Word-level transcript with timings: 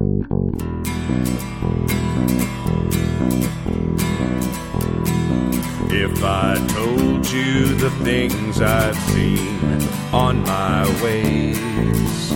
If 0.00 0.04
I 6.22 6.54
told 6.68 7.28
you 7.28 7.74
the 7.74 7.90
things 8.04 8.60
I've 8.60 8.96
seen 9.10 9.82
on 10.12 10.44
my 10.44 10.86
ways, 11.02 12.32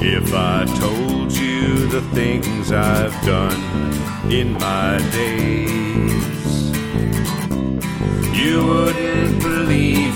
if 0.00 0.32
I 0.32 0.64
told 0.80 1.32
you 1.32 1.86
the 1.88 2.00
things 2.14 2.72
I've 2.72 3.12
done 3.26 3.92
in 4.32 4.54
my 4.54 4.96
days, 5.12 6.72
you 8.34 8.66
wouldn't 8.66 9.42
believe 9.42 10.11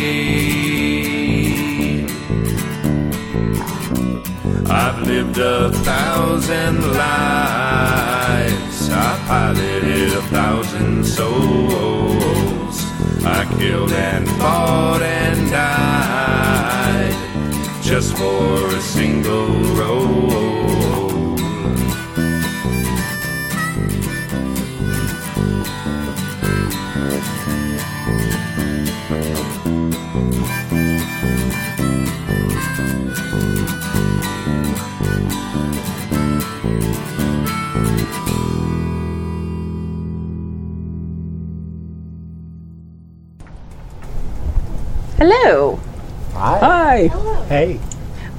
I've 4.65 5.05
lived 5.05 5.37
a 5.37 5.71
thousand 5.71 6.81
lives. 6.97 8.89
I 8.89 9.23
piloted 9.27 10.13
a 10.13 10.21
thousand 10.33 11.05
souls. 11.05 12.85
I 13.23 13.45
killed 13.59 13.91
and 13.91 14.27
fought 14.39 15.03
and 15.03 15.51
died 15.51 17.13
just 17.83 18.17
for 18.17 18.65
a 18.65 18.81
single 18.81 19.47
role. 19.75 20.60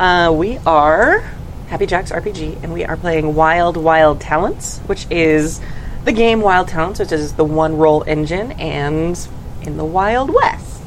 Uh, 0.03 0.33
we 0.33 0.59
are 0.67 1.21
Happy 1.69 1.87
Jacks 1.87 2.11
RPG, 2.11 2.65
and 2.65 2.73
we 2.73 2.85
are 2.85 2.97
playing 2.97 3.37
Wild 3.37 3.77
Wild 3.77 4.21
Talents, 4.21 4.79
which 4.87 5.07
is 5.11 5.61
the 6.05 6.11
game 6.11 6.41
Wild 6.41 6.67
Talents, 6.67 6.99
which 6.99 7.13
is 7.13 7.35
the 7.35 7.45
one 7.45 7.77
roll 7.77 8.03
engine 8.03 8.51
and 8.51 9.17
in 9.63 9.77
the 9.77 9.85
Wild 9.85 10.29
West. 10.29 10.83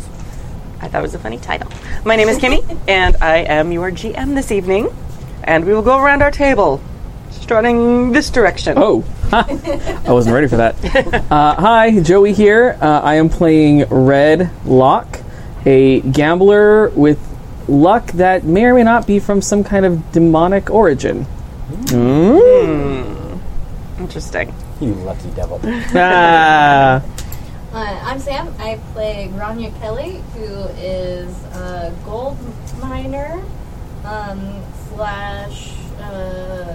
I 0.81 0.89
thought 0.89 0.99
it 0.99 1.01
was 1.01 1.15
a 1.15 1.19
funny 1.19 1.37
title. 1.37 1.71
My 2.03 2.17
name 2.17 2.27
is 2.27 2.39
Kimmy, 2.39 2.77
and 2.89 3.15
I 3.21 3.37
am 3.37 3.71
your 3.71 3.89
GM 3.89 4.35
this 4.35 4.51
evening, 4.51 4.93
and 5.45 5.63
we 5.63 5.73
will 5.73 5.81
go 5.81 5.97
around 5.97 6.21
our 6.21 6.29
table, 6.31 6.81
strutting 7.31 8.11
this 8.11 8.29
direction. 8.29 8.73
Oh, 8.75 9.05
I 9.31 10.11
wasn't 10.11 10.33
ready 10.33 10.47
for 10.47 10.57
that. 10.57 10.75
Uh, 11.31 11.55
hi, 11.55 12.01
Joey 12.01 12.33
here. 12.33 12.77
Uh, 12.81 12.99
I 12.99 13.15
am 13.15 13.29
playing 13.29 13.85
Red 13.85 14.51
Lock, 14.65 15.21
a 15.65 16.01
gambler 16.01 16.89
with 16.89 17.34
luck 17.67 18.07
that 18.13 18.43
may 18.43 18.65
or 18.65 18.73
may 18.73 18.83
not 18.83 19.07
be 19.07 19.19
from 19.19 19.41
some 19.41 19.63
kind 19.63 19.85
of 19.85 20.11
demonic 20.11 20.69
origin. 20.69 21.25
Interesting. 23.99 24.53
You 24.81 24.93
lucky 24.93 25.29
devil. 25.31 25.59
Ah, 25.95 27.01
Uh, 27.75 27.99
I'm 28.05 28.19
Sam. 28.21 28.53
I 28.57 28.79
play 28.93 29.27
Grania 29.33 29.69
Kelly, 29.81 30.23
who 30.33 30.45
is 30.79 31.43
a 31.55 31.93
gold 32.05 32.37
miner 32.79 33.43
um, 34.05 34.63
slash 34.93 35.73
uh, 35.99 36.73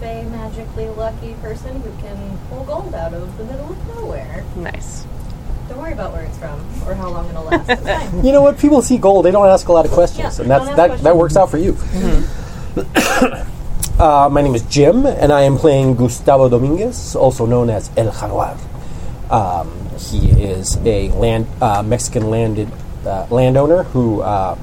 fey 0.00 0.24
magically 0.26 0.88
lucky 0.90 1.32
person 1.40 1.80
who 1.80 1.90
can 2.02 2.38
pull 2.50 2.62
gold 2.64 2.94
out 2.94 3.14
of 3.14 3.38
the 3.38 3.44
middle 3.44 3.72
of 3.72 3.88
nowhere. 3.96 4.44
Nice. 4.54 5.06
Don't 5.68 5.78
worry 5.78 5.92
about 5.92 6.12
where 6.12 6.22
it's 6.22 6.38
from 6.38 6.60
or 6.86 6.94
how 6.94 7.08
long 7.10 7.28
it'll 7.30 7.44
last. 7.44 7.68
It's 7.68 7.82
fine. 7.82 8.24
You 8.24 8.32
know 8.32 8.42
what? 8.42 8.58
People 8.58 8.82
see 8.82 8.98
gold; 8.98 9.24
they 9.24 9.30
don't 9.30 9.46
ask 9.48 9.68
a 9.68 9.72
lot 9.72 9.84
of 9.84 9.92
questions, 9.92 10.38
Yeah, 10.38 10.42
and 10.42 10.50
that's 10.50 10.64
don't 10.66 10.70
ask 10.70 10.76
that. 10.76 10.86
questions. 10.88 11.04
That 11.04 11.16
works 11.16 11.36
out 11.36 11.50
for 11.50 11.58
you. 11.58 11.76
uh, 13.98 14.28
my 14.30 14.42
name 14.42 14.54
is 14.54 14.62
Jim, 14.62 15.06
and 15.06 15.32
I 15.32 15.42
am 15.42 15.56
playing 15.56 15.96
Gustavo 15.96 16.48
Dominguez, 16.48 17.14
also 17.16 17.46
known 17.46 17.70
as 17.70 17.90
El 17.96 18.10
Jaguar. 18.12 18.56
Um, 19.30 19.70
he 19.98 20.30
is 20.42 20.76
a 20.84 21.08
land 21.10 21.46
uh, 21.60 21.82
Mexican 21.82 22.28
landed 22.30 22.68
uh, 23.06 23.26
landowner 23.30 23.84
who 23.84 24.20
uh, 24.20 24.58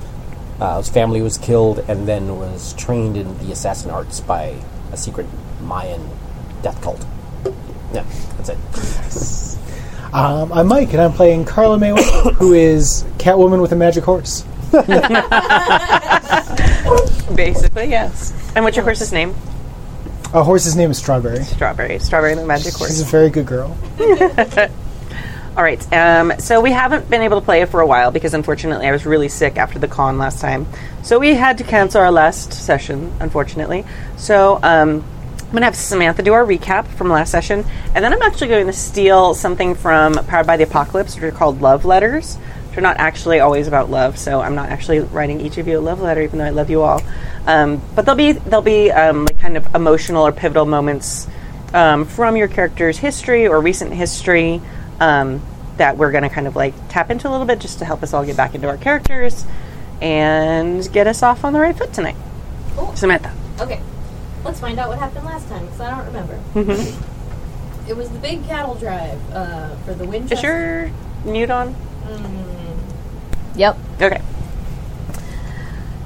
uh, 0.60 0.78
his 0.78 0.90
family 0.90 1.22
was 1.22 1.38
killed 1.38 1.80
and 1.88 2.08
then 2.08 2.38
was 2.38 2.74
trained 2.74 3.18
in 3.18 3.38
the 3.40 3.52
assassin 3.52 3.90
arts 3.90 4.20
by 4.20 4.56
a 4.92 4.98
secret 4.98 5.26
Mayan 5.62 6.08
death 6.62 6.82
cult. 6.82 7.04
Yeah, 7.94 8.06
that's 8.38 8.50
it. 8.50 8.58
Um, 10.12 10.52
I'm 10.52 10.68
Mike, 10.68 10.92
and 10.94 11.02
I'm 11.02 11.14
playing 11.14 11.46
Carla 11.46 11.78
May, 11.78 11.90
who 12.36 12.54
is 12.54 13.06
Catwoman 13.20 13.62
with 13.62 13.72
a 13.74 13.76
magic 13.76 14.04
horse. 14.04 14.44
Basically, 17.36 17.90
yes. 17.90 18.34
And 18.56 18.66
what's 18.66 18.76
your 18.76 18.86
horse's 18.86 19.12
name? 19.12 19.36
A 20.34 20.44
horse's 20.44 20.76
name 20.76 20.90
is 20.90 20.98
Strawberry. 20.98 21.44
Strawberry. 21.44 22.00
Strawberry 22.00 22.34
the 22.34 22.44
magic 22.44 22.74
horse. 22.74 22.90
She's 22.90 23.02
a 23.02 23.06
very 23.06 23.30
good 23.30 23.46
girl. 23.46 23.78
All 25.56 25.64
right. 25.64 25.94
Um, 25.94 26.34
so 26.40 26.60
we 26.60 26.72
haven't 26.72 27.08
been 27.10 27.22
able 27.22 27.40
to 27.40 27.46
play 27.46 27.62
it 27.62 27.70
for 27.70 27.82
a 27.82 27.86
while 27.86 28.10
because 28.12 28.34
unfortunately 28.34 28.88
I 28.88 28.92
was 28.92 29.06
really 29.06 29.30
sick 29.30 29.58
after 29.58 29.78
the 29.78 29.88
con 29.88 30.18
last 30.18 30.40
time. 30.40 30.66
So 31.04 31.20
we 31.20 31.36
had 31.36 31.60
to 31.60 31.64
cancel 31.64 32.02
our 32.02 32.12
last 32.12 32.54
session, 32.54 33.14
unfortunately. 33.20 33.86
So 34.18 34.60
um, 34.64 35.04
I'm 35.50 35.54
going 35.54 35.62
to 35.62 35.66
have 35.66 35.76
Samantha 35.76 36.22
do 36.22 36.34
our 36.34 36.46
recap 36.46 36.86
from 36.86 37.10
last 37.10 37.32
session. 37.32 37.66
And 37.96 38.06
then 38.06 38.14
I'm 38.14 38.22
actually 38.22 38.50
going 38.50 38.68
to 38.68 38.74
steal 38.74 39.34
something 39.34 39.74
from 39.74 40.14
Powered 40.14 40.46
by 40.46 40.58
the 40.58 40.64
Apocalypse, 40.64 41.16
which 41.16 41.24
are 41.24 41.32
called 41.32 41.60
love 41.60 41.86
letters, 41.86 42.36
which 42.68 42.78
are 42.78 42.82
not 42.82 42.98
actually 42.98 43.40
always 43.40 43.68
about 43.68 43.90
love. 43.90 44.20
So 44.20 44.42
I'm 44.42 44.54
not 44.54 44.70
actually 44.70 45.00
writing 45.00 45.42
each 45.42 45.58
of 45.58 45.68
you 45.68 45.80
a 45.80 45.82
love 45.82 46.02
letter, 46.02 46.22
even 46.22 46.38
though 46.38 46.46
I 46.46 46.52
love 46.52 46.70
you 46.70 46.84
all. 46.84 47.02
Um, 47.48 47.82
but 47.96 48.06
they'll 48.06 48.14
be, 48.14 48.34
they'll 48.34 48.62
be 48.62 48.92
um, 48.92 49.26
like 49.26 49.40
kind 49.40 49.58
of 49.58 49.74
emotional 49.74 50.28
or 50.28 50.32
pivotal 50.32 50.68
moments 50.68 51.28
um, 51.74 52.06
from 52.06 52.38
your 52.38 52.48
character's 52.48 53.00
history 53.00 53.48
or 53.48 53.60
recent 53.60 53.92
history 53.92 54.62
um, 55.00 55.42
that 55.78 55.98
we're 55.98 56.12
going 56.12 56.26
to 56.26 56.30
kind 56.30 56.46
of 56.46 56.56
like 56.56 56.76
tap 56.90 57.10
into 57.10 57.28
a 57.28 57.32
little 57.32 57.48
bit 57.48 57.58
just 57.58 57.80
to 57.80 57.86
help 57.86 58.04
us 58.04 58.14
all 58.14 58.24
get 58.24 58.38
back 58.38 58.54
into 58.54 58.68
our 58.68 58.78
characters 58.78 59.48
and 60.00 60.94
get 60.94 61.08
us 61.08 61.24
off 61.24 61.44
on 61.44 61.54
the 61.54 61.60
right 61.60 61.76
foot 61.76 61.92
tonight. 61.92 62.16
Cool. 62.76 62.96
Samantha. 62.96 63.34
Okay, 63.60 63.82
let's 64.44 64.60
find 64.60 64.80
out 64.80 64.90
what 64.90 65.00
happened 65.00 65.26
last 65.26 65.48
time 65.50 65.66
because 65.66 65.82
I 65.82 65.90
don't 65.96 66.06
remember. 66.06 66.40
it 67.88 67.96
was 67.96 68.10
the 68.10 68.20
big 68.20 68.46
cattle 68.46 68.76
drive 68.76 69.20
uh, 69.34 69.76
for 69.78 69.94
the 69.94 70.06
Winchester. 70.06 70.36
Is 70.36 70.44
your 71.26 71.32
mute 71.34 71.50
on? 71.50 71.76
Yep. 73.56 73.78
Okay. 74.02 74.22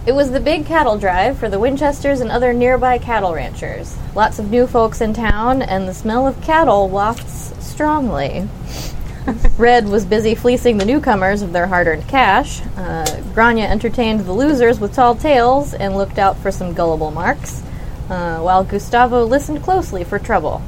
It 0.06 0.14
was 0.14 0.32
the 0.32 0.40
big 0.42 0.66
cattle 0.66 0.98
drive 0.98 1.38
for 1.38 1.48
the 1.48 1.60
Winchesters 1.60 2.20
and 2.20 2.30
other 2.30 2.52
nearby 2.52 2.98
cattle 2.98 3.34
ranchers. 3.34 3.96
Lots 4.16 4.38
of 4.38 4.52
new 4.52 4.68
folks 4.68 5.00
in 5.00 5.14
town, 5.14 5.62
and 5.62 5.88
the 5.88 5.94
smell 5.94 6.28
of 6.28 6.42
cattle 6.42 6.90
wafts 6.90 7.54
strongly. 7.66 8.50
Red 9.58 9.88
was 9.88 10.04
busy 10.06 10.36
fleecing 10.36 10.78
the 10.78 10.84
newcomers 10.84 11.42
of 11.42 11.54
their 11.54 11.68
hard 11.68 11.88
earned 11.88 12.06
cash. 12.10 12.62
Uh, 12.76 13.22
Grania 13.34 13.66
entertained 13.66 14.22
the 14.22 14.34
losers 14.34 14.78
with 14.80 14.94
tall 14.94 15.16
tales 15.16 15.74
and 15.74 15.96
looked 15.96 16.18
out 16.20 16.38
for 16.40 16.52
some 16.52 16.74
gullible 16.74 17.12
marks, 17.12 17.64
uh, 18.14 18.40
while 18.40 18.64
Gustavo 18.64 19.26
listened 19.26 19.64
closely 19.64 20.04
for 20.04 20.20
trouble. 20.20 20.62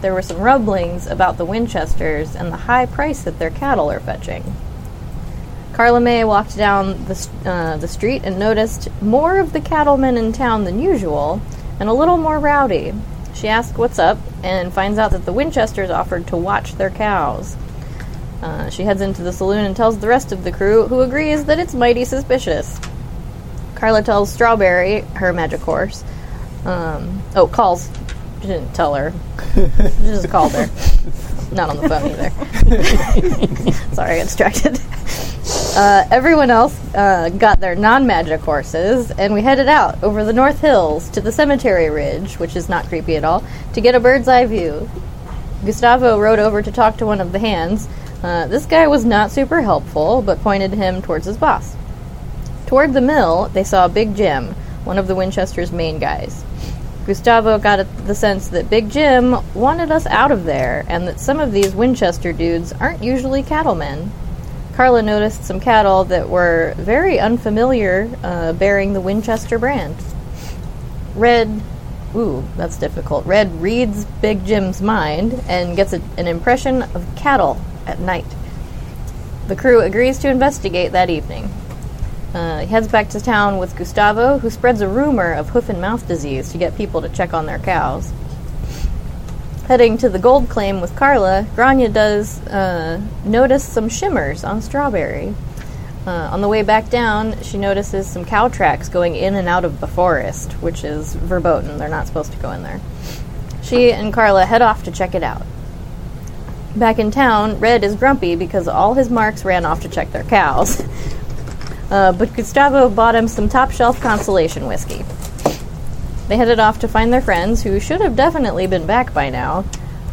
there 0.00 0.14
were 0.14 0.22
some 0.22 0.38
rumblings 0.38 1.08
about 1.08 1.36
the 1.36 1.44
Winchesters 1.44 2.36
and 2.36 2.52
the 2.52 2.56
high 2.68 2.86
price 2.86 3.24
that 3.24 3.40
their 3.40 3.50
cattle 3.50 3.90
are 3.90 3.98
fetching. 3.98 4.44
Carla 5.72 6.00
May 6.00 6.22
walked 6.22 6.56
down 6.56 7.04
the, 7.06 7.28
uh, 7.44 7.76
the 7.76 7.88
street 7.88 8.22
and 8.24 8.38
noticed 8.38 8.88
more 9.02 9.40
of 9.40 9.52
the 9.52 9.60
cattlemen 9.60 10.16
in 10.16 10.32
town 10.32 10.62
than 10.62 10.80
usual, 10.80 11.42
and 11.80 11.88
a 11.88 11.92
little 11.92 12.16
more 12.16 12.38
rowdy. 12.38 12.94
She 13.34 13.48
asked 13.48 13.76
what's 13.76 13.98
up 13.98 14.18
and 14.44 14.72
finds 14.72 14.98
out 14.98 15.10
that 15.10 15.26
the 15.26 15.32
Winchesters 15.32 15.90
offered 15.90 16.28
to 16.28 16.36
watch 16.36 16.76
their 16.76 16.90
cows. 16.90 17.56
Uh, 18.40 18.70
she 18.70 18.84
heads 18.84 19.00
into 19.00 19.22
the 19.22 19.32
saloon 19.32 19.64
and 19.64 19.76
tells 19.76 19.98
the 19.98 20.08
rest 20.08 20.30
of 20.30 20.44
the 20.44 20.52
crew, 20.52 20.86
who 20.86 21.00
agrees 21.00 21.46
that 21.46 21.58
it's 21.58 21.74
mighty 21.74 22.04
suspicious. 22.04 22.78
Carla 23.74 24.02
tells 24.02 24.32
Strawberry, 24.32 25.00
her 25.16 25.32
magic 25.32 25.60
horse, 25.60 26.04
um, 26.66 27.22
oh, 27.34 27.46
calls. 27.46 27.90
She 28.40 28.48
didn't 28.48 28.74
tell 28.74 28.94
her. 28.94 29.12
She 29.54 30.04
just 30.04 30.28
called 30.28 30.52
her. 30.52 30.66
Not 31.52 31.70
on 31.70 31.76
the 31.76 31.88
phone 31.88 32.10
either. 32.10 33.72
Sorry, 33.94 34.12
I 34.12 34.18
got 34.18 34.24
distracted. 34.24 34.80
Uh, 35.76 36.04
everyone 36.10 36.50
else 36.50 36.76
uh, 36.94 37.28
got 37.28 37.60
their 37.60 37.76
non 37.76 38.06
magic 38.06 38.40
horses, 38.40 39.10
and 39.12 39.32
we 39.32 39.42
headed 39.42 39.68
out 39.68 40.02
over 40.02 40.24
the 40.24 40.32
North 40.32 40.60
Hills 40.60 41.08
to 41.10 41.20
the 41.20 41.30
cemetery 41.30 41.88
ridge, 41.88 42.34
which 42.38 42.56
is 42.56 42.68
not 42.68 42.86
creepy 42.86 43.16
at 43.16 43.24
all, 43.24 43.44
to 43.74 43.80
get 43.80 43.94
a 43.94 44.00
bird's 44.00 44.26
eye 44.26 44.46
view. 44.46 44.88
Gustavo 45.64 46.18
rode 46.18 46.38
over 46.38 46.62
to 46.62 46.72
talk 46.72 46.96
to 46.96 47.06
one 47.06 47.20
of 47.20 47.32
the 47.32 47.38
hands. 47.38 47.88
Uh, 48.22 48.46
this 48.48 48.66
guy 48.66 48.86
was 48.86 49.04
not 49.04 49.30
super 49.30 49.62
helpful, 49.62 50.22
but 50.22 50.40
pointed 50.40 50.72
him 50.72 51.00
towards 51.00 51.26
his 51.26 51.36
boss. 51.36 51.76
Toward 52.66 52.92
the 52.92 53.00
mill, 53.00 53.48
they 53.52 53.62
saw 53.62 53.86
Big 53.86 54.16
Jim, 54.16 54.54
one 54.84 54.98
of 54.98 55.06
the 55.06 55.14
Winchester's 55.14 55.70
main 55.70 55.98
guys. 55.98 56.44
Gustavo 57.06 57.58
got 57.58 57.86
the 58.06 58.16
sense 58.16 58.48
that 58.48 58.68
Big 58.68 58.90
Jim 58.90 59.36
wanted 59.54 59.92
us 59.92 60.06
out 60.06 60.32
of 60.32 60.44
there, 60.44 60.84
and 60.88 61.06
that 61.06 61.20
some 61.20 61.38
of 61.38 61.52
these 61.52 61.72
Winchester 61.72 62.32
dudes 62.32 62.72
aren't 62.72 63.02
usually 63.02 63.44
cattlemen. 63.44 64.10
Carla 64.74 65.02
noticed 65.02 65.44
some 65.44 65.60
cattle 65.60 66.02
that 66.04 66.28
were 66.28 66.74
very 66.76 67.20
unfamiliar, 67.20 68.10
uh, 68.24 68.52
bearing 68.54 68.92
the 68.92 69.00
Winchester 69.00 69.56
brand. 69.56 69.94
Red, 71.14 71.62
ooh, 72.14 72.44
that's 72.56 72.76
difficult. 72.76 73.24
Red 73.24 73.62
reads 73.62 74.04
Big 74.20 74.44
Jim's 74.44 74.82
mind 74.82 75.32
and 75.48 75.76
gets 75.76 75.92
a, 75.92 76.02
an 76.18 76.26
impression 76.26 76.82
of 76.82 77.06
cattle 77.14 77.60
at 77.86 78.00
night. 78.00 78.26
The 79.46 79.56
crew 79.56 79.80
agrees 79.80 80.18
to 80.18 80.28
investigate 80.28 80.90
that 80.90 81.08
evening. 81.08 81.48
Uh, 82.36 82.60
he 82.60 82.66
heads 82.66 82.86
back 82.86 83.08
to 83.08 83.18
town 83.18 83.56
with 83.56 83.74
Gustavo, 83.76 84.36
who 84.36 84.50
spreads 84.50 84.82
a 84.82 84.88
rumor 84.88 85.32
of 85.32 85.48
hoof 85.48 85.70
and 85.70 85.80
mouth 85.80 86.06
disease 86.06 86.52
to 86.52 86.58
get 86.58 86.76
people 86.76 87.00
to 87.00 87.08
check 87.08 87.32
on 87.32 87.46
their 87.46 87.58
cows. 87.58 88.12
Heading 89.68 89.96
to 89.96 90.10
the 90.10 90.18
gold 90.18 90.50
claim 90.50 90.82
with 90.82 90.94
Carla, 90.94 91.46
Grania 91.54 91.88
does 91.88 92.46
uh, 92.48 93.00
notice 93.24 93.64
some 93.64 93.88
shimmers 93.88 94.44
on 94.44 94.60
Strawberry. 94.60 95.34
Uh, 96.06 96.28
on 96.30 96.42
the 96.42 96.48
way 96.48 96.62
back 96.62 96.90
down, 96.90 97.40
she 97.40 97.56
notices 97.56 98.06
some 98.06 98.26
cow 98.26 98.48
tracks 98.48 98.90
going 98.90 99.16
in 99.16 99.34
and 99.34 99.48
out 99.48 99.64
of 99.64 99.80
the 99.80 99.86
forest, 99.86 100.52
which 100.60 100.84
is 100.84 101.14
verboten. 101.14 101.78
They're 101.78 101.88
not 101.88 102.06
supposed 102.06 102.32
to 102.32 102.38
go 102.38 102.50
in 102.50 102.62
there. 102.62 102.82
She 103.62 103.94
and 103.94 104.12
Carla 104.12 104.44
head 104.44 104.60
off 104.60 104.82
to 104.82 104.90
check 104.90 105.14
it 105.14 105.22
out. 105.22 105.40
Back 106.76 106.98
in 106.98 107.10
town, 107.10 107.58
Red 107.60 107.82
is 107.82 107.94
grumpy 107.94 108.36
because 108.36 108.68
all 108.68 108.92
his 108.92 109.08
marks 109.08 109.42
ran 109.42 109.64
off 109.64 109.80
to 109.80 109.88
check 109.88 110.12
their 110.12 110.24
cows. 110.24 110.82
Uh, 111.90 112.12
but 112.12 112.34
Gustavo 112.34 112.88
bought 112.88 113.14
him 113.14 113.28
some 113.28 113.48
top 113.48 113.70
shelf 113.70 114.00
consolation 114.00 114.66
whiskey. 114.66 115.04
They 116.28 116.36
headed 116.36 116.58
off 116.58 116.80
to 116.80 116.88
find 116.88 117.12
their 117.12 117.20
friends, 117.20 117.62
who 117.62 117.78
should 117.78 118.00
have 118.00 118.16
definitely 118.16 118.66
been 118.66 118.86
back 118.86 119.14
by 119.14 119.30
now. 119.30 119.64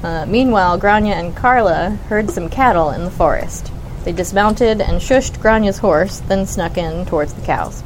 Uh, 0.03 0.25
meanwhile, 0.27 0.77
Grania 0.77 1.15
and 1.15 1.35
Carla 1.35 1.91
heard 2.09 2.29
some 2.29 2.49
cattle 2.49 2.91
in 2.91 3.03
the 3.03 3.11
forest. 3.11 3.71
They 4.03 4.11
dismounted 4.11 4.81
and 4.81 5.01
shushed 5.01 5.41
Grania's 5.41 5.79
horse, 5.79 6.19
then 6.19 6.45
snuck 6.45 6.77
in 6.77 7.05
towards 7.05 7.33
the 7.33 7.45
cows. 7.45 7.83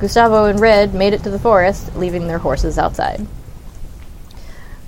Gustavo 0.00 0.44
and 0.44 0.60
Red 0.60 0.92
made 0.92 1.14
it 1.14 1.22
to 1.22 1.30
the 1.30 1.38
forest, 1.38 1.96
leaving 1.96 2.26
their 2.26 2.38
horses 2.38 2.78
outside. 2.78 3.26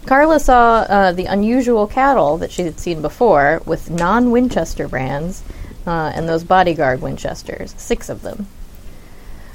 Carla 0.04 0.38
saw 0.38 0.80
uh, 0.80 1.12
the 1.12 1.24
unusual 1.26 1.86
cattle 1.86 2.36
that 2.38 2.52
she 2.52 2.62
had 2.62 2.78
seen 2.78 3.00
before 3.00 3.62
with 3.64 3.90
non 3.90 4.30
Winchester 4.30 4.88
brands 4.88 5.42
uh, 5.86 6.12
and 6.14 6.28
those 6.28 6.44
bodyguard 6.44 7.00
Winchesters, 7.00 7.74
six 7.78 8.08
of 8.08 8.22
them. 8.22 8.46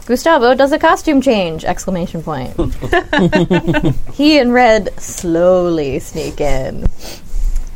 Gustavo 0.05 0.55
does 0.55 0.71
a 0.71 0.79
costume 0.79 1.21
change! 1.21 1.63
Exclamation 1.63 2.23
point. 2.23 2.55
he 4.13 4.39
and 4.39 4.51
Red 4.51 4.99
slowly 4.99 5.99
sneak 5.99 6.41
in. 6.41 6.87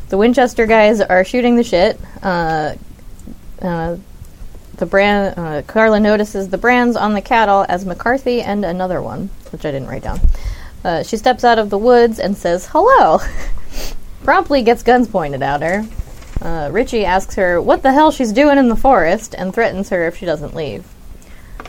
The 0.08 0.18
Winchester 0.18 0.66
guys 0.66 1.00
are 1.00 1.24
shooting 1.24 1.56
the 1.56 1.64
shit. 1.64 2.00
Uh, 2.22 2.74
uh, 3.62 3.96
the 4.76 4.86
brand 4.86 5.38
uh, 5.38 5.62
Carla 5.62 6.00
notices 6.00 6.48
the 6.48 6.58
brands 6.58 6.96
on 6.96 7.14
the 7.14 7.22
cattle 7.22 7.64
as 7.68 7.86
McCarthy 7.86 8.42
and 8.42 8.64
another 8.64 9.00
one, 9.00 9.30
which 9.50 9.64
I 9.64 9.70
didn't 9.70 9.88
write 9.88 10.02
down. 10.02 10.20
Uh, 10.84 11.02
she 11.02 11.16
steps 11.16 11.44
out 11.44 11.58
of 11.58 11.70
the 11.70 11.78
woods 11.78 12.18
and 12.18 12.36
says 12.36 12.68
hello. 12.70 13.18
Promptly 14.24 14.62
gets 14.62 14.82
guns 14.82 15.08
pointed 15.08 15.42
at 15.42 15.62
her. 15.62 15.86
Uh, 16.40 16.68
Richie 16.70 17.04
asks 17.04 17.34
her 17.36 17.60
what 17.60 17.82
the 17.82 17.92
hell 17.92 18.10
she's 18.10 18.32
doing 18.32 18.58
in 18.58 18.68
the 18.68 18.76
forest 18.76 19.34
and 19.36 19.54
threatens 19.54 19.88
her 19.88 20.06
if 20.06 20.16
she 20.16 20.26
doesn't 20.26 20.54
leave. 20.54 20.84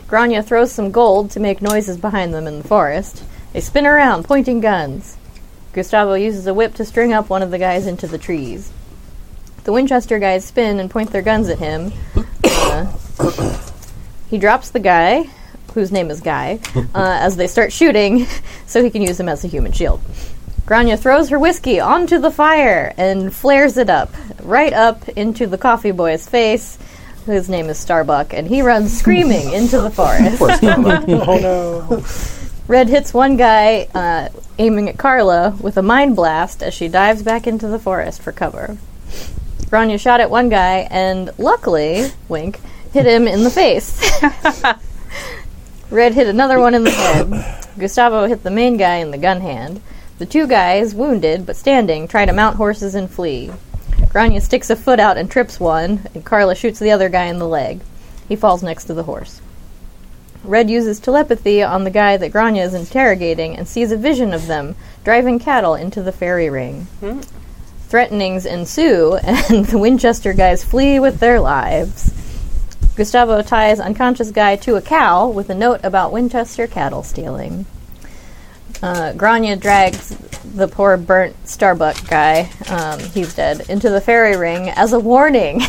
Grania 0.06 0.42
throws 0.42 0.72
some 0.72 0.90
gold 0.90 1.30
to 1.32 1.40
make 1.40 1.60
noises 1.60 1.96
behind 1.98 2.32
them 2.32 2.46
in 2.46 2.58
the 2.58 2.68
forest. 2.68 3.22
They 3.52 3.60
spin 3.60 3.86
around, 3.86 4.24
pointing 4.24 4.60
guns. 4.60 5.16
Gustavo 5.72 6.14
uses 6.14 6.46
a 6.46 6.54
whip 6.54 6.74
to 6.74 6.84
string 6.84 7.12
up 7.12 7.28
one 7.28 7.42
of 7.42 7.50
the 7.50 7.58
guys 7.58 7.86
into 7.86 8.06
the 8.06 8.18
trees. 8.18 8.70
The 9.64 9.72
Winchester 9.72 10.18
guys 10.18 10.44
spin 10.44 10.80
and 10.80 10.90
point 10.90 11.10
their 11.10 11.22
guns 11.22 11.48
at 11.48 11.58
him. 11.58 11.92
Uh, 12.42 12.90
he 14.30 14.38
drops 14.38 14.70
the 14.70 14.80
guy, 14.80 15.28
whose 15.74 15.92
name 15.92 16.10
is 16.10 16.20
Guy, 16.20 16.58
uh, 16.74 17.18
as 17.20 17.36
they 17.36 17.46
start 17.46 17.72
shooting, 17.72 18.26
so 18.66 18.82
he 18.82 18.90
can 18.90 19.02
use 19.02 19.20
him 19.20 19.28
as 19.28 19.44
a 19.44 19.48
human 19.48 19.72
shield. 19.72 20.00
Grania 20.68 20.98
throws 20.98 21.30
her 21.30 21.38
whiskey 21.38 21.80
onto 21.80 22.18
the 22.18 22.30
fire 22.30 22.92
and 22.98 23.34
flares 23.34 23.78
it 23.78 23.88
up, 23.88 24.12
right 24.42 24.74
up 24.74 25.08
into 25.08 25.46
the 25.46 25.56
coffee 25.56 25.92
boy's 25.92 26.28
face, 26.28 26.76
whose 27.24 27.48
name 27.48 27.70
is 27.70 27.78
Starbuck, 27.78 28.34
and 28.34 28.46
he 28.46 28.60
runs 28.60 28.94
screaming 28.94 29.50
into 29.54 29.80
the 29.80 29.88
forest. 29.88 30.42
Oh 31.08 31.38
no. 31.38 32.04
Red 32.68 32.90
hits 32.90 33.14
one 33.14 33.38
guy, 33.38 33.88
uh, 33.94 34.28
aiming 34.58 34.90
at 34.90 34.98
Carla 34.98 35.56
with 35.58 35.78
a 35.78 35.82
mind 35.82 36.16
blast 36.16 36.62
as 36.62 36.74
she 36.74 36.86
dives 36.86 37.22
back 37.22 37.46
into 37.46 37.66
the 37.66 37.78
forest 37.78 38.20
for 38.20 38.30
cover. 38.30 38.76
Grania 39.70 39.96
shot 39.96 40.20
at 40.20 40.30
one 40.30 40.50
guy 40.50 40.86
and, 40.90 41.30
luckily, 41.38 42.10
wink, 42.28 42.60
hit 42.92 43.06
him 43.06 43.26
in 43.26 43.42
the 43.42 43.50
face. 43.50 44.02
Red 45.90 46.12
hit 46.12 46.26
another 46.26 46.60
one 46.60 46.74
in 46.74 46.84
the 46.84 46.90
head. 46.90 47.64
Gustavo 47.78 48.26
hit 48.26 48.42
the 48.42 48.50
main 48.50 48.76
guy 48.76 48.96
in 48.96 49.12
the 49.12 49.16
gun 49.16 49.40
hand. 49.40 49.80
The 50.18 50.26
two 50.26 50.48
guys, 50.48 50.96
wounded 50.96 51.46
but 51.46 51.54
standing, 51.54 52.08
try 52.08 52.26
to 52.26 52.32
mount 52.32 52.56
horses 52.56 52.96
and 52.96 53.08
flee. 53.08 53.52
Grania 54.10 54.40
sticks 54.40 54.68
a 54.68 54.74
foot 54.74 54.98
out 54.98 55.16
and 55.16 55.30
trips 55.30 55.60
one, 55.60 56.08
and 56.12 56.24
Carla 56.24 56.56
shoots 56.56 56.80
the 56.80 56.90
other 56.90 57.08
guy 57.08 57.24
in 57.26 57.38
the 57.38 57.46
leg. 57.46 57.80
He 58.28 58.34
falls 58.34 58.62
next 58.62 58.86
to 58.86 58.94
the 58.94 59.04
horse. 59.04 59.40
Red 60.42 60.70
uses 60.70 60.98
telepathy 60.98 61.62
on 61.62 61.84
the 61.84 61.90
guy 61.90 62.16
that 62.16 62.32
Grania 62.32 62.64
is 62.64 62.74
interrogating 62.74 63.56
and 63.56 63.68
sees 63.68 63.92
a 63.92 63.96
vision 63.96 64.32
of 64.32 64.48
them 64.48 64.74
driving 65.04 65.38
cattle 65.38 65.74
into 65.74 66.02
the 66.02 66.12
fairy 66.12 66.50
ring. 66.50 66.88
Hmm. 67.00 67.20
Threatenings 67.88 68.44
ensue, 68.44 69.14
and 69.22 69.66
the 69.66 69.78
Winchester 69.78 70.32
guys 70.32 70.64
flee 70.64 70.98
with 70.98 71.20
their 71.20 71.38
lives. 71.38 72.12
Gustavo 72.96 73.42
ties 73.42 73.78
unconscious 73.78 74.32
guy 74.32 74.56
to 74.56 74.74
a 74.74 74.82
cow 74.82 75.28
with 75.28 75.48
a 75.48 75.54
note 75.54 75.80
about 75.84 76.10
Winchester 76.10 76.66
cattle 76.66 77.04
stealing. 77.04 77.66
Uh, 78.82 79.12
Grania 79.12 79.56
drags 79.56 80.16
the 80.54 80.68
poor 80.68 80.96
burnt 80.96 81.34
Starbuck 81.46 82.08
guy, 82.08 82.50
um, 82.68 83.00
he's 83.00 83.34
dead, 83.34 83.68
into 83.68 83.90
the 83.90 84.00
fairy 84.00 84.36
ring 84.36 84.70
as 84.70 84.92
a 84.92 85.00
warning 85.00 85.62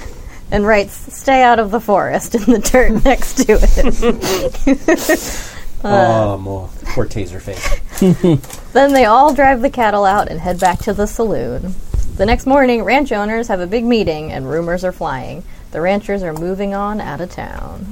and 0.50 0.66
writes, 0.66 0.92
Stay 1.14 1.42
out 1.42 1.58
of 1.58 1.70
the 1.70 1.80
forest 1.80 2.34
in 2.34 2.42
the 2.42 2.58
dirt 2.58 3.04
next 3.04 3.46
to 3.46 3.58
it. 3.60 5.52
oh, 5.84 6.38
more 6.38 6.68
poor 6.86 7.06
taser 7.06 7.40
face. 7.40 7.80
Then 8.72 8.92
they 8.92 9.04
all 9.04 9.34
drive 9.34 9.62
the 9.62 9.70
cattle 9.70 10.04
out 10.04 10.28
and 10.28 10.40
head 10.40 10.58
back 10.58 10.80
to 10.80 10.92
the 10.92 11.06
saloon. 11.06 11.74
The 12.16 12.26
next 12.26 12.46
morning, 12.46 12.82
ranch 12.82 13.12
owners 13.12 13.48
have 13.48 13.60
a 13.60 13.66
big 13.66 13.84
meeting 13.84 14.32
and 14.32 14.48
rumors 14.48 14.84
are 14.84 14.92
flying. 14.92 15.44
The 15.72 15.80
ranchers 15.80 16.22
are 16.22 16.32
moving 16.32 16.74
on 16.74 17.00
out 17.00 17.20
of 17.20 17.30
town. 17.30 17.88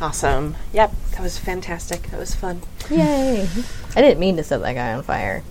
Awesome. 0.00 0.56
Yep, 0.72 0.92
that 1.12 1.20
was 1.20 1.38
fantastic. 1.38 2.02
That 2.10 2.18
was 2.18 2.34
fun. 2.34 2.62
Yay! 2.90 3.48
I 3.96 4.00
didn't 4.00 4.18
mean 4.20 4.36
to 4.36 4.44
set 4.44 4.60
that 4.60 4.72
guy 4.74 4.92
on 4.92 5.02
fire. 5.02 5.42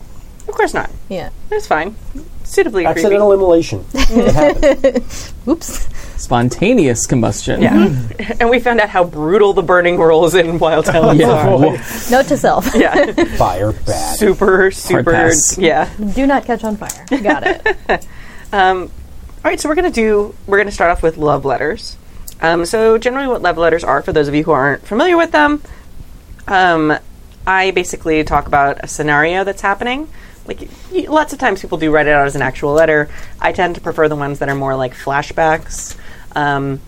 Of 0.47 0.55
course 0.55 0.73
not. 0.73 0.91
Yeah. 1.07 1.29
It's 1.49 1.67
fine. 1.67 1.95
Suitably 2.43 2.83
creepy. 2.83 2.99
Accidental 2.99 3.31
immolation. 3.31 3.85
It 3.93 4.33
happened. 4.35 5.03
Oops. 5.47 6.21
Spontaneous 6.21 7.07
combustion. 7.07 7.61
Yeah. 7.61 7.95
and 8.41 8.49
we 8.49 8.59
found 8.59 8.81
out 8.81 8.89
how 8.89 9.05
brutal 9.05 9.53
the 9.53 9.63
burning 9.63 9.97
rolls 9.97 10.35
in 10.35 10.59
Wild 10.59 10.85
Talents 10.87 11.21
Yeah. 11.21 11.47
are. 11.47 12.11
Note 12.11 12.27
to 12.27 12.37
self. 12.37 12.75
Yeah. 12.75 13.13
Fire 13.37 13.71
bad. 13.71 14.17
super, 14.17 14.69
super. 14.71 15.11
pass. 15.13 15.57
Yeah. 15.57 15.89
Do 16.13 16.27
not 16.27 16.43
catch 16.43 16.65
on 16.65 16.75
fire. 16.75 17.05
Got 17.21 17.43
it. 17.47 18.07
Um, 18.51 18.91
all 19.45 19.49
right, 19.49 19.59
so 19.59 19.69
we're 19.69 19.75
going 19.75 19.91
to 19.91 19.95
do, 19.95 20.35
we're 20.45 20.57
going 20.57 20.67
to 20.67 20.73
start 20.73 20.91
off 20.91 21.01
with 21.01 21.15
love 21.17 21.45
letters. 21.45 21.97
Um, 22.41 22.65
so, 22.65 22.97
generally, 22.97 23.27
what 23.27 23.41
love 23.41 23.57
letters 23.57 23.83
are, 23.83 24.01
for 24.01 24.11
those 24.11 24.27
of 24.27 24.35
you 24.35 24.43
who 24.43 24.51
aren't 24.51 24.85
familiar 24.85 25.17
with 25.17 25.31
them, 25.31 25.61
um, 26.47 26.97
I 27.47 27.71
basically 27.71 28.23
talk 28.23 28.47
about 28.47 28.83
a 28.83 28.87
scenario 28.87 29.43
that's 29.43 29.61
happening. 29.61 30.09
Like, 30.45 30.69
lots 30.91 31.31
of 31.31 31.39
times 31.39 31.61
people 31.61 31.77
do 31.77 31.91
write 31.91 32.07
it 32.07 32.11
out 32.11 32.27
as 32.27 32.35
an 32.35 32.41
actual 32.41 32.73
letter. 32.73 33.09
I 33.39 33.53
tend 33.53 33.75
to 33.75 33.81
prefer 33.81 34.09
the 34.09 34.15
ones 34.15 34.39
that 34.39 34.49
are 34.49 34.55
more 34.55 34.75
like 34.75 34.93
flashbacks. 34.93 35.97
Um, 36.35 36.81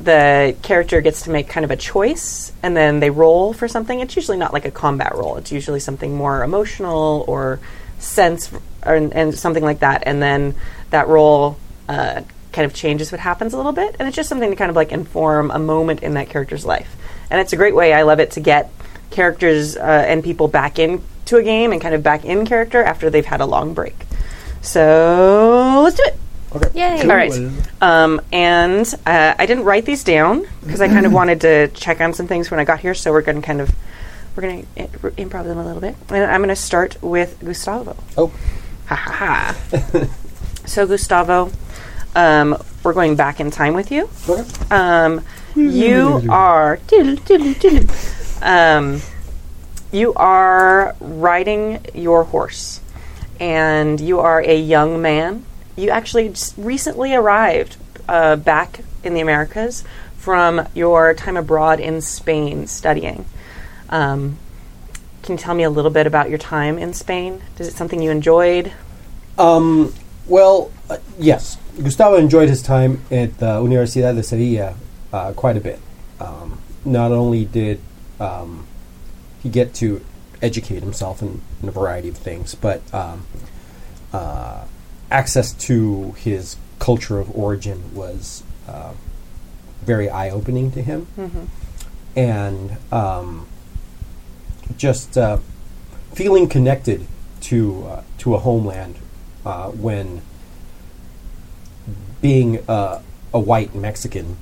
the 0.00 0.56
character 0.62 1.00
gets 1.00 1.22
to 1.22 1.30
make 1.30 1.48
kind 1.48 1.64
of 1.64 1.70
a 1.70 1.76
choice 1.76 2.52
and 2.62 2.76
then 2.76 3.00
they 3.00 3.10
roll 3.10 3.52
for 3.52 3.68
something. 3.68 4.00
It's 4.00 4.16
usually 4.16 4.36
not 4.36 4.52
like 4.52 4.64
a 4.64 4.70
combat 4.70 5.14
roll, 5.14 5.36
it's 5.36 5.52
usually 5.52 5.80
something 5.80 6.14
more 6.14 6.42
emotional 6.42 7.24
or 7.26 7.60
sense 7.98 8.52
or, 8.84 8.94
and 8.94 9.34
something 9.34 9.62
like 9.62 9.80
that. 9.80 10.02
And 10.06 10.22
then 10.22 10.54
that 10.90 11.08
roll 11.08 11.58
uh, 11.88 12.22
kind 12.56 12.66
of 12.66 12.74
changes 12.74 13.12
what 13.12 13.20
happens 13.20 13.52
a 13.52 13.56
little 13.56 13.72
bit. 13.72 13.94
And 13.98 14.08
it's 14.08 14.16
just 14.16 14.28
something 14.28 14.50
to 14.50 14.56
kind 14.56 14.70
of 14.70 14.76
like 14.76 14.90
inform 14.90 15.50
a 15.52 15.58
moment 15.58 16.02
in 16.02 16.14
that 16.14 16.28
character's 16.28 16.64
life. 16.64 16.96
And 17.30 17.40
it's 17.40 17.52
a 17.52 17.56
great 17.56 17.74
way, 17.74 17.92
I 17.92 18.02
love 18.02 18.18
it, 18.18 18.32
to 18.32 18.40
get 18.40 18.72
characters 19.10 19.76
uh, 19.76 19.80
and 19.80 20.24
people 20.24 20.48
back 20.48 20.78
into 20.78 21.36
a 21.36 21.42
game 21.42 21.72
and 21.72 21.80
kind 21.80 21.94
of 21.94 22.02
back 22.02 22.24
in 22.24 22.46
character 22.46 22.82
after 22.82 23.10
they've 23.10 23.26
had 23.26 23.40
a 23.40 23.46
long 23.46 23.74
break. 23.74 23.94
So 24.62 25.82
let's 25.84 25.96
do 25.96 26.02
it. 26.06 26.18
Okay. 26.54 26.96
Yay! 26.96 27.02
All 27.02 27.08
right. 27.08 27.32
Um, 27.82 28.20
and 28.32 28.86
uh, 29.04 29.34
I 29.38 29.44
didn't 29.46 29.64
write 29.64 29.84
these 29.84 30.02
down 30.02 30.46
because 30.62 30.80
I 30.80 30.88
kind 30.88 31.04
of 31.04 31.12
wanted 31.20 31.42
to 31.42 31.68
check 31.68 32.00
on 32.00 32.14
some 32.14 32.26
things 32.26 32.50
when 32.50 32.58
I 32.58 32.64
got 32.64 32.80
here. 32.80 32.94
So 32.94 33.12
we're 33.12 33.22
going 33.22 33.40
to 33.40 33.46
kind 33.46 33.60
of 33.60 33.70
we're 34.34 34.42
going 34.42 34.66
to 34.76 34.88
improv 35.18 35.44
them 35.44 35.58
a 35.58 35.64
little 35.64 35.80
bit. 35.80 35.94
And 36.08 36.24
I'm 36.24 36.40
going 36.40 36.48
to 36.48 36.56
start 36.56 37.02
with 37.02 37.38
Gustavo. 37.44 37.96
Oh, 38.16 38.32
Ha 38.86 38.94
ha 38.94 39.12
ha. 39.12 40.08
so 40.66 40.86
Gustavo, 40.86 41.50
um, 42.16 42.56
we're 42.82 42.94
going 42.94 43.14
back 43.14 43.40
in 43.40 43.50
time 43.50 43.74
with 43.74 43.92
you. 43.92 44.08
okay. 44.26 44.42
Um, 44.70 45.22
you 45.54 46.22
are 46.30 46.80
um, 48.42 49.02
you 49.92 50.14
are 50.14 50.96
riding 50.98 51.84
your 51.94 52.24
horse, 52.24 52.80
and 53.38 54.00
you 54.00 54.20
are 54.20 54.40
a 54.40 54.58
young 54.58 55.02
man. 55.02 55.44
You 55.76 55.90
actually 55.90 56.34
recently 56.56 57.14
arrived 57.14 57.76
uh, 58.08 58.36
back 58.36 58.80
in 59.04 59.12
the 59.12 59.20
Americas 59.20 59.84
from 60.16 60.66
your 60.74 61.12
time 61.12 61.36
abroad 61.36 61.80
in 61.80 62.00
Spain 62.00 62.66
studying. 62.66 63.26
Um, 63.90 64.38
can 65.22 65.34
you 65.34 65.38
tell 65.38 65.54
me 65.54 65.64
a 65.64 65.70
little 65.70 65.90
bit 65.90 66.06
about 66.06 66.30
your 66.30 66.38
time 66.38 66.78
in 66.78 66.94
Spain? 66.94 67.42
Is 67.58 67.68
it 67.68 67.74
something 67.74 68.00
you 68.00 68.10
enjoyed? 68.10 68.72
Um, 69.36 69.92
well, 70.26 70.72
uh, 70.88 70.96
yes. 71.18 71.58
Gustavo 71.82 72.16
enjoyed 72.16 72.48
his 72.48 72.62
time 72.62 73.02
at 73.10 73.38
the 73.38 73.60
Universidad 73.60 74.14
de 74.14 74.22
Sevilla 74.22 74.74
uh, 75.12 75.32
quite 75.32 75.56
a 75.56 75.60
bit. 75.60 75.78
Um, 76.20 76.58
not 76.84 77.12
only 77.12 77.44
did 77.44 77.80
um, 78.18 78.66
he 79.42 79.48
get 79.48 79.74
to 79.74 80.04
educate 80.40 80.82
himself 80.82 81.22
in, 81.22 81.40
in 81.62 81.68
a 81.68 81.72
variety 81.72 82.08
of 82.08 82.16
things, 82.16 82.54
but 82.54 82.82
um, 82.94 83.26
uh, 84.12 84.64
access 85.10 85.52
to 85.52 86.12
his 86.12 86.56
culture 86.78 87.18
of 87.18 87.34
origin 87.36 87.94
was 87.94 88.42
uh, 88.68 88.92
very 89.82 90.08
eye 90.08 90.30
opening 90.30 90.70
to 90.72 90.82
him. 90.82 91.06
And 92.16 92.76
um, 92.92 93.46
just 94.76 95.18
uh, 95.18 95.38
feeling 96.14 96.48
connected 96.48 97.06
to 97.42 97.84
uh, 97.86 98.02
to 98.18 98.34
a 98.34 98.38
homeland 98.38 98.96
uh, 99.44 99.68
when 99.70 100.22
being 102.26 102.58
uh, 102.68 103.00
a 103.32 103.38
white 103.38 103.72
Mexican, 103.72 104.36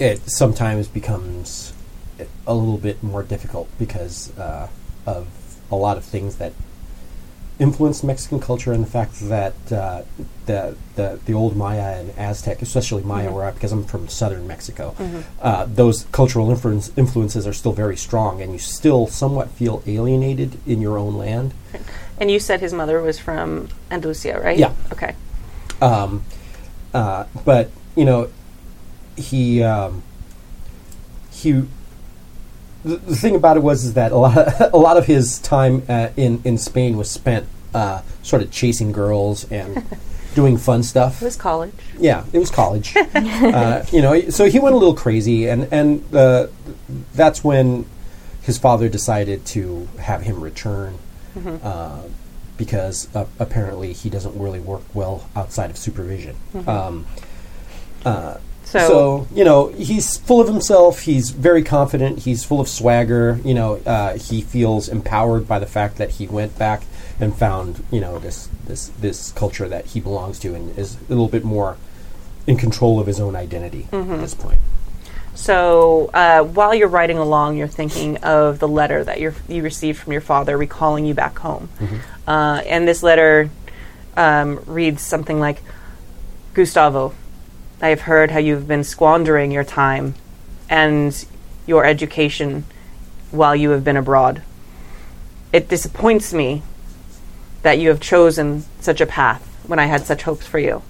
it 0.00 0.18
sometimes 0.28 0.88
becomes 0.88 1.72
a 2.44 2.52
little 2.52 2.76
bit 2.76 3.00
more 3.04 3.22
difficult 3.22 3.68
because 3.78 4.36
uh, 4.36 4.66
of 5.06 5.28
a 5.70 5.76
lot 5.76 5.96
of 5.96 6.04
things 6.04 6.38
that 6.38 6.52
influenced 7.60 8.02
Mexican 8.02 8.40
culture 8.40 8.72
and 8.72 8.82
the 8.82 8.90
fact 8.90 9.20
that 9.20 9.54
uh, 9.70 10.02
the, 10.46 10.76
the 10.96 11.20
the 11.24 11.34
old 11.34 11.54
Maya 11.56 12.00
and 12.00 12.10
Aztec, 12.18 12.62
especially 12.62 13.04
Maya, 13.04 13.30
where 13.30 13.44
I, 13.44 13.52
because 13.52 13.70
I'm 13.70 13.84
from 13.84 14.08
southern 14.08 14.48
Mexico, 14.48 14.96
uh, 15.40 15.66
those 15.66 16.04
cultural 16.10 16.50
influence, 16.50 16.90
influences 16.96 17.46
are 17.46 17.52
still 17.52 17.72
very 17.84 17.96
strong, 17.96 18.42
and 18.42 18.52
you 18.52 18.58
still 18.58 19.06
somewhat 19.06 19.50
feel 19.50 19.84
alienated 19.86 20.58
in 20.66 20.80
your 20.80 20.98
own 20.98 21.14
land. 21.16 21.54
And 22.18 22.28
you 22.28 22.40
said 22.40 22.58
his 22.60 22.72
mother 22.72 23.00
was 23.00 23.20
from 23.20 23.68
Andalusia, 23.88 24.40
right? 24.40 24.58
Yeah. 24.58 24.72
Okay. 24.92 25.14
Um, 25.80 26.24
uh, 26.98 27.26
but 27.44 27.70
you 27.94 28.04
know, 28.04 28.28
he 29.16 29.62
um, 29.62 30.02
he. 31.30 31.64
The, 32.84 32.96
the 32.96 33.16
thing 33.16 33.34
about 33.34 33.56
it 33.56 33.62
was 33.62 33.84
is 33.84 33.94
that 33.94 34.12
a 34.12 34.16
lot 34.16 34.38
of, 34.38 34.72
a 34.74 34.76
lot 34.76 34.96
of 34.96 35.06
his 35.06 35.38
time 35.38 35.84
uh, 35.88 36.08
in 36.16 36.42
in 36.44 36.58
Spain 36.58 36.96
was 36.96 37.08
spent 37.08 37.46
uh, 37.72 38.02
sort 38.22 38.42
of 38.42 38.50
chasing 38.50 38.90
girls 38.90 39.50
and 39.50 39.84
doing 40.34 40.56
fun 40.56 40.82
stuff. 40.82 41.22
It 41.22 41.26
was 41.26 41.36
college. 41.36 41.72
Yeah, 41.98 42.24
it 42.32 42.38
was 42.38 42.50
college. 42.50 42.96
uh, 43.14 43.84
you 43.92 44.02
know, 44.02 44.30
so 44.30 44.46
he 44.46 44.58
went 44.58 44.74
a 44.74 44.78
little 44.78 44.96
crazy, 44.96 45.48
and 45.48 45.68
and 45.72 46.02
uh, 46.12 46.48
that's 47.14 47.44
when 47.44 47.86
his 48.42 48.58
father 48.58 48.88
decided 48.88 49.44
to 49.44 49.88
have 50.00 50.22
him 50.22 50.40
return 50.40 50.98
uh, 51.62 52.02
because 52.58 53.08
uh, 53.16 53.24
apparently 53.38 53.94
he 53.94 54.10
doesn't 54.10 54.38
really 54.38 54.60
work 54.60 54.82
well 54.92 55.26
outside 55.34 55.70
of 55.70 55.78
supervision. 55.78 56.36
Um, 56.66 57.06
uh, 58.04 58.36
So, 58.64 58.78
so 58.80 59.26
you 59.34 59.44
know 59.44 59.68
he's 59.68 60.18
full 60.18 60.42
of 60.42 60.48
himself. 60.48 61.00
He's 61.08 61.30
very 61.30 61.62
confident. 61.62 62.18
He's 62.20 62.44
full 62.44 62.60
of 62.60 62.68
swagger. 62.68 63.40
You 63.42 63.54
know 63.54 63.76
uh, 63.86 64.18
he 64.18 64.42
feels 64.42 64.90
empowered 64.90 65.48
by 65.48 65.58
the 65.58 65.66
fact 65.66 65.96
that 65.96 66.10
he 66.20 66.26
went 66.26 66.58
back 66.58 66.82
and 67.18 67.34
found 67.34 67.82
you 67.90 68.00
know 68.00 68.18
this 68.18 68.48
this 68.66 68.88
this 69.00 69.32
culture 69.32 69.68
that 69.68 69.86
he 69.86 70.00
belongs 70.00 70.38
to 70.40 70.54
and 70.54 70.76
is 70.78 70.96
a 70.96 71.08
little 71.08 71.28
bit 71.28 71.44
more 71.44 71.78
in 72.46 72.56
control 72.58 73.00
of 73.00 73.06
his 73.06 73.18
own 73.20 73.34
identity 73.36 73.88
Mm-hmm. 73.90 74.12
at 74.14 74.20
this 74.20 74.34
point. 74.34 74.60
So 75.38 76.10
uh, 76.12 76.42
while 76.42 76.74
you're 76.74 76.88
riding 76.88 77.16
along, 77.16 77.56
you're 77.56 77.68
thinking 77.68 78.16
of 78.18 78.58
the 78.58 78.66
letter 78.66 79.04
that 79.04 79.20
you 79.20 79.32
you 79.46 79.62
received 79.62 80.00
from 80.00 80.12
your 80.12 80.20
father, 80.20 80.58
recalling 80.58 81.06
you 81.06 81.14
back 81.14 81.38
home. 81.38 81.68
Uh, 82.26 82.60
and 82.66 82.88
this 82.88 83.04
letter 83.04 83.48
um, 84.16 84.60
reads 84.66 85.00
something 85.00 85.38
like, 85.38 85.62
"Gustavo, 86.54 87.14
I 87.80 87.88
have 87.90 88.00
heard 88.00 88.32
how 88.32 88.40
you've 88.40 88.66
been 88.66 88.82
squandering 88.82 89.52
your 89.52 89.62
time 89.62 90.16
and 90.68 91.24
your 91.68 91.84
education 91.84 92.64
while 93.30 93.54
you 93.54 93.70
have 93.70 93.84
been 93.84 93.96
abroad. 93.96 94.42
It 95.52 95.68
disappoints 95.68 96.34
me 96.34 96.62
that 97.62 97.78
you 97.78 97.90
have 97.90 98.00
chosen 98.00 98.64
such 98.80 99.00
a 99.00 99.06
path 99.06 99.42
when 99.68 99.78
I 99.78 99.86
had 99.86 100.04
such 100.04 100.24
hopes 100.24 100.48
for 100.48 100.58
you. 100.58 100.82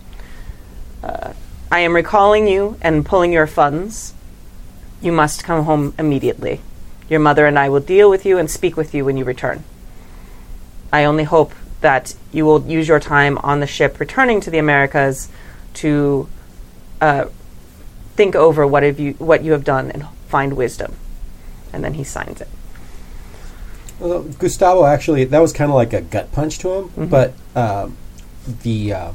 Uh, 1.02 1.35
I 1.71 1.81
am 1.81 1.95
recalling 1.95 2.49
you 2.49 2.78
and 2.81 3.05
pulling 3.05 3.31
your 3.31 3.47
funds. 3.47 4.14
You 5.00 5.12
must 5.12 5.45
come 5.45 5.64
home 5.64 5.95
immediately. 5.99 6.61
Your 7.09 7.21
mother 7.21 7.47
and 7.47 7.59
I 7.59 7.69
will 7.69 7.81
deal 7.81 8.11
with 8.11 8.26
you 8.26 8.38
and 8.38 8.50
speak 8.50 8.76
with 8.76 8.95
you 8.95 9.05
when 9.05 9.17
you 9.17 9.25
return. 9.25 9.64
I 10.93 11.05
only 11.05 11.25
hope 11.25 11.52
that 11.81 12.14
you 12.33 12.45
will 12.45 12.67
use 12.67 12.88
your 12.88 13.00
time 13.00 13.38
on 13.38 13.61
the 13.61 13.67
ship 13.67 14.00
returning 14.00 14.40
to 14.40 14.50
the 14.50 14.59
Americas 14.59 15.28
to 15.75 16.28
uh, 17.00 17.26
think 18.17 18.35
over 18.35 18.67
what 18.67 18.83
have 18.83 18.99
you 18.99 19.12
what 19.14 19.45
you 19.45 19.52
have 19.52 19.64
done 19.64 19.90
and 19.90 20.07
find 20.26 20.55
wisdom. 20.55 20.97
And 21.73 21.85
then 21.85 21.95
he 21.95 22.05
signs 22.05 22.40
it. 22.40 22.49
Well, 24.00 24.23
Gustavo 24.23 24.85
actually 24.85 25.25
that 25.25 25.38
was 25.38 25.52
kind 25.52 25.71
of 25.71 25.76
like 25.76 25.93
a 25.93 26.00
gut 26.00 26.33
punch 26.33 26.59
to 26.61 26.73
him, 26.73 27.09
but 27.09 27.33
um, 27.55 27.97
the 28.62 28.93
uh, 28.93 29.12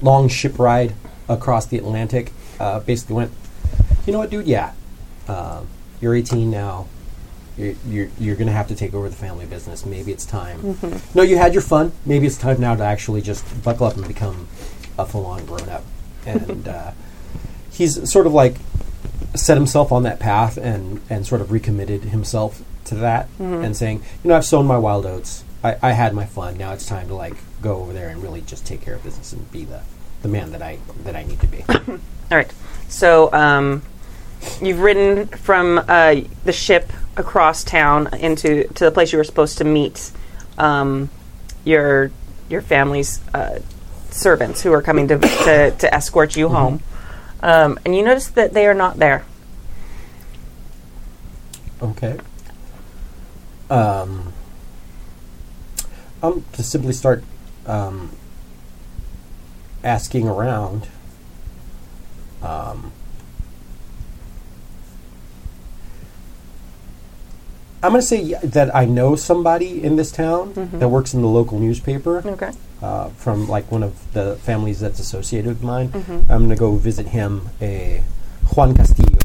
long 0.00 0.28
ship 0.28 0.58
ride 0.58 0.94
across 1.28 1.66
the 1.66 1.78
Atlantic 1.78 2.32
uh, 2.60 2.80
basically 2.80 3.16
went. 3.16 3.32
You 4.06 4.12
know 4.12 4.20
what, 4.20 4.30
dude? 4.30 4.46
Yeah, 4.46 4.72
um, 5.28 5.68
you're 6.00 6.14
18 6.14 6.50
now. 6.50 6.86
You're, 7.56 7.74
you're, 7.86 8.08
you're 8.18 8.36
going 8.36 8.46
to 8.46 8.52
have 8.52 8.68
to 8.68 8.76
take 8.76 8.94
over 8.94 9.08
the 9.08 9.16
family 9.16 9.44
business. 9.44 9.84
Maybe 9.84 10.12
it's 10.12 10.24
time. 10.24 10.78
No, 11.14 11.22
you 11.22 11.36
had 11.36 11.52
your 11.52 11.62
fun. 11.62 11.92
Maybe 12.06 12.26
it's 12.26 12.38
time 12.38 12.60
now 12.60 12.76
to 12.76 12.84
actually 12.84 13.20
just 13.20 13.64
buckle 13.64 13.86
up 13.86 13.96
and 13.96 14.06
become 14.06 14.46
a 14.96 15.04
full-on 15.04 15.44
grown-up. 15.46 15.84
And 16.24 16.68
uh, 16.68 16.92
he's 17.72 18.10
sort 18.10 18.26
of 18.26 18.32
like 18.32 18.56
set 19.34 19.56
himself 19.56 19.90
on 19.90 20.04
that 20.04 20.20
path 20.20 20.56
and, 20.56 21.00
and 21.10 21.26
sort 21.26 21.40
of 21.40 21.50
recommitted 21.50 22.02
himself 22.04 22.62
to 22.84 22.94
that 22.96 23.28
and 23.38 23.76
saying, 23.76 24.02
you 24.22 24.28
know, 24.28 24.36
I've 24.36 24.44
sown 24.44 24.66
my 24.66 24.78
wild 24.78 25.06
oats. 25.06 25.44
I, 25.62 25.76
I 25.82 25.92
had 25.92 26.14
my 26.14 26.24
fun. 26.24 26.56
Now 26.56 26.72
it's 26.72 26.86
time 26.86 27.08
to 27.08 27.14
like 27.14 27.34
go 27.60 27.76
over 27.76 27.92
there 27.92 28.08
and 28.08 28.22
really 28.22 28.40
just 28.42 28.66
take 28.66 28.80
care 28.80 28.94
of 28.94 29.02
business 29.02 29.32
and 29.32 29.50
be 29.50 29.64
the, 29.64 29.82
the 30.22 30.28
man 30.28 30.52
that 30.52 30.62
I 30.62 30.78
that 31.04 31.16
I 31.16 31.24
need 31.24 31.40
to 31.40 31.46
be. 31.46 31.64
All 31.68 31.98
right. 32.30 32.52
So 32.88 33.32
um, 33.32 33.82
you've 34.60 34.80
ridden 34.80 35.26
from 35.26 35.78
uh, 35.88 36.16
the 36.44 36.52
ship 36.52 36.92
across 37.16 37.64
town 37.64 38.08
into 38.14 38.64
to 38.68 38.84
the 38.84 38.90
place 38.90 39.12
you 39.12 39.18
were 39.18 39.24
supposed 39.24 39.58
to 39.58 39.64
meet 39.64 40.10
um, 40.56 41.10
your 41.64 42.10
your 42.48 42.62
family's 42.62 43.20
uh, 43.34 43.60
servants 44.10 44.62
who 44.62 44.72
are 44.72 44.82
coming 44.82 45.08
to 45.08 45.18
to, 45.18 45.74
to 45.78 45.94
escort 45.94 46.36
you 46.36 46.48
home, 46.48 46.80
um, 47.42 47.78
and 47.84 47.94
you 47.94 48.02
notice 48.02 48.28
that 48.28 48.52
they 48.52 48.66
are 48.66 48.74
not 48.74 48.98
there. 48.98 49.24
Okay. 51.82 52.18
Um, 53.70 54.32
I'm 56.22 56.44
to 56.52 56.62
simply 56.62 56.92
start 56.92 57.22
um, 57.66 58.10
asking 59.84 60.26
around. 60.26 60.88
Um, 62.42 62.92
I'm 67.82 67.90
going 67.92 68.00
to 68.00 68.06
say 68.06 68.34
that 68.42 68.74
I 68.74 68.84
know 68.86 69.14
somebody 69.16 69.82
in 69.84 69.96
this 69.96 70.10
town 70.10 70.52
that 70.74 70.88
works 70.88 71.14
in 71.14 71.22
the 71.22 71.28
local 71.28 71.58
newspaper 71.60 72.22
Okay. 72.26 72.50
uh, 72.82 73.08
from 73.10 73.48
like 73.48 73.70
one 73.70 73.82
of 73.84 74.12
the 74.14 74.36
families 74.36 74.80
that's 74.80 74.98
associated 74.98 75.48
with 75.48 75.62
mine. 75.62 75.92
I'm 76.28 76.38
going 76.46 76.48
to 76.50 76.56
go 76.56 76.74
visit 76.76 77.06
him, 77.08 77.50
a 77.60 78.02
Juan 78.56 78.74
Castillo, 78.74 79.18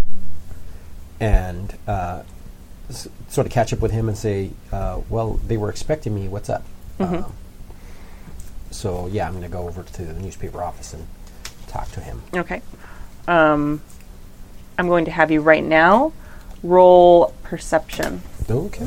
and 1.20 1.76
uh, 1.88 2.24
s- 2.90 3.08
sort 3.28 3.48
of 3.48 3.54
catch 3.54 3.74
up 3.74 3.80
with 3.80 3.92
him 3.92 4.08
and 4.08 4.18
say, 4.18 4.52
uh, 4.72 5.02
"Well, 5.10 5.40
they 5.48 5.58
were 5.58 5.70
expecting 5.70 6.14
me. 6.14 6.28
What's 6.28 6.50
up?" 6.50 6.64
Um, 7.00 7.34
So 8.72 9.08
yeah, 9.08 9.26
I'm 9.28 9.34
going 9.34 9.44
to 9.44 9.50
go 9.50 9.68
over 9.68 9.84
to 9.84 10.06
the 10.06 10.14
newspaper 10.20 10.62
office 10.64 10.94
and 10.94 11.08
talk 11.68 11.92
to 11.94 12.02
him. 12.02 12.22
Okay. 12.36 12.62
Um, 13.28 13.82
I'm 14.78 14.88
going 14.88 15.06
to 15.06 15.12
have 15.12 15.32
you 15.32 15.42
right 15.42 15.64
now 15.64 16.12
roll 16.64 17.34
perception. 17.44 18.22
Okay. 18.50 18.86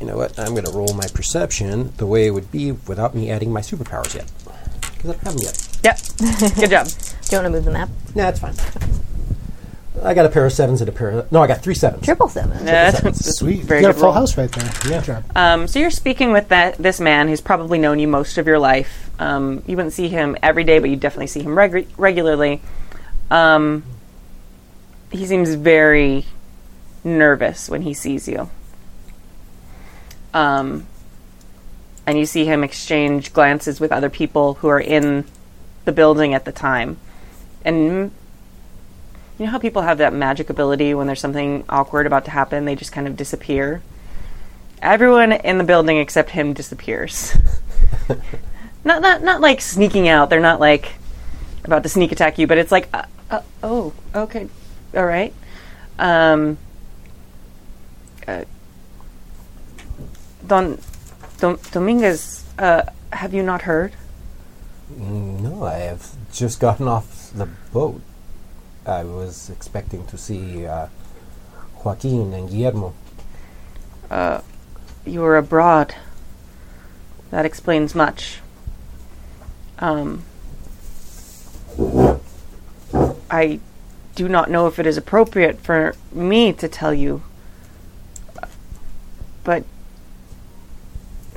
You 0.00 0.06
know 0.06 0.16
what? 0.16 0.38
I'm 0.38 0.50
going 0.52 0.64
to 0.64 0.70
roll 0.72 0.92
my 0.94 1.06
perception 1.08 1.92
the 1.96 2.06
way 2.06 2.26
it 2.26 2.30
would 2.30 2.50
be 2.52 2.72
without 2.72 3.14
me 3.14 3.30
adding 3.30 3.52
my 3.52 3.60
superpowers 3.60 4.14
yet. 4.14 4.30
Because 4.80 5.10
I 5.10 5.12
don't 5.14 5.22
have 5.22 5.34
them 5.34 5.42
yet. 5.42 5.78
Yep. 5.84 6.54
Good 6.56 6.70
job. 6.70 6.86
Do 6.88 7.36
you 7.36 7.42
want 7.42 7.46
to 7.46 7.50
move 7.50 7.64
the 7.64 7.70
map? 7.70 7.88
No, 8.14 8.30
that's 8.30 8.40
fine. 8.40 8.54
I 10.06 10.14
got 10.14 10.24
a 10.24 10.28
pair 10.28 10.46
of 10.46 10.52
sevens 10.52 10.80
and 10.80 10.88
a 10.88 10.92
pair 10.92 11.10
of. 11.10 11.32
No, 11.32 11.42
I 11.42 11.46
got 11.46 11.62
three 11.62 11.74
sevens. 11.74 12.04
Triple 12.04 12.28
sevens. 12.28 12.62
Yeah, 12.64 12.90
Sweet. 13.12 13.62
Very 13.64 13.80
you 13.80 13.86
got 13.86 13.90
good 13.92 13.96
a 13.96 13.98
full 13.98 14.04
roll. 14.04 14.12
house 14.12 14.36
right 14.38 14.50
there. 14.50 14.64
Yeah. 14.90 14.98
Good 15.00 15.04
job. 15.04 15.24
Um, 15.36 15.66
so 15.68 15.78
you're 15.78 15.90
speaking 15.90 16.32
with 16.32 16.48
that 16.48 16.78
this 16.78 17.00
man 17.00 17.28
who's 17.28 17.40
probably 17.40 17.78
known 17.78 17.98
you 17.98 18.08
most 18.08 18.38
of 18.38 18.46
your 18.46 18.58
life. 18.58 19.10
Um, 19.18 19.62
you 19.66 19.76
wouldn't 19.76 19.92
see 19.94 20.08
him 20.08 20.36
every 20.42 20.64
day, 20.64 20.78
but 20.78 20.90
you 20.90 20.96
definitely 20.96 21.26
see 21.26 21.42
him 21.42 21.52
regu- 21.52 21.88
regularly. 21.96 22.62
Um, 23.30 23.82
he 25.10 25.26
seems 25.26 25.54
very 25.54 26.24
nervous 27.04 27.68
when 27.68 27.82
he 27.82 27.94
sees 27.94 28.28
you. 28.28 28.48
Um, 30.34 30.86
and 32.06 32.18
you 32.18 32.26
see 32.26 32.44
him 32.44 32.62
exchange 32.62 33.32
glances 33.32 33.80
with 33.80 33.90
other 33.92 34.10
people 34.10 34.54
who 34.54 34.68
are 34.68 34.80
in 34.80 35.24
the 35.84 35.92
building 35.92 36.34
at 36.34 36.44
the 36.44 36.52
time. 36.52 36.98
And 37.64 38.12
you 39.38 39.44
know 39.44 39.50
how 39.50 39.58
people 39.58 39.82
have 39.82 39.98
that 39.98 40.12
magic 40.12 40.50
ability 40.50 40.94
when 40.94 41.06
there's 41.06 41.20
something 41.20 41.64
awkward 41.68 42.06
about 42.06 42.24
to 42.24 42.30
happen, 42.30 42.64
they 42.64 42.74
just 42.74 42.92
kind 42.92 43.06
of 43.06 43.16
disappear? 43.16 43.82
Everyone 44.80 45.32
in 45.32 45.58
the 45.58 45.64
building 45.64 45.98
except 45.98 46.30
him 46.30 46.52
disappears. 46.52 47.36
not 48.84 49.02
not 49.02 49.22
not 49.22 49.40
like 49.40 49.60
sneaking 49.60 50.08
out. 50.08 50.30
They're 50.30 50.40
not 50.40 50.60
like 50.60 50.92
about 51.64 51.82
to 51.82 51.88
sneak 51.88 52.12
attack 52.12 52.38
you, 52.38 52.46
but 52.46 52.58
it's 52.58 52.72
like, 52.72 52.88
uh, 52.92 53.04
uh, 53.30 53.42
oh, 53.62 53.92
okay, 54.14 54.48
all 54.94 55.04
right. 55.04 55.34
Um, 55.98 56.58
uh, 58.28 58.44
Don, 60.46 60.78
Don 61.38 61.58
Dominguez, 61.72 62.44
uh, 62.58 62.82
have 63.12 63.34
you 63.34 63.42
not 63.42 63.62
heard? 63.62 63.92
Mm, 64.92 65.40
No, 65.40 65.64
I 65.64 65.74
have 65.78 66.12
just 66.32 66.60
gotten 66.60 66.86
off 66.86 67.30
the 67.34 67.46
boat. 67.72 68.00
I 68.86 69.02
was 69.04 69.50
expecting 69.50 70.06
to 70.06 70.16
see 70.16 70.66
uh, 70.66 70.86
Joaquin 71.84 72.32
and 72.32 72.48
Guillermo. 72.48 72.94
You 75.04 75.20
were 75.20 75.36
abroad. 75.36 75.94
That 77.30 77.44
explains 77.44 77.94
much. 77.94 78.40
Um, 79.78 80.24
I 83.30 83.60
do 84.14 84.28
not 84.28 84.50
know 84.50 84.66
if 84.66 84.78
it 84.78 84.86
is 84.86 84.96
appropriate 84.96 85.58
for 85.60 85.94
me 86.12 86.52
to 86.54 86.68
tell 86.68 86.94
you, 86.94 87.22
but 89.44 89.64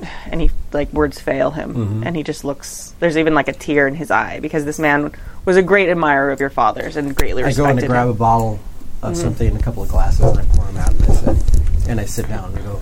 and 0.26 0.40
he 0.40 0.50
like 0.72 0.92
words 0.92 1.20
fail 1.20 1.50
him, 1.50 1.74
and 2.06 2.16
he 2.16 2.22
just 2.22 2.44
looks. 2.44 2.94
There's 3.00 3.18
even 3.18 3.34
like 3.34 3.48
a 3.48 3.52
tear 3.52 3.86
in 3.86 3.96
his 3.96 4.10
eye 4.10 4.40
because 4.40 4.64
this 4.64 4.78
man 4.78 5.12
was 5.44 5.56
a 5.56 5.62
great 5.62 5.88
admirer 5.88 6.30
of 6.30 6.40
your 6.40 6.50
father's 6.50 6.96
and 6.96 7.14
greatly 7.14 7.42
respected. 7.42 7.62
I 7.62 7.64
respected 7.64 7.66
go 7.66 7.70
in 7.70 7.76
to 7.82 7.86
grab 7.86 8.06
him. 8.06 8.10
a 8.10 8.14
bottle 8.14 8.60
of 9.02 9.12
mm-hmm. 9.12 9.22
something 9.22 9.48
and 9.48 9.60
a 9.60 9.62
couple 9.62 9.82
of 9.82 9.88
glasses, 9.88 10.20
and 10.20 10.38
I 10.38 10.44
pour 10.54 10.64
them 10.66 10.76
out, 10.76 10.92
and 10.92 11.04
I, 11.04 11.14
said, 11.14 11.88
and 11.88 12.00
I 12.00 12.04
sit 12.04 12.28
down 12.28 12.50
and 12.50 12.58
I 12.58 12.62
go, 12.62 12.80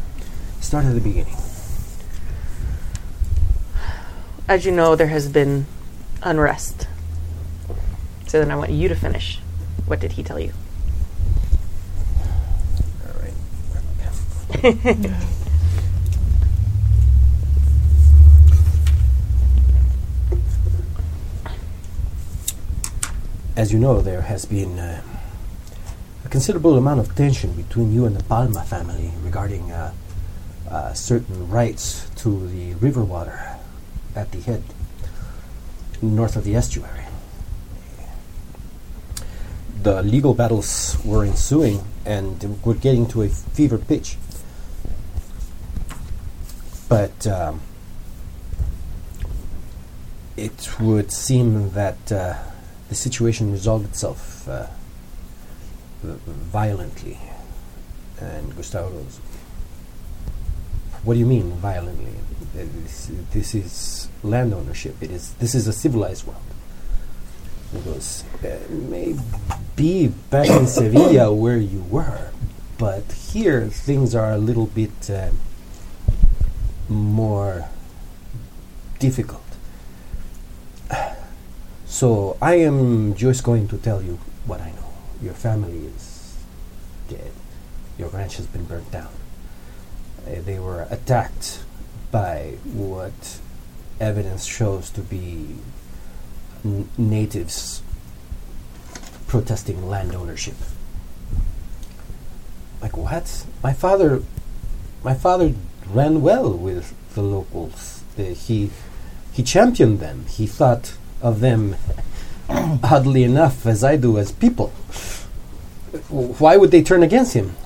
start 0.60 0.84
at 0.84 0.94
the 0.94 1.00
beginning. 1.00 1.36
As 4.48 4.64
you 4.64 4.72
know, 4.72 4.96
there 4.96 5.08
has 5.08 5.28
been 5.28 5.66
unrest. 6.22 6.88
So 8.26 8.38
then 8.38 8.50
I 8.50 8.56
want 8.56 8.70
you 8.70 8.88
to 8.88 8.94
finish. 8.94 9.40
What 9.86 10.00
did 10.00 10.12
he 10.12 10.22
tell 10.22 10.38
you? 10.38 10.52
All 13.06 13.20
right. 13.20 13.34
grab 14.62 14.74
a 14.74 14.94
pen. 14.94 15.16
As 23.58 23.72
you 23.72 23.80
know, 23.80 24.00
there 24.00 24.20
has 24.20 24.44
been 24.44 24.78
uh, 24.78 25.02
a 26.24 26.28
considerable 26.28 26.78
amount 26.78 27.00
of 27.00 27.12
tension 27.16 27.54
between 27.54 27.92
you 27.92 28.06
and 28.06 28.14
the 28.14 28.22
Palma 28.22 28.62
family 28.62 29.10
regarding 29.20 29.72
uh, 29.72 29.92
uh, 30.70 30.92
certain 30.92 31.48
rights 31.48 32.08
to 32.18 32.46
the 32.50 32.74
river 32.74 33.02
water 33.02 33.56
at 34.14 34.30
the 34.30 34.40
head 34.42 34.62
north 36.00 36.36
of 36.36 36.44
the 36.44 36.54
estuary. 36.54 37.06
The 39.82 40.04
legal 40.04 40.34
battles 40.34 40.96
were 41.04 41.24
ensuing 41.24 41.82
and 42.06 42.64
were 42.64 42.74
getting 42.74 43.08
to 43.08 43.22
a 43.22 43.28
fever 43.28 43.78
pitch. 43.78 44.18
But 46.88 47.26
um, 47.26 47.60
it 50.36 50.78
would 50.78 51.10
seem 51.10 51.72
that 51.72 52.12
uh, 52.12 52.34
the 52.88 52.94
situation 52.94 53.52
resolved 53.52 53.86
itself 53.86 54.48
uh, 54.48 54.66
violently. 56.02 57.18
And 58.20 58.56
Gustavo 58.56 58.90
goes, 58.90 59.18
What 61.04 61.14
do 61.14 61.20
you 61.20 61.26
mean 61.26 61.52
violently? 61.52 62.14
This, 62.54 63.10
this 63.32 63.54
is 63.54 64.08
land 64.22 64.54
ownership. 64.54 64.96
It 65.00 65.10
is. 65.10 65.34
This 65.34 65.54
is 65.54 65.66
a 65.68 65.72
civilized 65.72 66.26
world. 66.26 66.42
He 67.72 67.80
goes, 67.80 68.24
uh, 68.42 68.58
maybe 68.70 70.08
back 70.30 70.48
in 70.48 70.66
Sevilla 70.66 71.32
where 71.42 71.58
you 71.58 71.82
were, 71.90 72.30
but 72.78 73.12
here 73.12 73.66
things 73.66 74.14
are 74.14 74.32
a 74.32 74.38
little 74.38 74.66
bit 74.66 75.10
uh, 75.10 75.28
more 76.88 77.68
difficult. 78.98 79.42
So 81.88 82.36
I 82.40 82.56
am 82.56 83.14
just 83.14 83.42
going 83.42 83.66
to 83.68 83.78
tell 83.78 84.02
you 84.02 84.18
what 84.46 84.60
I 84.60 84.70
know. 84.72 84.92
Your 85.22 85.32
family 85.32 85.86
is 85.86 86.36
dead. 87.08 87.32
Your 87.98 88.10
ranch 88.10 88.36
has 88.36 88.46
been 88.46 88.64
burnt 88.64 88.92
down. 88.92 89.08
Uh, 90.26 90.42
they 90.44 90.58
were 90.58 90.86
attacked 90.90 91.64
by 92.12 92.58
what 92.64 93.38
evidence 93.98 94.44
shows 94.44 94.90
to 94.90 95.00
be 95.00 95.56
n- 96.62 96.88
natives 96.98 97.82
protesting 99.26 99.88
land 99.88 100.14
ownership. 100.14 100.56
Like 102.82 102.96
what? 102.98 103.46
My 103.62 103.72
father, 103.72 104.22
my 105.02 105.14
father 105.14 105.54
ran 105.88 106.20
well 106.20 106.52
with 106.52 106.94
the 107.14 107.22
locals. 107.22 108.02
He 108.16 108.70
he 109.32 109.42
championed 109.42 110.00
them. 110.00 110.26
He 110.28 110.46
thought 110.46 110.97
of 111.22 111.40
them, 111.40 111.76
oddly 112.48 113.24
enough, 113.24 113.66
as 113.66 113.82
I 113.84 113.96
do 113.96 114.18
as 114.18 114.32
people. 114.32 114.68
Why 116.08 116.56
would 116.56 116.70
they 116.70 116.82
turn 116.82 117.02
against 117.02 117.34
him? 117.34 117.56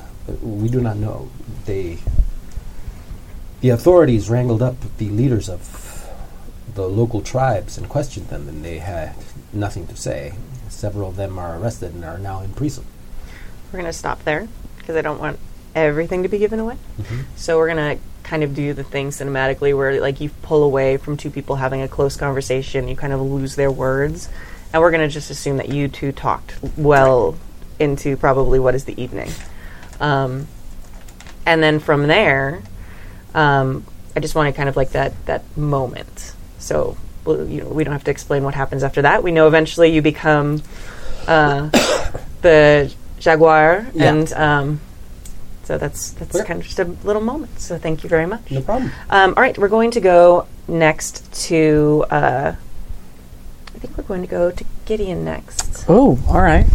We 0.40 0.68
do 0.68 0.80
not 0.80 0.96
know. 0.96 1.28
They 1.64 1.98
the 3.62 3.68
authorities 3.68 4.28
wrangled 4.28 4.60
up 4.60 4.74
the 4.98 5.08
leaders 5.08 5.48
of 5.48 6.10
the 6.74 6.88
local 6.88 7.22
tribes 7.22 7.78
and 7.78 7.88
questioned 7.88 8.28
them, 8.28 8.48
and 8.48 8.64
they 8.64 8.78
had 8.78 9.14
nothing 9.52 9.86
to 9.86 9.96
say. 9.96 10.34
Several 10.68 11.10
of 11.10 11.16
them 11.16 11.38
are 11.38 11.58
arrested 11.58 11.94
and 11.94 12.04
are 12.04 12.18
now 12.18 12.40
in 12.40 12.52
prison. 12.54 12.84
We're 13.72 13.78
going 13.78 13.92
to 13.92 13.96
stop 13.96 14.24
there 14.24 14.48
because 14.78 14.96
I 14.96 15.02
don't 15.02 15.20
want 15.20 15.38
everything 15.76 16.24
to 16.24 16.28
be 16.28 16.38
given 16.38 16.58
away. 16.58 16.76
Mm-hmm. 17.00 17.20
So 17.36 17.56
we're 17.56 17.72
going 17.72 17.98
to 17.98 18.02
kind 18.22 18.42
of 18.42 18.54
do 18.54 18.72
the 18.72 18.84
thing 18.84 19.10
cinematically 19.10 19.76
where 19.76 20.00
like 20.00 20.20
you 20.20 20.30
pull 20.42 20.62
away 20.62 20.96
from 20.96 21.16
two 21.16 21.30
people 21.30 21.56
having 21.56 21.82
a 21.82 21.88
close 21.88 22.16
conversation, 22.16 22.88
you 22.88 22.96
kind 22.96 23.12
of 23.12 23.20
lose 23.20 23.56
their 23.56 23.70
words, 23.70 24.28
and 24.72 24.80
we're 24.82 24.90
going 24.90 25.06
to 25.06 25.12
just 25.12 25.30
assume 25.30 25.56
that 25.58 25.68
you 25.68 25.88
two 25.88 26.12
talked 26.12 26.54
well 26.76 27.36
into 27.78 28.16
probably 28.16 28.58
what 28.58 28.74
is 28.74 28.84
the 28.84 29.00
evening. 29.00 29.30
Um, 30.00 30.46
and 31.46 31.62
then 31.62 31.78
from 31.80 32.06
there, 32.06 32.62
um, 33.34 33.84
I 34.14 34.20
just 34.20 34.34
want 34.34 34.52
to 34.52 34.56
kind 34.56 34.68
of 34.68 34.76
like 34.76 34.90
that 34.90 35.12
that 35.26 35.42
moment. 35.56 36.34
So 36.58 36.96
well, 37.24 37.44
you 37.46 37.62
know, 37.62 37.68
we 37.68 37.84
don't 37.84 37.92
have 37.92 38.04
to 38.04 38.10
explain 38.10 38.44
what 38.44 38.54
happens 38.54 38.82
after 38.82 39.02
that. 39.02 39.22
We 39.22 39.32
know 39.32 39.46
eventually 39.46 39.92
you 39.92 40.02
become 40.02 40.62
uh, 41.26 41.68
the 42.42 42.92
jaguar, 43.18 43.86
Yeah. 43.94 44.12
and 44.12 44.32
um, 44.32 44.80
so 45.64 45.78
that's 45.78 46.10
that's 46.12 46.34
Okay. 46.36 46.44
kind 46.46 46.60
of 46.60 46.66
just 46.66 46.78
a 46.78 46.84
little 47.04 47.22
moment. 47.22 47.60
So 47.60 47.78
thank 47.78 48.02
you 48.02 48.08
very 48.08 48.26
much. 48.26 48.50
No 48.50 48.60
problem. 48.62 48.90
Um, 49.10 49.34
all 49.36 49.42
right, 49.42 49.56
we're 49.58 49.68
going 49.68 49.90
to 49.92 50.00
go 50.00 50.46
next 50.68 51.32
to. 51.48 52.04
Uh, 52.10 52.54
I 53.74 53.78
think 53.78 53.96
we're 53.96 54.04
going 54.04 54.22
to 54.22 54.28
go 54.28 54.50
to 54.50 54.64
Gideon 54.84 55.24
next 55.24 55.84
Oh, 55.88 56.18
all 56.28 56.40
right. 56.42 56.66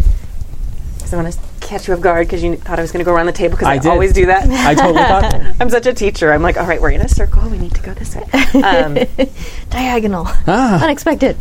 because 0.96 1.14
I 1.14 1.16
want 1.22 1.32
to 1.32 1.38
catch 1.66 1.86
you 1.88 1.94
off 1.94 2.00
guard 2.00 2.26
because 2.26 2.42
you 2.42 2.56
thought 2.56 2.78
I 2.78 2.82
was 2.82 2.92
going 2.92 3.00
to 3.00 3.04
go 3.04 3.14
around 3.14 3.26
the 3.26 3.32
table 3.32 3.52
because 3.56 3.68
I 3.68 3.74
I, 3.74 3.78
did. 3.78 3.88
always 3.90 4.12
do 4.12 4.26
that. 4.26 4.46
I 4.50 4.74
totally 4.74 5.02
thought 5.04 5.22
that. 5.32 5.56
I'm 5.60 5.70
such 5.70 5.86
a 5.86 5.94
teacher. 5.94 6.32
I'm 6.32 6.42
like, 6.42 6.56
all 6.58 6.66
right, 6.66 6.80
we're 6.80 6.90
in 6.90 7.00
a 7.00 7.08
circle. 7.08 7.48
We 7.48 7.58
need 7.58 7.74
to 7.74 7.82
go 7.82 7.94
this 7.94 8.14
way. 8.16 8.24
Um, 8.62 8.98
Diagonal. 9.70 10.24
Ah, 10.46 10.82
Unexpected. 10.84 11.36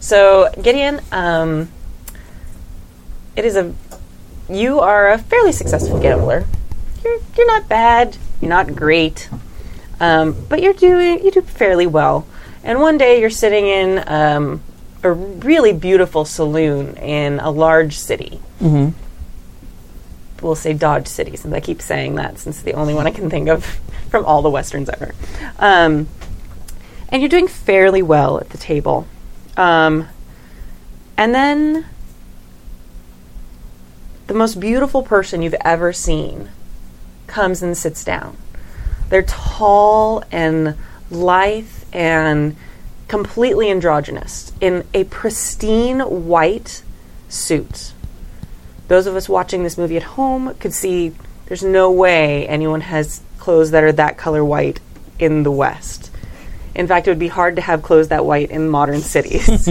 so 0.00 0.50
Gideon, 0.62 1.00
um, 1.12 1.68
it 3.36 3.44
is 3.44 3.56
a. 3.56 3.74
You 4.50 4.80
are 4.80 5.10
a 5.12 5.18
fairly 5.18 5.52
successful 5.52 6.00
gambler. 6.00 6.44
You're 7.04 7.18
you're 7.36 7.46
not 7.46 7.68
bad. 7.68 8.16
You're 8.40 8.48
not 8.48 8.74
great, 8.74 9.28
um, 10.00 10.34
but 10.48 10.62
you're 10.62 10.72
doing 10.72 11.24
you 11.24 11.30
do 11.30 11.42
fairly 11.42 11.86
well. 11.86 12.26
And 12.64 12.80
one 12.80 12.98
day 12.98 13.20
you're 13.20 13.30
sitting 13.30 13.66
in 13.66 14.04
um, 14.08 14.60
a 15.02 15.12
really 15.12 15.72
beautiful 15.72 16.24
saloon 16.24 16.96
in 16.96 17.38
a 17.40 17.50
large 17.50 17.96
city. 17.96 18.40
Mhm. 18.60 18.92
We'll 20.42 20.54
say 20.54 20.72
Dodge 20.72 21.06
City, 21.06 21.36
since 21.36 21.52
I 21.54 21.60
keep 21.60 21.82
saying 21.82 22.14
that, 22.16 22.38
since 22.38 22.56
it's 22.56 22.64
the 22.64 22.72
only 22.74 22.94
one 22.94 23.06
I 23.06 23.10
can 23.10 23.28
think 23.30 23.48
of 23.48 23.64
from 24.10 24.24
all 24.24 24.42
the 24.42 24.50
westerns 24.50 24.88
ever. 24.88 25.14
Um, 25.58 26.08
and 27.10 27.20
you're 27.22 27.28
doing 27.28 27.46
fairly 27.48 28.02
well 28.02 28.38
at 28.38 28.48
the 28.50 28.58
table. 28.58 29.06
Um, 29.56 30.08
and 31.16 31.34
then 31.34 31.84
the 34.30 34.38
most 34.38 34.60
beautiful 34.60 35.02
person 35.02 35.42
you've 35.42 35.56
ever 35.64 35.92
seen 35.92 36.48
comes 37.26 37.64
and 37.64 37.76
sits 37.76 38.04
down. 38.04 38.36
They're 39.08 39.24
tall 39.24 40.22
and 40.30 40.76
lithe 41.10 41.66
and 41.92 42.54
completely 43.08 43.72
androgynous 43.72 44.52
in 44.60 44.86
a 44.94 45.02
pristine 45.02 45.98
white 46.28 46.84
suit. 47.28 47.92
Those 48.86 49.08
of 49.08 49.16
us 49.16 49.28
watching 49.28 49.64
this 49.64 49.76
movie 49.76 49.96
at 49.96 50.04
home 50.04 50.54
could 50.60 50.74
see 50.74 51.12
there's 51.46 51.64
no 51.64 51.90
way 51.90 52.46
anyone 52.46 52.82
has 52.82 53.22
clothes 53.40 53.72
that 53.72 53.82
are 53.82 53.90
that 53.90 54.16
color 54.16 54.44
white 54.44 54.78
in 55.18 55.42
the 55.42 55.50
West. 55.50 56.08
In 56.76 56.86
fact, 56.86 57.08
it 57.08 57.10
would 57.10 57.18
be 57.18 57.26
hard 57.26 57.56
to 57.56 57.62
have 57.62 57.82
clothes 57.82 58.06
that 58.08 58.24
white 58.24 58.52
in 58.52 58.68
modern 58.68 59.00
cities. 59.00 59.68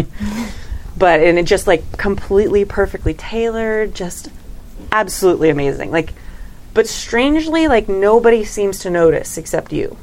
but 0.97 1.21
and 1.21 1.39
it 1.39 1.45
just 1.45 1.65
like 1.65 1.97
completely 1.97 2.65
perfectly 2.65 3.13
tailored, 3.13 3.95
just 3.95 4.27
absolutely 4.91 5.49
amazing. 5.49 5.91
Like 5.91 6.13
but 6.73 6.87
strangely 6.87 7.67
like 7.67 7.89
nobody 7.89 8.43
seems 8.43 8.79
to 8.79 8.89
notice 8.89 9.37
except 9.37 9.73
you. 9.73 9.97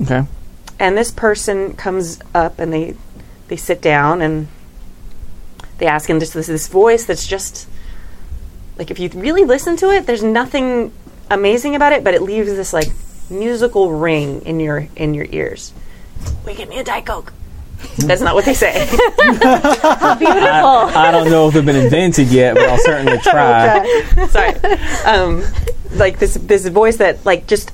okay. 0.00 0.24
And 0.78 0.96
this 0.96 1.10
person 1.10 1.74
comes 1.74 2.20
up 2.34 2.58
and 2.58 2.72
they 2.72 2.96
they 3.48 3.56
sit 3.56 3.80
down 3.80 4.22
and 4.22 4.48
they 5.78 5.86
ask 5.86 6.08
him 6.08 6.20
just 6.20 6.34
this, 6.34 6.46
this 6.46 6.68
voice 6.68 7.04
that's 7.04 7.26
just 7.26 7.68
like 8.78 8.90
if 8.90 8.98
you 8.98 9.08
really 9.10 9.44
listen 9.44 9.76
to 9.76 9.90
it, 9.90 10.06
there's 10.06 10.22
nothing 10.22 10.92
amazing 11.30 11.74
about 11.74 11.92
it, 11.92 12.04
but 12.04 12.14
it 12.14 12.22
leaves 12.22 12.48
this 12.48 12.72
like 12.72 12.88
musical 13.30 13.92
ring 13.92 14.42
in 14.42 14.60
your 14.60 14.88
in 14.96 15.14
your 15.14 15.26
ears. 15.30 15.72
You 16.46 16.54
get 16.54 16.68
me 16.68 16.78
a 16.78 16.84
Diet 16.84 17.06
Coke? 17.06 17.32
That's 17.98 18.20
not 18.20 18.34
what 18.34 18.44
they 18.44 18.54
say. 18.54 18.86
I, 19.18 20.92
I 20.94 21.10
don't 21.10 21.30
know 21.30 21.48
if 21.48 21.54
they've 21.54 21.64
been 21.64 21.76
invented 21.76 22.28
yet, 22.28 22.54
but 22.54 22.68
I'll 22.68 22.78
certainly 22.78 23.18
try. 23.22 24.26
Sorry. 24.28 24.54
Um, 25.04 25.42
like 25.94 26.18
this 26.18 26.34
this 26.34 26.66
voice 26.66 26.96
that 26.98 27.24
like 27.24 27.46
just 27.46 27.72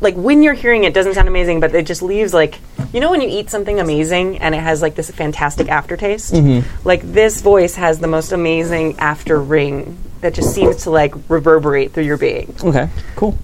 like 0.00 0.14
when 0.16 0.42
you're 0.42 0.54
hearing 0.54 0.84
it 0.84 0.92
doesn't 0.94 1.14
sound 1.14 1.28
amazing, 1.28 1.60
but 1.60 1.74
it 1.74 1.86
just 1.86 2.02
leaves 2.02 2.34
like 2.34 2.58
you 2.92 3.00
know 3.00 3.10
when 3.10 3.20
you 3.20 3.28
eat 3.28 3.50
something 3.50 3.80
amazing 3.80 4.38
and 4.38 4.54
it 4.54 4.60
has 4.60 4.82
like 4.82 4.94
this 4.94 5.10
fantastic 5.10 5.68
aftertaste. 5.68 6.34
Like 6.84 7.02
this 7.02 7.40
voice 7.40 7.74
has 7.76 7.98
the 8.00 8.08
most 8.08 8.32
amazing 8.32 8.98
after 8.98 9.40
ring 9.40 9.96
that 10.20 10.34
just 10.34 10.54
seems 10.54 10.84
to 10.84 10.90
like 10.90 11.14
reverberate 11.28 11.92
through 11.92 12.04
your 12.04 12.16
being. 12.18 12.54
Okay, 12.62 12.88
cool. 13.16 13.38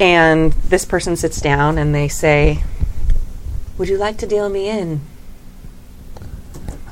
And 0.00 0.52
this 0.52 0.84
person 0.84 1.16
sits 1.16 1.40
down 1.40 1.78
and 1.78 1.94
they 1.94 2.08
say, 2.08 2.62
"Would 3.82 3.88
you 3.88 3.98
like 3.98 4.16
to 4.18 4.28
deal 4.28 4.48
me 4.48 4.68
in?" 4.68 5.00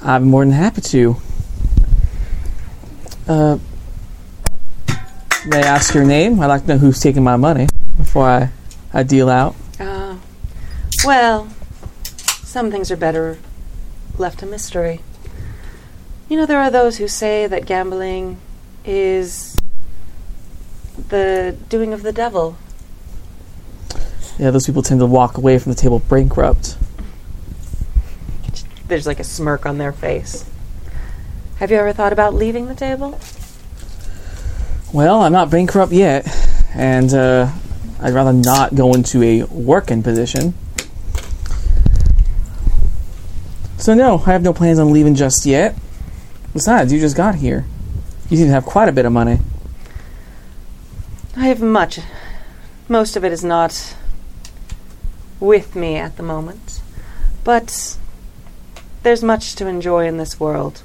I'm 0.03 0.25
more 0.25 0.45
than 0.45 0.51
happy 0.51 0.81
to. 0.81 1.17
Uh, 3.29 3.59
may 5.47 5.59
I 5.59 5.69
ask 5.69 5.95
your 5.95 6.05
name? 6.05 6.41
I'd 6.41 6.47
like 6.47 6.63
to 6.63 6.67
know 6.67 6.79
who's 6.79 6.99
taking 6.99 7.23
my 7.23 7.37
money 7.37 7.69
before 7.97 8.29
I, 8.29 8.51
I 8.93 9.05
deal 9.05 9.31
out. 9.31 9.55
Uh, 9.79 10.17
well, 11.05 11.49
some 12.43 12.73
things 12.73 12.91
are 12.91 12.97
better 12.97 13.39
left 14.19 14.43
a 14.43 14.47
mystery. 14.47 14.99
You 16.29 16.39
know, 16.39 16.45
there 16.45 16.59
are 16.59 16.73
those 16.73 16.97
who 16.97 17.07
say 17.07 17.47
that 17.47 17.67
gambling 17.67 18.39
is 18.85 19.57
the 21.09 21.57
doing 21.69 21.93
of 21.93 22.03
the 22.03 22.13
devil. 22.13 22.59
Yeah, 24.41 24.51
those 24.51 24.65
people 24.65 24.81
tend 24.81 25.01
to 25.01 25.07
walk 25.07 25.37
away 25.37 25.59
from 25.59 25.73
the 25.73 25.77
table 25.77 25.99
bankrupt. 25.99 26.79
There's 28.89 29.07
like 29.07 29.21
a 29.21 29.25
smirk 29.25 29.67
on 29.67 29.77
their 29.77 29.93
face. 29.93 30.47
Have 31.57 31.71
you 31.71 31.77
ever 31.77 31.93
thought 31.93 32.15
about 32.15 32.33
leaving 32.33 32.65
the 32.65 32.75
table? 32.75 33.21
Well, 34.95 35.21
I'm 35.21 35.33
not 35.33 35.51
bankrupt 35.51 35.93
yet, 35.93 36.27
and 36.75 37.13
uh, 37.13 37.53
I'd 38.01 38.15
rather 38.15 38.33
not 38.33 38.75
go 38.75 38.95
into 38.95 39.23
a 39.23 39.43
working 39.43 40.03
position. 40.03 40.55
So, 43.77 43.93
no, 43.93 44.23
I 44.25 44.33
have 44.33 44.43
no 44.43 44.55
plans 44.55 44.79
on 44.79 44.91
leaving 44.91 45.15
just 45.15 45.45
yet. 45.45 45.77
Besides, 46.55 46.95
you 46.95 46.99
just 46.99 47.15
got 47.15 47.35
here. 47.35 47.67
You 48.31 48.39
seem 48.39 48.47
to 48.47 48.53
have 48.55 48.65
quite 48.65 48.89
a 48.89 48.93
bit 48.93 49.05
of 49.05 49.13
money. 49.13 49.39
I 51.37 51.49
have 51.49 51.61
much. 51.61 52.01
Most 52.89 53.17
of 53.17 53.25
it 53.25 53.33
is 53.33 53.45
not 53.45 53.97
with 55.41 55.75
me 55.75 55.97
at 55.97 56.17
the 56.17 56.23
moment. 56.23 56.83
But 57.43 57.97
there's 59.03 59.23
much 59.23 59.55
to 59.57 59.67
enjoy 59.67 60.07
in 60.07 60.19
this 60.19 60.39
world. 60.39 60.83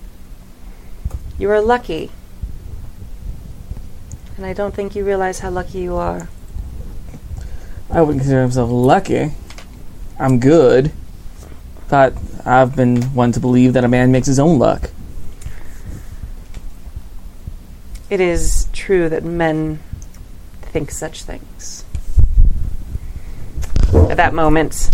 You 1.37 1.51
are 1.51 1.61
lucky. 1.61 2.11
And 4.37 4.45
I 4.45 4.53
don't 4.53 4.73
think 4.73 4.95
you 4.95 5.05
realize 5.05 5.39
how 5.39 5.49
lucky 5.49 5.79
you 5.79 5.95
are. 5.95 6.29
I 7.89 8.01
wouldn't 8.01 8.21
consider 8.21 8.45
myself 8.45 8.69
lucky. 8.71 9.31
I'm 10.17 10.39
good. 10.39 10.91
But 11.89 12.13
I've 12.45 12.75
been 12.75 13.01
one 13.13 13.31
to 13.33 13.39
believe 13.39 13.73
that 13.73 13.83
a 13.83 13.87
man 13.87 14.11
makes 14.11 14.27
his 14.27 14.39
own 14.39 14.57
luck. 14.57 14.89
It 18.09 18.21
is 18.21 18.67
true 18.71 19.09
that 19.09 19.23
men 19.23 19.79
think 20.61 20.91
such 20.91 21.23
things. 21.23 21.74
At 23.95 24.17
that 24.17 24.33
moment, 24.33 24.89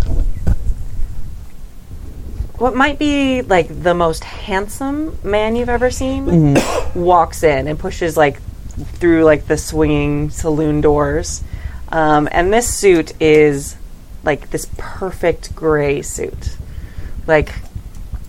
what 2.58 2.76
might 2.76 3.00
be 3.00 3.42
like 3.42 3.68
the 3.84 3.94
most 3.94 4.24
handsome 4.24 5.18
man 5.24 5.56
you've 5.56 5.70
ever 5.70 5.90
seen 5.90 6.56
walks 6.94 7.44
in 7.44 7.68
and 7.68 7.80
pushes 7.80 8.16
like 8.16 8.42
through 9.00 9.24
like 9.24 9.48
the 9.48 9.58
swinging 9.58 10.30
saloon 10.30 10.82
doors. 10.82 11.44
Um, 11.90 12.30
and 12.32 12.54
this 12.54 12.74
suit 12.74 13.14
is 13.22 13.76
like 14.24 14.50
this 14.50 14.68
perfect 14.78 15.56
gray 15.56 16.02
suit. 16.02 16.56
Like, 17.28 17.54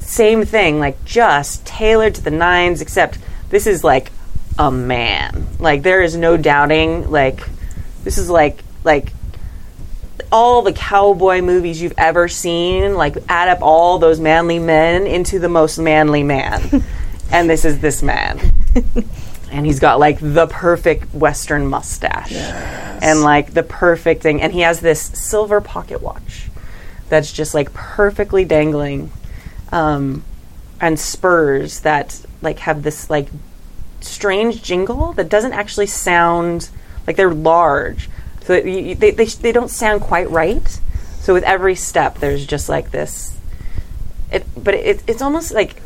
same 0.01 0.45
thing, 0.45 0.79
like 0.79 1.05
just 1.05 1.65
tailored 1.67 2.15
to 2.17 2.23
the 2.23 2.31
nines, 2.31 2.81
except 2.81 3.19
this 3.51 3.67
is 3.67 3.85
like 3.85 4.11
a 4.59 4.71
man. 4.71 5.47
Like, 5.59 5.83
there 5.83 6.03
is 6.03 6.17
no 6.17 6.37
doubting, 6.37 7.11
like, 7.11 7.41
this 8.05 8.19
is 8.19 8.29
like, 8.29 8.63
like, 8.85 9.13
all 10.33 10.62
the 10.62 10.73
cowboy 10.73 11.42
movies 11.42 11.81
you've 11.81 11.95
ever 11.99 12.27
seen, 12.27 12.95
like, 12.95 13.16
add 13.29 13.49
up 13.49 13.62
all 13.62 13.99
those 13.99 14.18
manly 14.18 14.59
men 14.59 15.07
into 15.07 15.38
the 15.38 15.49
most 15.49 15.79
manly 15.79 16.23
man. 16.23 16.83
and 17.31 17.49
this 17.49 17.64
is 17.64 17.79
this 17.81 18.03
man. 18.03 18.40
and 19.53 19.66
he's 19.66 19.79
got 19.79 19.99
like 19.99 20.18
the 20.21 20.47
perfect 20.47 21.14
western 21.14 21.66
mustache 21.66 22.33
and 22.33 23.21
like 23.21 23.53
the 23.53 23.62
perfect 23.62 24.23
thing 24.23 24.40
and 24.40 24.53
he 24.53 24.61
has 24.61 24.81
this 24.81 25.01
silver 25.01 25.61
pocket 25.61 26.01
watch 26.01 26.49
that's 27.11 27.31
just 27.31 27.53
like 27.53 27.73
perfectly 27.75 28.45
dangling 28.45 29.12
um, 29.71 30.25
and 30.81 30.99
spurs 30.99 31.81
that 31.81 32.25
like 32.40 32.61
have 32.61 32.83
this 32.83 33.11
like 33.11 33.29
strange 34.01 34.62
jingle 34.62 35.12
that 35.12 35.29
doesn't 35.29 35.53
actually 35.53 35.87
sound 35.87 36.71
like 37.07 37.16
they're 37.16 37.35
large 37.35 38.09
so 38.45 38.55
you, 38.55 38.95
they, 38.95 39.11
they, 39.13 39.27
they 39.27 39.53
don't 39.53 39.69
sound 39.69 40.01
quite 40.01 40.31
right. 40.31 40.81
So 41.21 41.35
with 41.35 41.45
every 41.45 41.75
step 41.75 42.19
there's 42.19 42.45
just 42.47 42.69
like 42.69 42.91
this. 42.91 43.37
It 44.31 44.45
but 44.57 44.75
it, 44.75 45.03
it's 45.07 45.23
almost 45.23 45.53
like 45.53 45.81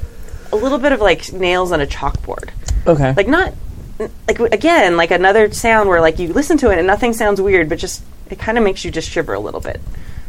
a 0.53 0.57
little 0.57 0.79
bit 0.79 0.93
of 0.93 1.01
like 1.01 1.33
nails 1.33 1.73
on 1.73 1.81
a 1.81 1.87
chalkboard. 1.87 2.51
Okay. 2.87 3.13
like 3.15 3.29
not 3.29 3.53
like 4.29 4.39
again 4.41 4.97
like 4.97 5.11
another 5.11 5.51
sound 5.53 5.89
where 5.89 6.01
like 6.01 6.19
you 6.19 6.33
listen 6.33 6.57
to 6.59 6.71
it 6.71 6.79
and 6.79 6.87
nothing 6.87 7.13
sounds 7.13 7.41
weird 7.41 7.69
but 7.69 7.79
just 7.79 8.03
it 8.31 8.39
kind 8.39 8.59
of 8.59 8.65
makes 8.65 8.85
you 8.85 8.91
just 8.91 9.11
shiver 9.11 9.35
a 9.35 9.41
little 9.41 9.61
bit. 9.61 9.81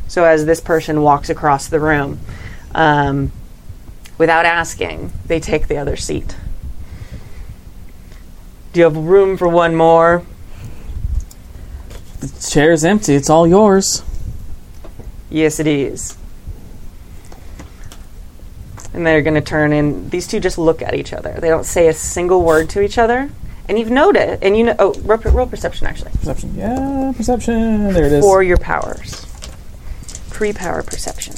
So 0.07 0.23
as 0.23 0.45
this 0.45 0.59
person 0.59 1.01
walks 1.01 1.29
across 1.29 1.67
the 1.67 1.79
room 1.79 2.19
um, 2.73 3.31
without 4.17 4.45
asking 4.45 5.13
they 5.25 5.39
take 5.39 5.67
the 5.67 5.77
other 5.77 5.95
seat. 5.95 6.35
Do 8.73 8.81
you 8.81 8.83
have 8.83 8.97
room 8.97 9.37
for 9.37 9.47
one 9.47 9.75
more? 9.75 10.23
The 12.19 12.49
chair's 12.49 12.83
empty. 12.83 13.15
It's 13.15 13.29
all 13.29 13.47
yours. 13.47 14.03
Yes, 15.29 15.59
it 15.59 15.67
is. 15.67 16.17
And 18.93 19.05
they're 19.05 19.21
going 19.21 19.35
to 19.35 19.41
turn 19.41 19.73
in. 19.73 20.09
These 20.09 20.27
two 20.27 20.39
just 20.39 20.57
look 20.57 20.81
at 20.81 20.95
each 20.95 21.13
other. 21.13 21.37
They 21.39 21.49
don't 21.49 21.65
say 21.65 21.87
a 21.87 21.93
single 21.93 22.41
word 22.41 22.69
to 22.71 22.81
each 22.81 22.97
other. 22.97 23.29
And 23.69 23.77
you've 23.77 23.91
noted, 23.91 24.41
and 24.41 24.55
you 24.55 24.63
know, 24.63 24.75
oh, 24.79 24.93
roll, 25.01 25.17
roll 25.17 25.45
perception 25.45 25.87
actually. 25.87 26.11
Perception. 26.11 26.55
Yeah, 26.55 27.11
perception. 27.15 27.93
There 27.93 28.05
it 28.05 28.13
is. 28.13 28.23
For 28.23 28.41
your 28.41 28.57
powers. 28.57 29.25
Pre 30.29 30.53
power 30.53 30.83
perception. 30.83 31.35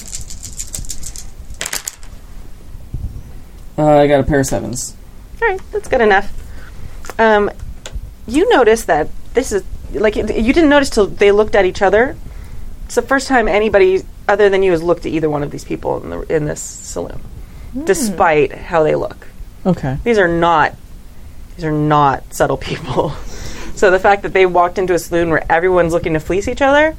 Uh, 3.80 3.98
I 3.98 4.08
got 4.08 4.20
a 4.20 4.24
pair 4.24 4.42
of 4.42 4.46
sevens. 4.46 4.96
All 5.42 5.48
right, 5.48 5.62
that's 5.72 5.88
good 5.88 6.02
enough. 6.02 6.32
Um, 7.18 7.50
you 8.28 8.48
notice 8.50 8.84
that 8.86 9.10
this 9.34 9.52
is 9.52 9.64
like 9.94 10.18
it- 10.18 10.36
you 10.36 10.54
didn't 10.54 10.70
notice 10.70 10.90
till 10.90 11.08
they 11.08 11.32
looked 11.32 11.56
at 11.56 11.66
each 11.66 11.82
other. 11.82 12.16
It's 12.86 12.96
the 12.96 13.02
first 13.02 13.28
time 13.28 13.48
anybody 13.48 14.04
other 14.28 14.50
than 14.50 14.64
you 14.64 14.72
has 14.72 14.82
looked 14.84 15.06
at 15.06 15.12
either 15.12 15.30
one 15.30 15.44
of 15.44 15.52
these 15.52 15.64
people 15.64 16.02
in 16.04 16.10
the 16.10 16.22
in 16.36 16.46
this 16.46 16.62
saloon, 16.62 17.20
despite 17.86 18.52
how 18.54 18.84
they 18.84 18.96
look. 18.96 19.28
Okay. 19.66 19.98
These 20.04 20.18
are 20.18 20.28
not 20.28 20.76
these 21.56 21.66
are 21.66 21.72
not 21.72 22.34
subtle 22.34 22.58
people. 22.58 23.10
so 23.76 23.92
the 23.92 24.00
fact 24.00 24.24
that 24.24 24.34
they 24.34 24.46
walked 24.46 24.78
into 24.78 24.94
a 24.94 25.00
saloon 25.00 25.30
where 25.30 25.44
everyone's 25.52 25.94
looking 25.94 26.14
to 26.14 26.20
fleece 26.20 26.48
each 26.48 26.62
other 26.62 26.96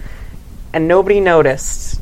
and 0.72 0.86
nobody 0.86 1.18
noticed, 1.20 2.00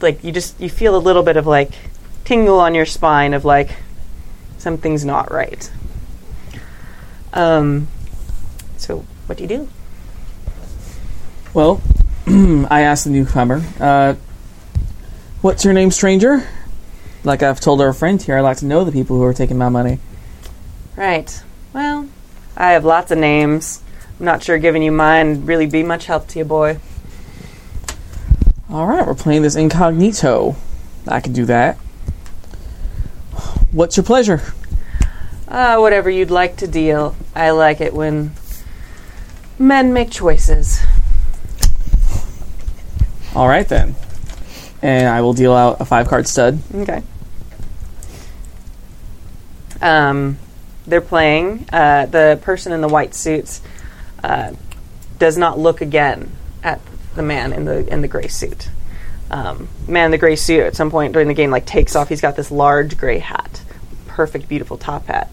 like 0.00 0.22
you 0.24 0.32
just 0.32 0.58
you 0.60 0.70
feel 0.70 0.96
a 0.96 0.98
little 0.98 1.22
bit 1.22 1.36
of 1.36 1.46
like 1.46 1.70
tingle 2.24 2.60
on 2.60 2.74
your 2.74 2.86
spine 2.86 3.34
of 3.34 3.44
like 3.44 3.70
something's 4.58 5.04
not 5.04 5.30
right. 5.30 5.70
Um. 7.32 7.88
So 8.78 9.04
what 9.28 9.36
do 9.36 9.44
you 9.44 9.48
do? 9.48 9.68
Well, 11.52 11.82
I 12.26 12.80
asked 12.80 13.04
the 13.04 13.10
newcomer, 13.10 13.62
uh, 13.78 14.14
"What's 15.42 15.64
your 15.64 15.74
name, 15.74 15.90
stranger?" 15.90 16.48
Like 17.24 17.42
I've 17.42 17.60
told 17.60 17.80
our 17.80 17.92
friend 17.92 18.22
here, 18.22 18.38
I 18.38 18.40
like 18.40 18.58
to 18.58 18.64
know 18.64 18.84
the 18.84 18.92
people 18.92 19.16
who 19.16 19.24
are 19.24 19.34
taking 19.34 19.58
my 19.58 19.68
money. 19.68 19.98
Right. 20.96 21.42
Well, 21.72 22.08
I 22.56 22.72
have 22.72 22.84
lots 22.84 23.10
of 23.10 23.18
names. 23.18 23.82
I'm 24.18 24.24
not 24.24 24.42
sure 24.42 24.56
giving 24.56 24.82
you 24.82 24.92
mine 24.92 25.28
would 25.30 25.46
really 25.46 25.66
be 25.66 25.82
much 25.82 26.06
help 26.06 26.28
to 26.28 26.38
you, 26.38 26.44
boy. 26.44 26.78
All 28.70 28.86
right, 28.86 29.06
we're 29.06 29.14
playing 29.14 29.42
this 29.42 29.56
incognito. 29.56 30.56
I 31.06 31.20
can 31.20 31.32
do 31.32 31.44
that. 31.46 31.76
What's 33.72 33.96
your 33.96 34.04
pleasure? 34.04 34.42
Uh, 35.46 35.78
whatever 35.78 36.08
you'd 36.08 36.30
like 36.30 36.56
to 36.56 36.66
deal. 36.66 37.14
I 37.34 37.50
like 37.50 37.80
it 37.80 37.94
when 37.94 38.32
men 39.58 39.92
make 39.92 40.10
choices. 40.10 40.80
All 43.34 43.48
right 43.48 43.68
then, 43.68 43.94
and 44.82 45.08
I 45.08 45.20
will 45.20 45.32
deal 45.34 45.52
out 45.52 45.80
a 45.80 45.84
five 45.84 46.08
card 46.08 46.26
stud. 46.26 46.58
Okay. 46.74 47.02
Um, 49.80 50.38
they're 50.86 51.00
playing. 51.00 51.66
Uh, 51.72 52.06
the 52.06 52.38
person 52.42 52.72
in 52.72 52.80
the 52.80 52.88
white 52.88 53.14
suits 53.14 53.60
uh, 54.24 54.52
does 55.18 55.36
not 55.36 55.58
look 55.58 55.80
again 55.80 56.32
at 56.62 56.80
the 57.14 57.22
man 57.22 57.52
in 57.52 57.64
the 57.64 57.86
in 57.92 58.00
the 58.00 58.08
gray 58.08 58.28
suit. 58.28 58.70
Um, 59.30 59.68
man 59.86 60.06
in 60.06 60.10
the 60.10 60.18
gray 60.18 60.36
suit 60.36 60.62
at 60.62 60.74
some 60.74 60.90
point 60.90 61.12
during 61.12 61.28
the 61.28 61.34
game 61.34 61.50
like 61.50 61.66
takes 61.66 61.94
off. 61.94 62.08
He's 62.08 62.22
got 62.22 62.34
this 62.34 62.50
large 62.50 62.96
gray 62.96 63.18
hat, 63.18 63.62
perfect, 64.06 64.48
beautiful 64.48 64.78
top 64.78 65.06
hat 65.06 65.30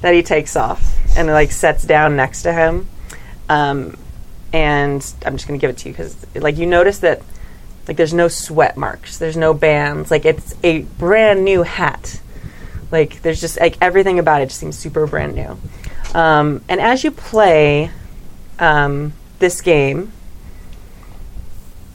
that 0.00 0.14
he 0.14 0.22
takes 0.22 0.56
off 0.56 0.96
and 1.16 1.28
like 1.28 1.52
sets 1.52 1.84
down 1.84 2.16
next 2.16 2.42
to 2.42 2.52
him. 2.52 2.88
Um, 3.48 3.96
and 4.52 5.14
I'm 5.24 5.36
just 5.36 5.46
gonna 5.46 5.58
give 5.58 5.70
it 5.70 5.78
to 5.78 5.88
you 5.88 5.92
because 5.94 6.16
like 6.34 6.56
you 6.56 6.66
notice 6.66 6.98
that 6.98 7.22
like 7.86 7.96
there's 7.96 8.14
no 8.14 8.28
sweat 8.28 8.76
marks, 8.76 9.18
there's 9.18 9.36
no 9.36 9.54
bands, 9.54 10.10
like 10.10 10.24
it's 10.24 10.54
a 10.62 10.82
brand 10.82 11.44
new 11.44 11.62
hat. 11.62 12.20
Like 12.90 13.22
there's 13.22 13.40
just 13.40 13.60
like 13.60 13.76
everything 13.80 14.18
about 14.18 14.42
it 14.42 14.46
just 14.46 14.60
seems 14.60 14.78
super 14.78 15.06
brand 15.06 15.34
new. 15.34 15.58
Um, 16.14 16.62
and 16.68 16.80
as 16.80 17.04
you 17.04 17.10
play 17.10 17.90
um, 18.58 19.12
this 19.38 19.60
game, 19.60 20.12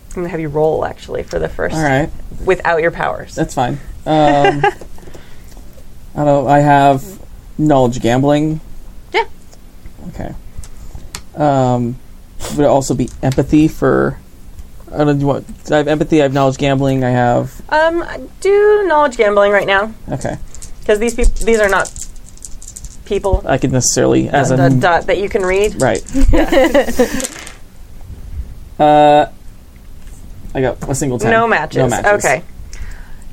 I'm 0.09 0.15
gonna 0.15 0.29
have 0.29 0.39
you 0.39 0.49
roll 0.49 0.85
actually 0.85 1.23
for 1.23 1.39
the 1.39 1.49
first 1.49 1.75
All 1.75 1.81
right, 1.81 2.09
without 2.45 2.81
your 2.81 2.91
powers. 2.91 3.33
that's 3.33 3.55
fine. 3.55 3.79
Um, 4.05 4.63
I 6.15 6.23
don't. 6.23 6.47
I 6.47 6.59
have 6.59 7.19
knowledge 7.57 7.99
gambling. 8.01 8.61
Yeah. 9.11 9.25
Okay. 10.09 10.35
Um, 11.35 11.97
would 12.51 12.59
it 12.65 12.67
also 12.67 12.93
be 12.93 13.09
empathy 13.21 13.67
for? 13.67 14.19
I 14.91 14.97
don't 14.97 15.07
know. 15.07 15.13
do 15.13 15.19
you 15.21 15.27
want- 15.27 15.71
I 15.71 15.77
have 15.77 15.87
empathy. 15.87 16.19
I 16.19 16.23
have 16.23 16.33
knowledge 16.33 16.57
gambling. 16.57 17.03
I 17.03 17.09
have. 17.09 17.61
Um, 17.69 18.05
do 18.41 18.83
knowledge 18.87 19.17
gambling 19.17 19.51
right 19.51 19.65
now 19.65 19.91
Okay. 20.11 20.37
because 20.81 20.99
these 20.99 21.15
people 21.15 21.33
these 21.45 21.59
are 21.59 21.69
not 21.69 21.91
people 23.05 23.41
I 23.45 23.57
could 23.57 23.71
necessarily 23.71 24.29
as 24.29 24.51
a 24.51 24.55
that, 24.57 24.81
that, 24.81 25.07
that 25.07 25.17
you 25.17 25.29
can 25.29 25.41
read. 25.43 25.81
right. 25.81 26.03
uh, 28.79 29.27
I 30.55 30.61
got 30.61 30.87
a 30.87 30.93
single 30.95 31.17
matches. 31.17 31.31
No 31.31 31.47
matches. 31.47 31.93
Okay. 32.23 32.43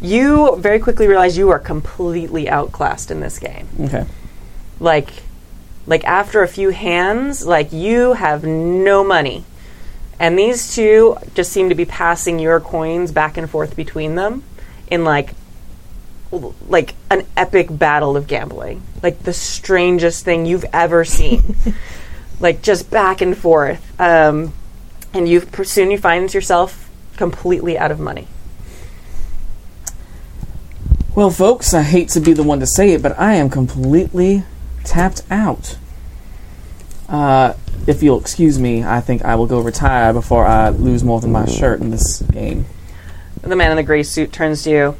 You 0.00 0.56
very 0.56 0.78
quickly 0.78 1.06
realize 1.06 1.36
you 1.36 1.50
are 1.50 1.58
completely 1.58 2.48
outclassed 2.48 3.10
in 3.10 3.20
this 3.20 3.38
game. 3.38 3.68
Okay. 3.78 4.06
Like, 4.78 5.12
like 5.90 6.04
after 6.04 6.40
a 6.40 6.46
few 6.46 6.70
hands, 6.70 7.44
like 7.44 7.72
you 7.72 8.12
have 8.12 8.44
no 8.44 9.02
money, 9.02 9.44
and 10.20 10.38
these 10.38 10.72
two 10.72 11.16
just 11.34 11.50
seem 11.50 11.68
to 11.68 11.74
be 11.74 11.84
passing 11.84 12.38
your 12.38 12.60
coins 12.60 13.10
back 13.10 13.36
and 13.36 13.50
forth 13.50 13.74
between 13.74 14.14
them, 14.14 14.44
in 14.86 15.02
like, 15.02 15.34
like 16.68 16.94
an 17.10 17.26
epic 17.36 17.66
battle 17.68 18.16
of 18.16 18.28
gambling, 18.28 18.80
like 19.02 19.24
the 19.24 19.32
strangest 19.32 20.24
thing 20.24 20.46
you've 20.46 20.64
ever 20.72 21.04
seen, 21.04 21.56
like 22.40 22.62
just 22.62 22.88
back 22.88 23.20
and 23.20 23.36
forth. 23.36 24.00
Um, 24.00 24.52
and 25.12 25.28
you 25.28 25.40
soon 25.64 25.90
you 25.90 25.98
find 25.98 26.32
yourself 26.32 26.88
completely 27.16 27.76
out 27.76 27.90
of 27.90 27.98
money. 27.98 28.28
Well, 31.16 31.30
folks, 31.30 31.74
I 31.74 31.82
hate 31.82 32.10
to 32.10 32.20
be 32.20 32.32
the 32.32 32.44
one 32.44 32.60
to 32.60 32.66
say 32.66 32.92
it, 32.92 33.02
but 33.02 33.18
I 33.18 33.34
am 33.34 33.50
completely 33.50 34.44
tapped 34.84 35.22
out. 35.30 35.76
Uh, 37.10 37.54
if 37.88 38.02
you'll 38.02 38.20
excuse 38.20 38.58
me, 38.58 38.84
I 38.84 39.00
think 39.00 39.24
I 39.24 39.34
will 39.34 39.46
go 39.46 39.60
retire 39.60 40.12
before 40.12 40.46
I 40.46 40.68
lose 40.68 41.02
more 41.02 41.20
than 41.20 41.32
my 41.32 41.44
shirt 41.44 41.80
in 41.80 41.90
this 41.90 42.22
game. 42.22 42.66
The 43.42 43.56
man 43.56 43.72
in 43.72 43.76
the 43.76 43.82
gray 43.82 44.04
suit 44.04 44.32
turns 44.32 44.62
to 44.62 44.70
you. 44.70 44.96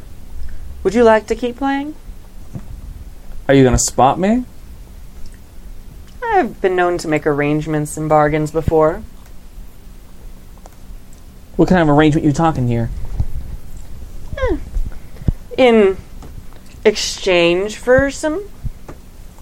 Would 0.83 0.95
you 0.95 1.05
like 1.05 1.27
to 1.29 1.37
keep 1.37 1.57
playing? 1.57 1.95
Are 3.47 3.55
you 3.55 3.63
going 3.63 3.77
to 3.77 3.83
spot 3.83 4.19
me? 4.19 4.45
I've 6.23 6.61
been 6.61 6.75
known 6.75 6.99
to 6.99 7.09
make 7.09 7.27
arrangements 7.27 7.97
and 7.97 8.09
bargains 8.09 8.51
before. 8.51 9.03
What 11.57 11.69
kind 11.69 11.83
of 11.83 11.89
arrangement 11.89 12.25
you 12.25 12.33
talking 12.33 12.67
here? 12.67 12.91
In 15.59 15.99
exchange 16.85 17.77
for 17.77 18.11
some 18.11 18.49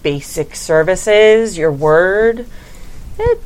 basic 0.08 0.56
services, 0.56 1.58
your 1.58 1.70
word, 1.70 2.46
it 3.18 3.40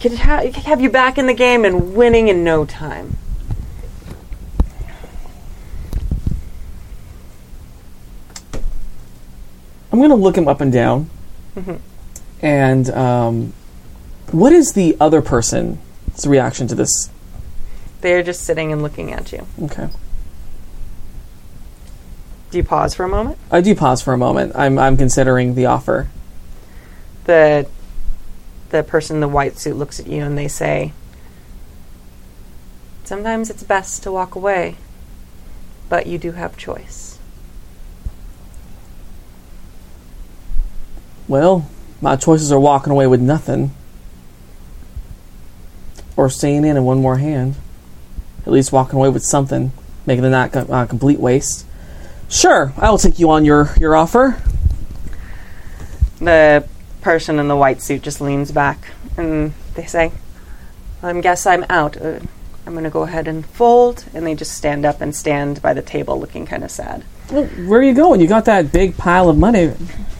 could 0.00 0.14
ha- 0.14 0.38
it 0.38 0.54
could 0.54 0.62
have 0.62 0.80
you 0.80 0.88
back 0.88 1.18
in 1.18 1.26
the 1.26 1.34
game 1.34 1.62
and 1.62 1.94
winning 1.94 2.28
in 2.28 2.42
no 2.42 2.64
time. 2.64 3.18
I'm 9.92 9.98
going 9.98 10.08
to 10.08 10.16
look 10.16 10.38
him 10.38 10.48
up 10.48 10.62
and 10.62 10.72
down. 10.72 11.10
And 12.40 12.88
um, 12.88 13.52
what 14.30 14.54
is 14.54 14.72
the 14.72 14.96
other 14.98 15.20
person's 15.20 16.26
reaction 16.26 16.66
to 16.68 16.74
this? 16.74 17.10
They're 18.00 18.22
just 18.22 18.44
sitting 18.44 18.72
and 18.72 18.82
looking 18.82 19.12
at 19.12 19.32
you. 19.32 19.46
Okay. 19.64 19.90
Do 22.50 22.58
you 22.58 22.64
pause 22.64 22.94
for 22.94 23.04
a 23.04 23.08
moment? 23.08 23.38
I 23.50 23.60
do 23.60 23.74
pause 23.74 24.02
for 24.02 24.12
a 24.12 24.18
moment. 24.18 24.52
I'm, 24.56 24.78
I'm 24.78 24.96
considering 24.96 25.54
the 25.54 25.66
offer. 25.66 26.08
The 27.24 27.68
the 28.70 28.82
person 28.84 29.16
in 29.16 29.20
the 29.20 29.28
white 29.28 29.58
suit 29.58 29.76
looks 29.76 29.98
at 29.98 30.06
you 30.06 30.22
and 30.22 30.38
they 30.38 30.48
say, 30.48 30.92
"Sometimes 33.04 33.50
it's 33.50 33.64
best 33.64 34.02
to 34.04 34.12
walk 34.12 34.34
away, 34.34 34.76
but 35.88 36.06
you 36.06 36.18
do 36.18 36.32
have 36.32 36.56
choice." 36.56 37.18
Well, 41.26 41.68
my 42.00 42.16
choices 42.16 42.50
are 42.50 42.58
walking 42.58 42.92
away 42.92 43.06
with 43.06 43.20
nothing. 43.20 43.72
Or 46.16 46.28
staying 46.28 46.64
in 46.64 46.76
in 46.76 46.84
one 46.84 47.00
more 47.00 47.18
hand. 47.18 47.54
At 48.44 48.52
least 48.52 48.72
walking 48.72 48.98
away 48.98 49.10
with 49.10 49.24
something, 49.24 49.70
making 50.06 50.22
the 50.22 50.30
not 50.30 50.54
a 50.56 50.72
uh, 50.72 50.86
complete 50.86 51.20
waste. 51.20 51.66
Sure, 52.30 52.72
I 52.76 52.88
will 52.90 52.98
take 52.98 53.18
you 53.18 53.28
on 53.30 53.44
your, 53.44 53.70
your 53.76 53.96
offer. 53.96 54.40
The 56.20 56.66
person 57.00 57.40
in 57.40 57.48
the 57.48 57.56
white 57.56 57.82
suit 57.82 58.02
just 58.02 58.20
leans 58.20 58.52
back 58.52 58.92
and 59.16 59.52
they 59.74 59.86
say, 59.86 60.12
I 61.02 61.20
guess 61.20 61.44
I'm 61.44 61.64
out. 61.68 62.00
Uh, 62.00 62.20
I'm 62.66 62.72
going 62.72 62.84
to 62.84 62.90
go 62.90 63.02
ahead 63.02 63.26
and 63.26 63.44
fold. 63.44 64.04
And 64.14 64.24
they 64.24 64.36
just 64.36 64.52
stand 64.52 64.86
up 64.86 65.00
and 65.00 65.14
stand 65.14 65.60
by 65.60 65.74
the 65.74 65.82
table 65.82 66.20
looking 66.20 66.46
kind 66.46 66.62
of 66.62 66.70
sad. 66.70 67.02
Well, 67.32 67.46
where 67.46 67.80
are 67.80 67.82
you 67.82 67.94
going? 67.94 68.20
You 68.20 68.28
got 68.28 68.44
that 68.44 68.70
big 68.70 68.96
pile 68.96 69.28
of 69.28 69.36
money. 69.36 69.72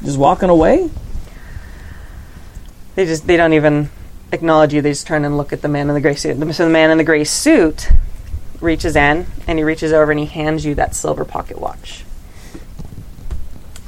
Just 0.02 0.18
walking 0.18 0.48
away? 0.48 0.90
They 2.96 3.06
just, 3.06 3.28
they 3.28 3.36
don't 3.36 3.52
even 3.52 3.88
acknowledge 4.32 4.74
you. 4.74 4.82
They 4.82 4.90
just 4.90 5.06
turn 5.06 5.24
and 5.24 5.36
look 5.36 5.52
at 5.52 5.62
the 5.62 5.68
man 5.68 5.88
in 5.88 5.94
the 5.94 6.00
gray 6.00 6.16
suit. 6.16 6.40
So 6.54 6.64
the 6.64 6.70
man 6.70 6.90
in 6.90 6.98
the 6.98 7.04
gray 7.04 7.22
suit 7.22 7.88
reaches 8.60 8.96
in 8.96 9.26
and 9.46 9.58
he 9.58 9.64
reaches 9.64 9.92
over 9.92 10.10
and 10.10 10.20
he 10.20 10.26
hands 10.26 10.64
you 10.64 10.74
that 10.74 10.94
silver 10.94 11.24
pocket 11.24 11.58
watch 11.58 12.04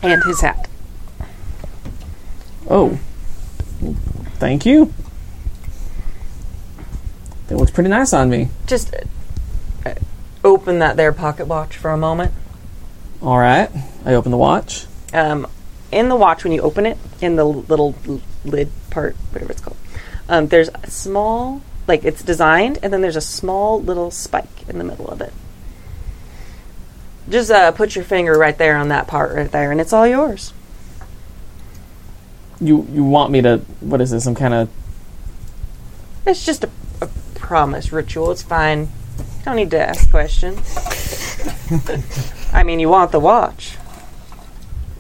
and 0.03 0.23
his 0.25 0.41
hat. 0.41 0.69
Oh. 2.69 2.99
Thank 4.39 4.67
you. 4.67 4.93
It 7.49 7.57
looks 7.57 7.71
pretty 7.71 7.91
nice 7.91 8.13
on 8.13 8.31
me. 8.31 8.49
Just 8.67 8.95
uh, 9.85 9.95
open 10.43 10.79
that 10.79 10.97
there 10.97 11.13
pocket 11.13 11.47
watch 11.47 11.77
for 11.77 11.91
a 11.91 11.97
moment. 11.97 12.33
All 13.21 13.39
right. 13.39 13.71
I 14.05 14.15
open 14.15 14.31
the 14.31 14.39
watch. 14.39 14.87
Um, 15.13 15.47
in 15.93 16.09
the 16.09 16.17
watch, 16.17 16.45
when 16.45 16.53
you 16.53 16.63
open 16.63 16.87
it, 16.87 16.97
in 17.21 17.37
the 17.37 17.45
little 17.45 17.95
lid 18.45 18.71
part, 18.91 19.15
whatever 19.31 19.53
it's 19.53 19.61
called, 19.61 19.77
um, 20.29 20.49
there's 20.49 20.71
a 20.83 20.91
small, 20.91 21.61
like 21.87 22.05
it's 22.05 22.23
designed, 22.23 22.79
and 22.83 22.93
then 22.93 23.01
there's 23.01 23.17
a 23.17 23.21
small 23.21 23.81
little 23.81 24.11
spike 24.11 24.69
in 24.69 24.79
the 24.79 24.85
middle 24.85 25.09
of 25.09 25.21
it. 25.21 25.33
Just 27.29 27.51
uh, 27.51 27.73
put 27.73 27.95
your 27.95 28.05
finger 28.05 28.39
right 28.39 28.57
there 28.57 28.77
on 28.77 28.89
that 28.89 29.07
part 29.07 29.35
right 29.35 29.51
there, 29.51 29.71
and 29.71 29.81
it's 29.81 29.93
all 29.93 30.07
yours. 30.07 30.53
You 32.61 32.87
you 32.93 33.05
want 33.05 33.31
me 33.31 33.43
to 33.43 33.59
what 33.81 34.01
is 34.01 34.11
this? 34.11 34.25
Some 34.25 34.35
kind 34.35 34.55
of 34.55 34.69
It's 36.27 36.45
just 36.45 36.65
a, 36.65 36.71
a 37.01 37.09
promise 37.35 37.93
ritual. 37.93 38.31
It's 38.31 38.43
fine. 38.43 38.89
Don't 39.45 39.57
need 39.57 39.71
to 39.73 39.81
ask 39.81 40.09
questions. 40.11 40.61
I 42.53 42.63
mean, 42.63 42.79
you 42.79 42.89
want 42.89 43.11
the 43.11 43.19
watch. 43.19 43.77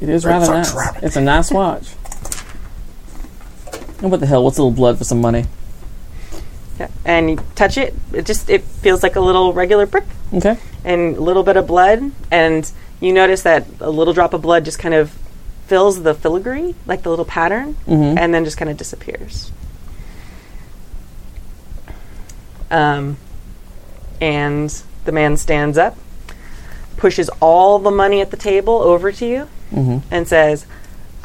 It 0.00 0.08
is 0.08 0.24
rather 0.24 0.46
nice. 0.52 0.74
It's 1.02 1.16
a 1.16 1.20
nice 1.20 1.52
watch. 1.52 1.94
And 4.00 4.10
what 4.10 4.18
the 4.18 4.26
hell? 4.26 4.42
What's 4.42 4.58
a 4.58 4.62
little 4.62 4.74
blood 4.74 4.98
for 4.98 5.04
some 5.04 5.20
money? 5.20 5.44
And 7.04 7.30
you 7.30 7.36
touch 7.54 7.76
it, 7.78 7.94
it 8.12 8.26
just 8.26 8.48
it 8.50 8.62
feels 8.62 9.02
like 9.02 9.16
a 9.16 9.20
little 9.20 9.52
regular 9.52 9.86
brick. 9.86 10.04
Okay. 10.34 10.56
and 10.84 11.16
a 11.16 11.20
little 11.20 11.42
bit 11.44 11.56
of 11.56 11.66
blood, 11.66 12.10
and 12.30 12.68
you 13.00 13.12
notice 13.12 13.42
that 13.42 13.64
a 13.80 13.88
little 13.90 14.12
drop 14.14 14.34
of 14.34 14.42
blood 14.42 14.64
just 14.64 14.78
kind 14.80 14.94
of 14.94 15.10
fills 15.66 16.02
the 16.02 16.12
filigree, 16.14 16.74
like 16.86 17.02
the 17.02 17.08
little 17.10 17.24
pattern, 17.24 17.76
Mhm. 17.86 18.18
and 18.18 18.34
then 18.34 18.44
just 18.44 18.56
kind 18.56 18.68
of 18.70 18.76
disappears. 18.76 19.52
Um, 22.70 23.16
and 24.20 24.70
the 25.04 25.12
man 25.12 25.36
stands 25.36 25.76
up, 25.78 25.96
pushes 26.96 27.28
all 27.40 27.78
the 27.78 27.90
money 27.90 28.20
at 28.20 28.30
the 28.30 28.36
table 28.36 28.74
over 28.80 29.12
to 29.12 29.26
you, 29.26 29.48
Mm-hmm. 29.72 29.98
and 30.10 30.28
says, 30.28 30.66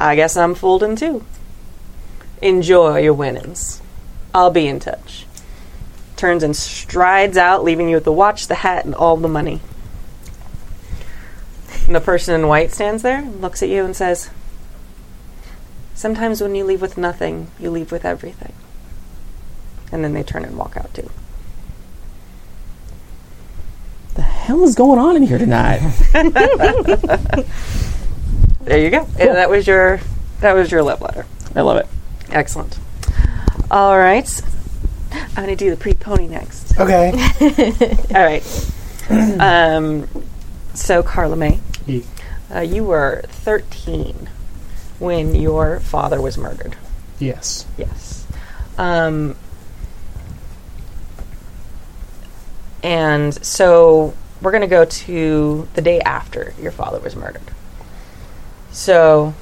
I 0.00 0.14
guess 0.16 0.36
I'm 0.36 0.54
folding 0.54 0.96
too. 0.96 1.24
Enjoy 2.40 2.98
your 2.98 3.12
winnings. 3.12 3.82
I'll 4.34 4.50
be 4.50 4.66
in 4.68 4.78
touch. 4.80 5.26
Turns 6.18 6.42
and 6.42 6.54
strides 6.54 7.38
out, 7.38 7.64
leaving 7.64 7.88
you 7.88 7.94
with 7.94 8.04
the 8.04 8.12
watch, 8.12 8.46
the 8.46 8.56
hat, 8.56 8.84
and 8.84 8.94
all 8.94 9.16
the 9.16 9.26
money. 9.26 9.62
And 11.86 11.94
the 11.94 12.00
person 12.00 12.34
in 12.34 12.46
white 12.46 12.72
stands 12.72 13.02
there, 13.02 13.22
looks 13.22 13.62
at 13.62 13.70
you, 13.70 13.86
and 13.86 13.96
says, 13.96 14.28
Sometimes 15.94 16.42
when 16.42 16.54
you 16.54 16.64
leave 16.64 16.82
with 16.82 16.98
nothing, 16.98 17.50
you 17.58 17.70
leave 17.70 17.90
with 17.90 18.04
everything. 18.04 18.52
And 19.90 20.04
then 20.04 20.12
they 20.12 20.22
turn 20.22 20.44
and 20.44 20.58
walk 20.58 20.76
out 20.76 20.92
too. 20.92 21.10
The 24.14 24.22
hell 24.22 24.62
is 24.64 24.74
going 24.74 24.98
on 24.98 25.16
in 25.16 25.22
here 25.22 25.38
tonight? 25.38 25.80
There 28.68 28.78
you 28.78 28.90
go. 28.90 29.08
And 29.18 29.30
that 29.30 29.48
was 29.48 29.66
your 29.66 29.98
that 30.40 30.52
was 30.52 30.70
your 30.70 30.82
love 30.82 31.00
letter. 31.00 31.24
I 31.56 31.62
love 31.62 31.78
it. 31.78 31.86
Excellent. 32.30 32.78
All 33.70 33.96
right. 33.96 34.28
I'm 35.12 35.44
going 35.44 35.48
to 35.48 35.56
do 35.56 35.70
the 35.70 35.76
pre 35.76 35.94
pony 35.94 36.26
next. 36.28 36.78
Okay. 36.78 37.10
All 38.14 38.24
right. 38.24 38.42
um, 39.40 40.08
so, 40.74 41.02
Carla 41.02 41.36
May, 41.36 41.58
Ye- 41.86 42.04
uh, 42.54 42.60
you 42.60 42.84
were 42.84 43.22
13 43.28 44.28
when 44.98 45.34
your 45.34 45.80
father 45.80 46.20
was 46.20 46.36
murdered. 46.38 46.76
yes. 47.18 47.66
Yes. 47.76 48.26
Um, 48.76 49.34
and 52.82 53.34
so 53.44 54.14
we're 54.40 54.52
going 54.52 54.60
to 54.62 54.66
go 54.68 54.84
to 54.84 55.68
the 55.74 55.82
day 55.82 56.00
after 56.00 56.54
your 56.60 56.70
father 56.72 57.00
was 57.00 57.16
murdered. 57.16 57.42
So, 58.70 59.34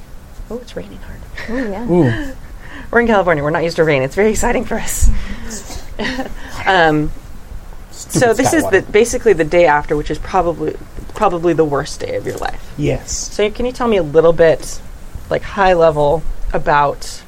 oh, 0.49 0.57
it's 0.57 0.75
raining 0.75 0.99
hard. 0.99 1.19
Ooh, 1.49 1.69
yeah. 1.71 1.91
Ooh. 2.31 2.33
We're 2.91 3.01
in 3.01 3.07
California. 3.07 3.43
We're 3.43 3.49
not 3.49 3.63
used 3.63 3.75
to 3.77 3.83
rain. 3.83 4.01
It's 4.01 4.15
very 4.15 4.31
exciting 4.31 4.65
for 4.65 4.75
us. 4.75 5.09
um, 6.65 7.11
so 7.91 8.33
this 8.33 8.53
is 8.53 8.63
the 8.69 8.81
basically 8.91 9.33
the 9.33 9.43
day 9.43 9.65
after, 9.65 9.95
which 9.97 10.11
is 10.11 10.19
probably 10.19 10.75
probably 11.15 11.53
the 11.53 11.65
worst 11.65 11.99
day 11.99 12.15
of 12.15 12.25
your 12.25 12.37
life. 12.37 12.73
Yes. 12.77 13.11
So 13.11 13.49
can 13.51 13.65
you 13.65 13.71
tell 13.71 13.87
me 13.87 13.97
a 13.97 14.03
little 14.03 14.33
bit, 14.33 14.81
like 15.29 15.41
high 15.41 15.73
level, 15.73 16.23
about 16.53 17.23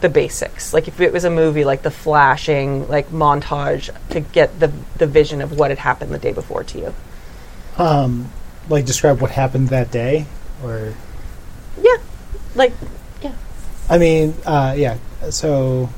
the 0.00 0.08
basics? 0.08 0.72
Like 0.72 0.86
if 0.86 1.00
it 1.00 1.12
was 1.12 1.24
a 1.24 1.30
movie, 1.30 1.64
like 1.64 1.82
the 1.82 1.90
flashing, 1.90 2.86
like 2.88 3.08
montage 3.10 3.90
to 4.10 4.20
get 4.20 4.60
the 4.60 4.72
the 4.98 5.06
vision 5.06 5.40
of 5.40 5.58
what 5.58 5.70
had 5.70 5.78
happened 5.78 6.12
the 6.12 6.18
day 6.18 6.32
before 6.32 6.62
to 6.64 6.78
you. 6.78 6.94
Um, 7.78 8.30
like 8.68 8.84
describe 8.84 9.20
what 9.20 9.30
happened 9.30 9.68
that 9.68 9.90
day, 9.90 10.26
or 10.62 10.94
Yeah, 11.80 11.96
like. 12.54 12.72
I 13.88 13.98
mean, 13.98 14.34
uh, 14.44 14.74
yeah. 14.76 14.98
So 15.30 15.88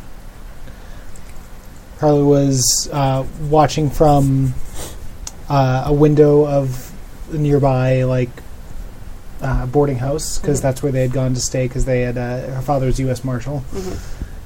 Carly 1.98 2.22
was 2.22 2.88
uh, 2.92 3.24
watching 3.48 3.90
from 3.90 4.54
uh, 5.48 5.84
a 5.86 5.92
window 5.92 6.46
of 6.46 6.92
the 7.30 7.38
nearby, 7.38 8.04
like 8.04 8.30
uh, 9.40 9.66
boarding 9.66 9.98
house, 9.98 10.38
because 10.38 10.58
Mhm. 10.58 10.62
that's 10.62 10.82
where 10.82 10.92
they 10.92 11.02
had 11.02 11.12
gone 11.12 11.34
to 11.34 11.40
stay. 11.40 11.66
Because 11.66 11.84
they 11.86 12.02
had 12.02 12.18
uh, 12.18 12.40
her 12.54 12.62
father 12.62 12.86
was 12.86 12.98
U.S. 13.00 13.24
Marshal, 13.24 13.64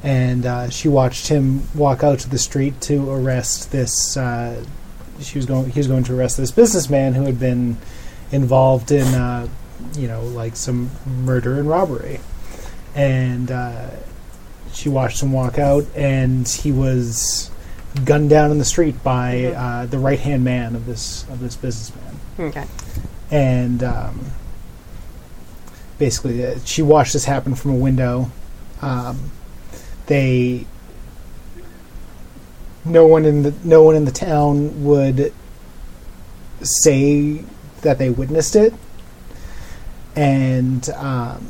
and 0.03 0.47
uh, 0.47 0.69
she 0.71 0.89
watched 0.89 1.29
him 1.29 1.63
walk 1.75 2.03
out 2.05 2.19
to 2.21 2.29
the 2.31 2.39
street 2.39 2.81
to 2.83 3.11
arrest 3.11 3.71
this. 3.73 4.17
Uh, 4.17 4.65
she 5.21 5.39
was 5.39 5.47
going. 5.47 5.71
He 5.71 5.81
was 5.81 5.89
going 5.89 6.05
to 6.05 6.17
arrest 6.17 6.37
this 6.37 6.51
businessman 6.51 7.15
who 7.15 7.25
had 7.25 7.39
been 7.41 7.77
involved 8.31 8.91
in, 8.91 9.07
uh, 9.15 9.47
you 9.97 10.09
know, 10.09 10.23
like 10.23 10.57
some 10.57 10.91
murder 11.07 11.59
and 11.59 11.69
robbery 11.69 12.21
and 12.95 13.51
uh, 13.51 13.89
she 14.73 14.89
watched 14.89 15.23
him 15.23 15.33
walk 15.33 15.59
out, 15.59 15.85
and 15.97 16.47
he 16.49 16.73
was 16.73 17.51
gunned 18.05 18.31
down 18.31 18.51
in 18.51 18.59
the 18.59 18.65
street 18.65 19.03
by 19.05 19.35
Mhm. 19.35 19.57
uh, 19.57 19.87
the 19.87 19.99
right 19.99 20.19
hand 20.19 20.45
man 20.45 20.75
of 20.75 20.87
this 20.87 21.25
of 21.31 21.41
this 21.41 21.57
businessman, 21.57 22.17
Okay. 22.39 22.65
and 23.31 23.83
um, 23.83 24.27
basically 25.99 26.45
uh, 26.47 26.55
she 26.65 26.81
watched 26.83 27.13
this 27.13 27.25
happen 27.27 27.55
from 27.55 27.73
a 27.73 27.77
window. 27.77 28.31
Um, 28.81 29.31
they 30.07 30.67
no 32.85 33.07
one 33.07 33.25
in 33.25 33.43
the 33.43 33.55
no 33.63 33.83
one 33.83 33.95
in 33.95 34.05
the 34.07 34.11
town 34.11 34.85
would 34.85 35.33
say 36.63 37.45
that 37.83 37.99
they 37.99 38.11
witnessed 38.11 38.57
it, 38.57 38.73
and 40.17 40.89
um, 40.91 41.47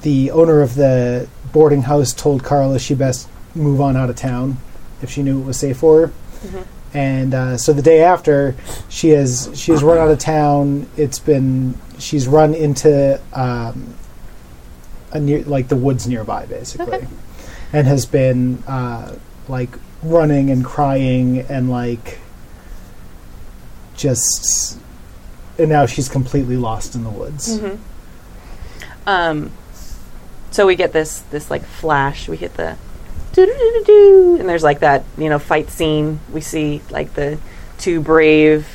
the 0.00 0.30
owner 0.30 0.62
of 0.62 0.74
the 0.74 1.28
boarding 1.52 1.82
house 1.82 2.12
told 2.12 2.42
Carla 2.42 2.78
she 2.78 2.94
best 2.94 3.28
move 3.54 3.80
on 3.80 3.96
out 3.96 4.08
of 4.08 4.16
town 4.16 4.56
if 5.02 5.10
she 5.10 5.22
knew 5.22 5.40
it 5.40 5.44
was 5.44 5.58
safe 5.58 5.76
for 5.78 6.06
her. 6.06 6.12
Mhm. 6.46 6.66
And 6.94 7.34
uh, 7.34 7.56
so 7.56 7.72
the 7.72 7.82
day 7.82 8.02
after, 8.02 8.54
she 8.88 9.10
has 9.10 9.50
she 9.54 9.72
has 9.72 9.82
run 9.82 9.98
out 9.98 10.10
of 10.10 10.18
town. 10.18 10.86
It's 10.96 11.18
been 11.18 11.74
she's 11.98 12.26
run 12.28 12.54
into 12.54 13.20
um, 13.32 13.94
a 15.12 15.18
near 15.20 15.42
like 15.44 15.68
the 15.68 15.76
woods 15.76 16.06
nearby, 16.06 16.44
basically, 16.46 16.96
Okay. 16.98 17.06
and 17.72 17.86
has 17.86 18.04
been 18.04 18.62
uh, 18.66 19.14
like 19.48 19.70
running 20.02 20.50
and 20.50 20.64
crying 20.64 21.40
and 21.48 21.70
like 21.70 22.18
just 23.96 24.78
and 25.58 25.68
now 25.68 25.86
she's 25.86 26.08
completely 26.08 26.56
lost 26.56 26.94
in 26.94 27.04
the 27.04 27.10
woods. 27.10 27.58
hmm 27.58 27.76
Um, 29.06 29.50
so 30.52 30.66
we 30.66 30.76
get 30.76 30.92
this 30.92 31.20
this 31.30 31.50
like 31.50 31.64
flash. 31.64 32.28
We 32.28 32.36
hit 32.36 32.54
the 32.54 32.76
and 34.40 34.48
there's 34.48 34.62
like 34.62 34.80
that 34.80 35.04
you 35.18 35.28
know 35.28 35.38
fight 35.38 35.70
scene. 35.70 36.20
We 36.32 36.40
see 36.40 36.82
like 36.90 37.14
the 37.14 37.38
two 37.78 38.00
brave, 38.00 38.66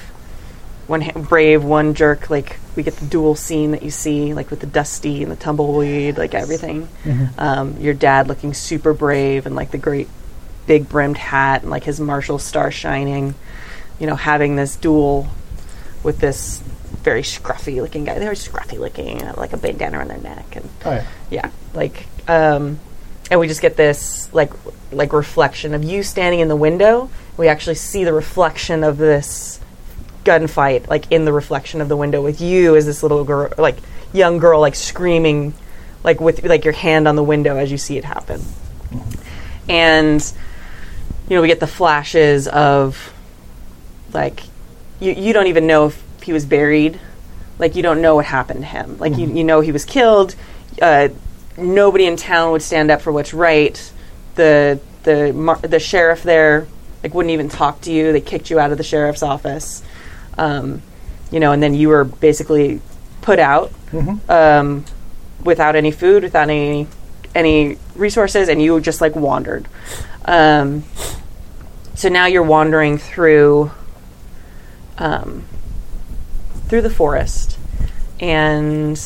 one 0.87 1.01
ha- 1.01 1.19
brave, 1.19 1.63
one 1.63 1.93
jerk, 1.93 2.29
like 2.29 2.57
we 2.75 2.83
get 2.83 2.95
the 2.97 3.05
duel 3.05 3.35
scene 3.35 3.71
that 3.71 3.81
you 3.83 3.89
see, 3.91 4.33
like 4.33 4.49
with 4.51 4.59
the 4.59 4.67
dusty 4.67 5.23
and 5.23 5.31
the 5.31 5.35
tumbleweed, 5.35 6.17
like 6.17 6.33
everything. 6.33 6.87
Um, 7.37 7.77
your 7.79 7.93
dad 7.93 8.27
looking 8.27 8.53
super 8.53 8.93
brave 8.93 9.45
and 9.45 9.55
like 9.55 9.71
the 9.71 9.77
great 9.77 10.07
big 10.67 10.89
brimmed 10.89 11.17
hat 11.17 11.61
and 11.61 11.71
like 11.71 11.83
his 11.85 11.99
marshal 11.99 12.37
star 12.39 12.69
shining. 12.71 13.33
You 13.99 14.05
know, 14.07 14.15
having 14.15 14.55
this 14.57 14.75
duel 14.75 15.27
with 16.03 16.19
this 16.19 16.61
very 17.07 17.21
scruffy 17.21 17.81
looking 17.81 18.03
guy. 18.03 18.19
They 18.19 18.25
were 18.25 18.33
scruffy 18.33 18.77
looking, 18.77 19.19
like 19.37 19.53
a 19.53 19.57
bandana 19.57 19.99
on 19.99 20.09
their 20.09 20.17
neck, 20.17 20.57
and 20.57 20.69
Oh 20.83 20.91
yeah. 20.91 21.05
yeah, 21.29 21.51
like, 21.73 22.05
um, 22.27 22.81
and 23.31 23.39
we 23.39 23.47
just 23.47 23.61
get 23.61 23.77
this 23.77 24.27
like 24.33 24.51
like 24.91 25.13
reflection 25.13 25.73
of 25.73 25.85
you 25.85 26.03
standing 26.03 26.41
in 26.41 26.49
the 26.49 26.55
window. 26.55 27.09
We 27.37 27.47
actually 27.47 27.75
see 27.75 28.03
the 28.03 28.11
reflection 28.11 28.83
of 28.83 28.97
this 28.97 29.61
gunfight, 30.25 30.89
like 30.89 31.09
in 31.09 31.23
the 31.23 31.31
reflection 31.31 31.79
of 31.79 31.87
the 31.87 31.95
window, 31.95 32.21
with 32.21 32.41
you 32.41 32.75
as 32.75 32.85
this 32.85 33.01
little 33.03 33.23
girl, 33.23 33.53
like 33.57 33.77
young 34.11 34.37
girl, 34.37 34.59
like 34.59 34.75
screaming, 34.75 35.53
like 36.03 36.19
with 36.19 36.43
like 36.43 36.65
your 36.65 36.73
hand 36.73 37.07
on 37.07 37.15
the 37.15 37.23
window 37.23 37.55
as 37.55 37.71
you 37.71 37.77
see 37.77 37.97
it 37.97 38.03
happen, 38.03 38.41
and 39.69 40.33
you 41.29 41.37
know 41.37 41.41
we 41.41 41.47
get 41.47 41.61
the 41.61 41.67
flashes 41.67 42.49
of 42.49 43.13
like 44.11 44.41
you 44.99 45.13
you 45.13 45.31
don't 45.31 45.47
even 45.47 45.67
know 45.67 45.85
if 45.85 46.06
he 46.27 46.33
was 46.33 46.45
buried 46.45 46.99
like 47.57 47.75
you 47.75 47.81
don't 47.81 48.01
know 48.01 48.15
what 48.15 48.25
happened 48.25 48.59
to 48.61 48.65
him. 48.67 48.97
Like 48.97 49.17
you, 49.17 49.27
you 49.27 49.43
know 49.43 49.61
he 49.61 49.71
was 49.71 49.85
killed. 49.85 50.35
Uh, 50.81 51.09
nobody 51.57 52.05
in 52.05 52.17
town 52.17 52.51
would 52.51 52.61
stand 52.61 52.91
up 52.91 53.01
for 53.01 53.11
what's 53.11 53.33
right. 53.33 53.91
The 54.35 54.79
the 55.03 55.33
mar- 55.33 55.59
the 55.59 55.79
sheriff 55.79 56.21
there 56.21 56.67
like 57.01 57.13
wouldn't 57.13 57.31
even 57.31 57.49
talk 57.49 57.81
to 57.81 57.91
you. 57.91 58.11
They 58.11 58.21
kicked 58.21 58.49
you 58.49 58.59
out 58.59 58.71
of 58.71 58.77
the 58.77 58.83
sheriff's 58.83 59.23
office. 59.23 59.81
Um, 60.37 60.83
you 61.31 61.39
know 61.39 61.51
and 61.51 61.63
then 61.63 61.73
you 61.73 61.89
were 61.89 62.03
basically 62.03 62.79
put 63.21 63.39
out 63.39 63.71
um, 64.29 64.85
without 65.43 65.75
any 65.75 65.91
food 65.91 66.23
without 66.23 66.49
any 66.49 66.87
any 67.33 67.77
resources 67.95 68.49
and 68.49 68.61
you 68.61 68.79
just 68.79 69.01
like 69.01 69.15
wandered. 69.15 69.67
Um, 70.25 70.83
so 71.95 72.09
now 72.09 72.25
you're 72.27 72.43
wandering 72.43 72.97
through 72.97 73.71
um, 74.99 75.45
through 76.67 76.81
the 76.81 76.89
forest 76.89 77.57
and 78.19 78.97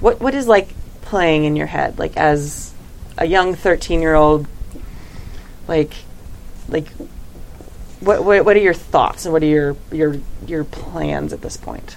what 0.00 0.20
what 0.20 0.34
is 0.34 0.46
like 0.46 0.68
playing 1.02 1.44
in 1.44 1.56
your 1.56 1.66
head 1.66 1.98
like 1.98 2.16
as 2.16 2.72
a 3.18 3.26
young 3.26 3.54
13 3.54 4.00
year 4.00 4.14
old 4.14 4.46
like 5.68 5.92
like 6.68 6.86
what, 8.00 8.24
what 8.24 8.44
what 8.44 8.56
are 8.56 8.60
your 8.60 8.74
thoughts 8.74 9.26
and 9.26 9.32
what 9.32 9.42
are 9.42 9.46
your 9.46 9.76
your 9.92 10.16
your 10.46 10.64
plans 10.64 11.32
at 11.32 11.42
this 11.42 11.56
point 11.56 11.96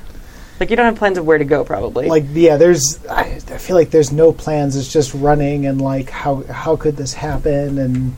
like 0.60 0.70
you 0.70 0.76
don't 0.76 0.86
have 0.86 0.96
plans 0.96 1.18
of 1.18 1.26
where 1.26 1.38
to 1.38 1.46
go 1.46 1.64
probably 1.64 2.08
Like 2.08 2.26
yeah, 2.32 2.58
there's 2.58 3.06
I, 3.08 3.42
I 3.50 3.58
feel 3.58 3.76
like 3.76 3.90
there's 3.90 4.12
no 4.12 4.32
plans. 4.32 4.76
It's 4.76 4.92
just 4.92 5.14
running 5.14 5.66
and 5.66 5.82
like 5.82 6.10
how 6.10 6.44
how 6.44 6.76
could 6.76 6.96
this 6.96 7.14
happen? 7.14 7.78
And 7.80 8.16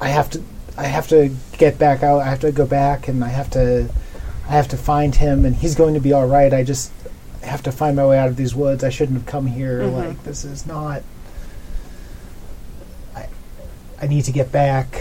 I 0.00 0.08
have 0.08 0.30
to 0.30 0.42
I 0.78 0.84
have 0.84 1.08
to 1.08 1.34
get 1.58 1.78
back 1.78 2.02
out. 2.02 2.20
I 2.20 2.26
have 2.26 2.40
to 2.40 2.52
go 2.52 2.66
back 2.66 3.08
and 3.08 3.22
I 3.22 3.28
have 3.28 3.50
to 3.50 3.90
I 4.48 4.52
have 4.52 4.68
to 4.68 4.76
find 4.76 5.14
him 5.14 5.44
and 5.44 5.56
he's 5.56 5.74
going 5.74 5.94
to 5.94 6.00
be 6.00 6.12
all 6.12 6.26
right. 6.26 6.52
I 6.52 6.62
just 6.64 6.90
have 7.42 7.62
to 7.64 7.72
find 7.72 7.96
my 7.96 8.06
way 8.06 8.18
out 8.18 8.28
of 8.28 8.36
these 8.36 8.54
woods. 8.54 8.84
I 8.84 8.90
shouldn't 8.90 9.18
have 9.18 9.26
come 9.26 9.46
here. 9.46 9.80
Mhm. 9.80 9.94
Like 9.94 10.24
this 10.24 10.44
is 10.44 10.66
not. 10.66 11.02
I 13.16 13.26
I 14.00 14.06
need 14.06 14.22
to 14.26 14.32
get 14.32 14.50
back. 14.52 15.00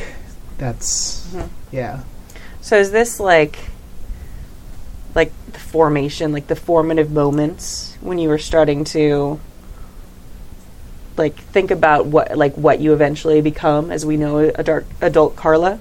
That's 0.58 1.28
Mhm. 1.34 1.50
yeah. 1.72 2.00
So 2.62 2.78
is 2.78 2.92
this 2.92 3.20
like 3.20 3.58
like 5.16 5.32
the 5.52 5.60
formation, 5.60 6.32
like 6.32 6.48
the 6.48 6.56
formative 6.56 7.12
moments 7.12 7.96
when 8.02 8.18
you 8.18 8.30
were 8.30 8.38
starting 8.40 8.84
to 8.86 9.40
like 11.18 11.36
think 11.36 11.70
about 11.70 12.06
what 12.08 12.36
like 12.38 12.56
what 12.56 12.80
you 12.80 12.94
eventually 12.94 13.42
become 13.42 13.92
as 13.92 14.06
we 14.06 14.18
know 14.18 14.40
adult, 14.40 14.84
adult 15.02 15.36
Carla? 15.36 15.80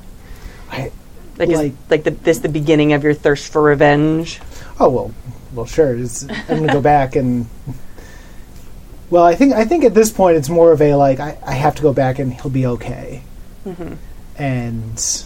I 0.71 0.91
Like 1.39 1.49
is, 1.49 1.59
Like- 1.59 1.73
like 1.91 2.05
the, 2.05 2.11
this 2.11 2.39
the 2.41 2.49
beginning 2.49 2.93
of 2.93 3.03
your 3.05 3.15
thirst 3.15 3.53
for 3.53 3.63
revenge? 3.63 4.41
Oh 4.79 4.89
well, 4.91 5.15
well 5.55 5.67
sure. 5.67 5.97
It's, 5.97 6.25
I'm 6.29 6.47
going 6.47 6.67
to 6.67 6.73
go 6.73 6.81
back 6.81 7.17
and. 7.17 7.47
Well, 9.11 9.25
I 9.25 9.35
think 9.35 9.53
I 9.53 9.65
think 9.65 9.85
at 9.85 9.95
this 9.95 10.11
point 10.11 10.37
it's 10.39 10.49
more 10.49 10.73
of 10.73 10.81
a 10.81 10.95
like 10.95 11.21
I, 11.21 11.37
I 11.47 11.53
have 11.53 11.75
to 11.77 11.83
go 11.83 11.93
back 11.93 12.19
and 12.19 12.33
he'll 12.33 12.51
be 12.51 12.65
okay, 12.67 13.23
Mhm. 13.67 13.97
and 14.39 15.25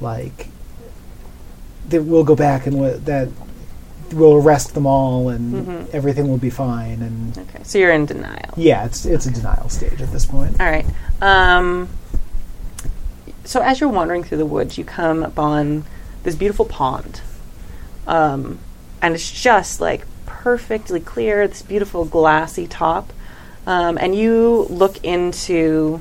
like 0.00 0.48
we'll 1.90 2.24
go 2.24 2.34
back 2.36 2.66
and 2.66 2.80
that 3.04 3.28
we'll 4.12 4.34
arrest 4.34 4.74
them 4.74 4.86
all 4.86 5.28
and 5.28 5.66
Mhm. 5.66 5.90
everything 5.94 6.28
will 6.28 6.38
be 6.38 6.50
fine 6.50 7.02
and 7.02 7.36
Okay. 7.36 7.60
So 7.64 7.78
you're 7.78 7.92
in 7.92 8.06
denial. 8.06 8.54
yeah, 8.56 8.84
it's 8.86 9.04
it's 9.04 9.26
a 9.26 9.30
denial 9.30 9.68
stage 9.68 10.00
at 10.00 10.10
this 10.12 10.24
point. 10.26 10.58
All 10.60 10.66
right. 10.70 10.86
Um, 11.20 11.88
so 13.52 13.60
as 13.60 13.80
you're 13.80 13.90
wandering 13.90 14.24
through 14.24 14.38
the 14.38 14.46
woods, 14.46 14.78
you 14.78 14.84
come 14.84 15.22
upon 15.22 15.84
this 16.22 16.34
beautiful 16.34 16.64
pond, 16.64 17.20
um, 18.06 18.58
and 19.02 19.14
it's 19.14 19.30
just 19.30 19.78
like 19.78 20.06
perfectly 20.24 21.00
clear. 21.00 21.46
This 21.46 21.60
beautiful 21.60 22.06
glassy 22.06 22.66
top, 22.66 23.12
um, 23.66 23.98
and 23.98 24.14
you 24.14 24.66
look 24.70 25.04
into 25.04 26.00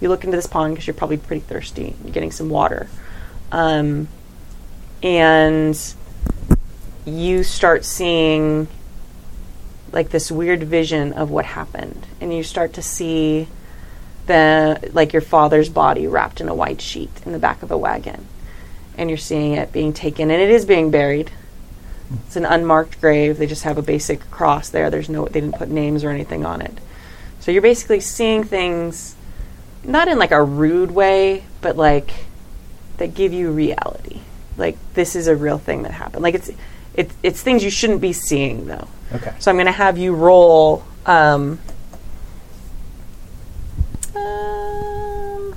you 0.00 0.08
look 0.08 0.22
into 0.22 0.36
this 0.36 0.46
pond 0.46 0.74
because 0.74 0.86
you're 0.86 0.94
probably 0.94 1.16
pretty 1.16 1.40
thirsty. 1.40 1.96
You're 2.04 2.12
getting 2.12 2.30
some 2.30 2.48
water, 2.48 2.88
um, 3.50 4.06
and 5.02 5.76
you 7.04 7.42
start 7.42 7.84
seeing 7.84 8.68
like 9.90 10.10
this 10.10 10.30
weird 10.30 10.62
vision 10.62 11.12
of 11.12 11.28
what 11.28 11.44
happened, 11.44 12.06
and 12.20 12.32
you 12.32 12.44
start 12.44 12.72
to 12.74 12.82
see 12.82 13.48
the 14.26 14.90
like 14.92 15.12
your 15.12 15.22
father's 15.22 15.68
body 15.68 16.06
wrapped 16.06 16.40
in 16.40 16.48
a 16.48 16.54
white 16.54 16.80
sheet 16.80 17.10
in 17.24 17.32
the 17.32 17.38
back 17.38 17.62
of 17.62 17.70
a 17.70 17.76
wagon, 17.76 18.26
and 18.96 19.10
you're 19.10 19.16
seeing 19.16 19.52
it 19.52 19.72
being 19.72 19.92
taken, 19.92 20.30
and 20.30 20.40
it 20.40 20.50
is 20.50 20.64
being 20.64 20.90
buried. 20.90 21.30
It's 22.26 22.36
an 22.36 22.44
unmarked 22.44 23.00
grave. 23.00 23.38
They 23.38 23.46
just 23.46 23.64
have 23.64 23.78
a 23.78 23.82
basic 23.82 24.30
cross 24.30 24.68
there. 24.68 24.90
There's 24.90 25.08
no 25.08 25.26
they 25.26 25.40
didn't 25.40 25.56
put 25.56 25.68
names 25.68 26.04
or 26.04 26.10
anything 26.10 26.44
on 26.44 26.60
it. 26.60 26.78
So 27.40 27.50
you're 27.50 27.62
basically 27.62 28.00
seeing 28.00 28.44
things 28.44 29.16
not 29.82 30.08
in 30.08 30.18
like 30.18 30.30
a 30.30 30.42
rude 30.42 30.90
way, 30.90 31.44
but 31.60 31.76
like 31.76 32.10
that 32.98 33.14
give 33.14 33.32
you 33.32 33.50
reality. 33.50 34.20
Like 34.56 34.76
this 34.94 35.16
is 35.16 35.26
a 35.26 35.36
real 35.36 35.58
thing 35.58 35.82
that 35.82 35.92
happened. 35.92 36.22
Like 36.22 36.34
it's 36.34 36.50
it's 36.94 37.14
it's 37.22 37.42
things 37.42 37.64
you 37.64 37.70
shouldn't 37.70 38.00
be 38.00 38.12
seeing 38.12 38.66
though. 38.66 38.88
Okay. 39.12 39.34
So 39.38 39.50
I'm 39.50 39.56
going 39.56 39.66
to 39.66 39.72
have 39.72 39.98
you 39.98 40.14
roll. 40.14 40.84
Um, 41.06 41.58
um, 44.24 45.54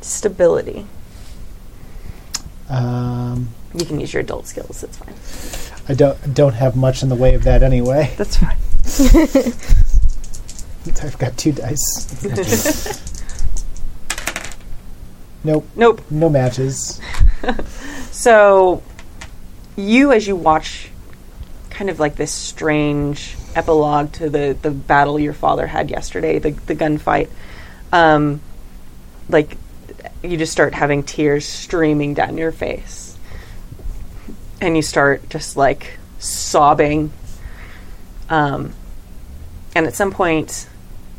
stability. 0.00 0.86
Um, 2.68 3.48
You 3.74 3.84
can 3.84 3.98
use 4.00 4.12
your 4.12 4.20
adult 4.22 4.46
skills. 4.46 4.80
That's 4.82 4.96
fine. 4.96 5.14
I 5.88 5.94
don't 5.94 6.34
don't 6.34 6.54
have 6.54 6.76
much 6.76 7.02
in 7.02 7.08
the 7.08 7.16
way 7.16 7.34
of 7.34 7.42
that 7.44 7.62
anyway. 7.62 8.14
That's 8.18 8.36
fine. 8.36 8.56
I've 11.02 11.18
got 11.18 11.36
two 11.36 11.52
dice. 11.52 12.08
nope, 15.44 15.66
Nope. 15.76 16.00
no 16.10 16.28
matches. 16.28 17.00
So, 18.10 18.82
you, 19.76 20.12
as 20.12 20.26
you 20.26 20.36
watch 20.36 20.90
kind 21.70 21.88
of 21.90 21.98
like 22.00 22.16
this 22.16 22.32
strange 22.32 23.36
epilogue 23.56 24.12
to 24.14 24.30
the, 24.30 24.56
the 24.60 24.70
battle 24.70 25.18
your 25.18 25.32
father 25.32 25.66
had 25.66 25.90
yesterday, 25.90 26.38
the, 26.38 26.50
the 26.50 26.74
gunfight, 26.74 27.28
um, 27.92 28.40
like, 29.28 29.56
you 30.22 30.36
just 30.36 30.52
start 30.52 30.74
having 30.74 31.02
tears 31.02 31.46
streaming 31.46 32.14
down 32.14 32.36
your 32.38 32.52
face. 32.52 33.16
And 34.60 34.76
you 34.76 34.82
start 34.82 35.28
just 35.30 35.56
like 35.56 35.98
sobbing. 36.18 37.12
Um, 38.28 38.72
and 39.74 39.86
at 39.86 39.94
some 39.94 40.10
point, 40.12 40.68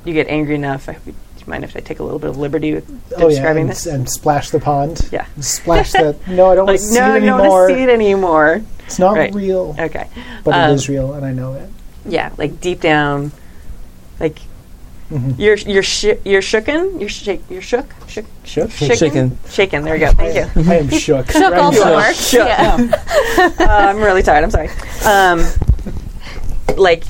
you 0.06 0.14
get 0.14 0.28
angry 0.28 0.56
enough. 0.56 0.88
I, 0.88 0.94
do 0.94 1.02
you 1.08 1.46
mind 1.48 1.64
if 1.64 1.76
I 1.76 1.80
take 1.80 2.00
a 2.00 2.04
little 2.04 2.20
bit 2.20 2.30
of 2.30 2.38
liberty 2.38 2.74
with 2.76 2.88
Oh 3.18 3.24
yeah, 3.24 3.30
describing 3.30 3.62
and, 3.64 3.72
this? 3.72 3.86
and 3.88 4.08
splash 4.10 4.52
the 4.52 4.60
pond. 4.60 5.10
Yeah. 5.12 5.26
splash 5.40 5.92
that. 5.94 6.16
No, 6.28 6.52
I 6.52 6.56
don't 6.56 6.68
Like, 6.68 6.80
want 6.80 6.80
to 6.80 6.86
see 6.86 6.98
it 7.00 7.02
anymore 7.02 7.20
no, 7.20 7.36
I 7.36 7.38
don't 7.42 7.50
want 7.50 7.70
to 7.70 7.76
see 7.76 7.84
it 7.84 7.90
anymore. 7.90 8.62
It's 8.86 9.00
not 9.00 9.18
Right. 9.18 9.34
real, 9.34 9.76
Okay. 9.80 10.08
but 10.44 10.54
Um, 10.54 10.72
it 10.72 10.74
is 10.76 10.88
real, 10.90 11.14
and 11.14 11.26
I 11.26 11.32
know 11.32 11.54
it. 11.54 11.68
Yeah, 12.06 12.32
like 12.38 12.60
deep 12.62 12.82
down, 12.82 13.32
like 14.20 14.38
Mhm. 15.12 15.36
you're 15.38 15.56
you're 15.58 15.84
sh- 15.84 16.18
you're 16.24 16.42
shooken. 16.42 17.00
You're 17.00 17.10
shake. 17.10 17.42
You're 17.50 17.62
shook. 17.62 17.86
Shook. 18.08 18.26
Shook? 18.46 18.72
Shaken. 18.72 18.98
Shaken. 18.98 19.38
Shaken. 19.50 19.84
There 19.84 19.94
we 19.94 20.00
go. 20.00 20.12
Thank 20.14 20.36
you. 20.56 20.72
I 20.72 20.76
am 20.78 20.90
shook. 21.06 21.30
Shook 21.32 21.42
Right 21.52 21.54
also 21.60 21.84
now. 21.86 21.96
works. 21.96 22.30
Shook. 22.30 22.48
Yeah. 22.48 22.78
Uh, 23.60 23.66
I'm 23.68 23.98
really 23.98 24.24
tired. 24.24 24.44
I'm 24.44 24.52
sorry. 24.52 24.70
Um, 25.06 25.46
like 26.78 27.04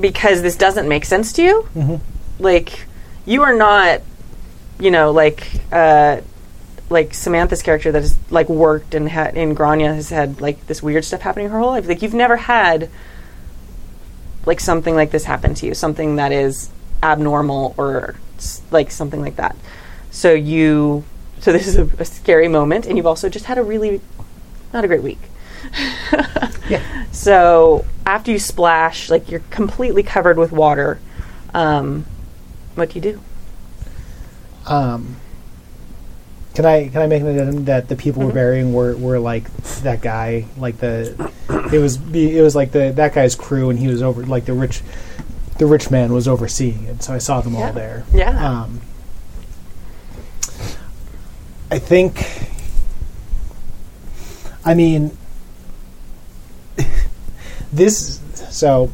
because 0.00 0.42
this 0.42 0.56
doesn't 0.56 0.88
make 0.88 1.04
sense 1.04 1.32
to 1.34 1.42
you. 1.42 1.68
Mhm. 1.74 2.00
Like 2.38 2.86
you 3.26 3.42
are 3.42 3.54
not, 3.54 4.00
you 4.78 4.90
know, 4.90 5.10
like 5.12 5.46
uh, 5.70 6.18
like 6.90 7.14
Samantha's 7.14 7.62
character 7.62 7.92
that 7.92 8.02
has 8.02 8.16
like 8.30 8.48
worked 8.48 8.94
and 8.94 9.08
had 9.08 9.36
in 9.36 9.54
Grania 9.54 9.94
has 9.94 10.10
had 10.10 10.40
like 10.40 10.66
this 10.66 10.82
weird 10.82 11.04
stuff 11.04 11.20
happening 11.22 11.48
her 11.50 11.58
whole 11.58 11.70
life. 11.70 11.86
Like 11.88 12.02
you've 12.02 12.14
never 12.14 12.36
had 12.36 12.88
like 14.46 14.60
something 14.60 14.94
like 14.94 15.10
this 15.10 15.24
happened 15.24 15.56
to 15.58 15.66
you, 15.66 15.74
something 15.74 16.16
that 16.16 16.32
is 16.32 16.70
abnormal 17.02 17.74
or 17.76 18.16
like 18.70 18.90
something 18.90 19.20
like 19.20 19.36
that. 19.36 19.56
So 20.10 20.32
you, 20.32 21.04
so 21.40 21.52
this 21.52 21.66
is 21.66 21.76
a, 21.76 21.84
a 21.98 22.04
scary 22.04 22.48
moment, 22.48 22.86
and 22.86 22.96
you've 22.96 23.06
also 23.06 23.28
just 23.28 23.46
had 23.46 23.58
a 23.58 23.62
really 23.62 24.00
not 24.72 24.84
a 24.84 24.88
great 24.88 25.02
week. 25.02 25.20
Yeah. 26.68 27.06
So 27.12 27.84
after 28.06 28.30
you 28.30 28.38
splash, 28.38 29.10
like 29.10 29.30
you're 29.30 29.42
completely 29.50 30.02
covered 30.02 30.38
with 30.38 30.52
water. 30.52 30.98
Um, 31.52 32.06
what 32.74 32.90
do 32.90 32.94
you 32.94 33.00
do? 33.02 33.20
Um, 34.66 35.16
can 36.54 36.64
I 36.66 36.88
can 36.88 37.00
I 37.02 37.06
make 37.06 37.22
an 37.22 37.28
addendum 37.28 37.64
that 37.66 37.88
the 37.88 37.96
people 37.96 38.20
Mm-hmm. 38.22 38.28
we're 38.28 38.34
burying 38.34 38.72
were, 38.74 38.94
were 38.96 39.18
like 39.18 39.50
that 39.82 40.00
guy, 40.02 40.46
like 40.58 40.78
the 40.78 41.32
it 41.72 41.78
was 41.78 41.96
it 42.14 42.42
was 42.42 42.54
like 42.54 42.72
the 42.72 42.92
that 42.96 43.14
guy's 43.14 43.34
crew, 43.34 43.70
and 43.70 43.78
he 43.78 43.86
was 43.88 44.02
over 44.02 44.24
like 44.26 44.44
the 44.44 44.52
rich 44.52 44.82
the 45.58 45.66
rich 45.66 45.90
man 45.90 46.12
was 46.12 46.28
overseeing 46.28 46.84
it. 46.84 47.02
So 47.02 47.14
I 47.14 47.18
saw 47.18 47.40
them 47.40 47.54
Yeah. 47.54 47.66
all 47.66 47.72
there. 47.72 48.04
Yeah. 48.12 48.50
Um, 48.62 48.80
I 51.70 51.78
think. 51.78 52.48
I 54.64 54.74
mean, 54.74 55.16
this. 57.72 58.20
So 58.50 58.90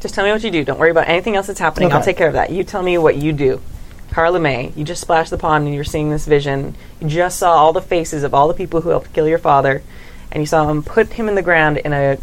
Just 0.00 0.14
tell 0.14 0.24
me 0.24 0.30
what 0.32 0.42
you 0.44 0.50
do. 0.50 0.64
Don't 0.64 0.78
worry 0.78 0.90
about 0.90 1.08
anything 1.08 1.36
else 1.36 1.46
that's 1.48 1.58
happening. 1.58 1.92
I'll 1.92 2.02
take 2.02 2.16
care 2.16 2.28
of 2.28 2.34
that. 2.34 2.50
You 2.50 2.62
tell 2.64 2.82
me 2.82 2.96
what 2.98 3.16
you 3.16 3.32
do. 3.32 3.60
Carla 4.14 4.38
May, 4.38 4.72
you 4.76 4.84
just 4.84 5.00
splashed 5.00 5.30
the 5.30 5.36
pond 5.38 5.66
and 5.66 5.74
you're 5.74 5.82
seeing 5.82 6.08
this 6.08 6.24
vision. 6.24 6.76
You 7.00 7.08
just 7.08 7.36
saw 7.36 7.50
all 7.52 7.72
the 7.72 7.82
faces 7.82 8.22
of 8.22 8.32
all 8.32 8.46
the 8.46 8.54
people 8.54 8.80
who 8.82 8.90
helped 8.90 9.12
kill 9.12 9.26
your 9.26 9.38
father, 9.40 9.82
and 10.30 10.40
you 10.40 10.46
saw 10.46 10.68
him 10.70 10.84
put 10.84 11.14
him 11.14 11.28
in 11.28 11.34
the 11.34 11.42
ground 11.42 11.78
in 11.78 11.92
a 11.92 12.18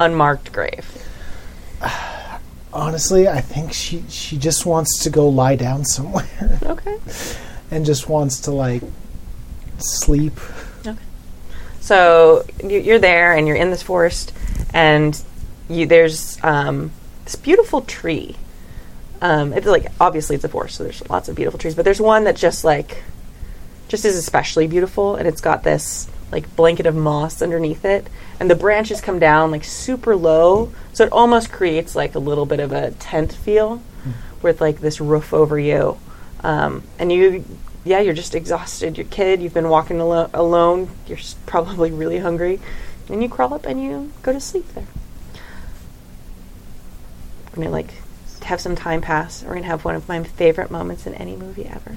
unmarked 0.00 0.50
grave. 0.50 0.86
honestly, 2.72 3.28
I 3.28 3.42
think 3.42 3.74
she 3.74 4.02
she 4.08 4.38
just 4.38 4.64
wants 4.64 5.02
to 5.04 5.10
go 5.10 5.28
lie 5.28 5.56
down 5.56 5.84
somewhere 5.84 6.58
Okay. 6.62 6.96
and 7.70 7.84
just 7.84 8.08
wants 8.08 8.40
to 8.40 8.50
like 8.50 8.82
sleep. 9.76 10.40
Okay. 10.86 10.96
So 11.80 12.46
you- 12.64 12.80
you're 12.80 12.98
there 12.98 13.34
and 13.34 13.46
you're 13.46 13.56
in 13.56 13.70
this 13.70 13.82
forest, 13.82 14.32
and 14.72 15.20
you, 15.68 15.84
there's 15.84 16.38
um, 16.42 16.92
this 17.26 17.36
beautiful 17.36 17.82
tree. 17.82 18.36
Um, 19.26 19.52
it's 19.54 19.66
like 19.66 19.86
obviously 20.00 20.36
it's 20.36 20.44
a 20.44 20.48
forest, 20.48 20.76
so 20.76 20.84
there's 20.84 21.02
lots 21.10 21.28
of 21.28 21.34
beautiful 21.34 21.58
trees, 21.58 21.74
but 21.74 21.84
there's 21.84 22.00
one 22.00 22.22
that 22.24 22.36
just 22.36 22.62
like 22.64 23.02
just 23.88 24.04
is 24.04 24.16
especially 24.16 24.66
beautiful, 24.68 25.16
and 25.16 25.26
it's 25.26 25.40
got 25.40 25.64
this 25.64 26.08
like 26.30 26.54
blanket 26.54 26.86
of 26.86 26.94
moss 26.94 27.42
underneath 27.42 27.84
it, 27.84 28.06
and 28.38 28.48
the 28.48 28.54
branches 28.54 29.00
come 29.00 29.18
down 29.18 29.50
like 29.50 29.64
super 29.64 30.14
low, 30.14 30.70
so 30.92 31.04
it 31.04 31.12
almost 31.12 31.50
creates 31.50 31.96
like 31.96 32.14
a 32.14 32.20
little 32.20 32.46
bit 32.46 32.60
of 32.60 32.70
a 32.72 32.92
tent 32.92 33.32
feel 33.32 33.82
with 34.42 34.60
like 34.60 34.80
this 34.80 35.00
roof 35.00 35.34
over 35.34 35.58
you, 35.58 35.98
um, 36.44 36.82
and 36.98 37.10
you. 37.10 37.44
Yeah, 37.84 38.00
you're 38.00 38.14
just 38.14 38.34
exhausted. 38.34 38.96
You're 38.98 39.06
kid. 39.06 39.40
You've 39.40 39.54
been 39.54 39.68
walking 39.68 40.00
alo- 40.00 40.28
alone. 40.34 40.88
You're 41.06 41.18
s- 41.18 41.36
probably 41.46 41.92
really 41.92 42.18
hungry, 42.18 42.58
and 43.08 43.22
you 43.22 43.28
crawl 43.28 43.54
up 43.54 43.64
and 43.64 43.82
you 43.82 44.12
go 44.22 44.32
to 44.32 44.40
sleep 44.40 44.66
there. 44.74 44.86
We're 47.50 47.62
gonna 47.64 47.70
like 47.70 47.90
have 48.46 48.60
some 48.60 48.74
time 48.76 49.00
pass. 49.00 49.42
We're 49.42 49.54
gonna 49.54 49.66
have 49.66 49.84
one 49.84 49.94
of 49.94 50.08
my 50.08 50.22
favorite 50.22 50.70
moments 50.70 51.06
in 51.06 51.14
any 51.14 51.36
movie 51.36 51.66
ever, 51.66 51.96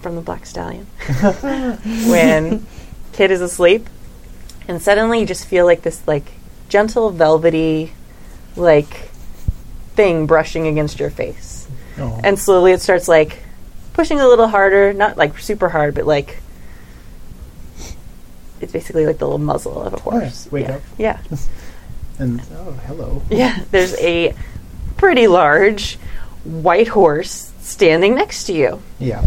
from 0.00 0.16
the 0.16 0.22
Black 0.22 0.46
Stallion, 0.46 0.86
when 2.08 2.66
kid 3.12 3.30
is 3.30 3.40
asleep, 3.40 3.88
and 4.68 4.80
suddenly 4.80 5.20
you 5.20 5.26
just 5.26 5.46
feel 5.46 5.66
like 5.66 5.82
this 5.82 6.06
like 6.08 6.24
gentle 6.68 7.10
velvety, 7.10 7.92
like 8.56 9.10
thing 9.96 10.26
brushing 10.26 10.66
against 10.66 10.98
your 11.00 11.10
face, 11.10 11.68
Oh. 11.98 12.20
and 12.24 12.38
slowly 12.38 12.72
it 12.72 12.80
starts 12.80 13.08
like 13.08 13.38
pushing 13.92 14.20
a 14.20 14.26
little 14.28 14.46
harder, 14.48 14.92
not 14.92 15.16
like 15.18 15.38
super 15.38 15.68
hard, 15.68 15.94
but 15.94 16.06
like. 16.06 16.38
It's 18.60 18.72
basically 18.72 19.06
like 19.06 19.16
the 19.18 19.24
little 19.24 19.38
muzzle 19.38 19.80
of 19.82 19.94
a 19.94 19.96
Oh, 19.96 20.12
yeah. 20.12 20.20
horse. 20.20 20.48
Wake 20.52 20.66
yeah. 20.68 20.74
up. 20.74 20.82
Yeah. 20.98 21.20
and 22.18 22.42
oh, 22.54 22.72
hello. 22.86 23.22
Yeah, 23.30 23.58
there's 23.70 23.94
a 23.94 24.34
pretty 25.00 25.26
large 25.26 25.96
white 26.44 26.88
horse 26.88 27.52
standing 27.60 28.14
next 28.14 28.44
to 28.44 28.52
you. 28.52 28.82
Yeah. 28.98 29.24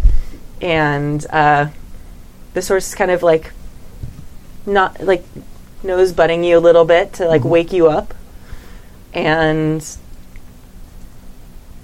And 0.62 1.26
uh, 1.32 1.68
this 2.54 2.68
horse 2.68 2.88
is 2.90 2.96
kind 2.96 3.10
of 3.12 3.24
like 3.24 3.52
not 4.66 5.02
like 5.02 5.26
nose 5.82 6.14
butting 6.14 6.44
you 6.44 6.58
a 6.58 6.60
little 6.62 6.86
bit 6.86 7.14
to 7.14 7.28
like 7.28 7.44
wake 7.44 7.74
you 7.74 7.88
up. 7.90 8.14
And 9.14 9.86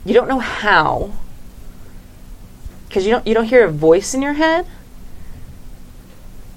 you 0.06 0.14
don't 0.14 0.28
know 0.28 0.40
how 0.40 1.12
because 2.88 3.06
you 3.06 3.12
don't 3.12 3.28
you 3.28 3.34
don't 3.34 3.46
hear 3.46 3.66
a 3.66 3.72
voice 3.72 4.14
in 4.14 4.22
your 4.22 4.34
head, 4.34 4.66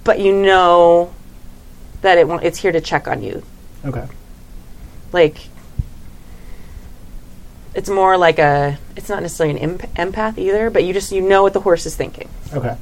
but 0.04 0.20
you 0.20 0.32
know 0.32 1.12
that 2.02 2.18
it 2.18 2.26
it's 2.42 2.58
here 2.58 2.72
to 2.72 2.80
check 2.80 3.06
on 3.08 3.22
you 3.22 3.42
Okay. 3.84 4.06
like 5.12 5.48
it's 7.74 7.88
more 7.88 8.16
like 8.18 8.38
a 8.38 8.78
it's 8.96 9.08
not 9.08 9.22
necessarily 9.22 9.56
an 9.58 9.62
emp- 9.70 9.94
empath 9.94 10.36
either 10.38 10.68
but 10.70 10.84
you 10.84 10.92
just 10.92 11.10
you 11.12 11.20
know 11.22 11.42
what 11.42 11.52
the 11.52 11.60
horse 11.60 11.86
is 11.86 11.96
thinking 11.96 12.28
Okay. 12.52 12.76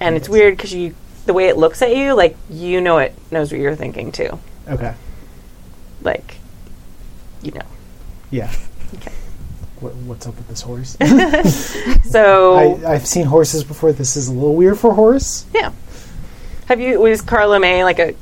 and 0.00 0.16
it's 0.16 0.28
weird 0.28 0.56
because 0.56 0.72
you 0.72 0.94
the 1.26 1.32
way 1.32 1.48
it 1.48 1.56
looks 1.56 1.82
at 1.82 1.94
you 1.96 2.14
like 2.14 2.36
you 2.50 2.80
know 2.80 2.98
it 2.98 3.12
knows 3.30 3.50
what 3.50 3.60
you're 3.60 3.74
thinking 3.74 4.12
too 4.12 4.38
Okay. 4.68 4.94
like 6.02 6.36
you 7.42 7.52
know 7.52 7.62
Yeah. 8.30 8.52
Okay. 8.94 9.12
What, 9.80 9.94
what's 9.94 10.26
up 10.26 10.34
with 10.36 10.48
this 10.48 10.62
horse? 10.62 10.96
so 12.10 12.54
I, 12.86 12.94
I've 12.94 13.06
seen 13.06 13.26
horses 13.26 13.62
before. 13.62 13.92
This 13.92 14.16
is 14.16 14.28
a 14.28 14.32
little 14.32 14.56
weird 14.56 14.78
for 14.78 14.90
a 14.90 14.94
horse. 14.94 15.44
yeah 15.54 15.72
have 16.66 16.80
you 16.80 16.98
was 17.00 17.20
carla 17.20 17.60
may 17.60 17.84
like 17.84 17.98
a, 18.00 18.14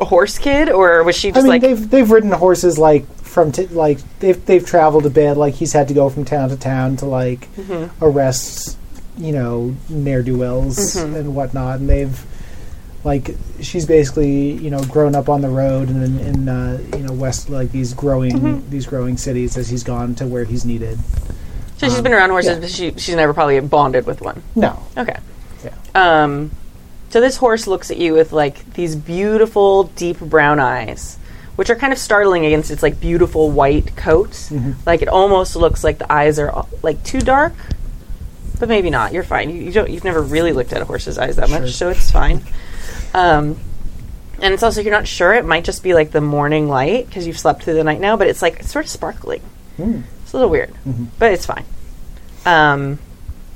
a 0.00 0.04
horse 0.04 0.38
kid 0.38 0.68
or 0.70 1.02
was 1.04 1.14
she 1.16 1.28
I 1.28 1.32
just 1.32 1.44
mean, 1.44 1.50
like 1.50 1.62
they've 1.62 1.90
they've 1.90 2.10
ridden 2.10 2.32
horses 2.32 2.78
like 2.78 3.04
from 3.32 3.50
t- 3.52 3.66
like 3.68 3.98
they've 4.20 4.44
they've 4.46 4.64
traveled 4.64 5.06
a 5.06 5.10
bit. 5.10 5.34
Like 5.36 5.54
he's 5.54 5.72
had 5.72 5.88
to 5.88 5.94
go 5.94 6.08
from 6.08 6.24
town 6.24 6.50
to 6.50 6.56
town 6.56 6.96
to 6.98 7.06
like 7.06 7.48
Mm-hmm. 7.56 8.04
arrest 8.04 8.78
you 9.18 9.32
know 9.32 9.74
ne'er 9.88 10.22
do 10.22 10.38
wells 10.38 10.76
Mm-hmm. 10.96 11.14
and 11.16 11.34
whatnot, 11.34 11.80
and 11.80 11.88
they've 11.88 12.24
like 13.04 13.34
she's 13.60 13.84
basically 13.86 14.52
you 14.52 14.70
know 14.70 14.82
grown 14.84 15.14
up 15.16 15.28
on 15.28 15.40
the 15.40 15.48
road 15.48 15.88
and 15.88 16.04
in, 16.04 16.18
in 16.20 16.48
uh, 16.48 16.78
you 16.96 17.02
know 17.02 17.12
west 17.12 17.50
like 17.50 17.72
these 17.72 17.94
growing 17.94 18.32
Mm-hmm. 18.32 18.70
these 18.70 18.86
growing 18.86 19.16
cities 19.16 19.56
as 19.56 19.68
he's 19.68 19.82
gone 19.84 20.14
to 20.16 20.26
where 20.26 20.44
he's 20.44 20.64
needed. 20.64 20.98
so 21.78 21.88
she's 21.88 22.00
been 22.00 22.12
around 22.14 22.30
horses 22.30 22.52
yeah. 22.54 22.60
but 22.60 22.70
she, 22.70 22.92
she's 22.98 23.16
never 23.16 23.34
probably 23.34 23.58
bonded 23.60 24.06
with 24.06 24.20
one 24.20 24.42
No, 24.54 24.78
Okay. 24.96 25.18
Yeah. 25.64 25.74
Um, 25.94 26.50
so 27.10 27.20
this 27.20 27.36
horse 27.36 27.66
looks 27.66 27.90
at 27.90 27.98
you 27.98 28.14
with 28.14 28.32
like 28.32 28.72
these 28.74 28.96
beautiful, 28.96 29.84
deep 29.84 30.18
brown 30.20 30.58
eyes, 30.60 31.18
which 31.56 31.70
are 31.70 31.76
kind 31.76 31.92
of 31.92 31.98
startling 31.98 32.46
against 32.46 32.70
its 32.70 32.82
like 32.82 33.00
beautiful 33.00 33.50
white 33.50 33.94
coat. 33.96 34.50
Like 34.86 35.02
it 35.02 35.08
almost 35.08 35.54
looks 35.56 35.84
like 35.84 35.98
the 35.98 36.10
eyes 36.12 36.38
are 36.38 36.66
like 36.82 37.02
too 37.04 37.20
dark, 37.20 37.52
but 38.58 38.68
maybe 38.68 38.90
not. 38.90 39.12
You're 39.12 39.22
fine. 39.22 39.50
You, 39.50 39.56
you 39.62 39.72
don't. 39.72 39.90
You've 39.90 40.04
never 40.04 40.22
really 40.22 40.52
looked 40.52 40.72
at 40.72 40.80
a 40.82 40.84
horse's 40.84 41.18
eyes 41.18 41.36
that 41.36 41.48
Sure. 41.48 41.60
much, 41.60 41.72
so 41.72 41.88
it's 41.90 42.10
fine. 42.10 42.42
Um, 43.14 43.58
and 44.40 44.52
it's 44.54 44.62
also 44.62 44.80
you're 44.80 44.92
not 44.92 45.06
sure. 45.06 45.34
It 45.34 45.44
might 45.44 45.64
just 45.64 45.82
be 45.82 45.94
like 45.94 46.10
the 46.10 46.20
morning 46.20 46.68
light 46.68 47.06
because 47.06 47.26
you've 47.26 47.38
slept 47.38 47.62
through 47.62 47.74
the 47.74 47.84
night 47.84 48.00
now, 48.00 48.16
but 48.16 48.26
it's 48.28 48.42
like 48.42 48.60
it's 48.60 48.70
sort 48.72 48.86
of 48.86 48.90
sparkling. 48.90 49.42
Mm. 49.78 50.02
It's 50.22 50.32
a 50.32 50.36
little 50.36 50.50
weird, 50.50 50.74
but 51.18 51.32
it's 51.32 51.46
fine. 51.46 51.64
Um, 52.46 52.98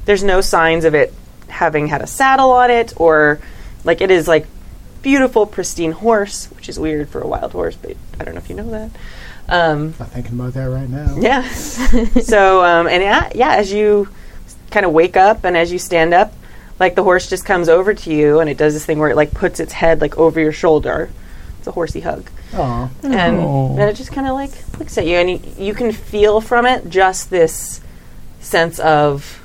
there's 0.04 0.22
no 0.22 0.40
signs 0.40 0.84
of 0.84 0.94
it 0.94 1.12
having 1.48 1.86
had 1.88 2.02
a 2.02 2.06
saddle 2.06 2.50
on 2.52 2.70
it 2.70 2.92
or 2.96 3.40
like 3.84 4.00
it 4.00 4.10
is 4.10 4.28
like 4.28 4.46
beautiful 5.06 5.46
pristine 5.46 5.92
horse 5.92 6.46
which 6.56 6.68
is 6.68 6.80
weird 6.80 7.08
for 7.08 7.20
a 7.20 7.26
wild 7.28 7.52
horse 7.52 7.76
but 7.76 7.96
i 8.18 8.24
don't 8.24 8.34
know 8.34 8.40
if 8.40 8.48
you 8.50 8.56
know 8.56 8.68
that 8.70 8.90
um, 9.48 9.94
not 10.00 10.10
thinking 10.10 10.32
about 10.34 10.52
that 10.54 10.64
right 10.68 10.88
now. 10.90 11.14
yeah 11.20 11.48
so 11.52 12.64
um, 12.64 12.88
and 12.88 13.00
yeah, 13.04 13.30
yeah 13.32 13.54
as 13.54 13.72
you 13.72 14.08
kind 14.72 14.84
of 14.84 14.90
wake 14.90 15.16
up 15.16 15.44
and 15.44 15.56
as 15.56 15.70
you 15.70 15.78
stand 15.78 16.12
up 16.12 16.32
like 16.80 16.96
the 16.96 17.04
horse 17.04 17.30
just 17.30 17.44
comes 17.44 17.68
over 17.68 17.94
to 17.94 18.10
you 18.12 18.40
and 18.40 18.50
it 18.50 18.58
does 18.58 18.74
this 18.74 18.84
thing 18.84 18.98
where 18.98 19.08
it 19.10 19.14
like 19.14 19.32
puts 19.32 19.60
its 19.60 19.72
head 19.72 20.00
like 20.00 20.18
over 20.18 20.40
your 20.40 20.50
shoulder 20.50 21.08
it's 21.60 21.68
a 21.68 21.70
horsey 21.70 22.00
hug 22.00 22.28
Aw. 22.54 22.90
and 23.04 23.36
Oh. 23.38 23.76
then 23.76 23.88
it 23.88 23.94
just 23.94 24.10
kind 24.10 24.26
of 24.26 24.34
like 24.34 24.50
looks 24.80 24.98
at 24.98 25.06
you 25.06 25.14
and 25.18 25.30
you, 25.30 25.40
you 25.56 25.74
can 25.74 25.92
feel 25.92 26.40
from 26.40 26.66
it 26.66 26.88
just 26.90 27.30
this 27.30 27.80
sense 28.40 28.80
of 28.80 29.40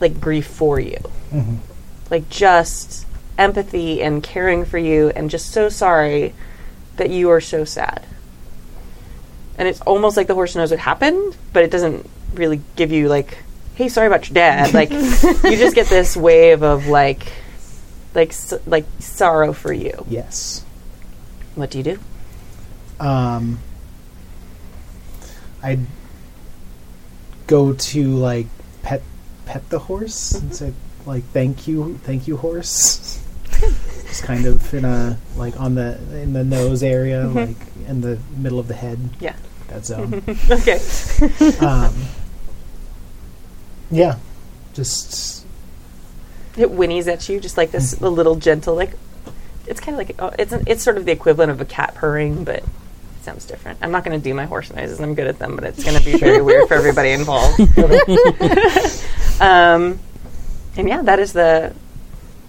like 0.00 0.20
grief 0.20 0.46
for 0.48 0.80
you 0.80 0.98
Mhm. 1.32 1.58
like 2.10 2.28
just 2.28 3.05
empathy 3.38 4.02
and 4.02 4.22
caring 4.22 4.64
for 4.64 4.78
you 4.78 5.10
and 5.10 5.28
just 5.30 5.50
so 5.52 5.68
sorry 5.68 6.34
that 6.96 7.10
you 7.10 7.28
are 7.30 7.40
so 7.40 7.64
sad 7.64 8.04
and 9.58 9.68
it's 9.68 9.80
almost 9.82 10.16
like 10.16 10.26
the 10.26 10.34
horse 10.34 10.54
knows 10.56 10.70
what 10.70 10.80
happened 10.80 11.36
but 11.52 11.62
it 11.62 11.70
doesn't 11.70 12.08
really 12.34 12.60
give 12.76 12.92
you 12.92 13.08
like 13.08 13.38
"Hey, 13.74 13.88
sorry 13.88 14.06
about 14.06 14.28
your 14.28 14.34
dad." 14.34 14.72
Like 14.74 14.90
you 14.90 15.56
just 15.56 15.74
get 15.74 15.86
this 15.88 16.16
wave 16.16 16.62
of 16.62 16.86
like, 16.86 17.30
like, 18.14 18.30
s- 18.30 18.54
like 18.66 18.86
sorrow 19.00 19.52
for 19.52 19.72
you. 19.72 20.04
Yes. 20.08 20.64
What 21.54 21.70
do 21.70 21.78
you 21.78 21.84
do? 21.84 21.98
Um, 22.98 23.58
I'd 25.62 25.80
go 27.46 27.72
to 27.74 28.14
like 28.16 28.46
pet 28.82 29.02
pet 29.44 29.68
the 29.70 29.78
horse 29.80 30.32
and 30.32 30.54
say 30.54 30.72
like 31.04 31.24
thank 31.24 31.66
you 31.68 31.98
thank 32.02 32.26
you 32.26 32.36
horse. 32.38 33.22
Just 34.06 34.22
kind 34.22 34.46
of 34.46 34.72
in 34.72 34.84
a 34.84 35.18
like 35.36 35.58
on 35.60 35.74
the 35.74 35.98
in 36.20 36.32
the 36.32 36.44
nose 36.44 36.82
area, 36.82 37.26
like 37.26 37.56
in 37.88 38.00
the 38.00 38.18
middle 38.36 38.58
of 38.58 38.68
the 38.68 38.74
head, 38.74 38.98
Yeah. 39.20 39.34
that 39.68 39.84
zone. 39.84 40.22
Okay. 40.50 40.80
um, 41.66 41.94
yeah, 43.90 44.16
just 44.74 45.44
It 46.56 46.70
whinnies 46.70 47.06
at 47.08 47.28
you, 47.28 47.40
just 47.40 47.56
like 47.56 47.70
this 47.72 48.00
a 48.00 48.08
little 48.08 48.36
gentle, 48.36 48.74
like 48.74 48.92
it's 49.66 49.80
kind 49.80 49.98
of 50.00 50.06
like 50.06 50.16
oh, 50.20 50.32
it's 50.38 50.52
it's 50.66 50.82
sort 50.82 50.96
of 50.96 51.04
the 51.04 51.12
equivalent 51.12 51.50
of 51.50 51.60
a 51.60 51.64
cat 51.64 51.94
purring, 51.94 52.44
but 52.44 52.56
it 52.58 52.64
sounds 53.22 53.44
different. 53.44 53.78
I'm 53.82 53.90
not 53.90 54.04
going 54.04 54.18
to 54.18 54.22
do 54.22 54.32
my 54.34 54.44
horse 54.44 54.72
noises. 54.72 55.00
I'm 55.00 55.14
good 55.14 55.26
at 55.26 55.38
them, 55.40 55.56
but 55.56 55.64
it's 55.64 55.82
going 55.82 55.98
to 55.98 56.04
be 56.04 56.16
very 56.16 56.40
weird 56.40 56.68
for 56.68 56.74
everybody 56.74 57.10
involved. 57.10 57.60
um, 59.40 59.98
and 60.76 60.88
yeah, 60.88 61.02
that 61.02 61.18
is 61.18 61.32
the 61.32 61.74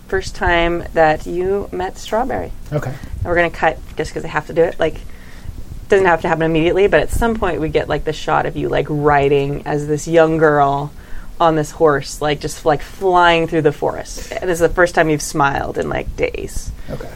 first 0.07 0.35
time 0.35 0.83
that 0.93 1.25
you 1.25 1.69
met 1.71 1.97
Strawberry. 1.97 2.51
okay. 2.71 2.89
And 2.89 3.25
we're 3.25 3.35
going 3.35 3.51
to 3.51 3.57
cut 3.57 3.77
just 3.95 4.11
because 4.11 4.25
I 4.25 4.29
have 4.29 4.47
to 4.47 4.53
do 4.53 4.63
it. 4.63 4.79
Like, 4.79 5.01
doesn't 5.89 6.05
have 6.05 6.21
to 6.21 6.27
happen 6.27 6.43
immediately, 6.43 6.87
but 6.87 7.01
at 7.01 7.09
some 7.09 7.35
point 7.35 7.61
we 7.61 7.69
get 7.69 7.87
like 7.87 8.03
the 8.03 8.13
shot 8.13 8.45
of 8.45 8.57
you 8.57 8.69
like 8.69 8.87
riding 8.89 9.65
as 9.65 9.87
this 9.87 10.07
young 10.07 10.37
girl 10.37 10.91
on 11.39 11.55
this 11.55 11.71
horse, 11.71 12.21
like 12.21 12.39
just 12.39 12.65
like 12.65 12.81
flying 12.81 13.47
through 13.47 13.61
the 13.61 13.71
forest. 13.71 14.31
And 14.31 14.49
this 14.49 14.55
is 14.55 14.67
the 14.67 14.69
first 14.69 14.95
time 14.95 15.09
you've 15.09 15.21
smiled 15.21 15.77
in 15.77 15.87
like 15.87 16.15
days. 16.15 16.71
Okay. 16.89 17.11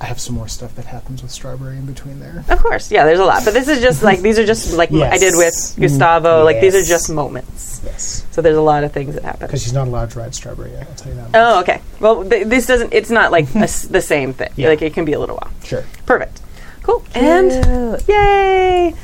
I 0.00 0.04
have 0.04 0.20
some 0.20 0.36
more 0.36 0.46
stuff 0.46 0.76
that 0.76 0.84
happens 0.84 1.22
with 1.22 1.32
strawberry 1.32 1.76
in 1.76 1.84
between 1.86 2.20
there. 2.20 2.44
Of 2.48 2.60
course, 2.62 2.90
yeah, 2.92 3.04
there's 3.04 3.18
a 3.18 3.24
lot, 3.24 3.44
but 3.44 3.52
this 3.52 3.66
is 3.66 3.80
just 3.80 4.02
like 4.04 4.20
these 4.20 4.38
are 4.38 4.46
just 4.46 4.72
like 4.74 4.90
Yes. 4.92 5.12
I 5.12 5.18
did 5.18 5.34
with 5.36 5.76
Gustavo. 5.78 6.44
Like 6.44 6.60
these 6.60 6.74
are 6.76 6.82
just 6.84 7.10
moments. 7.10 7.80
Yes, 7.84 8.24
So 8.32 8.42
there's 8.42 8.56
a 8.56 8.60
lot 8.62 8.84
of 8.84 8.92
things 8.92 9.14
that 9.14 9.24
happen. 9.24 9.46
because 9.46 9.62
she's 9.62 9.72
not 9.72 9.86
allowed 9.88 10.10
to 10.10 10.18
ride 10.20 10.34
strawberry 10.34 10.72
yet. 10.72 10.86
I'll 10.88 10.94
tell 10.94 11.12
you 11.12 11.18
that. 11.18 11.30
Oh, 11.34 11.60
okay. 11.60 11.80
Well, 12.00 12.28
th- 12.28 12.46
this 12.46 12.66
doesn't. 12.66 12.92
It's 12.92 13.10
not 13.10 13.32
like 13.32 13.52
a 13.54 13.58
s 13.60 13.82
the 13.82 14.00
same 14.00 14.32
thing. 14.34 14.50
Yeah. 14.56 14.68
Like 14.68 14.82
it 14.82 14.94
can 14.94 15.04
be 15.04 15.12
a 15.14 15.18
little 15.20 15.36
while. 15.36 15.50
Sure. 15.64 15.84
Perfect. 16.06 16.40
Cool. 16.82 17.02
And 17.14 18.00
yay! 18.08 18.94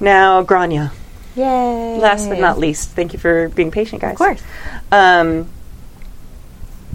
Now 0.00 0.42
Grania. 0.42 0.92
Yay. 1.34 1.96
Last 1.98 2.28
but 2.28 2.38
not 2.38 2.58
least, 2.58 2.90
thank 2.90 3.14
you 3.14 3.18
for 3.18 3.48
being 3.48 3.70
patient, 3.70 4.02
guys. 4.02 4.12
Of 4.12 4.18
course. 4.18 4.42
Um, 4.92 5.48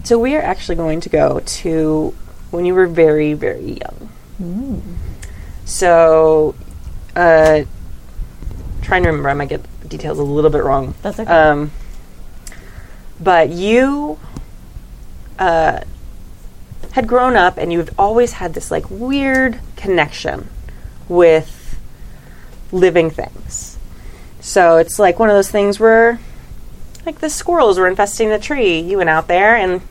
so 0.04 0.16
we 0.18 0.36
are 0.36 0.42
actually 0.42 0.76
going 0.76 1.00
to 1.02 1.08
go 1.08 1.40
to 1.44 2.14
when 2.50 2.64
you 2.64 2.74
were 2.74 2.86
very, 2.86 3.34
very 3.34 3.78
young. 3.78 4.98
So, 5.64 6.54
uh, 7.14 7.62
trying 8.82 9.02
to 9.02 9.08
remember, 9.08 9.28
I 9.28 9.34
might 9.34 9.48
get 9.48 9.62
the 9.80 9.88
details 9.88 10.18
a 10.18 10.22
little 10.22 10.50
bit 10.50 10.64
wrong. 10.64 10.94
That's 11.02 11.20
okay. 11.20 11.30
Um, 11.30 11.70
but 13.20 13.50
you 13.50 14.18
uh, 15.38 15.80
had 16.92 17.06
grown 17.06 17.36
up 17.36 17.58
and 17.58 17.72
you've 17.72 17.90
always 17.98 18.32
had 18.32 18.54
this 18.54 18.70
like 18.70 18.88
weird 18.90 19.58
connection 19.76 20.48
with 21.08 21.78
living 22.72 23.10
things. 23.10 23.78
So 24.40 24.76
it's 24.76 24.98
like 24.98 25.18
one 25.18 25.28
of 25.28 25.34
those 25.34 25.50
things 25.50 25.80
where, 25.80 26.20
like, 27.04 27.18
the 27.18 27.28
squirrels 27.28 27.78
were 27.78 27.88
infesting 27.88 28.30
the 28.30 28.38
tree. 28.38 28.80
You 28.80 28.98
went 28.98 29.10
out 29.10 29.26
there 29.26 29.56
and 29.56 29.82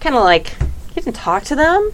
kind 0.00 0.14
of 0.14 0.22
like, 0.22 0.54
you 0.94 1.02
didn't 1.02 1.16
talk 1.16 1.44
to 1.44 1.56
them, 1.56 1.92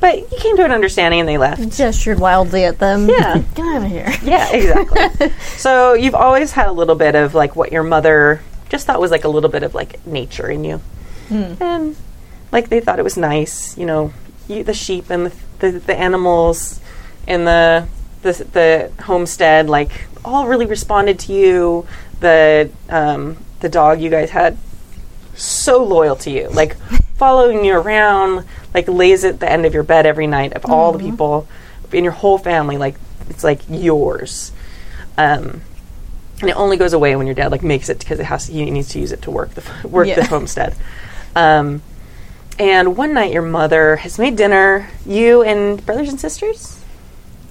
but 0.00 0.18
you 0.18 0.38
came 0.38 0.56
to 0.56 0.64
an 0.64 0.72
understanding 0.72 1.20
and 1.20 1.28
they 1.28 1.38
left. 1.38 1.76
Gestured 1.76 2.20
wildly 2.20 2.64
at 2.64 2.78
them. 2.78 3.08
Yeah. 3.08 3.42
Get 3.54 3.66
out 3.66 3.82
of 3.82 3.90
here. 3.90 4.12
Yeah, 4.22 4.50
exactly. 4.52 5.30
so 5.56 5.94
you've 5.94 6.14
always 6.14 6.52
had 6.52 6.68
a 6.68 6.72
little 6.72 6.94
bit 6.94 7.14
of 7.14 7.34
like 7.34 7.56
what 7.56 7.72
your 7.72 7.82
mother 7.82 8.40
just 8.68 8.86
thought 8.86 9.00
was 9.00 9.10
like 9.10 9.24
a 9.24 9.28
little 9.28 9.50
bit 9.50 9.62
of 9.62 9.74
like 9.74 10.04
nature 10.06 10.48
in 10.50 10.64
you, 10.64 10.80
and 11.60 11.96
like 12.52 12.68
they 12.68 12.80
thought 12.80 12.98
it 12.98 13.04
was 13.04 13.16
nice, 13.16 13.76
you 13.78 13.86
know, 13.86 14.12
you, 14.48 14.64
the 14.64 14.74
sheep 14.74 15.10
and 15.10 15.26
the, 15.26 15.32
the 15.58 15.78
the 15.78 15.96
animals 15.96 16.80
and 17.26 17.46
the 17.46 17.86
the 18.22 18.32
the 18.52 19.04
homestead 19.04 19.68
like 19.68 19.90
all 20.24 20.46
really 20.46 20.66
responded 20.66 21.18
to 21.20 21.32
you. 21.32 21.86
The 22.20 22.70
um, 22.88 23.36
the 23.60 23.68
dog 23.68 24.00
you 24.00 24.10
guys 24.10 24.30
had 24.30 24.56
so 25.36 25.82
loyal 25.84 26.16
to 26.16 26.30
you, 26.30 26.48
like 26.48 26.76
following 27.16 27.64
you 27.64 27.74
around, 27.76 28.44
like 28.74 28.88
lays 28.88 29.24
at 29.24 29.40
the 29.40 29.50
end 29.50 29.64
of 29.66 29.74
your 29.74 29.82
bed 29.82 30.06
every 30.06 30.26
night 30.26 30.52
of 30.54 30.64
all 30.66 30.92
the 30.92 30.98
people 30.98 31.46
in 31.92 32.02
your 32.04 32.12
whole 32.12 32.38
family, 32.38 32.76
like 32.78 32.96
it's 33.30 33.44
like 33.44 33.60
yours. 33.68 34.52
Um, 35.18 35.62
and 36.40 36.50
it 36.50 36.56
only 36.56 36.76
goes 36.76 36.92
away 36.92 37.16
when 37.16 37.26
your 37.26 37.34
dad 37.34 37.50
like 37.50 37.62
makes 37.62 37.88
it 37.88 37.98
because 37.98 38.20
it 38.20 38.24
has 38.24 38.46
he 38.48 38.70
needs 38.70 38.88
to 38.90 38.98
use 39.00 39.12
it 39.12 39.22
to 39.22 39.30
work 39.30 39.54
the 39.54 39.62
f- 39.62 39.84
work 39.86 40.06
Yeah. 40.08 40.16
the 40.16 40.26
homestead. 40.26 40.74
Um, 41.34 41.82
and 42.58 42.96
one 42.96 43.12
night 43.14 43.32
your 43.32 43.42
mother 43.42 43.96
has 43.96 44.18
made 44.18 44.36
dinner. 44.36 44.88
You 45.06 45.42
and 45.42 45.84
brothers 45.84 46.08
and 46.08 46.20
sisters. 46.20 46.82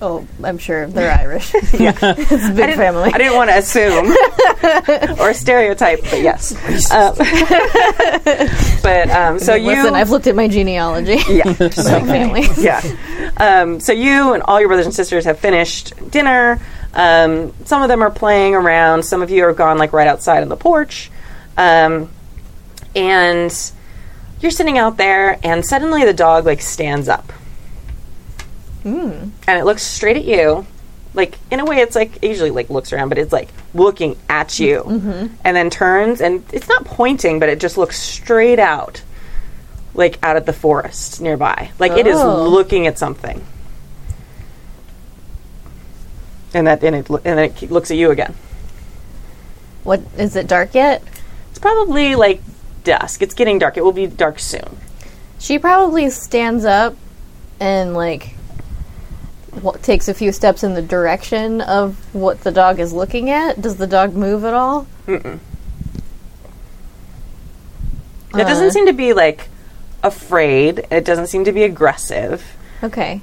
Oh, 0.02 0.28
I'm 0.44 0.58
sure 0.58 0.88
they're 0.88 1.12
Irish. 1.12 1.54
yeah. 1.74 1.94
it's 2.02 2.32
a 2.32 2.54
big 2.54 2.70
I 2.70 2.76
family. 2.76 3.12
I 3.14 3.18
didn't 3.18 3.36
want 3.36 3.50
to 3.50 3.58
assume 3.58 4.14
or 5.20 5.34
stereotype, 5.34 6.02
but 6.02 6.22
yes. 6.22 6.52
Um, 6.92 7.16
but 8.84 9.10
um, 9.10 9.40
so 9.40 9.56
you 9.56 9.68
Listen, 9.68 9.96
I've 9.96 10.10
looked 10.10 10.28
at 10.28 10.36
my 10.36 10.48
genealogy. 10.48 11.20
yeah. 11.30 11.54
Big 11.54 11.74
family. 11.74 12.44
yeah. 12.58 12.82
Um, 13.38 13.80
so 13.80 13.94
you 13.94 14.34
and 14.34 14.44
all 14.44 14.60
your 14.60 14.68
brothers 14.70 14.86
and 14.86 14.94
sisters 14.94 15.26
have 15.26 15.40
finished 15.40 15.94
dinner. 16.12 16.60
Um, 16.94 17.54
some 17.66 17.82
of 17.82 17.88
them 17.90 18.02
are 18.02 18.12
playing 18.12 18.56
around. 18.56 19.04
Some 19.04 19.22
of 19.22 19.30
you 19.30 19.44
are 19.46 19.54
gone 19.54 19.78
like 19.78 19.94
right 19.94 20.08
outside 20.08 20.42
on 20.44 20.50
the 20.50 20.58
porch. 20.58 21.10
Um, 21.58 22.10
and 22.96 23.72
you're 24.42 24.52
sitting 24.52 24.78
out 24.78 24.98
there, 24.98 25.40
and 25.44 25.66
suddenly 25.66 26.06
the 26.06 26.14
dog 26.14 26.46
like 26.46 26.62
stands 26.62 27.10
up, 27.10 27.32
Mm. 28.86 29.32
and 29.48 29.60
it 29.60 29.66
looks 29.66 29.82
straight 29.84 30.16
at 30.16 30.26
you. 30.26 30.66
Like 31.16 31.38
in 31.50 31.60
a 31.60 31.66
way, 31.66 31.78
it's 31.78 31.96
like 31.96 32.18
it 32.22 32.28
usually 32.28 32.52
like 32.52 32.70
looks 32.70 32.94
around, 32.94 33.10
but 33.10 33.18
it's 33.18 33.34
like 33.34 33.50
looking 33.74 34.16
at 34.30 34.60
you, 34.60 34.84
mm-hmm. 34.86 35.34
and 35.44 35.58
then 35.58 35.70
turns, 35.70 36.22
and 36.22 36.44
it's 36.54 36.68
not 36.68 36.86
pointing, 36.86 37.40
but 37.40 37.50
it 37.50 37.60
just 37.60 37.78
looks 37.78 37.98
straight 38.00 38.60
out 38.60 39.02
like 39.96 40.20
out 40.22 40.36
at 40.36 40.46
the 40.46 40.54
forest 40.54 41.22
nearby. 41.22 41.72
Like 41.80 41.94
it 41.94 42.06
is 42.06 42.18
Oh. 42.18 42.48
looking 42.50 42.86
at 42.86 43.00
something. 43.00 43.44
And 46.54 46.68
that 46.68 46.84
and 46.84 46.96
it 46.96 47.10
and 47.10 47.24
then 47.24 47.40
it 47.40 47.72
looks 47.72 47.92
at 47.92 47.98
you 47.98 48.12
again. 48.12 48.36
What 49.84 50.02
is 50.18 50.36
it 50.36 50.48
dark 50.48 50.74
yet? 50.74 51.04
It's 51.50 51.60
probably 51.60 52.16
like 52.16 52.42
dusk. 52.84 53.22
It's 53.22 53.34
getting 53.34 53.60
dark. 53.60 53.78
It 53.78 53.84
will 53.84 53.92
be 53.92 54.08
dark 54.08 54.40
soon. 54.40 54.78
She 55.40 55.60
probably 55.60 56.10
stands 56.10 56.66
up 56.66 56.96
and 57.60 57.94
like 57.94 58.35
wa- 59.66 59.74
takes 59.82 60.08
a 60.08 60.14
few 60.14 60.32
steps 60.32 60.64
in 60.64 60.74
the 60.76 60.82
direction 60.82 61.60
of 61.60 61.98
what 62.14 62.42
the 62.42 62.52
dog 62.52 62.80
is 62.80 62.94
looking 62.94 63.30
at. 63.30 63.60
Does 63.62 63.76
the 63.76 63.88
dog 63.88 64.14
move 64.14 64.46
at 64.46 64.54
all? 64.54 64.88
It 65.08 65.40
Uh. 68.34 68.44
doesn't 68.44 68.72
seem 68.72 68.86
to 68.86 68.94
be 68.94 69.14
like 69.14 69.50
afraid. 70.04 70.86
It 70.92 71.04
doesn't 71.06 71.28
seem 71.28 71.44
to 71.46 71.52
be 71.52 71.64
aggressive. 71.64 72.44
Okay. 72.84 73.22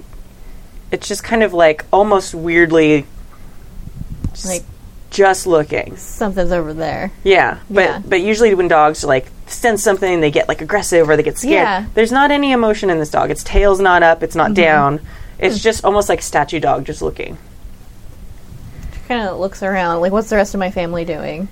It's 0.91 1.09
just 1.09 1.23
kind 1.25 1.43
of 1.43 1.53
like 1.55 1.85
almost 1.93 2.35
weirdly 2.35 3.07
just, 4.33 4.47
Like 4.47 4.63
just 5.11 5.47
looking. 5.47 5.97
something's 5.97 6.53
over 6.53 6.73
there. 6.73 7.13
Yeah, 7.23 7.59
but 7.71 7.85
Yeah. 7.85 8.01
but 8.07 8.21
usually 8.21 8.55
when 8.55 8.69
dogs 8.69 9.05
like 9.05 9.27
sense 9.47 9.83
something, 9.83 10.21
they 10.21 10.31
get 10.31 10.49
like 10.49 10.61
aggressive 10.63 11.09
or 11.09 11.17
they 11.17 11.23
get 11.23 11.39
scared. 11.39 11.53
Yeah. 11.53 11.85
There's 11.95 12.13
not 12.13 12.31
any 12.31 12.53
emotion 12.53 12.89
in 12.91 12.99
this 12.99 13.11
dog. 13.11 13.31
Its 13.31 13.43
tail's 13.45 13.81
not 13.81 14.03
up. 14.03 14.23
It's 14.23 14.35
not 14.35 14.55
down. 14.55 15.01
It's 15.43 15.59
just 15.59 15.85
almost 15.85 16.09
like 16.09 16.23
statue 16.23 16.61
dog, 16.61 16.85
just 16.87 17.03
looking. 17.03 17.37
She 18.95 19.01
Kind 19.09 19.29
of 19.29 19.39
looks 19.39 19.63
around. 19.63 20.01
Like, 20.01 20.13
what's 20.13 20.31
the 20.31 20.37
rest 20.37 20.55
of 20.55 20.61
my 20.61 20.71
family 20.71 21.05
doing? 21.05 21.49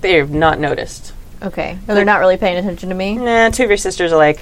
They've 0.00 0.28
not 0.28 0.58
noticed. 0.58 1.12
Okay. 1.42 1.78
No, 1.86 1.94
they're 1.94 2.06
not 2.06 2.20
really 2.20 2.38
paying 2.38 2.56
attention 2.56 2.88
to 2.88 2.94
me. 2.94 3.16
Nah, 3.16 3.50
two 3.50 3.64
of 3.64 3.68
your 3.68 3.76
sisters 3.76 4.12
are 4.12 4.16
like, 4.16 4.40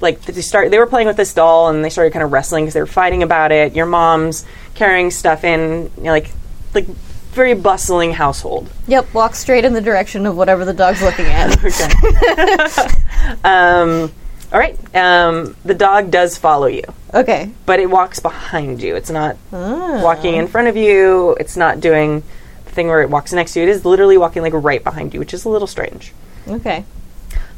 like 0.00 0.20
they 0.22 0.40
start. 0.40 0.72
They 0.72 0.78
were 0.78 0.86
playing 0.86 1.06
with 1.06 1.16
this 1.16 1.32
doll 1.32 1.68
and 1.68 1.84
they 1.84 1.90
started 1.90 2.12
kind 2.12 2.24
of 2.24 2.32
wrestling 2.32 2.64
because 2.64 2.74
they 2.74 2.80
were 2.80 2.86
fighting 2.86 3.22
about 3.22 3.52
it. 3.52 3.76
Your 3.76 3.86
mom's 3.86 4.44
carrying 4.74 5.12
stuff 5.12 5.44
in, 5.44 5.90
you 5.96 6.02
know, 6.02 6.10
like, 6.10 6.30
like 6.74 6.86
very 7.30 7.54
bustling 7.54 8.12
household. 8.12 8.68
Yep. 8.88 9.14
Walk 9.14 9.36
straight 9.36 9.64
in 9.64 9.74
the 9.74 9.80
direction 9.80 10.26
of 10.26 10.36
whatever 10.36 10.64
the 10.64 10.74
dog's 10.74 11.02
looking 11.02 11.26
at. 11.26 11.56
Okay. 11.64 13.40
um, 13.44 14.10
all 14.52 14.58
right. 14.58 14.76
Um, 14.94 15.56
the 15.64 15.74
dog 15.74 16.10
does 16.10 16.36
follow 16.36 16.66
you. 16.66 16.82
okay. 17.14 17.50
but 17.66 17.78
it 17.80 17.88
walks 17.90 18.18
behind 18.20 18.82
you. 18.82 18.96
It's 18.96 19.10
not 19.10 19.36
walking 19.52 20.34
in 20.34 20.48
front 20.48 20.68
of 20.68 20.76
you. 20.76 21.36
It's 21.38 21.56
not 21.56 21.80
doing 21.80 22.22
the 22.64 22.70
thing 22.70 22.88
where 22.88 23.02
it 23.02 23.10
walks 23.10 23.32
next 23.32 23.52
to 23.54 23.60
you. 23.60 23.66
It 23.66 23.70
is 23.70 23.84
literally 23.84 24.18
walking 24.18 24.42
like 24.42 24.52
right 24.54 24.82
behind 24.82 25.14
you, 25.14 25.20
which 25.20 25.34
is 25.34 25.44
a 25.44 25.48
little 25.48 25.68
strange. 25.68 26.12
Okay. 26.48 26.84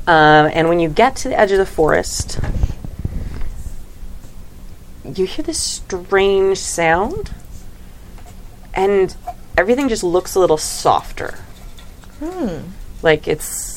Um, 0.06 0.50
and 0.52 0.68
when 0.68 0.80
you 0.80 0.88
get 0.88 1.16
to 1.16 1.28
the 1.28 1.38
edge 1.38 1.52
of 1.52 1.58
the 1.58 1.66
forest, 1.66 2.40
you 5.04 5.26
hear 5.26 5.44
this 5.44 5.58
strange 5.58 6.58
sound, 6.58 7.32
and 8.74 9.14
everything 9.56 9.88
just 9.88 10.02
looks 10.02 10.34
a 10.34 10.40
little 10.40 10.56
softer. 10.56 11.38
Hmm. 12.18 12.70
Like 13.02 13.26
it's 13.28 13.71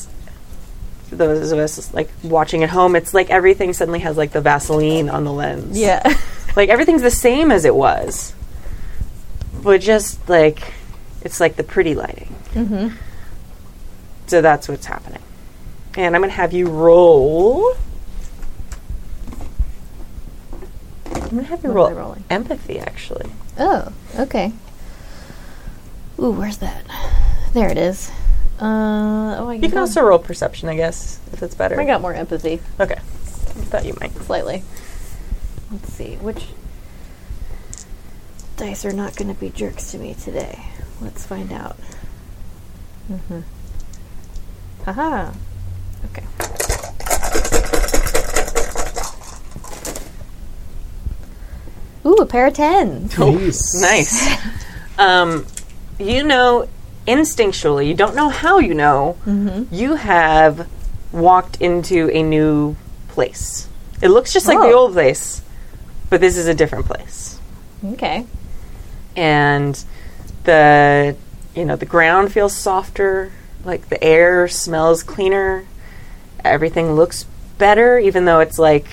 those 1.10 1.52
of 1.52 1.58
us 1.58 1.92
like 1.94 2.10
watching 2.22 2.62
at 2.62 2.70
home. 2.70 2.96
It's 2.96 3.14
like 3.14 3.30
everything 3.30 3.72
suddenly 3.72 4.00
has 4.00 4.16
like 4.16 4.32
the 4.32 4.40
Vaseline 4.40 5.08
on 5.08 5.24
the 5.24 5.32
lens. 5.32 5.78
Yeah. 5.78 6.02
like 6.56 6.68
everything's 6.68 7.02
the 7.02 7.10
same 7.10 7.50
as 7.50 7.64
it 7.64 7.74
was, 7.74 8.34
but 9.62 9.80
just 9.80 10.28
like 10.28 10.72
it's 11.22 11.40
like 11.40 11.56
the 11.56 11.64
pretty 11.64 11.94
lighting. 11.94 12.34
Mm-hmm. 12.54 12.96
So 14.26 14.40
that's 14.42 14.68
what's 14.68 14.86
happening. 14.86 15.22
And 15.96 16.14
I'm 16.14 16.20
going 16.20 16.30
to 16.30 16.36
have 16.36 16.52
you 16.52 16.68
roll. 16.68 17.74
I'm 21.04 21.20
going 21.30 21.38
to 21.38 21.42
have 21.44 21.62
you 21.64 21.70
What 21.70 21.76
roll 21.76 21.86
am 21.88 21.96
I 21.96 22.00
rolling? 22.00 22.24
empathy, 22.30 22.78
actually. 22.78 23.30
oh, 23.58 23.92
okay. 24.18 24.52
Ooh, 26.18 26.30
where's 26.30 26.58
that? 26.58 26.84
There 27.52 27.68
it 27.68 27.78
is. 27.78 28.10
Uh, 28.60 29.36
oh, 29.38 29.48
I 29.50 29.54
You 29.54 29.68
can 29.68 29.78
also 29.78 30.02
roll 30.02 30.18
perception, 30.18 30.68
I 30.68 30.76
guess, 30.76 31.20
if 31.32 31.42
it's 31.42 31.54
better. 31.54 31.78
I 31.78 31.84
got 31.84 32.00
more 32.00 32.14
empathy, 32.14 32.60
Okay. 32.80 32.94
I 32.94 33.68
thought 33.68 33.84
you 33.84 33.94
might. 34.00 34.12
slightly. 34.22 34.62
Let's 35.70 35.92
see, 35.92 36.16
which 36.16 36.46
dice 38.56 38.84
are 38.84 38.92
not 38.92 39.16
going 39.16 39.32
to 39.34 39.38
be 39.38 39.50
jerks 39.50 39.90
to 39.92 39.98
me 39.98 40.14
today. 40.14 40.58
Let's 41.00 41.26
find 41.26 41.52
out. 41.52 41.76
Mm-hmm. 43.10 43.40
Haha. 44.84 45.32
Okay. 46.06 46.24
Ooh, 52.06 52.14
a 52.14 52.26
pair 52.26 52.46
of 52.46 52.54
tens. 52.54 53.18
Nice. 53.18 53.80
Nice. 53.80 54.46
um, 54.98 55.44
you 55.98 56.22
know 56.22 56.68
instinctually, 57.06 57.86
you 57.86 57.94
don't 57.94 58.14
know 58.14 58.28
how 58.28 58.58
you 58.58 58.74
know, 58.74 59.16
mm-hmm. 59.24 59.72
you 59.74 59.94
have 59.94 60.68
walked 61.12 61.60
into 61.60 62.10
a 62.10 62.22
new 62.22 62.76
place. 63.08 63.68
It 64.02 64.08
looks 64.08 64.32
just 64.32 64.46
like 64.46 64.58
the 64.58 64.66
Oh. 64.66 64.80
old 64.80 64.92
place, 64.92 65.42
but 66.10 66.20
this 66.20 66.36
is 66.36 66.46
a 66.46 66.54
different 66.54 66.86
place. 66.86 67.38
Okay. 67.92 68.26
And 69.16 69.82
the 70.44 71.16
you 71.54 71.64
know, 71.64 71.76
the 71.76 71.86
ground 71.86 72.32
feels 72.32 72.54
softer, 72.54 73.32
like 73.64 73.88
the 73.88 74.02
air 74.04 74.46
smells 74.46 75.02
cleaner. 75.02 75.64
Everything 76.44 76.92
looks 76.92 77.24
better 77.56 77.98
even 77.98 78.26
though 78.26 78.40
it's 78.40 78.58
like 78.58 78.86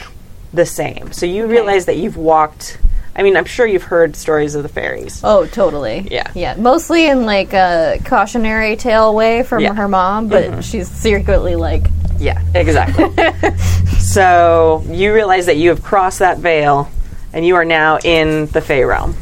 the 0.54 0.66
same. 0.66 1.12
So 1.12 1.26
you 1.26 1.46
realize 1.46 1.86
that 1.86 1.98
you've 1.98 2.16
walked 2.16 2.80
I 3.16 3.22
mean, 3.24 3.38
I'm 3.38 3.46
sure 3.46 3.68
you've 3.68 3.84
heard 3.84 4.16
stories 4.16 4.56
of 4.56 4.64
the 4.64 4.70
fairies. 4.70 5.22
Oh, 5.24 5.46
totally. 5.46 6.08
Yeah. 6.10 6.32
Yeah. 6.34 6.56
Mostly 6.56 7.06
in 7.08 7.26
like 7.26 7.54
a 7.54 8.00
cautionary 8.06 8.76
tale 8.76 9.14
way 9.14 9.44
from 9.44 9.62
Yeah. 9.62 9.70
Mm-hmm. 9.70 9.78
her 9.78 9.88
mom, 9.88 10.28
but 10.30 10.64
she's 10.64 10.90
secretly 10.90 11.56
like, 11.56 11.84
Yeah, 12.18 12.42
exactly. 12.56 13.06
so 14.00 14.84
you 14.88 15.14
realize 15.14 15.46
that 15.46 15.58
you 15.58 15.70
have 15.70 15.84
crossed 15.84 16.20
that 16.20 16.40
veil 16.40 16.90
and 17.34 17.46
you 17.46 17.56
are 17.56 17.66
now 17.66 18.00
in 18.04 18.48
the 18.48 18.62
Fey 18.62 18.84
realm. 18.84 19.16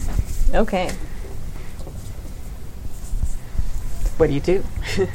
okay. 0.53 0.89
What 4.17 4.27
do 4.27 4.33
you 4.33 4.39
do? 4.39 4.63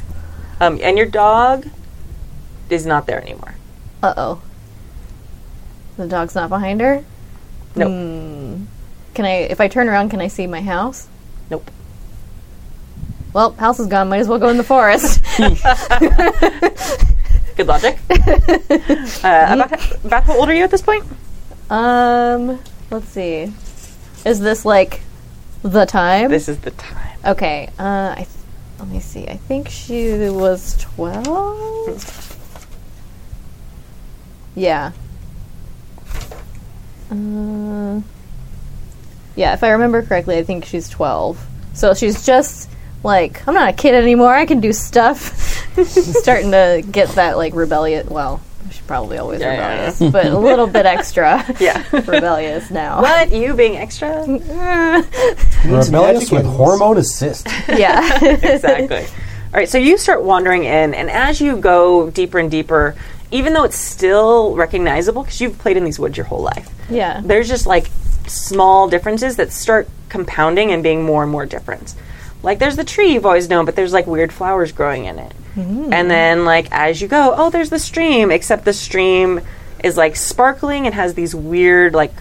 um, 0.60 0.78
and 0.82 0.98
your 0.98 1.06
dog 1.06 1.66
is 2.68 2.84
not 2.86 3.06
there 3.06 3.22
anymore. 3.22 3.54
Uh 4.02 4.14
oh. 4.16 4.42
The 5.96 6.06
dog's 6.08 6.34
not 6.34 6.48
behind 6.48 6.80
her? 6.80 7.04
Nope. 7.76 7.90
Hmm. 7.90 8.64
Can 9.14 9.24
I, 9.24 9.30
if 9.50 9.60
I 9.60 9.68
turn 9.68 9.88
around, 9.88 10.10
can 10.10 10.20
I 10.20 10.28
see 10.28 10.46
my 10.46 10.60
house? 10.60 11.08
Nope. 11.50 11.70
Well, 13.32 13.52
house 13.52 13.78
is 13.80 13.86
gone. 13.86 14.08
Might 14.08 14.20
as 14.20 14.28
well 14.28 14.38
go 14.38 14.48
in 14.48 14.56
the 14.56 14.64
forest. 14.64 15.22
Good 17.56 17.66
logic. 17.66 17.98
uh, 18.10 19.54
about, 19.54 20.04
about 20.04 20.24
how 20.24 20.38
old 20.38 20.48
are 20.48 20.54
you 20.54 20.64
at 20.64 20.70
this 20.70 20.82
point? 20.82 21.04
um, 21.70 22.60
let's 22.90 23.08
see. 23.08 23.52
Is 24.24 24.40
this 24.40 24.64
like 24.64 25.00
the 25.62 25.84
time? 25.84 26.30
This 26.30 26.48
is 26.48 26.58
the 26.58 26.70
time. 26.72 27.18
Okay. 27.24 27.68
Uh, 27.78 28.12
I 28.12 28.16
th- 28.16 28.28
let 28.78 28.88
me 28.88 29.00
see. 29.00 29.26
I 29.26 29.36
think 29.36 29.68
she 29.68 30.12
was 30.28 30.76
twelve. 30.78 32.32
Yeah. 34.54 34.92
Uh, 37.10 38.00
yeah, 39.36 39.52
if 39.54 39.62
I 39.62 39.70
remember 39.70 40.02
correctly, 40.02 40.38
I 40.38 40.42
think 40.44 40.64
she's 40.64 40.88
twelve. 40.88 41.38
So 41.74 41.92
she's 41.94 42.24
just 42.24 42.70
like, 43.02 43.46
I'm 43.46 43.54
not 43.54 43.68
a 43.68 43.72
kid 43.72 43.94
anymore. 43.94 44.34
I 44.34 44.46
can 44.46 44.60
do 44.60 44.72
stuff. 44.72 45.74
She's 45.76 46.18
starting 46.22 46.50
to 46.52 46.82
get 46.90 47.10
that 47.10 47.36
like 47.36 47.54
rebellious. 47.54 48.08
Well, 48.08 48.40
she's 48.70 48.80
probably 48.80 49.18
always 49.18 49.40
Yeah, 49.40 49.52
yeah, 49.52 49.70
rebellious, 49.90 50.12
but 50.12 50.26
a 50.26 50.38
little 50.38 50.66
bit 50.66 50.86
extra 50.86 51.44
Yeah. 51.60 51.84
rebellious 51.92 52.70
now. 52.70 53.02
what? 53.02 53.30
You 53.30 53.52
being 53.54 53.76
extra? 53.76 54.22
Rebellious 55.64 56.30
with 56.30 56.46
hormone 56.46 56.96
assist. 56.98 57.46
yeah. 57.68 58.24
exactly. 58.24 59.04
All 59.04 59.60
right, 59.60 59.68
so 59.68 59.78
you 59.78 59.96
start 59.96 60.22
wandering 60.22 60.64
in, 60.64 60.92
and 60.94 61.08
as 61.10 61.40
you 61.40 61.56
go 61.56 62.10
deeper 62.10 62.38
and 62.38 62.50
deeper, 62.50 62.94
even 63.30 63.52
though 63.52 63.64
it's 63.64 63.76
still 63.78 64.54
recognizable 64.54 65.22
because 65.22 65.40
you've 65.40 65.58
played 65.58 65.76
in 65.76 65.84
these 65.84 65.98
woods 65.98 66.16
your 66.16 66.26
whole 66.26 66.42
life, 66.42 66.68
yeah. 66.88 67.20
there's 67.24 67.48
just 67.48 67.66
like 67.66 67.90
small 68.26 68.88
differences 68.88 69.36
that 69.36 69.52
start 69.52 69.88
compounding 70.08 70.72
and 70.72 70.82
being 70.82 71.04
more 71.04 71.22
and 71.22 71.32
more 71.32 71.46
different. 71.46 71.94
Like 72.42 72.58
there's 72.58 72.76
the 72.76 72.84
tree 72.84 73.12
you've 73.12 73.26
always 73.26 73.48
known, 73.48 73.64
but 73.64 73.76
there's 73.76 73.92
like 73.92 74.06
weird 74.06 74.32
flowers 74.32 74.72
growing 74.72 75.06
in 75.06 75.18
it. 75.18 75.32
Mm. 75.56 75.92
And 75.92 76.10
then 76.10 76.44
like 76.44 76.68
as 76.70 77.00
you 77.00 77.08
go, 77.08 77.34
oh, 77.36 77.50
there's 77.50 77.70
the 77.70 77.78
stream, 77.78 78.30
except 78.30 78.64
the 78.64 78.72
stream 78.72 79.40
is 79.82 79.96
like 79.96 80.16
sparkling 80.16 80.86
and 80.86 80.94
has 80.94 81.14
these 81.14 81.34
weird 81.34 81.94
like 81.94 82.14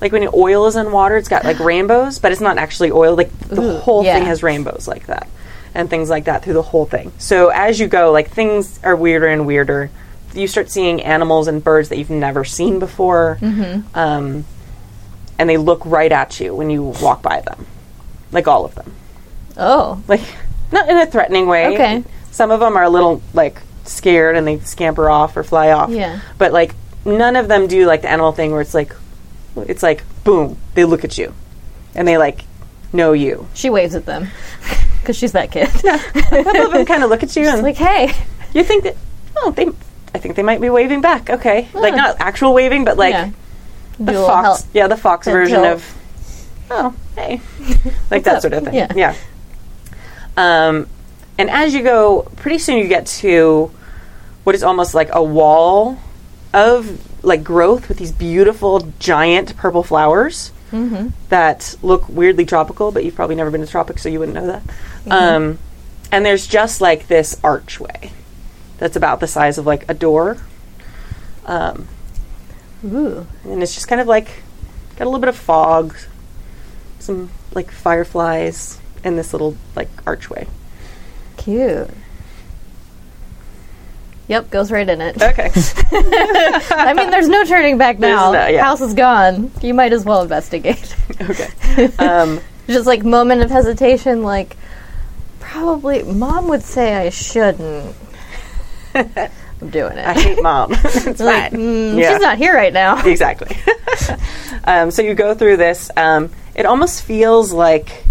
like 0.00 0.12
when 0.12 0.28
oil 0.34 0.66
is 0.66 0.76
in 0.76 0.92
water, 0.92 1.16
it's 1.16 1.28
got 1.28 1.44
like 1.44 1.58
rainbows, 1.60 2.18
but 2.18 2.32
it's 2.32 2.40
not 2.40 2.58
actually 2.58 2.92
oil. 2.92 3.16
Like 3.16 3.30
the 3.40 3.62
Ooh, 3.62 3.78
whole 3.78 4.04
yeah. 4.04 4.14
thing 4.14 4.26
has 4.26 4.42
rainbows 4.42 4.86
like 4.88 5.06
that. 5.06 5.28
And 5.74 5.90
things 5.90 6.08
like 6.08 6.24
that 6.26 6.44
through 6.44 6.54
the 6.54 6.62
whole 6.62 6.86
thing. 6.86 7.12
So 7.18 7.48
as 7.48 7.80
you 7.80 7.88
go, 7.88 8.12
like 8.12 8.30
things 8.30 8.78
are 8.84 8.94
weirder 8.94 9.26
and 9.26 9.44
weirder. 9.44 9.90
You 10.32 10.46
start 10.46 10.70
seeing 10.70 11.02
animals 11.02 11.48
and 11.48 11.62
birds 11.62 11.88
that 11.88 11.98
you've 11.98 12.10
never 12.10 12.44
seen 12.44 12.78
before. 12.78 13.38
Um, 13.94 14.44
and 15.38 15.50
they 15.50 15.56
look 15.56 15.84
right 15.84 16.12
at 16.12 16.38
you 16.38 16.54
when 16.54 16.70
you 16.70 16.82
walk 16.82 17.22
by 17.22 17.40
them. 17.40 17.66
Like 18.30 18.46
all 18.46 18.64
of 18.64 18.74
them. 18.76 18.94
Oh. 19.56 20.02
Like 20.06 20.22
not 20.72 20.88
in 20.88 20.96
a 20.96 21.06
threatening 21.06 21.46
way. 21.46 21.74
Okay. 21.74 22.04
Some 22.30 22.50
of 22.50 22.60
them 22.60 22.76
are 22.76 22.84
a 22.84 22.90
little 22.90 23.22
like 23.32 23.60
scared 23.84 24.36
and 24.36 24.46
they 24.46 24.58
scamper 24.60 25.10
off 25.10 25.36
or 25.36 25.44
fly 25.44 25.70
off. 25.72 25.90
Yeah. 25.90 26.20
But 26.38 26.52
like 26.52 26.74
none 27.04 27.36
of 27.36 27.48
them 27.48 27.66
do 27.66 27.86
like 27.86 28.02
the 28.02 28.10
animal 28.10 28.32
thing 28.32 28.52
where 28.52 28.60
it's 28.60 28.74
like 28.74 28.94
it's 29.56 29.82
like 29.82 30.04
boom, 30.24 30.56
they 30.74 30.84
look 30.84 31.04
at 31.04 31.18
you. 31.18 31.34
And 31.94 32.08
they 32.08 32.18
like 32.18 32.44
know 32.94 33.12
you. 33.12 33.48
She 33.54 33.68
waves 33.68 33.94
at 33.94 34.06
them 34.06 34.28
because 35.00 35.16
she's 35.16 35.32
that 35.32 35.50
kid. 35.50 35.68
A 35.84 35.98
couple 36.44 36.66
of 36.66 36.72
them 36.72 36.86
kind 36.86 37.02
of 37.02 37.10
look 37.10 37.22
at 37.22 37.36
you 37.36 37.46
and 37.46 37.62
like, 37.62 37.76
hey, 37.76 38.14
you 38.54 38.64
think 38.64 38.84
that 38.84 38.96
oh 39.36 39.50
they 39.50 39.66
I 40.14 40.18
think 40.18 40.36
they 40.36 40.42
might 40.42 40.60
be 40.60 40.70
waving 40.70 41.00
back. 41.00 41.28
Okay. 41.28 41.68
Like 41.74 41.94
not 41.94 42.16
actual 42.20 42.54
waving 42.54 42.84
but 42.84 42.96
like 42.96 43.12
yeah, 43.12 43.30
the 43.98 44.12
fox. 44.12 44.62
help. 44.62 44.74
Yeah, 44.74 44.86
the 44.86 44.96
fox 44.96 45.26
version 45.26 45.64
of 45.64 46.02
oh, 46.70 46.94
hey. 47.16 47.40
like 48.10 48.24
that 48.24 48.36
up? 48.36 48.40
sort 48.40 48.54
of 48.54 48.64
thing. 48.64 48.74
Yeah. 48.74 48.92
Yeah. 48.94 49.16
Um 50.36 50.88
and 51.36 51.50
as 51.50 51.74
you 51.74 51.82
go, 51.82 52.22
pretty 52.36 52.58
soon 52.58 52.78
you 52.78 52.86
get 52.86 53.06
to 53.06 53.72
what 54.44 54.54
is 54.54 54.62
almost 54.62 54.94
like 54.94 55.08
a 55.12 55.22
wall 55.22 55.98
of 56.52 57.24
like 57.24 57.42
growth 57.42 57.88
with 57.88 57.98
these 57.98 58.12
beautiful 58.12 58.92
giant 59.00 59.56
purple 59.56 59.82
flowers 59.82 60.52
that 61.28 61.76
look 61.82 62.08
weirdly 62.08 62.44
tropical, 62.44 62.90
but 62.90 63.04
you've 63.04 63.14
probably 63.14 63.36
never 63.36 63.50
been 63.50 63.60
to 63.60 63.66
tropics, 63.66 64.02
so 64.02 64.08
you 64.08 64.18
wouldn't 64.18 64.34
know 64.34 64.46
that. 64.46 64.62
Um, 65.10 65.58
and 66.10 66.24
there's 66.26 66.46
just 66.46 66.80
like 66.80 67.06
this 67.08 67.38
archway 67.44 68.12
that's 68.78 68.96
about 68.96 69.20
the 69.20 69.26
size 69.26 69.58
of 69.58 69.66
like 69.66 69.88
a 69.88 69.94
door. 69.94 70.38
Um, 71.46 71.88
ooh, 72.84 73.26
and 73.44 73.62
it's 73.62 73.74
just 73.74 73.88
kind 73.88 74.00
of 74.00 74.06
like 74.06 74.28
got 74.96 75.04
a 75.04 75.08
little 75.08 75.20
bit 75.20 75.28
of 75.28 75.36
fog, 75.36 75.96
some 76.98 77.30
like 77.54 77.70
fireflies, 77.70 78.78
and 79.04 79.18
this 79.18 79.32
little 79.32 79.56
like 79.76 79.88
archway. 80.06 80.46
cute. 81.36 81.90
Yep, 84.28 84.50
goes 84.50 84.72
right 84.72 84.88
in 84.88 85.00
it. 85.02 85.20
Okay. 85.22 85.50
I 85.92 86.94
mean, 86.96 87.10
there's 87.10 87.28
no 87.28 87.44
turning 87.44 87.76
back 87.76 87.98
now. 87.98 88.32
no- 88.32 88.46
yeah. 88.46 88.62
House 88.64 88.80
is 88.80 88.94
gone. 88.94 89.50
You 89.60 89.74
might 89.74 89.92
as 89.92 90.04
well 90.04 90.22
investigate. 90.22 90.96
okay. 91.20 91.48
Um, 91.98 92.40
Just 92.66 92.86
like 92.86 93.04
moment 93.04 93.42
of 93.42 93.50
hesitation, 93.50 94.22
like, 94.22 94.56
probably 95.40 96.02
mom 96.04 96.48
would 96.48 96.62
say 96.62 96.94
I 96.94 97.10
shouldn't. 97.10 97.94
I'm 98.94 99.70
doing 99.70 99.98
it. 99.98 100.06
I 100.06 100.12
hate 100.14 100.42
mom. 100.42 100.70
it's 100.72 101.20
like, 101.20 101.52
mm, 101.52 101.98
Yeah. 101.98 102.12
she's 102.12 102.22
not 102.22 102.38
here 102.38 102.54
right 102.54 102.72
now. 102.72 103.04
exactly. 103.04 103.56
um, 104.64 104.90
so 104.90 105.02
you 105.02 105.14
go 105.14 105.34
through 105.34 105.56
this. 105.58 105.90
Um, 105.96 106.30
it 106.54 106.64
almost 106.64 107.02
feels 107.02 107.52
like, 107.52 108.04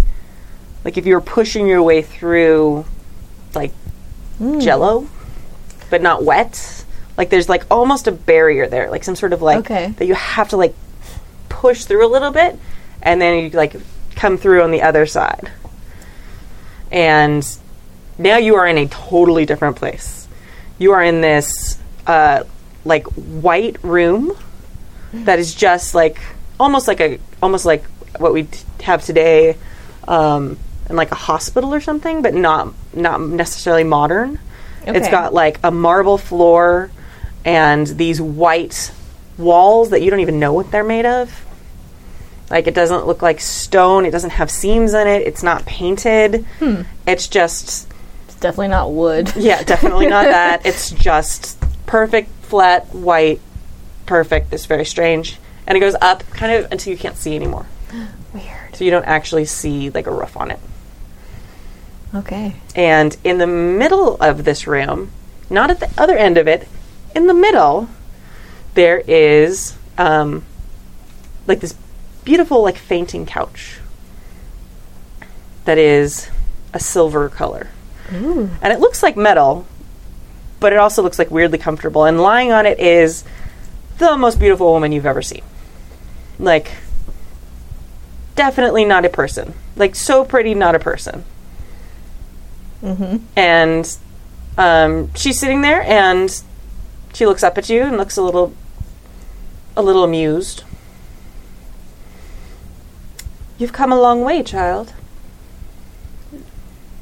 like 0.86 0.98
if 0.98 1.06
you 1.06 1.16
were 1.16 1.22
pushing 1.22 1.66
your 1.68 1.82
way 1.82 2.02
through, 2.02 2.86
like 3.56 3.72
Jello, 4.60 5.08
but 5.90 6.02
not 6.02 6.24
wet. 6.24 6.86
Like 7.18 7.30
there's 7.30 7.48
like 7.50 7.64
almost 7.70 8.08
a 8.08 8.12
barrier 8.12 8.68
there, 8.68 8.90
like 8.90 9.04
some 9.04 9.16
sort 9.16 9.34
of 9.34 9.42
like 9.42 9.60
Okay. 9.60 9.88
that 9.98 10.06
you 10.06 10.16
have 10.16 10.50
to 10.50 10.58
like 10.58 10.74
push 11.50 11.86
through 11.86 12.06
a 12.06 12.12
little 12.12 12.32
bit, 12.32 12.58
and 13.02 13.22
then 13.22 13.44
you 13.44 13.50
like 13.52 13.76
come 14.16 14.38
through 14.38 14.64
on 14.64 14.72
the 14.72 14.82
other 14.82 15.06
side. 15.06 15.52
And 16.92 17.46
now 18.18 18.38
you 18.38 18.56
are 18.56 18.68
in 18.68 18.78
a 18.78 18.88
totally 18.88 19.46
different 19.46 19.76
place. 19.78 20.28
You 20.78 20.92
are 20.94 21.04
in 21.04 21.22
this 21.22 21.78
uh, 22.06 22.44
like 22.86 23.06
white 23.08 23.84
room 23.84 24.36
that 25.14 25.40
is 25.40 25.54
just 25.54 25.94
like 25.96 26.20
almost 26.60 26.88
like 26.88 27.00
a 27.00 27.20
almost 27.42 27.66
like 27.66 27.84
what 28.18 28.34
we 28.34 28.44
t- 28.44 28.60
have 28.84 29.04
today 29.04 29.58
um, 30.08 30.58
in 30.90 30.96
like 30.96 31.12
a 31.12 31.16
hospital 31.16 31.74
or 31.74 31.82
something, 31.82 32.22
but 32.22 32.34
not 32.34 32.74
not 32.94 33.22
necessarily 33.22 33.84
modern. 33.84 34.40
It's 34.86 34.98
Okay. 35.08 35.12
got 35.12 35.34
like 35.34 35.60
a 35.64 35.72
marble 35.72 36.18
floor 36.18 36.92
and 37.46 37.86
these 37.88 38.22
white 38.22 38.92
walls 39.38 39.90
that 39.90 40.02
you 40.02 40.10
don't 40.12 40.20
even 40.22 40.40
know 40.40 40.54
what 40.54 40.72
they're 40.72 40.84
made 40.84 41.06
of. 41.06 41.46
Like 42.50 42.68
it 42.68 42.74
doesn't 42.76 43.08
look 43.08 43.22
like 43.22 43.40
stone. 43.40 44.06
It 44.06 44.12
doesn't 44.12 44.32
have 44.32 44.52
seams 44.52 44.94
in 44.94 45.08
it. 45.08 45.24
It's 45.24 45.44
not 45.44 45.66
painted. 45.66 46.46
Hmm. 46.60 46.82
It's 47.08 47.28
just 47.28 47.88
It's 48.28 48.36
definitely 48.40 48.68
not 48.70 48.92
wood. 48.92 49.34
yeah, 49.38 49.64
definitely 49.64 50.08
not 50.08 50.26
that. 50.26 50.66
It's 50.66 50.92
just 50.92 51.60
perfect, 51.86 52.30
flat, 52.44 52.94
white, 52.94 53.40
perfect. 54.06 54.54
It's 54.54 54.66
very 54.66 54.86
strange. 54.86 55.38
And 55.66 55.78
it 55.78 55.80
goes 55.80 55.96
up 56.02 56.24
kind 56.32 56.52
of 56.54 56.72
until 56.72 56.92
you 56.92 57.00
can't 57.00 57.16
see 57.18 57.36
anymore. 57.36 57.66
Weird. 58.34 58.76
So 58.76 58.84
you 58.84 58.92
don't 58.92 59.06
actually 59.06 59.46
see 59.46 59.90
like 59.90 60.08
a 60.08 60.12
roof 60.12 60.36
on 60.38 60.52
it. 60.52 60.60
Okay. 62.16 62.56
And 62.76 63.18
in 63.24 63.40
the 63.40 63.48
middle 63.48 64.16
of 64.18 64.44
this 64.44 64.68
room, 64.68 65.12
not 65.50 65.72
at 65.72 65.80
the 65.80 65.90
other 65.98 66.18
end 66.18 66.38
of 66.38 66.48
it, 66.48 66.68
in 67.16 67.28
the 67.28 67.34
middle, 67.34 67.90
there 68.76 69.00
is 69.08 69.76
um, 69.98 70.46
like 71.48 71.60
this 71.60 71.76
beautiful, 72.24 72.62
like 72.62 72.78
fainting 72.78 73.26
couch 73.26 73.80
that 75.66 75.78
is 75.78 76.30
a 76.74 76.80
silver 76.80 77.30
color. 77.30 77.70
And 78.62 78.74
it 78.74 78.80
looks 78.80 79.02
like 79.02 79.18
metal, 79.18 79.66
but 80.60 80.72
it 80.74 80.78
also 80.78 81.02
looks 81.02 81.18
like 81.18 81.32
weirdly 81.32 81.58
comfortable. 81.58 82.06
And 82.06 82.22
lying 82.22 82.52
on 82.52 82.66
it 82.66 82.80
is 82.80 83.24
the 83.98 84.18
most 84.18 84.40
beautiful 84.40 84.72
woman 84.72 84.92
you've 84.92 85.06
ever 85.06 85.22
seen. 85.22 85.44
Like, 86.38 86.72
definitely 88.36 88.86
not 88.86 89.06
a 89.06 89.10
person. 89.10 89.54
Like, 89.76 89.96
so 89.96 90.24
pretty, 90.26 90.54
not 90.54 90.76
a 90.76 90.80
person 90.80 91.24
and 93.36 93.98
um, 94.58 95.14
she's 95.16 95.40
sitting 95.40 95.62
there 95.62 95.82
and 95.84 96.44
she 97.14 97.26
looks 97.26 97.44
up 97.44 97.58
at 97.58 97.70
you 97.70 97.84
and 97.84 97.98
looks 97.98 98.18
a 98.18 98.22
little 98.22 98.54
a 99.76 99.82
little 99.82 100.04
amused 100.04 100.64
you've 103.58 103.74
come 103.74 103.92
a 103.92 104.00
long 104.00 104.22
way 104.22 104.44
child 104.44 104.94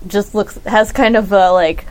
Just 0.08 0.34
looks 0.36 0.56
has 0.66 0.92
kind 0.92 1.16
of 1.16 1.32
a 1.32 1.52
like, 1.52 1.86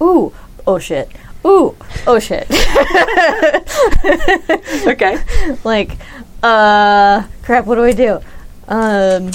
ooh, 0.00 0.32
oh 0.66 0.78
shit, 0.78 1.10
ooh, 1.44 1.76
oh 2.06 2.18
shit. 2.18 2.46
okay 4.86 5.18
like, 5.64 5.96
uh, 6.42 7.24
crap. 7.42 7.66
What 7.66 7.76
do 7.76 7.84
I 7.84 7.92
do? 7.92 8.20
Um, 8.68 9.30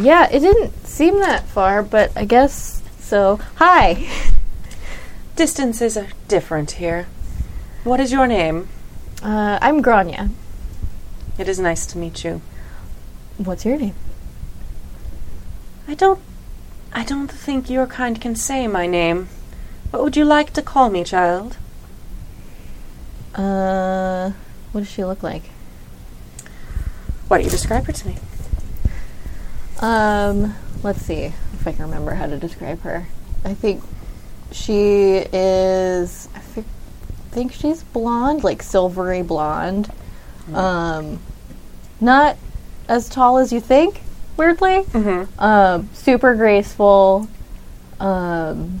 yeah, 0.00 0.28
it 0.30 0.40
didn't 0.40 0.72
seem 0.92 1.20
that 1.20 1.44
far, 1.46 1.82
but 1.82 2.12
I 2.16 2.24
guess 2.24 2.82
so. 3.00 3.40
Hi. 3.56 4.06
distances 5.36 5.96
are 5.96 6.08
different 6.28 6.72
here 6.72 7.06
what 7.84 7.98
is 7.98 8.12
your 8.12 8.26
name 8.26 8.68
Uh, 9.22 9.58
I'm 9.62 9.80
Grania. 9.80 10.28
it 11.38 11.48
is 11.48 11.58
nice 11.58 11.86
to 11.86 11.96
meet 11.98 12.22
you 12.22 12.42
What's 13.38 13.64
your 13.64 13.78
name? 13.78 13.94
i 15.88 15.94
don't 15.94 16.20
i 16.92 17.02
don't 17.02 17.30
think 17.32 17.70
your 17.70 17.86
kind 17.86 18.20
can 18.20 18.36
say 18.36 18.68
my 18.68 18.86
name 18.86 19.28
what 19.90 20.02
would 20.02 20.16
you 20.18 20.24
like 20.26 20.52
to 20.52 20.60
call 20.62 20.90
me 20.90 21.02
child 21.02 21.56
Uh, 23.34 24.32
what 24.72 24.82
does 24.82 24.90
she 24.90 25.02
look 25.02 25.22
like? 25.22 25.44
why 27.28 27.38
don't 27.38 27.44
you 27.46 27.50
describe 27.50 27.86
her 27.86 27.92
to 27.92 28.06
me 28.08 28.16
Um, 29.80 30.54
let's 30.82 31.00
see 31.02 31.24
if 31.54 31.66
I 31.66 31.72
can 31.72 31.82
remember 31.84 32.14
how 32.14 32.26
to 32.26 32.36
describe 32.38 32.80
her. 32.82 33.06
I 33.44 33.54
think 33.54 33.82
she 34.50 35.24
is. 35.32 36.28
I 36.34 36.38
thi- 36.38 36.64
think 37.30 37.52
she's 37.52 37.82
blonde, 37.82 38.44
like 38.44 38.62
silvery 38.62 39.22
blonde. 39.22 39.90
Um, 40.52 41.20
not 42.00 42.36
as 42.88 43.08
tall 43.08 43.38
as 43.38 43.52
you 43.52 43.60
think. 43.60 44.02
Weirdly, 44.36 44.84
um, 45.38 45.88
super 45.92 46.34
graceful. 46.34 47.28
Um, 48.00 48.80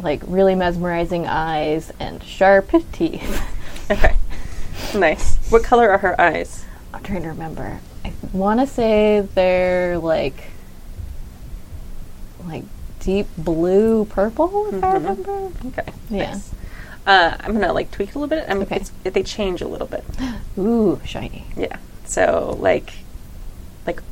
like 0.00 0.22
really 0.26 0.54
mesmerizing 0.54 1.26
eyes 1.26 1.90
and 1.98 2.22
sharp 2.22 2.70
teeth. 2.92 3.42
okay 3.90 4.14
nice 4.94 5.36
what 5.50 5.62
color 5.64 5.90
are 5.90 5.98
her 5.98 6.18
eyes 6.20 6.64
I'm 6.94 7.02
trying 7.02 7.22
to 7.22 7.28
remember. 7.28 7.80
I 8.04 8.12
want 8.32 8.60
to 8.60 8.66
say 8.66 9.20
they're 9.34 9.98
like 9.98 10.42
like 12.48 12.64
deep 13.00 13.26
blue 13.36 14.04
purple. 14.06 14.66
If 14.74 14.82
I 14.82 14.94
remember. 14.94 15.50
okay 15.66 15.92
Yeah. 16.10 16.30
nice. 16.32 16.52
Uh, 17.06 17.36
I'm 17.40 17.52
gonna 17.54 17.72
like 17.72 17.90
tweak 17.90 18.10
it 18.10 18.14
a 18.14 18.18
little 18.18 18.28
bit. 18.36 18.44
I'm, 18.48 18.62
Okay. 18.62 18.76
it's, 18.76 18.90
they 19.04 19.22
change 19.22 19.60
a 19.62 19.68
little 19.68 19.86
bit. 19.86 20.04
Ooh, 20.58 21.00
shiny. 21.04 21.46
Yeah. 21.56 21.76
So 22.04 22.56
like, 22.60 22.92
like, 23.86 24.02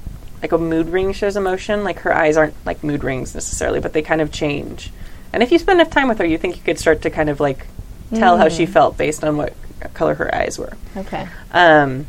like 0.42 0.52
a 0.52 0.58
mood 0.58 0.88
ring 0.88 1.12
shows 1.12 1.36
emotion. 1.36 1.84
Like 1.84 1.98
her 2.00 2.14
eyes 2.14 2.36
aren't 2.36 2.54
like 2.64 2.82
mood 2.84 3.04
rings 3.04 3.34
necessarily, 3.34 3.80
but 3.80 3.92
they 3.92 4.02
kind 4.02 4.20
of 4.20 4.32
change. 4.32 4.90
And 5.32 5.42
if 5.42 5.52
you 5.52 5.58
spend 5.58 5.80
enough 5.80 5.92
time 5.92 6.08
with 6.08 6.18
her, 6.18 6.24
you 6.24 6.38
think 6.38 6.56
you 6.56 6.62
could 6.62 6.78
start 6.78 7.02
to 7.02 7.10
kind 7.10 7.28
of 7.28 7.40
like 7.40 7.66
tell 8.14 8.38
how 8.38 8.48
she 8.48 8.64
felt 8.64 8.96
based 8.96 9.24
on 9.24 9.36
what 9.36 9.52
color 9.92 10.14
her 10.14 10.34
eyes 10.34 10.58
were. 10.58 10.72
Okay. 10.96 11.28
Um, 11.52 12.06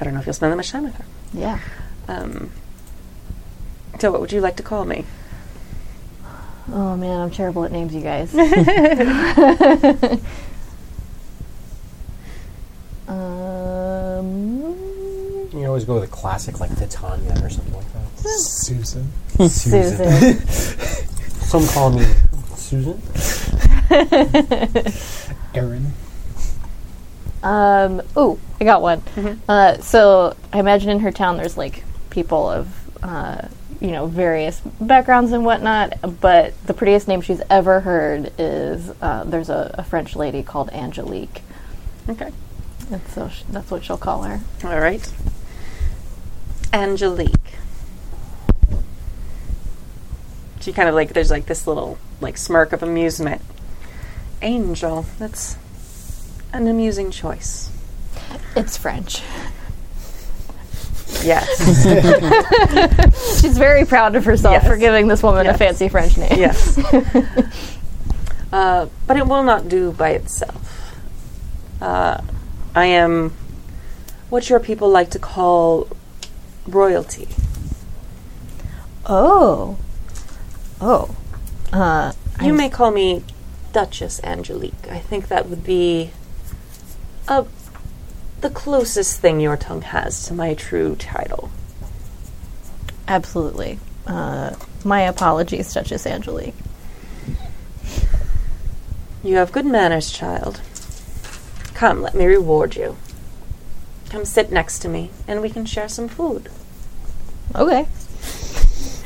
I 0.00 0.04
don't 0.04 0.14
know 0.14 0.20
if 0.20 0.26
you'll 0.26 0.32
spend 0.32 0.52
that 0.52 0.56
much 0.56 0.70
time 0.70 0.84
with 0.84 0.94
her. 0.94 1.04
Yeah. 1.34 1.58
Um, 2.08 2.52
so 3.98 4.10
what 4.10 4.20
would 4.22 4.32
you 4.32 4.40
like 4.40 4.56
to 4.56 4.62
call 4.62 4.84
me? 4.86 5.04
Oh 6.72 6.96
man, 6.96 7.20
I'm 7.20 7.30
terrible 7.30 7.64
at 7.64 7.72
names, 7.72 7.94
you 7.94 8.00
guys. 8.00 8.32
um, 13.08 14.60
You 15.52 15.66
always 15.66 15.84
go 15.84 15.94
with 15.94 16.04
a 16.04 16.12
classic 16.12 16.60
like 16.60 16.74
Titania 16.76 17.32
or 17.42 17.50
something 17.50 17.74
like 17.74 17.92
that. 17.92 18.18
Susan. 18.22 19.10
Susan. 19.48 20.36
Some 21.50 21.66
call 21.68 21.90
me 21.90 22.04
Susan. 22.54 23.00
Erin. 25.54 25.92
Um, 27.42 28.02
ooh, 28.16 28.38
I 28.60 28.64
got 28.64 28.82
one. 28.82 29.02
Uh, 29.48 29.78
so 29.78 30.36
I 30.52 30.60
imagine 30.60 30.90
in 30.90 31.00
her 31.00 31.10
town 31.10 31.36
there's 31.38 31.56
like 31.56 31.82
people 32.10 32.48
of, 32.48 32.68
uh, 33.02 33.48
you 33.80 33.90
know, 33.92 34.06
various 34.06 34.60
backgrounds 34.80 35.32
and 35.32 35.44
whatnot. 35.44 35.94
But 36.20 36.54
the 36.66 36.74
prettiest 36.74 37.08
name 37.08 37.20
she's 37.20 37.40
ever 37.50 37.80
heard 37.80 38.32
is 38.38 38.90
uh, 39.00 39.24
there's 39.24 39.48
a, 39.48 39.74
a 39.78 39.84
French 39.84 40.14
lady 40.16 40.42
called 40.42 40.70
Angelique, 40.70 41.42
Okay. 42.08 42.30
and 42.90 43.00
so 43.08 43.28
sh- 43.28 43.42
that's 43.48 43.70
what 43.70 43.84
she'll 43.84 43.96
call 43.96 44.22
her. 44.24 44.40
All 44.64 44.78
right. 44.80 45.10
Angelique. 46.72 47.34
She 50.60 50.72
kind 50.72 50.88
of 50.88 50.94
like 50.94 51.14
there's 51.14 51.30
like 51.30 51.46
this 51.46 51.66
little 51.66 51.98
like 52.20 52.36
smirk 52.36 52.72
of 52.72 52.82
amusement. 52.82 53.40
Angel. 54.42 55.06
That's 55.18 55.56
an 56.52 56.66
amusing 56.68 57.10
choice. 57.10 57.70
It's 58.54 58.76
French. 58.76 59.22
Yes. 61.24 61.48
She's 63.40 63.56
very 63.58 63.84
proud 63.84 64.16
of 64.16 64.24
herself 64.24 64.54
Yes. 64.54 64.66
for 64.66 64.76
giving 64.76 65.08
this 65.08 65.22
woman 65.22 65.46
a 65.46 65.56
fancy 65.56 65.88
French 65.88 66.16
name. 66.16 66.38
yes. 66.38 66.78
uh, 68.52 68.86
but 69.06 69.16
it 69.16 69.26
will 69.26 69.42
not 69.42 69.68
do 69.68 69.92
by 69.92 70.10
itself. 70.10 70.56
Uh, 71.80 72.20
I 72.74 72.86
am 72.86 73.30
what 74.28 74.48
your 74.50 74.60
people 74.60 74.88
like 74.90 75.10
to 75.10 75.18
call 75.18 75.88
royalty. 76.66 77.28
Oh. 79.06 79.76
Oh. 80.80 81.14
Uh, 81.72 82.12
You 82.40 82.46
I'm- 82.48 82.56
may 82.56 82.68
call 82.68 82.90
me 82.90 83.24
Duchess 83.72 84.20
Angelique. 84.24 84.88
I 84.90 84.98
think 84.98 85.28
that 85.28 85.48
would 85.48 85.64
be 85.64 86.10
a, 87.28 87.44
the 88.40 88.50
closest 88.50 89.20
thing 89.20 89.40
your 89.40 89.56
tongue 89.56 89.82
has 89.82 90.24
to 90.26 90.34
my 90.34 90.54
true 90.54 90.96
title. 90.96 91.50
Absolutely. 93.08 93.78
Uh, 94.06 94.54
my 94.84 95.02
apologies, 95.02 95.72
Duchess 95.72 96.06
Angelique. 96.06 96.54
You 99.22 99.36
have 99.36 99.52
good 99.52 99.66
manners, 99.66 100.10
child. 100.10 100.60
Come, 101.74 102.00
let 102.02 102.14
me 102.14 102.24
reward 102.24 102.76
you. 102.76 102.96
Come 104.08 104.24
sit 104.24 104.50
next 104.50 104.78
to 104.80 104.88
me, 104.88 105.10
and 105.28 105.40
we 105.42 105.50
can 105.50 105.66
share 105.66 105.88
some 105.88 106.08
food. 106.08 106.48
Okay. 107.54 107.86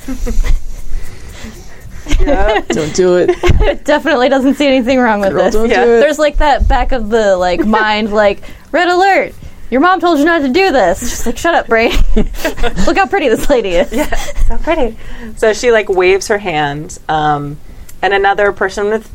Don't 2.69 2.95
do 2.95 3.17
it. 3.17 3.85
Definitely 3.85 4.29
doesn't 4.29 4.55
see 4.55 4.67
anything 4.67 4.99
wrong 5.01 5.21
with 5.21 5.31
Girl, 5.33 5.45
this. 5.45 5.55
don't 5.55 5.71
Yeah. 5.71 5.85
do 5.85 5.91
it. 5.97 6.01
There's 6.01 6.19
like 6.19 6.37
that 6.39 6.69
back 6.69 6.93
of 6.93 7.09
the 7.09 7.37
like 7.37 7.61
mind, 7.67 8.13
like 8.13 8.43
red 8.75 8.89
alert. 8.89 9.35
Your 9.71 9.81
mom 9.81 10.01
told 10.01 10.19
you 10.19 10.25
not 10.25 10.41
to 10.43 10.49
do 10.49 10.73
this. 10.73 11.01
Just 11.01 11.27
like 11.27 11.39
shut 11.39 11.55
up, 11.55 11.69
Bray. 11.69 11.89
Look 12.17 12.97
how 12.97 13.07
pretty 13.07 13.29
this 13.29 13.49
lady 13.49 13.71
is. 13.71 13.93
Yeah, 13.93 14.15
so 14.15 14.59
pretty. 14.59 14.99
So 15.37 15.53
she 15.53 15.71
like 15.71 15.89
waves 15.89 16.29
her 16.29 16.39
hand, 16.39 16.99
um, 17.09 17.59
and 18.03 18.13
another 18.13 18.53
person 18.53 18.91
with 18.91 19.11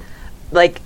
like 0.51 0.81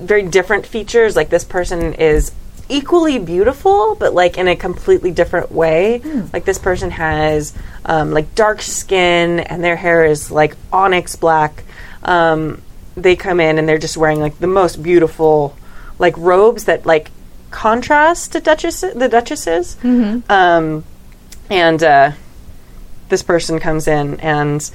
very 0.00 0.22
different 0.22 0.66
features. 0.66 1.14
Like 1.14 1.28
this 1.28 1.44
person 1.44 1.94
is 1.94 2.32
equally 2.68 3.18
beautiful, 3.18 3.94
but 3.94 4.14
like 4.14 4.38
in 4.38 4.48
a 4.48 4.56
completely 4.56 5.12
different 5.12 5.52
way. 5.52 6.00
Like 6.32 6.44
this 6.44 6.58
person 6.58 6.90
has 6.90 7.54
um, 7.84 8.12
like 8.12 8.34
dark 8.34 8.62
skin, 8.62 9.40
and 9.40 9.62
their 9.62 9.76
hair 9.76 10.04
is 10.04 10.30
like 10.30 10.56
onyx 10.72 11.16
black. 11.16 11.62
Um, 12.02 12.60
they 12.96 13.14
come 13.14 13.40
in 13.40 13.58
and 13.58 13.68
they're 13.68 13.78
just 13.78 13.96
wearing 13.96 14.20
like 14.20 14.38
the 14.38 14.46
most 14.46 14.82
beautiful 14.82 15.56
like 15.98 16.16
robes 16.16 16.64
that 16.64 16.86
like 16.86 17.10
contrast 17.54 18.32
to 18.32 18.40
Duchess 18.40 18.80
the 18.80 19.08
Duchesses. 19.08 19.76
Um, 20.28 20.84
and 21.48 21.82
uh, 21.82 22.12
this 23.08 23.22
person 23.22 23.60
comes 23.60 23.86
in 23.86 24.18
and 24.20 24.68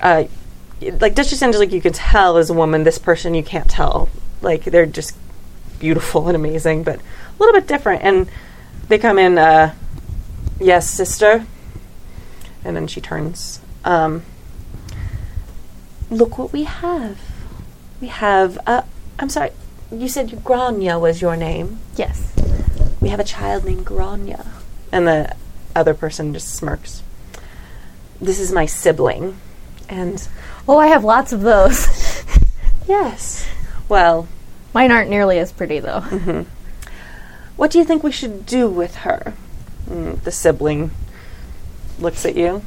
uh, 0.00 0.24
like 1.00 1.14
Duchess 1.14 1.42
Angelique, 1.42 1.72
you 1.72 1.80
can 1.80 1.94
tell 1.94 2.36
is 2.36 2.50
a 2.50 2.54
woman. 2.54 2.84
This 2.84 2.98
person 2.98 3.34
you 3.34 3.42
can't 3.42 3.70
tell. 3.70 4.10
Like 4.42 4.64
they're 4.64 4.84
just 4.86 5.16
beautiful 5.78 6.28
and 6.28 6.36
amazing, 6.36 6.84
but 6.84 6.98
a 6.98 7.36
little 7.38 7.54
bit 7.58 7.66
different. 7.66 8.02
And 8.02 8.28
they 8.88 8.98
come 8.98 9.18
in, 9.18 9.38
uh, 9.38 9.74
yes, 10.60 10.88
sister. 10.88 11.46
And 12.64 12.76
then 12.76 12.86
she 12.86 13.00
turns. 13.00 13.60
Um, 13.84 14.22
look 16.10 16.36
what 16.36 16.52
we 16.52 16.64
have. 16.64 17.18
We 18.00 18.08
have. 18.08 18.58
Uh, 18.66 18.82
I'm 19.18 19.30
sorry. 19.30 19.50
You 20.00 20.08
said 20.08 20.44
Grania 20.44 20.98
was 20.98 21.22
your 21.22 21.36
name. 21.36 21.78
Yes. 21.96 22.32
We 23.00 23.08
have 23.08 23.20
a 23.20 23.24
child 23.24 23.64
named 23.64 23.86
Grania. 23.86 24.44
And 24.90 25.06
the 25.06 25.34
other 25.74 25.94
person 25.94 26.32
just 26.32 26.54
smirks. 26.54 27.02
This 28.20 28.38
is 28.40 28.52
my 28.52 28.66
sibling. 28.66 29.36
And 29.88 30.26
Oh, 30.66 30.78
I 30.78 30.86
have 30.88 31.04
lots 31.04 31.32
of 31.32 31.42
those. 31.42 31.86
yes. 32.88 33.46
Well, 33.88 34.26
Mine 34.72 34.90
aren't 34.90 35.10
nearly 35.10 35.38
as 35.38 35.52
pretty 35.52 35.78
though. 35.78 36.00
what 37.56 37.70
do 37.70 37.78
you 37.78 37.84
think 37.84 38.02
we 38.02 38.10
should 38.10 38.44
do 38.46 38.68
with 38.68 38.96
her? 38.96 39.34
Mm, 39.88 40.20
the 40.24 40.32
sibling 40.32 40.90
looks 42.00 42.26
at 42.26 42.34
you. 42.34 42.62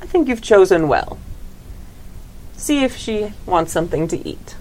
I 0.00 0.06
think 0.06 0.28
you've 0.28 0.42
chosen 0.42 0.86
well. 0.86 1.18
See 2.56 2.82
if 2.84 2.96
she 2.96 3.32
wants 3.44 3.72
something 3.72 4.08
to 4.08 4.28
eat. 4.28 4.56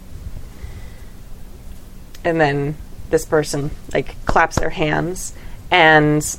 And 2.23 2.41
then 2.41 2.75
this 3.09 3.25
person 3.25 3.71
like 3.93 4.15
claps 4.25 4.57
their 4.57 4.71
hands 4.71 5.33
and 5.71 6.37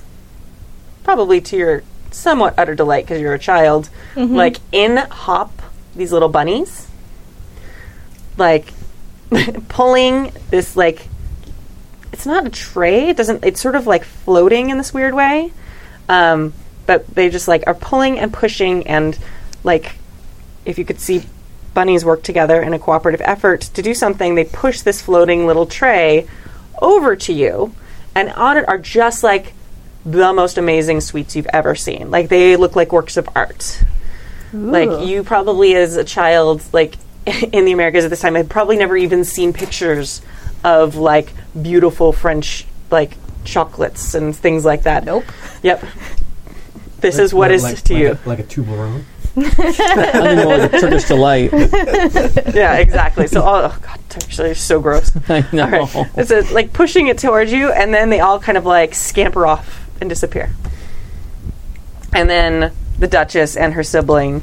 probably 1.05 1.41
to 1.41 1.57
your 1.57 1.83
somewhat 2.11 2.55
utter 2.59 2.75
delight 2.75 3.05
because 3.05 3.21
you're 3.21 3.35
a 3.35 3.39
child, 3.39 3.89
like 4.35 4.57
in 4.73 4.97
hop 4.97 5.63
these 5.95 6.13
little 6.13 6.29
bunnies, 6.29 6.89
like 8.37 8.73
pulling 9.69 10.33
this 10.51 10.77
like 10.77 11.09
it's 12.13 12.27
not 12.27 12.47
a 12.47 12.51
tray. 12.51 13.11
It 13.11 13.17
doesn't. 13.17 13.45
It's 13.45 13.61
sort 13.61 13.75
of 13.75 13.87
like 13.87 14.03
floating 14.03 14.71
in 14.71 14.79
this 14.79 14.95
weird 14.95 15.15
way, 15.15 15.53
um, 16.09 16.55
but 16.87 17.07
they 17.15 17.29
just 17.29 17.47
like 17.47 17.65
are 17.67 17.75
pulling 17.75 18.19
and 18.19 18.33
pushing 18.33 18.87
and 18.87 19.19
like 19.63 19.97
if 20.65 20.79
you 20.79 20.85
could 20.85 20.99
see 20.99 21.25
bunnies 21.77 22.07
work 22.07 22.23
together 22.23 22.63
in 22.63 22.73
a 22.73 22.79
cooperative 22.79 23.21
effort 23.21 23.61
to 23.61 23.83
do 23.83 23.93
something, 23.93 24.35
they 24.35 24.45
push 24.45 24.81
this 24.81 25.03
floating 25.03 25.47
little 25.47 25.67
tray 25.67 26.27
over 26.81 27.15
to 27.15 27.35
you, 27.35 27.75
and 28.15 28.31
on 28.31 28.57
it 28.57 28.67
are 28.67 28.79
just 28.79 29.23
like 29.23 29.53
the 30.07 30.33
most 30.33 30.57
amazing 30.57 31.03
sweets 31.03 31.37
you've 31.37 31.47
ever 31.53 31.75
seen. 31.75 32.11
Like 32.11 32.31
they 32.31 32.57
look 32.57 32.75
like 32.75 32.93
works 32.93 33.19
of 33.19 33.29
art. 33.37 33.85
Like 34.53 35.07
you 35.07 35.23
probably 35.23 35.75
as 35.75 35.97
a 35.97 36.05
child, 36.05 36.63
like 36.73 36.97
in 37.27 37.67
the 37.67 37.73
Americas 37.73 38.05
at 38.05 38.11
this 38.11 38.23
time, 38.23 38.37
had 38.37 38.49
probably 38.49 38.79
never 38.79 38.97
even 38.97 39.25
seen 39.25 39.53
pictures 39.53 40.23
of 40.65 40.97
like 40.97 41.33
beautiful 41.61 42.13
French 42.13 42.65
like 42.91 43.19
chocolates 43.45 44.15
and 44.15 44.35
things 44.35 44.65
like 44.65 44.85
that. 44.85 45.05
Nope. 45.05 45.25
Yep. 45.63 45.85
This 47.01 47.19
is 47.19 47.35
what 47.35 47.53
is 47.53 47.63
like, 47.63 47.83
to 47.83 47.93
like 47.93 48.03
you. 48.03 48.13
A, 48.13 48.29
like 48.29 48.39
a 48.39 48.45
tuberon. 48.45 49.05
I 49.39 49.51
think 49.51 50.45
more 50.45 50.57
like 50.57 50.73
a 50.73 50.81
Turkish 50.81 51.05
delight. 51.05 51.53
yeah, 52.55 52.77
exactly. 52.77 53.27
So, 53.27 53.43
oh 53.43 53.77
god, 53.83 54.01
actually, 54.15 54.51
it's 54.51 54.61
so 54.61 54.81
gross. 54.81 55.13
I 55.29 55.47
know. 55.53 55.65
All 55.65 55.71
right, 55.71 56.11
it's 56.17 56.31
a, 56.31 56.41
like 56.55 56.73
pushing 56.73 57.09
it 57.09 57.19
towards 57.19 57.53
you, 57.53 57.71
and 57.71 57.93
then 57.93 58.09
they 58.09 58.21
all 58.21 58.41
kind 58.41 58.57
of 58.57 58.65
like 58.65 58.95
scamper 58.95 59.47
off 59.47 59.91
and 60.01 60.09
disappear. 60.09 60.55
And 62.15 62.31
then 62.31 62.73
the 62.99 63.07
Duchess 63.07 63.59
and 63.59 63.75
her 63.75 63.83
sibling 63.83 64.43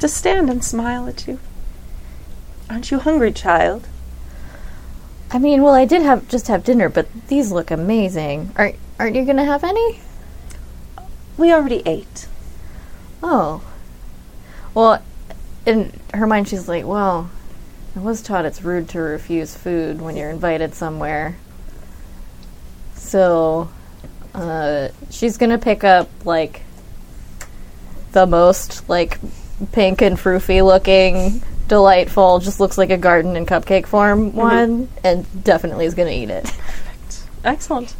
just 0.00 0.16
stand 0.16 0.50
and 0.50 0.64
smile 0.64 1.06
at 1.06 1.28
you. 1.28 1.38
Aren't 2.68 2.90
you 2.90 2.98
hungry, 2.98 3.30
child? 3.30 3.86
I 5.30 5.38
mean, 5.38 5.62
well, 5.62 5.74
I 5.74 5.84
did 5.84 6.02
have 6.02 6.26
just 6.26 6.48
have 6.48 6.64
dinner, 6.64 6.88
but 6.88 7.06
these 7.28 7.52
look 7.52 7.70
amazing. 7.70 8.50
Aren't 8.56 8.74
aren't 8.98 9.14
you 9.14 9.24
gonna 9.24 9.44
have 9.44 9.62
any? 9.62 10.00
We 11.38 11.52
already 11.52 11.82
ate. 11.86 12.26
Oh. 13.22 13.62
Well, 14.74 15.02
in 15.66 15.92
her 16.14 16.26
mind, 16.26 16.48
she's 16.48 16.68
like, 16.68 16.84
well, 16.84 17.30
I 17.94 18.00
was 18.00 18.22
taught 18.22 18.44
it's 18.44 18.62
rude 18.62 18.88
to 18.90 19.00
refuse 19.00 19.54
food 19.54 20.00
when 20.00 20.16
you're 20.16 20.30
invited 20.30 20.74
somewhere. 20.74 21.36
So, 22.94 23.68
uh, 24.34 24.88
she's 25.10 25.36
gonna 25.36 25.58
pick 25.58 25.84
up, 25.84 26.08
like, 26.24 26.62
the 28.12 28.26
most, 28.26 28.88
like, 28.88 29.18
pink 29.72 30.02
and 30.02 30.16
froofy 30.16 30.64
looking, 30.64 31.42
delightful, 31.68 32.38
just 32.38 32.60
looks 32.60 32.78
like 32.78 32.90
a 32.90 32.96
garden 32.96 33.36
in 33.36 33.46
cupcake 33.46 33.86
form 33.86 34.34
one, 34.34 34.88
and 35.04 35.44
definitely 35.44 35.84
is 35.84 35.94
gonna 35.94 36.10
eat 36.10 36.30
it. 36.30 36.44
Perfect. 36.44 37.22
Excellent. 37.44 37.94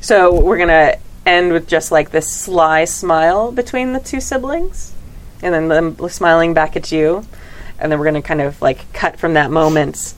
So 0.00 0.40
we're 0.40 0.58
gonna 0.58 0.96
end 1.26 1.52
with 1.52 1.68
just 1.68 1.92
like 1.92 2.10
this 2.10 2.30
sly 2.32 2.84
smile 2.84 3.52
between 3.52 3.92
the 3.92 4.00
two 4.00 4.20
siblings, 4.20 4.94
and 5.42 5.54
then 5.54 5.68
them 5.68 6.08
smiling 6.08 6.54
back 6.54 6.76
at 6.76 6.90
you, 6.92 7.24
and 7.78 7.90
then 7.90 7.98
we're 7.98 8.04
gonna 8.04 8.22
kind 8.22 8.40
of 8.40 8.60
like 8.60 8.92
cut 8.92 9.18
from 9.18 9.34
that 9.34 9.50
moment, 9.50 10.14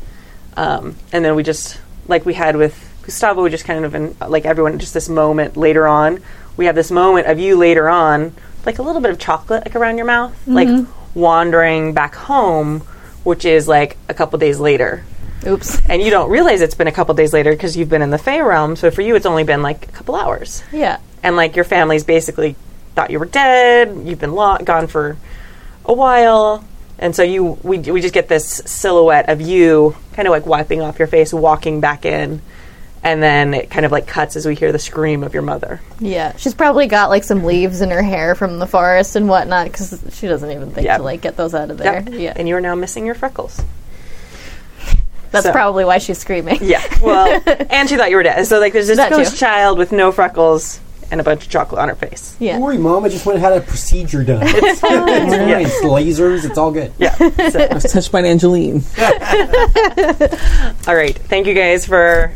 um, 0.56 0.96
and 1.12 1.24
then 1.24 1.34
we 1.34 1.42
just 1.42 1.80
like 2.08 2.24
we 2.24 2.34
had 2.34 2.56
with 2.56 2.76
Gustavo, 3.02 3.42
we 3.42 3.50
just 3.50 3.64
kind 3.64 3.84
of 3.84 3.94
in, 3.94 4.16
like 4.28 4.44
everyone 4.44 4.78
just 4.78 4.94
this 4.94 5.08
moment 5.08 5.56
later 5.56 5.86
on. 5.86 6.20
We 6.56 6.66
have 6.66 6.74
this 6.74 6.90
moment 6.90 7.26
of 7.26 7.38
you 7.38 7.56
later 7.56 7.88
on, 7.88 8.34
like 8.66 8.78
a 8.78 8.82
little 8.82 9.00
bit 9.00 9.10
of 9.10 9.18
chocolate 9.18 9.64
like 9.64 9.74
around 9.74 9.96
your 9.96 10.06
mouth, 10.06 10.36
like 10.46 10.68
wandering 11.14 11.94
back 11.94 12.14
home, 12.14 12.80
which 13.24 13.44
is 13.44 13.66
like 13.66 13.96
a 14.08 14.14
couple 14.14 14.38
days 14.38 14.60
later 14.60 15.04
Oops. 15.46 15.80
and 15.88 16.00
you 16.02 16.10
don't 16.10 16.30
realize 16.30 16.60
it's 16.60 16.74
been 16.74 16.86
a 16.88 16.92
couple 16.92 17.14
days 17.14 17.32
later 17.32 17.50
because 17.52 17.76
you've 17.76 17.88
been 17.88 18.02
in 18.02 18.10
the 18.10 18.18
Fey 18.18 18.40
realm. 18.42 18.76
So 18.76 18.90
for 18.90 19.02
you, 19.02 19.16
it's 19.16 19.26
only 19.26 19.44
been 19.44 19.62
like 19.62 19.88
a 19.88 19.92
couple 19.92 20.14
hours, 20.14 20.62
Yeah. 20.72 20.98
and 21.22 21.36
like 21.36 21.56
your 21.56 21.64
family's 21.64 22.04
basically 22.04 22.56
thought 22.94 23.10
you 23.10 23.18
were 23.18 23.26
dead. 23.26 24.02
You've 24.04 24.20
been 24.20 24.34
lo- 24.34 24.58
gone 24.58 24.86
for 24.86 25.16
a 25.84 25.92
while, 25.92 26.64
and 26.98 27.14
so 27.16 27.22
you 27.22 27.58
we 27.62 27.78
we 27.78 28.00
just 28.00 28.14
get 28.14 28.28
this 28.28 28.62
silhouette 28.66 29.28
of 29.28 29.40
you 29.40 29.96
kind 30.12 30.28
of 30.28 30.32
like 30.32 30.46
wiping 30.46 30.80
off 30.82 30.98
your 30.98 31.08
face, 31.08 31.32
walking 31.32 31.80
back 31.80 32.04
in, 32.04 32.40
and 33.02 33.20
then 33.22 33.54
it 33.54 33.70
kind 33.70 33.84
of 33.84 33.90
like 33.90 34.06
cuts 34.06 34.36
as 34.36 34.46
we 34.46 34.54
hear 34.54 34.70
the 34.72 34.78
scream 34.78 35.24
of 35.24 35.32
your 35.34 35.42
mother. 35.42 35.80
Yeah, 35.98 36.36
she's 36.36 36.54
probably 36.54 36.86
got 36.86 37.08
like 37.10 37.24
some 37.24 37.42
leaves 37.44 37.80
in 37.80 37.90
her 37.90 38.02
hair 38.02 38.34
from 38.36 38.58
the 38.60 38.66
forest 38.66 39.16
and 39.16 39.28
whatnot 39.28 39.66
because 39.66 40.04
she 40.12 40.28
doesn't 40.28 40.50
even 40.50 40.70
think 40.70 40.86
Yep. 40.86 40.98
to 40.98 41.02
like 41.02 41.20
get 41.20 41.36
those 41.36 41.54
out 41.54 41.70
of 41.70 41.78
there. 41.78 41.94
Yep. 42.06 42.08
Yeah, 42.12 42.32
and 42.36 42.46
you 42.48 42.54
are 42.56 42.60
now 42.60 42.74
missing 42.76 43.06
your 43.06 43.14
freckles. 43.16 43.60
That's 45.32 45.46
so- 45.46 45.52
probably 45.52 45.84
why 45.84 45.98
she's 45.98 46.18
screaming. 46.18 46.58
Yeah, 46.62 46.82
well, 47.02 47.42
and 47.70 47.88
she 47.88 47.96
thought 47.96 48.10
you 48.10 48.16
were 48.16 48.22
dead. 48.22 48.46
So 48.46 48.60
like, 48.60 48.72
there's 48.72 48.86
this 48.86 48.96
That 48.98 49.08
too. 49.10 49.16
ghost 49.16 49.36
child 49.38 49.78
with 49.78 49.90
no 49.92 50.12
freckles, 50.12 50.78
and 51.10 51.20
a 51.20 51.24
bunch 51.24 51.44
of 51.44 51.50
chocolate 51.50 51.80
on 51.80 51.88
her 51.88 51.94
face. 51.94 52.36
Yeah. 52.38 52.52
Don't 52.54 52.62
worry, 52.62 52.78
mom. 52.78 53.04
I 53.04 53.08
just 53.10 53.26
went 53.26 53.36
and 53.36 53.44
had 53.44 53.52
a 53.54 53.60
procedure 53.60 54.24
done. 54.24 54.42
it's 54.44 54.54
It's 54.54 54.80
fine. 54.80 54.98
fine. 55.06 55.48
yeah. 55.48 55.58
It's 55.58 55.84
lasers. 55.84 56.44
It's 56.48 56.56
all 56.56 56.70
good. 56.72 56.92
yeah. 56.98 57.14
So, 57.16 57.60
I 57.70 57.74
was 57.74 57.84
touched 57.92 58.10
by 58.12 58.20
an 58.20 58.24
Angeline. 58.26 58.82
all 60.86 60.94
right. 60.94 61.16
Thank 61.16 61.46
you 61.46 61.54
guys 61.54 61.86
for. 61.86 62.32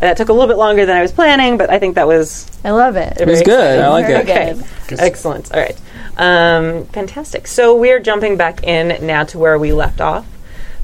That 0.00 0.16
took 0.16 0.28
a 0.28 0.32
little 0.32 0.48
bit 0.48 0.56
longer 0.56 0.84
than 0.86 0.96
I 0.96 1.02
was 1.02 1.12
planning, 1.12 1.56
but 1.56 1.70
I 1.70 1.78
think 1.78 1.94
that 1.94 2.06
was 2.08 2.50
I 2.64 2.72
love 2.72 2.96
it. 2.96 3.20
It 3.20 3.28
was 3.28 3.42
good. 3.42 3.78
I 3.78 3.88
like 3.90 4.06
Very 4.06 4.20
it. 4.20 4.56
Okay. 4.56 4.96
Excellent. 4.98 5.52
All 5.54 5.60
right. 5.60 5.80
Um, 6.16 6.84
fantastic. 6.86 7.46
So 7.46 7.76
we're 7.76 8.00
jumping 8.00 8.36
back 8.36 8.64
in 8.64 9.06
now 9.06 9.22
to 9.24 9.38
where 9.38 9.56
we 9.58 9.72
left 9.72 10.00
off. 10.00 10.26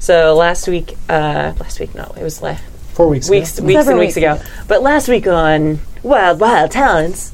So 0.01 0.33
last 0.33 0.67
week, 0.67 0.97
uh, 1.07 1.53
last 1.59 1.79
week, 1.79 1.93
no, 1.93 2.11
it 2.17 2.23
was 2.23 2.41
last 2.41 2.63
Four 2.93 3.07
weeks. 3.07 3.29
weeks, 3.29 3.57
ago. 3.59 3.67
weeks 3.67 3.87
and 3.87 3.99
weeks 3.99 4.15
weeks 4.15 4.17
ago. 4.17 4.39
But 4.67 4.81
last 4.81 5.07
week 5.07 5.27
on 5.27 5.79
Wild 6.01 6.39
Wild 6.39 6.71
Talents, 6.71 7.31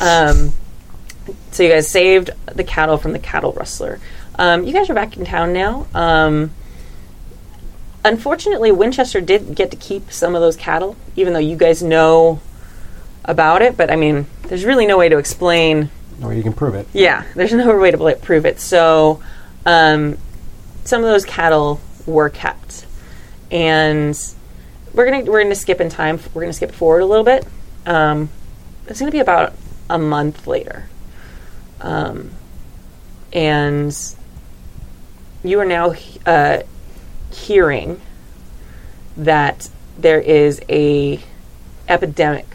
um, 0.00 0.52
so 1.52 1.62
you 1.62 1.68
guys 1.70 1.88
saved 1.88 2.30
the 2.46 2.64
cattle 2.64 2.98
from 2.98 3.12
the 3.12 3.20
cattle 3.20 3.52
rustler. 3.52 4.00
Um, 4.36 4.64
you 4.64 4.72
guys 4.72 4.90
are 4.90 4.94
back 4.94 5.16
in 5.16 5.24
town 5.24 5.52
now. 5.52 5.86
Um, 5.94 6.50
unfortunately, 8.04 8.72
Winchester 8.72 9.20
did 9.20 9.54
get 9.54 9.70
to 9.70 9.76
keep 9.76 10.10
some 10.10 10.34
of 10.34 10.40
those 10.40 10.56
cattle, 10.56 10.96
even 11.14 11.32
though 11.34 11.38
you 11.38 11.56
guys 11.56 11.82
know 11.84 12.40
about 13.24 13.62
it. 13.62 13.76
But 13.76 13.92
I 13.92 13.96
mean, 13.96 14.26
there's 14.48 14.64
really 14.64 14.86
no 14.86 14.98
way 14.98 15.08
to 15.08 15.18
explain 15.18 15.88
Or 16.20 16.34
you 16.34 16.42
can 16.42 16.52
prove 16.52 16.74
it. 16.74 16.88
yeah, 16.92 17.22
there's 17.36 17.52
no 17.52 17.78
way 17.78 17.92
to 17.92 17.96
bl- 17.96 18.10
prove 18.20 18.44
it. 18.44 18.58
So, 18.58 19.22
um, 19.64 20.18
some 20.84 21.02
of 21.04 21.08
those 21.10 21.24
cattle 21.24 21.80
were 22.08 22.30
kept, 22.30 22.86
and 23.50 24.18
we're 24.94 25.04
gonna 25.04 25.30
we're 25.30 25.42
gonna 25.42 25.54
skip 25.54 25.80
in 25.80 25.88
time. 25.88 26.18
We're 26.34 26.42
gonna 26.42 26.52
skip 26.52 26.72
forward 26.72 27.00
a 27.00 27.06
little 27.06 27.24
bit. 27.24 27.46
Um, 27.86 28.30
it's 28.86 28.98
gonna 28.98 29.12
be 29.12 29.20
about 29.20 29.52
a 29.88 29.98
month 29.98 30.46
later, 30.46 30.88
um, 31.80 32.30
and 33.32 33.96
you 35.44 35.60
are 35.60 35.64
now 35.64 35.94
uh, 36.26 36.62
hearing 37.30 38.00
that 39.16 39.68
there 39.98 40.20
is 40.20 40.60
a 40.68 41.20
epidemic 41.88 42.46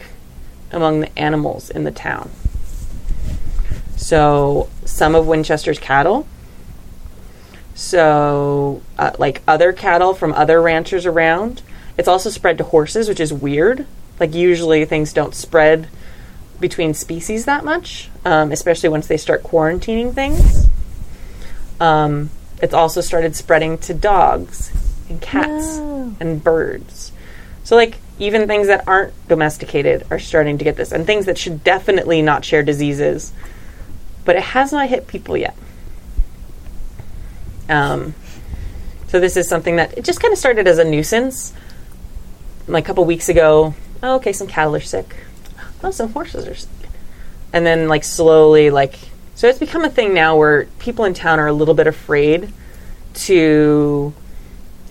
among 0.72 1.00
the 1.00 1.18
animals 1.18 1.70
in 1.70 1.84
the 1.84 1.90
town. 1.90 2.30
So 3.96 4.68
some 4.84 5.14
of 5.14 5.26
Winchester's 5.26 5.78
cattle. 5.78 6.26
So 7.74 8.82
uh, 8.98 9.12
like 9.18 9.42
other 9.46 9.72
cattle 9.72 10.14
from 10.14 10.32
other 10.32 10.62
ranchers 10.62 11.06
around. 11.06 11.62
It's 11.98 12.08
also 12.08 12.30
spread 12.30 12.58
to 12.58 12.64
horses, 12.64 13.08
which 13.08 13.20
is 13.20 13.32
weird. 13.32 13.86
Like 14.18 14.34
usually 14.34 14.84
things 14.84 15.12
don't 15.12 15.34
spread 15.34 15.88
between 16.60 16.94
species 16.94 17.44
that 17.46 17.64
much, 17.64 18.10
um, 18.24 18.52
especially 18.52 18.88
once 18.88 19.06
they 19.06 19.16
start 19.16 19.42
quarantining 19.42 20.14
things. 20.14 20.68
Um, 21.80 22.30
it's 22.62 22.74
also 22.74 23.00
started 23.00 23.34
spreading 23.34 23.78
to 23.78 23.94
dogs 23.94 24.72
and 25.08 25.20
cats 25.20 25.76
No. 25.76 26.14
and 26.20 26.42
birds. 26.42 27.12
So 27.64 27.74
like 27.76 27.98
even 28.18 28.46
things 28.46 28.68
that 28.68 28.86
aren't 28.86 29.12
domesticated 29.28 30.06
are 30.10 30.20
starting 30.20 30.58
to 30.58 30.64
get 30.64 30.76
this, 30.76 30.92
and 30.92 31.04
things 31.04 31.26
that 31.26 31.36
should 31.36 31.64
definitely 31.64 32.22
not 32.22 32.44
share 32.44 32.62
diseases 32.62 33.32
but 34.24 34.36
it 34.36 34.42
has 34.42 34.72
not 34.72 34.88
hit 34.88 35.06
people 35.06 35.36
yet. 35.36 35.54
Um, 37.68 38.14
so 39.08 39.20
this 39.20 39.36
is 39.36 39.48
something 39.48 39.76
that 39.76 39.96
it 39.96 40.04
just 40.04 40.20
kind 40.20 40.32
of 40.32 40.38
started 40.38 40.66
as 40.66 40.78
a 40.78 40.84
nuisance. 40.84 41.52
Like 42.66 42.84
a 42.84 42.86
couple 42.86 43.04
weeks 43.04 43.28
ago, 43.28 43.74
oh, 44.02 44.16
okay, 44.16 44.32
some 44.32 44.46
cattle 44.46 44.74
are 44.74 44.80
sick. 44.80 45.14
Oh, 45.82 45.90
some 45.90 46.12
horses 46.12 46.46
are 46.46 46.54
sick. 46.54 46.70
And 47.52 47.64
then 47.64 47.88
like 47.88 48.04
slowly, 48.04 48.70
like 48.70 48.98
so, 49.36 49.48
it's 49.48 49.58
become 49.58 49.84
a 49.84 49.90
thing 49.90 50.14
now 50.14 50.36
where 50.36 50.66
people 50.78 51.04
in 51.04 51.12
town 51.12 51.40
are 51.40 51.48
a 51.48 51.52
little 51.52 51.74
bit 51.74 51.88
afraid 51.88 52.52
to 53.14 54.14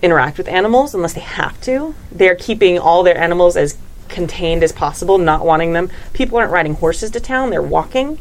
interact 0.02 0.36
with 0.36 0.48
animals 0.48 0.94
unless 0.94 1.14
they 1.14 1.22
have 1.22 1.58
to. 1.62 1.94
They're 2.12 2.34
keeping 2.34 2.78
all 2.78 3.02
their 3.02 3.16
animals 3.16 3.56
as 3.56 3.78
contained 4.08 4.62
as 4.62 4.70
possible, 4.70 5.16
not 5.16 5.46
wanting 5.46 5.72
them. 5.72 5.90
People 6.12 6.38
aren't 6.38 6.52
riding 6.52 6.74
horses 6.74 7.10
to 7.12 7.20
town; 7.20 7.48
they're 7.48 7.62
walking 7.62 8.18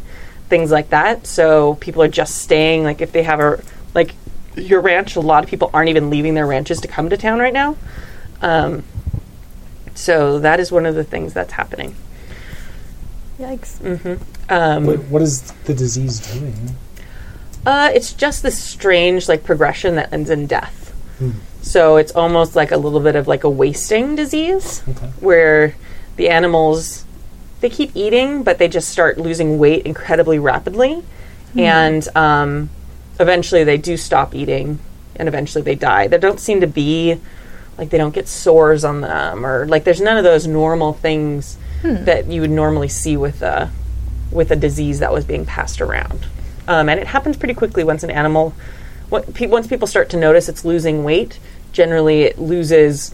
things 0.48 0.72
like 0.72 0.90
that. 0.92 1.28
So 1.28 1.76
people 1.76 2.02
are 2.02 2.08
just 2.08 2.38
staying. 2.38 2.84
Like 2.84 3.02
if 3.02 3.12
they 3.12 3.24
have 3.24 3.42
a 3.42 3.62
like 3.94 4.16
your 4.56 4.82
ranch, 4.82 5.16
a 5.16 5.20
lot 5.20 5.44
of 5.44 5.50
people 5.50 5.70
aren't 5.74 5.90
even 5.90 6.10
leaving 6.10 6.34
their 6.34 6.46
ranches 6.48 6.80
to 6.82 6.88
come 6.88 7.10
to 7.10 7.18
town 7.18 7.40
right 7.40 7.54
now. 7.54 7.76
Um, 8.42 8.84
so 9.96 10.40
that 10.40 10.60
is 10.60 10.72
one 10.72 10.86
of 10.86 10.96
the 10.96 11.04
things 11.04 11.34
that's 11.34 11.54
happening. 11.54 11.96
Yikes. 13.40 14.20
Um, 14.50 14.86
What, 14.86 15.00
what 15.06 15.22
is 15.22 15.52
the 15.66 15.74
disease 15.74 16.20
doing? 16.20 16.76
Uh, 17.66 17.90
it's 17.94 18.14
just 18.14 18.44
this 18.44 18.62
strange 18.62 19.28
like 19.30 19.44
progression 19.44 19.96
that 19.96 20.12
ends 20.14 20.30
in 20.30 20.48
death. 20.48 20.80
So 21.62 21.96
it's 21.96 22.12
almost 22.12 22.54
like 22.56 22.72
a 22.72 22.78
little 22.78 23.00
bit 23.00 23.16
of 23.16 23.28
like 23.30 23.46
a 23.46 23.50
wasting 23.50 24.16
disease, 24.18 24.84
Okay. 24.90 25.06
where 25.22 25.76
the 26.18 26.28
animals 26.30 27.06
they 27.62 27.70
keep 27.70 27.96
eating, 27.96 28.44
but 28.44 28.58
they 28.58 28.68
just 28.68 28.90
start 28.90 29.18
losing 29.18 29.58
weight 29.58 29.86
incredibly 29.86 30.38
rapidly, 30.38 31.02
and 31.56 32.06
um, 32.18 32.70
eventually 33.24 33.64
they 33.64 33.78
do 33.78 33.98
stop 33.98 34.36
eating, 34.36 34.78
and 35.16 35.28
eventually 35.28 35.64
they 35.64 35.76
die. 35.76 36.08
There 36.08 36.20
don't 36.20 36.40
seem 36.40 36.62
to 36.62 36.68
be 36.68 37.20
like 37.78 37.90
they 37.90 37.98
don't 37.98 38.14
get 38.14 38.28
sores 38.28 38.84
on 38.86 39.02
them, 39.02 39.44
or 39.46 39.66
like 39.66 39.84
there's 39.84 40.00
none 40.02 40.18
of 40.18 40.24
those 40.24 40.46
normal 40.46 40.94
things 40.94 41.58
that 42.06 42.28
you 42.28 42.40
would 42.42 42.52
normally 42.52 42.88
see 42.88 43.18
with 43.18 43.42
a 43.42 43.72
with 44.32 44.52
a 44.52 44.56
disease 44.56 45.00
that 45.00 45.12
was 45.12 45.26
being 45.26 45.46
passed 45.46 45.82
around. 45.82 46.26
Um, 46.68 46.88
and 46.88 47.00
it 47.00 47.08
happens 47.08 47.36
pretty 47.36 47.54
quickly 47.54 47.84
once 47.84 48.04
an 48.04 48.10
animal, 48.10 48.54
what, 49.10 49.34
pe- 49.34 49.48
once 49.48 49.68
people 49.68 49.86
start 49.88 50.10
to 50.12 50.18
notice 50.18 50.48
it's 50.48 50.64
losing 50.64 51.04
weight. 51.04 51.40
Generally, 51.74 52.22
it 52.24 52.40
loses 52.40 53.14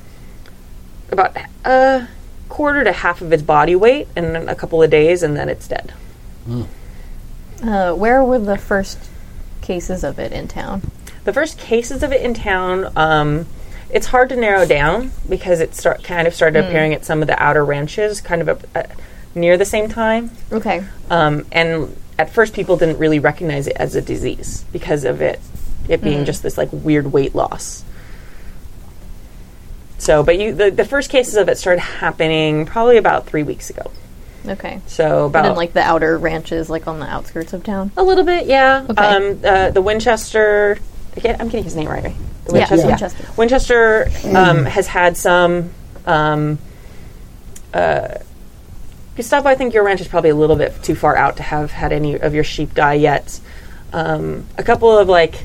about 1.12 1.36
a 1.66 2.08
quarter 2.48 2.84
to 2.84 2.92
half 2.92 3.22
of 3.22 3.34
its 3.34 3.42
body 3.44 3.76
weight 3.76 4.08
in 4.16 4.36
a 4.48 4.56
couple 4.56 4.84
of 4.84 4.90
days, 4.92 5.24
and 5.24 5.36
then 5.36 5.50
it's 5.50 5.68
dead. 5.68 5.94
Uh, 7.64 7.94
where 7.96 8.24
were 8.24 8.40
the 8.40 8.58
first 8.58 8.98
cases 9.62 10.04
of 10.04 10.20
it 10.20 10.32
in 10.32 10.48
town? 10.48 10.92
The 11.26 11.34
first 11.34 11.58
cases 11.58 12.04
of 12.04 12.12
it 12.12 12.22
in 12.22 12.34
town, 12.34 12.92
um, 12.96 13.46
it's 13.90 14.08
hard 14.08 14.30
to 14.30 14.36
narrow 14.36 14.66
down 14.66 15.12
because 15.28 15.60
it 15.60 15.76
start 15.76 16.04
kind 16.04 16.28
of 16.28 16.34
started 16.34 16.66
appearing 16.66 16.94
at 16.94 17.06
some 17.06 17.22
of 17.22 17.28
the 17.28 17.42
outer 17.42 17.66
ranches, 17.66 18.22
kind 18.22 18.42
of 18.42 18.66
a, 18.76 18.80
a, 18.80 18.88
near 19.36 19.58
the 19.58 19.66
same 19.66 19.90
time. 19.90 20.32
Okay. 20.52 20.84
Um, 21.10 21.46
and 21.52 21.96
at 22.18 22.32
first, 22.32 22.54
people 22.54 22.78
didn't 22.78 22.98
really 22.98 23.20
recognize 23.20 23.68
it 23.68 23.76
as 23.78 23.96
a 23.96 24.02
disease 24.02 24.66
because 24.72 25.04
of 25.04 25.22
it, 25.22 25.40
it 25.88 26.02
being 26.02 26.26
just 26.26 26.44
this 26.44 26.58
like 26.58 26.70
weird 26.72 27.12
weight 27.12 27.34
loss. 27.36 27.84
So, 29.98 30.24
but 30.24 30.40
you, 30.40 30.54
the, 30.54 30.72
the 30.72 30.86
first 30.86 31.10
cases 31.10 31.36
of 31.36 31.50
it 31.50 31.58
started 31.58 31.82
happening 31.82 32.66
probably 32.66 32.98
about 32.98 33.26
three 33.28 33.44
weeks 33.44 33.70
ago. 33.70 33.92
Okay. 34.48 34.82
So 34.88 35.26
about 35.26 35.40
And 35.46 35.52
then, 35.52 35.56
like 35.58 35.74
the 35.74 35.82
outer 35.82 36.18
ranches, 36.18 36.70
like 36.70 36.88
on 36.88 37.00
the 37.00 37.06
outskirts 37.06 37.54
of 37.54 37.64
town. 37.64 37.92
a 37.98 38.04
little 38.04 38.24
bit, 38.24 38.48
yeah. 38.48 38.86
Okay. 38.90 39.04
Um, 39.04 39.40
uh, 39.44 39.70
the 39.72 39.82
Winchester, 39.82 40.78
I 41.16 41.20
get, 41.20 41.40
I'm 41.42 41.48
getting 41.50 41.64
his 41.66 41.76
name 41.76 41.88
right, 41.88 42.04
right? 42.04 42.16
The 42.46 42.60
Yeah, 42.60 42.68
Winchester. 42.70 43.28
Winchester. 43.38 44.06
Winchester 44.08 44.38
um, 44.38 44.66
has 44.66 44.88
had 44.88 45.18
some. 45.18 45.72
Um, 46.06 46.58
uh, 47.74 48.16
Gustavo, 49.16 49.50
I 49.50 49.56
think 49.56 49.74
your 49.74 49.84
ranch 49.84 50.00
is 50.02 50.08
probably 50.08 50.30
a 50.30 50.36
little 50.36 50.56
bit 50.56 50.82
too 50.82 50.96
far 50.96 51.16
out 51.18 51.38
to 51.38 51.44
have 51.44 51.72
had 51.72 51.92
any 51.92 52.16
of 52.20 52.34
your 52.34 52.44
sheep 52.46 52.74
die 52.74 52.94
yet. 52.94 53.40
Um, 53.92 54.46
a 54.58 54.64
couple 54.64 54.98
of 54.98 55.10
like 55.10 55.44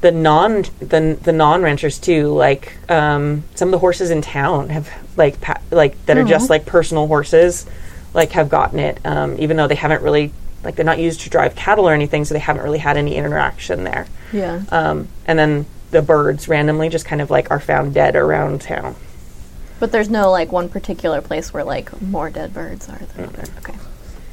the 0.00 0.10
non 0.10 0.62
the, 0.80 1.16
the 1.22 1.32
non 1.32 1.62
ranchers 1.62 1.98
too, 2.00 2.28
like 2.32 2.72
um, 2.90 3.44
some 3.54 3.68
of 3.68 3.72
the 3.72 3.78
horses 3.78 4.10
in 4.10 4.22
town 4.22 4.70
have 4.70 4.88
like 5.16 5.40
pa- 5.40 5.60
like 5.70 6.04
that 6.06 6.16
are 6.18 6.24
just 6.24 6.50
like 6.50 6.66
personal 6.66 7.06
horses, 7.06 7.64
like 8.14 8.32
have 8.32 8.48
gotten 8.48 8.78
it, 8.78 8.98
um, 9.04 9.36
even 9.38 9.56
though 9.56 9.68
they 9.68 9.74
haven't 9.74 10.02
really 10.02 10.32
like 10.62 10.76
they're 10.76 10.84
not 10.84 10.98
used 10.98 11.20
to 11.22 11.30
drive 11.30 11.54
cattle 11.54 11.88
or 11.88 11.94
anything, 11.94 12.24
so 12.24 12.34
they 12.34 12.40
haven't 12.40 12.62
really 12.62 12.78
had 12.78 12.96
any 12.96 13.16
interaction 13.16 13.84
there. 13.84 14.06
Yeah. 14.32 14.62
Um, 14.70 15.08
and 15.26 15.38
then 15.38 15.66
the 15.90 16.02
birds 16.02 16.48
randomly 16.48 16.88
just 16.88 17.06
kind 17.06 17.20
of 17.20 17.30
like 17.30 17.50
are 17.50 17.60
found 17.60 17.94
dead 17.94 18.16
around 18.16 18.60
town. 18.60 18.94
But 19.78 19.92
there's 19.92 20.10
no 20.10 20.30
like 20.30 20.52
one 20.52 20.68
particular 20.68 21.20
place 21.20 21.52
where 21.52 21.64
like 21.64 22.00
more 22.02 22.30
dead 22.30 22.52
birds 22.52 22.88
are 22.88 22.98
than 22.98 23.24
other. 23.26 23.44
Okay. 23.58 23.74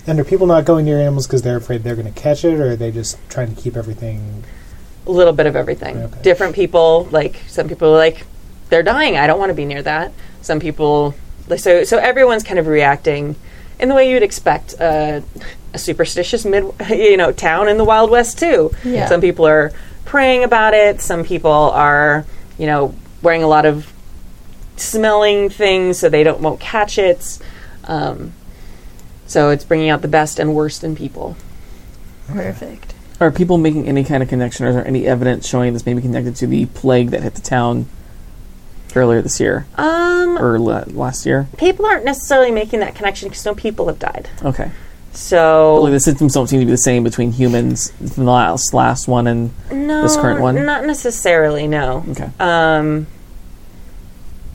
And 0.05 0.19
are 0.19 0.23
people 0.23 0.47
not 0.47 0.65
going 0.65 0.85
near 0.85 0.99
animals 0.99 1.27
because 1.27 1.41
they're 1.41 1.57
afraid 1.57 1.83
they're 1.83 1.95
going 1.95 2.11
to 2.11 2.19
catch 2.19 2.45
it, 2.45 2.59
or 2.59 2.71
are 2.71 2.75
they 2.75 2.91
just 2.91 3.17
trying 3.29 3.53
to 3.53 3.61
keep 3.61 3.75
everything? 3.75 4.43
A 5.05 5.11
little 5.11 5.33
bit 5.33 5.45
of 5.45 5.55
everything. 5.55 5.97
Okay. 5.97 6.21
Different 6.21 6.55
people, 6.55 7.07
like 7.11 7.41
some 7.47 7.67
people 7.67 7.89
are 7.93 7.97
like, 7.97 8.25
they're 8.69 8.83
dying. 8.83 9.17
I 9.17 9.27
don't 9.27 9.39
want 9.39 9.49
to 9.49 9.53
be 9.53 9.65
near 9.65 9.81
that. 9.83 10.11
Some 10.41 10.59
people, 10.59 11.15
like, 11.47 11.59
so 11.59 11.83
so 11.83 11.97
everyone's 11.97 12.43
kind 12.43 12.59
of 12.59 12.67
reacting 12.67 13.35
in 13.79 13.89
the 13.89 13.95
way 13.95 14.09
you'd 14.11 14.23
expect 14.23 14.75
uh, 14.79 15.21
a 15.73 15.77
superstitious 15.77 16.45
mid, 16.45 16.65
you 16.89 17.17
know, 17.17 17.31
town 17.31 17.67
in 17.67 17.77
the 17.77 17.85
Wild 17.85 18.09
West 18.09 18.39
too. 18.39 18.71
Yeah. 18.83 19.07
Some 19.07 19.21
people 19.21 19.45
are 19.45 19.71
praying 20.05 20.43
about 20.43 20.73
it. 20.73 21.01
Some 21.01 21.23
people 21.23 21.51
are, 21.51 22.25
you 22.57 22.65
know, 22.65 22.95
wearing 23.21 23.43
a 23.43 23.47
lot 23.47 23.65
of 23.65 23.91
smelling 24.77 25.49
things 25.49 25.99
so 25.99 26.09
they 26.09 26.23
don't 26.23 26.39
won't 26.39 26.59
catch 26.59 26.97
it. 26.97 27.39
Um, 27.85 28.33
So 29.25 29.49
it's 29.49 29.65
bringing 29.65 29.89
out 29.89 30.01
the 30.01 30.07
best 30.07 30.39
and 30.39 30.55
worst 30.55 30.83
in 30.83 30.95
people. 30.95 31.35
Perfect. 32.27 32.93
Are 33.19 33.31
people 33.31 33.57
making 33.57 33.87
any 33.87 34.03
kind 34.03 34.21
of 34.21 34.29
connection, 34.29 34.65
or 34.65 34.69
is 34.69 34.75
there 34.75 34.87
any 34.87 35.05
evidence 35.07 35.47
showing 35.47 35.73
this 35.73 35.85
may 35.85 35.93
be 35.93 36.01
connected 36.01 36.35
to 36.37 36.47
the 36.47 36.65
plague 36.67 37.09
that 37.09 37.23
hit 37.23 37.33
the 37.35 37.41
town 37.41 37.87
earlier 38.95 39.21
this 39.21 39.39
year 39.39 39.65
Um, 39.77 40.37
or 40.39 40.57
la- 40.59 40.83
last 40.87 41.25
year? 41.25 41.47
people 41.57 41.85
aren't 41.85 42.05
necessarily 42.05 42.51
making 42.51 42.79
that 42.79 42.95
connection 42.95 43.29
because 43.29 43.45
no 43.45 43.53
people 43.55 43.87
have 43.87 43.99
died. 43.99 44.29
Okay. 44.43 44.71
So 45.13 45.81
Like 45.81 45.93
the 45.93 45.99
symptoms 45.99 46.33
don't 46.33 46.47
seem 46.47 46.59
to 46.59 46.65
be 46.65 46.71
the 46.71 46.77
same 46.77 47.03
between 47.03 47.31
humans 47.31 47.91
from 48.13 48.25
the 48.25 48.31
last 48.31 48.73
last 48.73 49.07
one 49.07 49.25
and 49.27 49.51
no, 49.71 50.03
this 50.03 50.15
current 50.15 50.41
one? 50.41 50.63
not 50.65 50.85
necessarily. 50.85 51.67
No. 51.67 52.05
okay. 52.11 52.29
Um, 52.39 53.07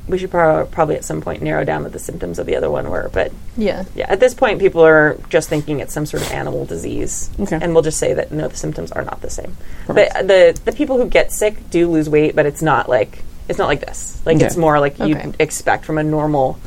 we 0.09 0.19
should 0.19 0.31
prob- 0.31 0.71
probably 0.71 0.97
at 0.97 1.05
some 1.05 1.21
point 1.21 1.43
narrow 1.43 1.65
down 1.65 1.85
what 1.85 1.93
the 1.93 1.99
symptoms 1.99 2.39
of 2.39 2.47
the 2.47 2.57
other 2.57 2.71
one 2.71 2.91
were, 2.91 3.09
but 3.13 3.33
Yeah. 3.57 3.85
yeah, 3.95 4.07
at 4.09 4.19
this 4.21 4.35
point, 4.35 4.59
people 4.61 4.85
are 4.85 5.17
just 5.31 5.49
thinking 5.49 5.79
it's 5.81 5.95
some 5.95 6.07
sort 6.07 6.23
of 6.25 6.33
animal 6.33 6.65
disease, 6.65 7.31
Okay. 7.41 7.59
and 7.61 7.73
we'll 7.73 7.83
just 7.85 7.99
say 7.99 8.13
that 8.13 8.31
no, 8.33 8.49
the 8.49 8.57
symptoms 8.57 8.91
are 8.93 9.03
not 9.03 9.21
the 9.23 9.31
same. 9.31 9.57
Perfect. 9.87 10.13
But 10.15 10.29
the 10.29 10.61
the 10.65 10.73
people 10.73 10.97
who 10.99 11.07
get 11.09 11.33
sick 11.33 11.71
do 11.71 11.89
lose 11.91 12.09
weight, 12.11 12.35
but 12.37 12.47
it's 12.47 12.63
not 12.63 12.89
like 12.89 13.23
it's 13.53 13.59
not 13.59 13.69
like 13.69 13.81
this. 13.81 14.21
Like 14.27 14.37
Okay. 14.37 14.47
it's 14.47 14.57
more 14.57 14.81
like 14.81 14.99
Okay. 15.01 15.09
you'd 15.09 15.37
expect 15.39 15.85
from 15.85 15.99
a 15.99 16.03
normal 16.03 16.59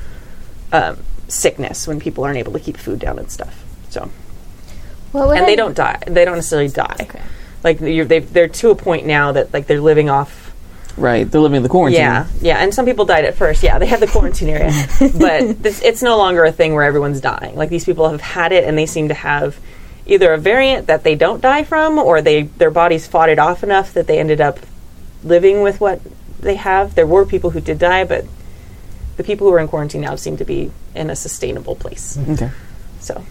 um, 0.71 0.97
sickness 1.27 1.87
when 1.87 1.99
people 1.99 2.23
aren't 2.23 2.37
able 2.37 2.53
to 2.53 2.59
keep 2.59 2.77
food 2.77 2.99
down 2.99 3.19
and 3.19 3.29
stuff. 3.29 3.63
So, 3.89 4.09
What 5.11 5.29
and 5.37 5.45
I- 5.45 5.49
they 5.49 5.55
don't 5.55 5.75
die. 5.75 5.99
They 6.07 6.25
don't 6.25 6.35
necessarily 6.35 6.69
die. 6.69 6.95
Okay. 7.01 7.21
Like 7.63 7.79
you're, 7.81 8.05
they've, 8.05 8.31
they're 8.31 8.47
to 8.47 8.69
a 8.69 8.75
point 8.75 9.05
now 9.05 9.31
that 9.31 9.53
like 9.53 9.67
they're 9.67 9.81
living 9.81 10.09
off 10.09 10.43
Right. 10.97 11.29
They're 11.29 11.41
living 11.41 11.57
in 11.57 11.63
the 11.63 11.67
quarantine. 11.67 11.99
yeah, 11.99 12.27
yeah, 12.39 12.59
and 12.59 12.73
some 12.73 12.85
people 12.85 13.03
died 13.03 13.25
at 13.25 13.35
first. 13.35 13.63
Yeah, 13.63 13.79
they 13.79 13.85
had 13.85 13.99
the 13.99 14.07
quarantine 14.07 14.47
area, 14.47 14.71
but 15.19 15.61
this, 15.61 15.81
it's 15.81 16.01
no 16.01 16.15
longer 16.17 16.45
a 16.45 16.53
thing 16.53 16.73
where 16.73 16.83
everyone's 16.85 17.19
dying. 17.19 17.53
Like 17.57 17.67
these 17.69 17.83
people 17.83 18.07
have 18.09 18.21
had 18.21 18.53
it, 18.53 18.63
and 18.63 18.77
they 18.77 18.85
seem 18.85 19.09
to 19.09 19.13
have 19.13 19.57
either 20.05 20.31
a 20.31 20.37
variant 20.37 20.87
that 20.87 21.03
they 21.03 21.15
don't 21.15 21.41
die 21.41 21.65
from, 21.65 21.99
or 21.99 22.21
they 22.21 22.43
their 22.43 22.71
bodies 22.71 23.07
fought 23.07 23.27
it 23.27 23.39
off 23.39 23.61
enough 23.61 23.91
that 23.93 24.07
they 24.07 24.19
ended 24.19 24.39
up 24.39 24.57
living 25.21 25.61
with 25.61 25.81
what 25.81 25.99
they 26.45 26.55
have. 26.55 26.95
There 26.95 27.07
were 27.07 27.25
people 27.25 27.49
who 27.49 27.59
did 27.59 27.79
die, 27.79 28.05
but 28.05 28.25
the 29.17 29.23
people 29.23 29.47
who 29.47 29.53
are 29.53 29.59
in 29.59 29.67
quarantine 29.67 30.01
now 30.01 30.15
seem 30.15 30.37
to 30.37 30.45
be 30.45 30.71
in 30.93 31.09
a 31.09 31.15
sustainable 31.15 31.75
place. 31.75 32.17
Okay. 32.29 32.51
So, 32.99 33.25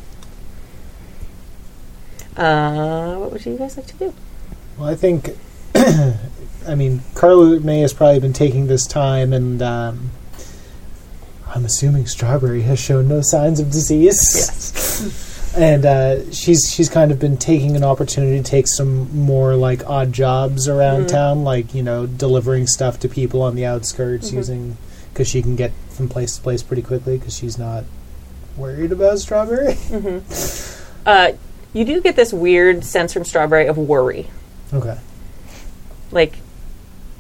uh, 2.37 3.17
what 3.17 3.33
would 3.33 3.47
you 3.47 3.57
guys 3.57 3.77
like 3.77 3.87
to 3.87 3.97
do? 3.97 4.15
Well, 4.77 4.89
I 4.89 4.95
think, 4.95 5.31
I 5.75 6.75
mean, 6.77 7.03
Carla 7.15 7.61
May 7.61 7.81
has 7.81 7.93
probably 7.93 8.21
been 8.21 8.33
taking 8.33 8.67
this 8.67 8.87
time, 8.87 9.33
and 9.33 9.63
um, 9.63 10.11
I'm 11.47 11.65
assuming 11.65 12.07
Strawberry 12.07 12.63
has 12.63 12.79
shown 12.79 13.09
no 13.09 13.21
signs 13.23 13.61
of 13.61 13.71
disease. 13.71 14.05
Yes. 14.35 15.31
and 15.57 15.85
uh, 15.87 16.31
she's 16.33 16.71
she's 16.73 16.89
kind 16.89 17.11
of 17.13 17.19
been 17.19 17.37
taking 17.37 17.77
an 17.77 17.85
opportunity 17.85 18.37
to 18.37 18.43
take 18.49 18.67
some 18.69 19.17
more 19.17 19.55
like 19.57 19.89
odd 19.89 20.13
jobs 20.13 20.69
around 20.69 21.09
town, 21.09 21.45
like 21.45 21.75
you 21.75 21.83
know 21.83 22.07
delivering 22.07 22.67
stuff 22.67 22.99
to 23.01 23.09
people 23.09 23.43
on 23.43 23.55
the 23.55 23.65
outskirts, 23.67 24.33
using 24.33 24.77
because 25.13 25.29
she 25.29 25.43
can 25.43 25.55
get 25.57 25.73
from 25.91 26.09
place 26.09 26.37
to 26.37 26.43
place 26.43 26.63
pretty 26.63 26.83
quickly 26.83 27.19
because 27.19 27.37
she's 27.37 27.57
not 27.59 27.85
worried 28.57 28.93
about 28.93 29.19
Strawberry. 29.19 29.77
Uh, 31.07 31.33
you 31.75 31.85
do 31.85 32.01
get 32.01 32.17
this 32.17 32.33
weird 32.33 32.83
sense 32.83 33.13
from 33.13 33.27
Strawberry 33.27 33.67
of 33.67 33.77
worry. 33.77 34.31
okay, 34.73 34.97
Like, 36.11 36.39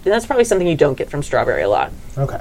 that's 0.04 0.24
probably 0.24 0.44
something 0.44 0.66
you 0.66 0.74
don't 0.74 0.96
get 0.96 1.10
from 1.10 1.22
Strawberry 1.22 1.60
a 1.64 1.68
lot. 1.68 1.92
okay. 2.16 2.40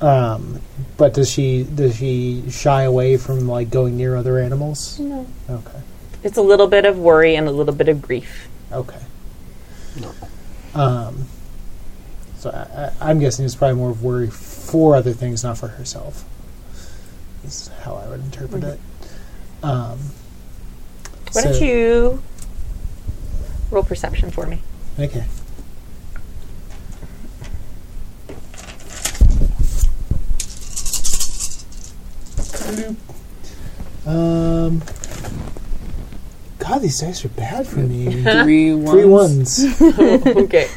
Um, 0.00 0.60
but 0.96 1.14
does 1.14 1.30
she 1.30 1.64
does 1.64 1.96
she 1.96 2.50
shy 2.50 2.82
away 2.82 3.16
from 3.16 3.46
like 3.46 3.70
going 3.70 3.96
near 3.96 4.16
other 4.16 4.38
animals? 4.38 4.98
No. 4.98 5.26
Okay. 5.48 5.80
It's 6.22 6.36
a 6.38 6.42
little 6.42 6.66
bit 6.66 6.84
of 6.84 6.98
worry 6.98 7.36
and 7.36 7.48
a 7.48 7.50
little 7.50 7.74
bit 7.74 7.88
of 7.88 8.00
grief. 8.00 8.48
Okay. 8.72 9.00
No. 10.00 10.12
Um, 10.74 11.26
so 12.38 12.50
I, 12.50 12.84
I, 12.84 13.10
I'm 13.10 13.18
guessing 13.18 13.44
it's 13.44 13.54
probably 13.54 13.76
more 13.76 13.90
of 13.90 14.02
worry 14.02 14.30
for 14.30 14.96
other 14.96 15.12
things, 15.12 15.44
not 15.44 15.58
for 15.58 15.68
herself. 15.68 16.24
Is 17.44 17.68
how 17.82 17.96
I 17.96 18.08
would 18.08 18.20
interpret 18.20 18.64
it. 18.64 18.80
Um, 19.62 19.98
Why 21.32 21.42
don't 21.42 21.60
you 21.60 22.22
roll 23.70 23.82
perception 23.82 24.30
for 24.30 24.46
me? 24.46 24.62
Okay. 24.98 25.24
Um. 34.06 34.82
God, 36.58 36.80
these 36.82 37.00
dice 37.00 37.24
are 37.24 37.28
bad 37.30 37.66
for 37.66 37.80
me. 37.80 38.22
Three 38.42 38.74
ones. 38.74 38.90
Three 38.92 39.04
ones 39.06 40.26
okay. 40.26 40.68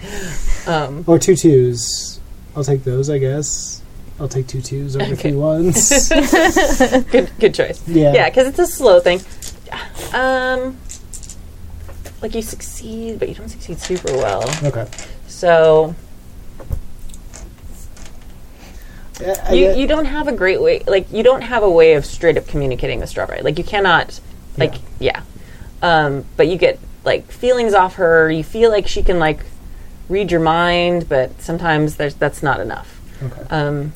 Um, 0.65 1.03
or 1.07 1.19
two 1.19 1.35
twos. 1.35 2.19
I'll 2.55 2.63
take 2.63 2.83
those, 2.83 3.09
I 3.09 3.17
guess. 3.17 3.81
I'll 4.19 4.29
take 4.29 4.47
two 4.47 4.61
twos 4.61 4.95
over 4.95 5.05
Okay. 5.13 5.31
three 5.31 5.33
ones. 5.33 5.89
good, 7.11 7.29
good 7.39 7.53
choice. 7.53 7.85
Yeah. 7.87 8.13
Yeah, 8.13 8.29
because 8.29 8.47
it's 8.47 8.59
a 8.59 8.67
slow 8.67 8.99
thing. 9.01 9.19
Um, 10.13 10.77
like 12.21 12.33
you 12.35 12.41
succeed, 12.41 13.19
but 13.19 13.27
you 13.27 13.35
don't 13.35 13.49
succeed 13.49 13.79
super 13.79 14.13
well. 14.13 14.43
okay. 14.63 14.87
So 15.27 15.93
I- 19.23 19.53
you, 19.53 19.73
you 19.73 19.87
don't 19.87 20.05
have 20.05 20.27
a 20.27 20.31
great 20.31 20.61
way. 20.61 20.81
Like 20.87 21.11
you 21.11 21.23
don't 21.23 21.41
have 21.41 21.63
a 21.63 21.69
way 21.69 21.93
of 21.93 22.05
straight 22.05 22.37
up 22.37 22.47
communicating 22.47 22.99
with 22.99 23.09
Strawberry. 23.09 23.41
Like 23.41 23.57
you 23.57 23.63
cannot. 23.63 24.19
Like 24.57 24.75
yeah. 24.99 25.21
Um, 25.81 26.25
but 26.37 26.47
you 26.47 26.57
get 26.57 26.79
like 27.03 27.31
feelings 27.31 27.73
off 27.73 27.95
her. 27.95 28.31
You 28.31 28.43
feel 28.43 28.69
like 28.69 28.87
she 28.87 29.03
can 29.03 29.19
like 29.19 29.39
read 30.09 30.31
your 30.31 30.39
mind, 30.41 31.07
but 31.09 31.41
sometimes 31.41 31.95
there's 31.97 32.15
that's 32.15 32.43
not 32.43 32.59
enough. 32.59 32.99
okay. 33.21 33.41
Um, 33.49 33.93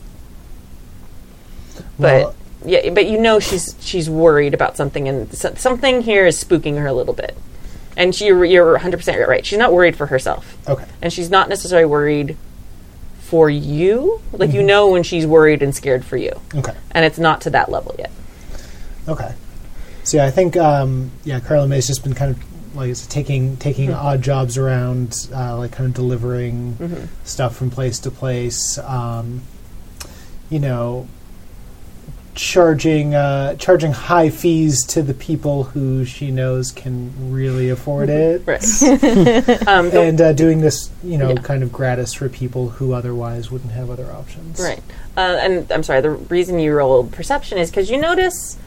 but 1.99 2.21
Well- 2.23 2.35
yeah, 2.65 2.89
but 2.89 3.05
you 3.07 3.19
know 3.19 3.39
she's 3.39 3.75
she's 3.79 4.09
worried 4.09 4.53
about 4.53 4.75
something, 4.75 5.07
and 5.07 5.31
so, 5.33 5.53
something 5.55 6.01
here 6.01 6.25
is 6.25 6.43
spooking 6.43 6.77
her 6.79 6.87
a 6.87 6.93
little 6.93 7.13
bit. 7.13 7.37
And 7.95 8.13
she, 8.13 8.25
you're 8.25 8.43
you're 8.45 8.71
100 8.73 8.97
percent 8.97 9.27
right. 9.27 9.45
She's 9.45 9.59
not 9.59 9.71
worried 9.71 9.95
for 9.95 10.07
herself, 10.07 10.57
okay. 10.67 10.85
and 11.01 11.13
she's 11.13 11.29
not 11.29 11.49
necessarily 11.49 11.85
worried 11.85 12.35
for 13.29 13.49
you. 13.49 14.21
Like 14.31 14.53
you 14.53 14.63
know 14.63 14.89
when 14.89 15.03
she's 15.03 15.25
worried 15.27 15.61
and 15.61 15.75
scared 15.75 16.05
for 16.05 16.17
you, 16.17 16.31
Okay. 16.55 16.73
and 16.91 17.03
it's 17.05 17.19
not 17.19 17.41
to 17.41 17.49
that 17.51 17.69
level 17.69 17.95
yet. 17.99 18.11
Okay. 19.07 19.33
So 20.03 20.17
yeah, 20.17 20.25
I 20.25 20.31
think 20.31 20.55
um, 20.57 21.11
yeah, 21.25 21.39
Carla 21.39 21.67
May's 21.67 21.87
just 21.87 22.03
been 22.03 22.13
kind 22.13 22.31
of 22.31 22.75
like 22.75 22.89
it's 22.89 23.05
taking 23.07 23.57
taking 23.57 23.91
odd 23.93 24.21
jobs 24.21 24.57
around, 24.57 25.27
uh, 25.35 25.57
like 25.57 25.71
kind 25.73 25.87
of 25.89 25.93
delivering 25.93 27.09
stuff 27.23 27.55
from 27.55 27.69
place 27.69 27.99
to 27.99 28.11
place. 28.11 28.77
Um, 28.77 29.41
you 30.49 30.59
know, 30.59 31.07
charging 32.37 33.13
uh, 33.15 33.55
charging 33.55 33.91
high 33.91 34.29
fees 34.29 34.85
to 34.85 35.01
the 35.01 35.13
people 35.13 35.63
who 35.65 36.05
she 36.05 36.31
knows 36.31 36.71
can 36.71 37.11
really 37.31 37.69
afford 37.69 38.09
it, 38.09 38.43
Right. 38.45 38.63
um, 39.67 39.87
and 39.91 40.21
uh, 40.21 40.31
doing 40.33 40.61
this 40.61 40.89
you 41.03 41.17
know 41.17 41.29
Yeah. 41.29 41.41
kind 41.41 41.63
of 41.63 41.71
gratis 41.73 42.13
for 42.13 42.29
people 42.29 42.69
who 42.69 42.93
otherwise 42.93 43.51
wouldn't 43.51 43.71
have 43.73 43.89
other 43.89 44.09
options. 44.11 44.59
Right. 44.59 44.81
Uh, 45.17 45.37
and 45.41 45.71
I'm 45.71 45.83
sorry, 45.83 45.99
the 46.01 46.11
reason 46.11 46.59
you 46.59 46.73
rolled 46.73 47.11
perception 47.11 47.57
is 47.57 47.69
because 47.71 47.89
you 47.89 47.97
notice 47.97 48.57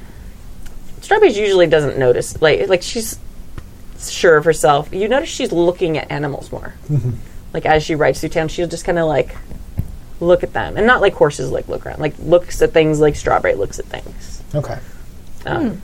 Strawberry 1.00 1.32
usually 1.32 1.66
doesn't 1.66 1.96
notice. 1.98 2.40
Like, 2.42 2.68
like 2.68 2.82
she's 2.82 3.18
sure 4.00 4.36
of 4.36 4.44
herself. 4.44 4.92
You 4.92 5.08
notice 5.08 5.28
she's 5.28 5.52
looking 5.52 5.96
at 5.96 6.10
animals 6.10 6.50
more. 6.52 6.74
Like 7.54 7.66
as 7.66 7.82
she 7.84 7.94
rides 7.94 8.20
through 8.20 8.28
town, 8.30 8.48
she'll 8.48 8.68
just 8.68 8.84
kind 8.84 8.98
of 8.98 9.06
like 9.06 9.34
look 10.20 10.42
at 10.42 10.52
them, 10.52 10.76
and 10.76 10.86
not 10.86 11.00
like 11.00 11.14
horses 11.14 11.50
like 11.50 11.68
look 11.68 11.84
around. 11.86 11.98
Like 12.00 12.14
looks 12.18 12.60
at 12.62 12.72
things 12.72 13.00
like 13.00 13.16
Strawberry 13.16 13.54
looks 13.54 13.78
at 13.78 13.86
things. 13.86 14.42
Okay. 14.54 14.78
Um, 15.46 15.80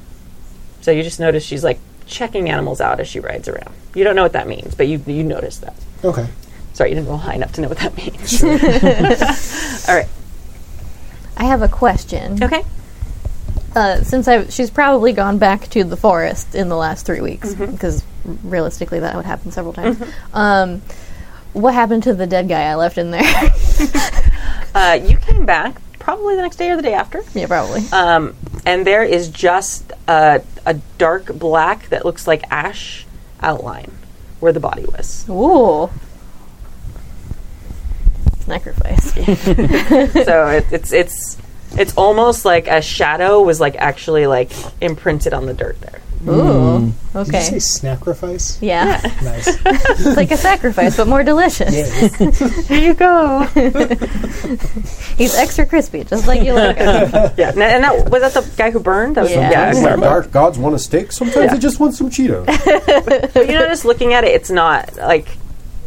So 0.82 0.90
you 0.90 1.02
just 1.02 1.18
notice 1.20 1.42
she's 1.44 1.64
like 1.64 1.78
checking 2.06 2.48
animals 2.50 2.80
out 2.80 3.00
as 3.00 3.08
she 3.08 3.18
rides 3.20 3.48
around. 3.48 3.74
You 3.94 4.04
don't 4.04 4.14
know 4.16 4.22
what 4.22 4.34
that 4.34 4.46
means, 4.46 4.74
but 4.74 4.86
you 4.88 5.02
you 5.06 5.22
notice 5.24 5.58
that. 5.58 5.74
Okay. 6.04 6.26
Sorry, 6.74 6.90
you 6.90 6.94
didn't 6.96 7.08
roll 7.08 7.16
high 7.18 7.34
enough 7.34 7.52
to 7.52 7.60
know 7.62 7.68
what 7.68 7.78
that 7.78 7.96
means. 7.96 8.42
All 9.88 9.94
right. 9.96 10.08
I 11.38 11.44
have 11.44 11.62
a 11.62 11.68
question. 11.68 12.42
Okay. 12.42 12.62
Uh, 13.74 14.02
since 14.02 14.26
I, 14.28 14.46
she's 14.48 14.70
probably 14.70 15.12
gone 15.12 15.38
back 15.38 15.68
to 15.70 15.84
the 15.84 15.96
forest 15.96 16.54
in 16.54 16.68
the 16.68 16.76
last 16.76 17.04
three 17.06 17.20
weeks, 17.20 17.52
Mm-hmm. 17.54 17.72
because 17.72 18.02
realistically 18.42 19.00
that 19.00 19.14
would 19.16 19.24
happen 19.26 19.52
several 19.52 19.72
times. 19.74 20.02
Um, 20.32 20.80
what 21.52 21.74
happened 21.74 22.02
to 22.04 22.14
the 22.14 22.26
dead 22.26 22.48
guy 22.48 22.62
I 22.64 22.74
left 22.74 22.96
in 22.98 23.10
there? 23.10 23.22
Uh, 24.74 24.92
you 24.92 25.16
came 25.16 25.46
back 25.46 25.80
probably 25.98 26.36
the 26.36 26.42
next 26.42 26.56
day 26.56 26.68
or 26.68 26.76
the 26.76 26.82
day 26.82 26.92
after. 26.92 27.22
yeah, 27.32 27.46
probably. 27.46 27.80
Um, 27.92 28.36
and 28.66 28.86
there 28.86 29.02
is 29.02 29.30
just 29.30 29.90
a, 30.06 30.42
a 30.66 30.74
dark 30.98 31.32
black 31.38 31.88
that 31.88 32.04
looks 32.04 32.26
like 32.26 32.42
ash 32.50 33.06
outline 33.40 33.90
where 34.38 34.52
the 34.52 34.60
body 34.60 34.84
was. 34.84 35.24
Ooh. 35.30 35.88
Sacrifice. 38.40 39.14
so 40.26 40.46
it, 40.48 40.66
it's 40.70 40.92
it's 40.92 41.38
It's 41.78 41.94
almost 41.96 42.44
like 42.44 42.68
a 42.68 42.82
shadow 42.82 43.40
was 43.40 43.60
like 43.60 43.76
actually 43.76 44.26
like 44.26 44.52
imprinted 44.82 45.32
on 45.32 45.46
the 45.46 45.54
dirt 45.54 45.80
there. 45.80 46.00
Ooh. 46.28 46.30
Mm. 46.32 46.80
Did 46.86 46.92
you 47.14 47.20
Okay. 47.20 47.40
say 47.42 47.58
sacrifice? 47.58 48.58
Yeah. 48.60 49.00
Nice. 49.22 49.46
it's 49.64 50.16
like 50.16 50.30
a 50.30 50.36
sacrifice, 50.36 50.96
but 50.96 51.06
more 51.08 51.22
delicious. 51.22 51.72
Yes. 51.74 52.66
Here 52.68 52.78
you 52.80 52.94
go. 52.94 53.44
He's 55.16 55.34
extra 55.34 55.66
crispy, 55.66 56.04
just 56.04 56.26
like 56.26 56.42
you 56.42 56.52
like 56.52 56.76
him. 56.76 56.86
yeah, 57.36 57.50
and 57.50 57.62
and 57.62 57.84
that 57.84 58.10
was 58.10 58.20
that 58.22 58.34
the 58.34 58.50
guy 58.56 58.70
who 58.70 58.80
burned. 58.80 59.16
That 59.16 59.22
was 59.22 59.30
Yeah. 59.32 59.72
yeah. 59.72 59.80
Like 59.80 60.00
dark 60.00 60.30
gods 60.30 60.58
want 60.58 60.74
a 60.74 60.78
steak. 60.78 61.12
Sometimes 61.12 61.36
Yeah. 61.46 61.52
they 61.54 61.58
just 61.58 61.80
want 61.80 61.94
some 61.94 62.10
Cheetos. 62.10 62.46
But 63.32 63.46
you 63.48 63.54
notice 63.54 63.84
looking 63.84 64.12
at 64.12 64.24
it, 64.24 64.34
it's 64.34 64.50
not 64.50 64.96
like 64.96 65.28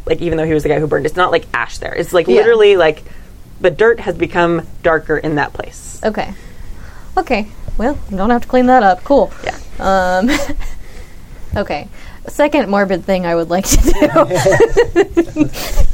like 0.06 0.22
even 0.22 0.38
though 0.38 0.46
he 0.46 0.54
was 0.54 0.64
the 0.64 0.70
guy 0.70 0.80
who 0.80 0.88
burned, 0.88 1.06
it's 1.06 1.16
not 1.16 1.32
like 1.32 1.46
ash 1.54 1.78
there. 1.78 1.94
It's 1.94 2.14
like 2.14 2.28
Yeah. 2.28 2.36
literally 2.38 2.76
like 2.78 3.04
the 3.62 3.70
dirt 3.70 4.00
has 4.00 4.16
become 4.18 4.66
darker 4.84 5.18
in 5.18 5.36
that 5.36 5.54
place. 5.54 6.02
Okay. 6.04 6.34
Okay. 7.18 7.48
Well, 7.80 7.98
you 8.12 8.18
don't 8.18 8.30
have 8.30 8.42
to 8.44 8.48
clean 8.48 8.68
that 8.68 8.84
up. 8.84 9.04
Cool. 9.06 9.32
Yeah. 9.44 9.58
Um, 9.80 10.30
okay. 11.56 11.88
Second 12.28 12.70
morbid 12.70 13.06
thing 13.06 13.26
I 13.26 13.34
would 13.34 13.50
like 13.50 13.66
to 13.66 13.78
do. 13.78 15.40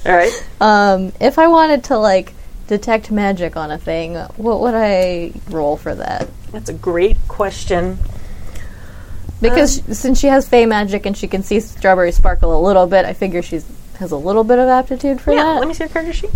All 0.10 0.16
right. 0.16 0.34
um, 0.60 1.14
if 1.22 1.38
I 1.40 1.48
wanted 1.48 1.86
to 1.86 1.98
like 1.98 2.34
detect 2.68 3.12
magic 3.12 3.56
on 3.56 3.70
a 3.72 3.78
thing, 3.78 4.16
what 4.36 4.60
would 4.62 4.74
I 4.76 5.32
roll 5.50 5.78
for 5.78 5.94
that? 5.96 6.28
That's 6.52 6.70
a 6.70 6.74
great 6.74 7.18
question. 7.28 8.00
Because 9.40 9.76
sh- 9.78 9.94
since 9.94 10.20
she 10.20 10.28
has 10.28 10.48
fey 10.48 10.66
magic 10.66 11.06
and 11.06 11.16
she 11.16 11.28
can 11.28 11.44
see 11.44 11.60
strawberry 11.60 12.12
sparkle 12.12 12.58
a 12.58 12.62
little 12.66 12.88
bit, 12.88 13.06
I 13.06 13.14
figure 13.14 13.42
she 13.44 13.62
has 14.00 14.12
a 14.12 14.18
little 14.18 14.44
bit 14.44 14.58
of 14.58 14.68
aptitude 14.68 15.22
for 15.22 15.32
Yeah, 15.34 15.44
that. 15.44 15.60
let 15.60 15.68
me 15.68 15.74
see 15.76 15.84
your 15.84 15.90
character 15.90 16.14
sheet. 16.14 16.32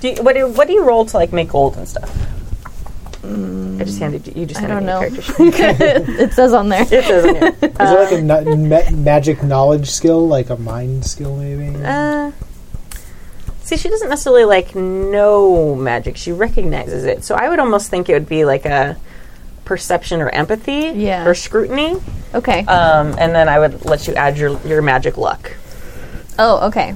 Do 0.00 0.08
you, 0.08 0.22
what 0.22 0.34
do 0.34 0.48
what 0.48 0.66
do 0.66 0.72
you 0.74 0.84
roll 0.84 1.04
to 1.06 1.16
like 1.16 1.32
make 1.32 1.50
gold 1.50 1.76
and 1.76 1.88
stuff? 1.88 2.10
I 3.26 3.84
just 3.84 3.98
handed 3.98 4.26
you. 4.26 4.32
You 4.36 4.46
just 4.46 4.60
I 4.62 4.66
handed 4.68 4.86
don't 4.86 4.86
me 4.86 4.86
know. 4.86 4.98
character 5.00 5.22
sheet. 5.22 6.20
it 6.20 6.32
says 6.34 6.52
on 6.52 6.68
there. 6.68 6.82
it 6.82 6.88
says 6.88 7.24
in 7.24 7.34
here. 7.36 7.48
Is 7.62 7.62
it 7.62 7.78
like 7.78 8.12
a 8.12 8.22
no- 8.22 8.56
ma- 8.56 8.90
magic 8.92 9.42
knowledge 9.42 9.90
skill, 9.90 10.26
like 10.28 10.50
a 10.50 10.56
mind 10.56 11.04
skill, 11.06 11.36
maybe? 11.36 11.74
Uh, 11.82 12.32
see, 13.62 13.76
she 13.76 13.88
doesn't 13.88 14.08
necessarily 14.08 14.44
like 14.44 14.74
know 14.74 15.74
magic. 15.74 16.16
She 16.16 16.32
recognizes 16.32 17.04
it. 17.04 17.24
So 17.24 17.34
I 17.34 17.48
would 17.48 17.58
almost 17.58 17.90
think 17.90 18.08
it 18.08 18.12
would 18.12 18.28
be 18.28 18.44
like 18.44 18.66
a 18.66 18.96
perception 19.64 20.20
or 20.20 20.28
empathy, 20.28 20.92
Yeah. 20.94 21.26
or 21.26 21.34
scrutiny. 21.34 21.96
Okay. 22.34 22.60
Um, 22.66 23.14
and 23.18 23.34
then 23.34 23.48
I 23.48 23.58
would 23.58 23.84
let 23.86 24.06
you 24.06 24.14
add 24.14 24.36
your 24.36 24.60
your 24.66 24.82
magic 24.82 25.16
luck. 25.16 25.52
oh, 26.38 26.66
okay. 26.68 26.94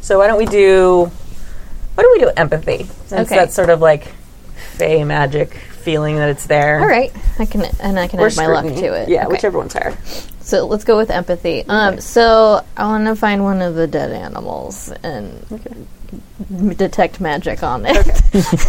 So 0.00 0.18
why 0.18 0.26
don't 0.28 0.38
we 0.38 0.46
do? 0.46 1.10
Why 1.94 2.02
do 2.04 2.10
we 2.12 2.20
do 2.20 2.30
empathy? 2.36 2.84
Since 3.06 3.28
Okay. 3.28 3.36
that's 3.36 3.54
sort 3.54 3.68
of 3.70 3.80
like 3.80 4.06
fey 4.78 5.04
magic, 5.04 5.52
feeling 5.54 6.16
that 6.16 6.28
it's 6.30 6.46
there. 6.46 6.80
All 6.80 6.86
right. 6.86 7.12
I 7.38 7.44
can 7.46 7.62
and 7.80 7.98
I 7.98 8.08
can 8.08 8.20
Or 8.20 8.26
add 8.28 8.36
my 8.36 8.46
luck 8.46 8.64
scrutiny. 8.64 8.80
to 8.88 8.94
it. 8.94 9.08
Yeah, 9.08 9.24
Okay. 9.26 9.32
whichever 9.32 9.58
one's 9.58 9.72
higher. 9.74 9.96
So 10.40 10.66
let's 10.66 10.84
go 10.84 10.96
with 10.96 11.10
empathy. 11.10 11.64
Um, 11.68 12.00
so 12.00 12.64
I 12.76 12.84
want 12.86 13.06
to 13.06 13.16
find 13.16 13.42
one 13.44 13.60
of 13.60 13.74
the 13.74 13.86
dead 13.86 14.12
animals 14.12 14.90
and 15.02 15.44
m- 16.50 16.70
detect 16.74 17.20
magic 17.20 17.62
on 17.62 17.84
it. 17.84 18.06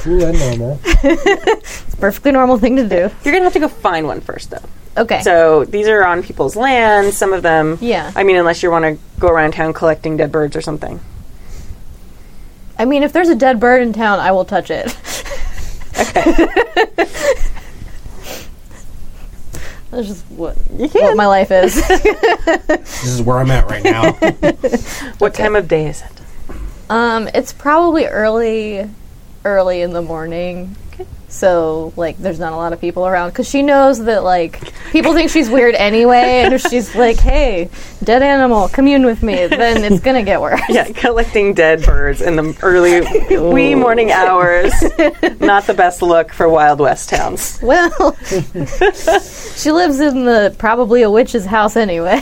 Ooh, 0.08 0.20
that's 0.20 0.40
normal. 0.58 0.80
it's 0.84 1.94
a 1.94 1.98
perfectly 1.98 2.32
normal 2.34 2.58
thing 2.58 2.76
to 2.76 2.84
do. 2.90 3.10
You're 3.24 3.34
gonna 3.34 3.44
have 3.46 3.54
to 3.54 3.60
go 3.60 3.70
find 3.70 4.08
one 4.08 4.20
first, 4.20 4.50
though. 4.50 4.58
Okay. 4.98 5.22
So 5.22 5.64
these 5.66 5.88
are 5.88 6.04
on 6.06 6.22
people's 6.24 6.58
land. 6.58 7.14
Some 7.14 7.32
of 7.32 7.44
them, 7.44 7.78
Yeah. 7.80 8.12
I 8.16 8.24
mean, 8.24 8.36
unless 8.36 8.62
you 8.64 8.72
want 8.72 8.84
to 8.84 8.98
go 9.20 9.28
around 9.30 9.54
town 9.54 9.72
collecting 9.72 10.18
dead 10.18 10.32
birds 10.32 10.56
or 10.58 10.62
something. 10.62 11.00
I 12.78 12.86
mean, 12.86 13.04
if 13.04 13.14
there's 13.14 13.30
a 13.30 13.36
dead 13.36 13.60
bird 13.60 13.82
in 13.82 13.94
town, 13.94 14.20
I 14.20 14.32
will 14.32 14.46
touch 14.46 14.70
it. 14.72 14.98
That's 19.92 20.08
just 20.08 20.26
what 20.28 20.56
what 20.68 21.18
my 21.18 21.26
life 21.26 21.52
is. 21.52 21.76
this 21.88 23.06
is 23.06 23.22
where 23.22 23.38
I'm 23.40 23.50
at 23.52 23.66
right 23.66 23.84
now. 23.84 24.12
What 25.20 25.34
time 25.34 25.56
of 25.56 25.68
day 25.68 25.88
is 25.88 26.02
it? 26.02 26.12
um, 26.90 27.28
it's 27.34 27.52
probably 27.52 28.06
early, 28.06 28.90
early 29.44 29.82
in 29.82 29.92
the 29.92 30.02
morning. 30.02 30.76
So 31.30 31.94
like, 31.96 32.18
there's 32.18 32.40
not 32.40 32.54
a 32.54 32.56
lot 32.56 32.74
of 32.74 32.82
people 32.82 33.08
around 33.08 33.30
because 33.30 33.48
she 33.48 33.62
knows 33.62 34.04
that 34.06 34.24
like 34.24 34.74
people 34.92 35.14
think 35.14 35.30
she's 35.30 35.50
weird 35.50 35.76
anyway, 35.76 36.42
and 36.44 36.54
if 36.54 36.62
she's 36.62 36.96
like, 36.96 37.18
"Hey, 37.18 37.70
dead 38.04 38.24
animal, 38.24 38.68
commune 38.68 39.06
with 39.06 39.22
me," 39.24 39.48
then 39.48 39.84
it's 39.84 40.02
gonna 40.02 40.24
get 40.24 40.42
worse. 40.42 40.62
Yeah, 40.70 40.92
collecting 40.92 41.54
dead 41.54 41.84
birds 41.84 42.22
in 42.22 42.36
the 42.36 42.58
early 42.62 43.02
wee 43.54 43.76
morning 43.76 44.12
hours. 44.12 44.74
Not 45.40 45.66
the 45.66 45.74
best 45.76 46.02
look 46.02 46.34
for 46.34 46.50
Wild 46.50 46.80
West 46.80 47.10
towns. 47.10 47.60
Well, 47.62 48.16
she 48.24 49.72
lives 49.72 50.00
in 50.00 50.26
the 50.26 50.56
probably 50.58 51.04
a 51.04 51.12
witch's 51.12 51.46
house 51.46 51.76
anyway. 51.76 52.22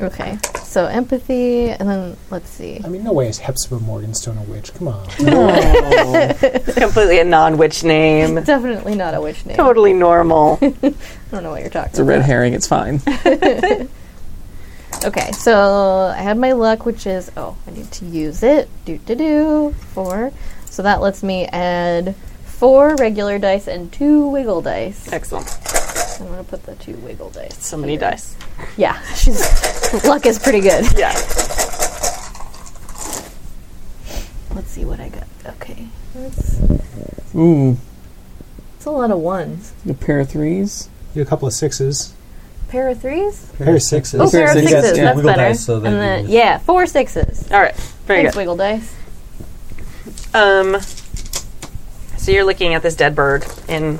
Okay, 0.00 0.38
so 0.62 0.86
empathy, 0.86 1.70
and 1.70 1.88
then 1.88 2.16
let's 2.30 2.50
see. 2.50 2.80
I 2.84 2.88
mean, 2.88 3.04
no 3.04 3.12
way 3.12 3.28
is 3.28 3.38
Hepzibah 3.38 3.78
Morganstone 3.78 4.38
a 4.38 4.50
witch. 4.50 4.74
Come 4.74 4.88
on. 4.88 5.06
No. 5.20 6.34
Completely 6.76 7.18
a 7.18 7.24
non-witch 7.24 7.84
name. 7.84 8.36
Definitely 8.42 8.94
not 8.94 9.14
a 9.14 9.20
witch 9.20 9.44
name. 9.46 9.56
Totally 9.56 9.92
normal. 9.92 10.58
I 10.62 10.72
don't 11.30 11.42
know 11.42 11.50
what 11.50 11.60
you're 11.60 11.70
talking 11.70 11.78
about. 11.78 11.86
It's 11.90 11.98
a 11.98 12.04
red 12.04 12.22
herring. 12.22 12.54
It's 12.54 12.66
fine. 12.66 13.00
Okay, 15.04 15.30
so 15.32 16.12
I 16.16 16.22
had 16.22 16.38
my 16.38 16.52
luck, 16.52 16.86
which 16.86 17.06
is 17.06 17.30
oh, 17.36 17.56
I 17.66 17.70
need 17.70 17.90
to 17.92 18.06
use 18.06 18.42
it. 18.42 18.68
Do 18.86 18.96
do 18.98 19.14
do 19.14 19.72
four. 19.92 20.32
So 20.64 20.82
that 20.82 21.00
lets 21.00 21.22
me 21.22 21.46
add 21.46 22.16
four 22.44 22.96
regular 22.96 23.38
dice 23.38 23.68
and 23.68 23.92
two 23.92 24.26
wiggle 24.28 24.62
dice. 24.62 25.12
Excellent. 25.12 25.46
I'm 26.20 26.28
gonna 26.28 26.44
put 26.44 26.64
the 26.64 26.74
two 26.76 26.94
wiggle 26.98 27.30
dice. 27.30 27.64
So 27.64 27.76
many 27.76 27.92
here. 27.92 28.00
dice. 28.00 28.36
Yeah, 28.76 29.00
she's 29.14 30.04
luck 30.04 30.26
is 30.26 30.38
pretty 30.38 30.60
good. 30.60 30.84
Yeah. 30.98 31.12
Let's 34.54 34.70
see 34.70 34.84
what 34.86 35.00
I 35.00 35.08
got. 35.10 35.24
Okay, 35.46 35.86
that's, 36.14 36.60
Ooh, 37.34 37.76
that's 38.72 38.86
a 38.86 38.90
lot 38.90 39.10
of 39.10 39.18
ones. 39.18 39.74
a 39.88 39.92
pair 39.94 40.20
of 40.20 40.30
threes. 40.30 40.88
Do 41.14 41.20
a 41.20 41.26
couple 41.26 41.46
of 41.46 41.52
sixes. 41.54 42.14
Pair 42.68 42.88
of 42.88 43.00
threes. 43.00 43.52
Pair 43.58 43.76
of 43.76 43.82
sixes. 43.82 44.20
Oh, 44.20 44.30
pair 44.30 44.44
of 44.46 44.50
sixes, 44.52 44.70
sixes. 44.70 44.96
That's 44.98 45.16
Wiggle 45.16 45.30
better. 45.30 45.42
dice, 45.42 45.64
so 45.64 45.78
that 45.80 45.92
and 45.92 46.00
then 46.00 46.28
yeah, 46.28 46.58
four 46.58 46.86
sixes. 46.86 47.50
All 47.52 47.60
right. 47.60 47.76
Very 48.06 48.22
Thanks, 48.22 48.34
good. 48.34 48.40
wiggle 48.40 48.56
dice. 48.56 48.94
Um, 50.34 50.80
so 52.16 52.32
you're 52.32 52.44
looking 52.44 52.74
at 52.74 52.82
this 52.82 52.96
dead 52.96 53.14
bird 53.14 53.44
in 53.68 53.98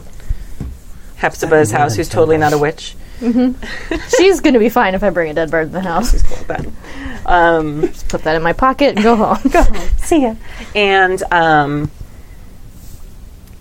Hepzibah's 1.16 1.70
house, 1.70 1.96
who's 1.96 2.08
totally 2.08 2.36
not 2.38 2.52
a 2.52 2.58
witch. 2.58 2.94
She's 4.18 4.40
gonna 4.40 4.58
be 4.58 4.68
fine 4.68 4.94
if 4.94 5.02
I 5.02 5.10
bring 5.10 5.30
a 5.30 5.34
dead 5.34 5.50
bird 5.50 5.68
in 5.68 5.72
the 5.72 5.80
house. 5.80 6.22
But, 6.46 6.66
um, 7.24 7.82
Just 7.82 8.08
put 8.08 8.22
that 8.24 8.36
in 8.36 8.42
my 8.42 8.52
pocket 8.52 8.94
and 8.96 9.02
go 9.02 9.16
home. 9.16 9.38
go 9.50 9.62
home. 9.62 9.88
See 9.98 10.22
ya. 10.22 10.34
And 10.74 11.22
um, 11.32 11.90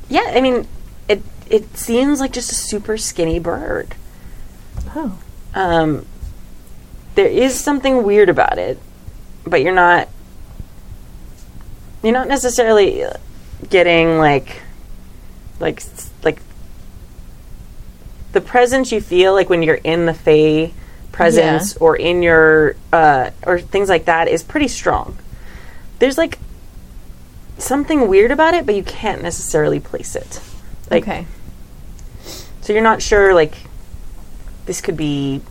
yeah, 0.09 0.33
I 0.35 0.41
mean, 0.41 0.67
it 1.07 1.23
it 1.49 1.77
seems 1.77 2.19
like 2.19 2.33
just 2.33 2.51
a 2.51 2.55
super 2.55 2.97
skinny 2.97 3.39
bird. 3.39 3.95
Oh. 4.95 5.17
Um, 5.53 6.05
there 7.15 7.27
is 7.27 7.57
something 7.57 8.03
weird 8.03 8.27
about 8.27 8.57
it, 8.57 8.77
but 9.45 9.61
you're 9.61 9.73
not 9.73 10.09
you're 12.03 12.11
not 12.13 12.27
necessarily 12.27 13.05
getting 13.69 14.17
like 14.17 14.61
like 15.61 15.77
s- 15.77 16.11
like 16.11 16.14
the 18.35 18.41
presence 18.41 18.91
you 18.91 18.99
feel 18.99 19.31
like 19.31 19.49
when 19.49 19.63
you're 19.63 19.75
in 19.75 20.05
the 20.05 20.13
Fey 20.13 20.73
presence 21.13 21.77
or 21.77 21.95
in 21.95 22.21
your 22.21 22.75
uh, 22.91 23.29
or 23.47 23.57
things 23.59 23.87
like 23.87 24.05
that 24.05 24.27
is 24.27 24.43
pretty 24.43 24.67
strong. 24.67 25.17
There's 25.99 26.17
like 26.17 26.37
something 27.57 28.09
weird 28.09 28.31
about 28.31 28.53
it, 28.53 28.65
but 28.65 28.75
you 28.75 28.83
can't 28.83 29.21
necessarily 29.21 29.79
place 29.79 30.17
it. 30.17 30.41
Like, 30.91 31.03
okay. 31.03 31.25
so 32.59 32.73
you're 32.73 32.83
not 32.83 33.01
sure 33.01 33.33
like 33.33 33.55
this 34.65 34.81
could 34.81 34.97
be 34.97 35.41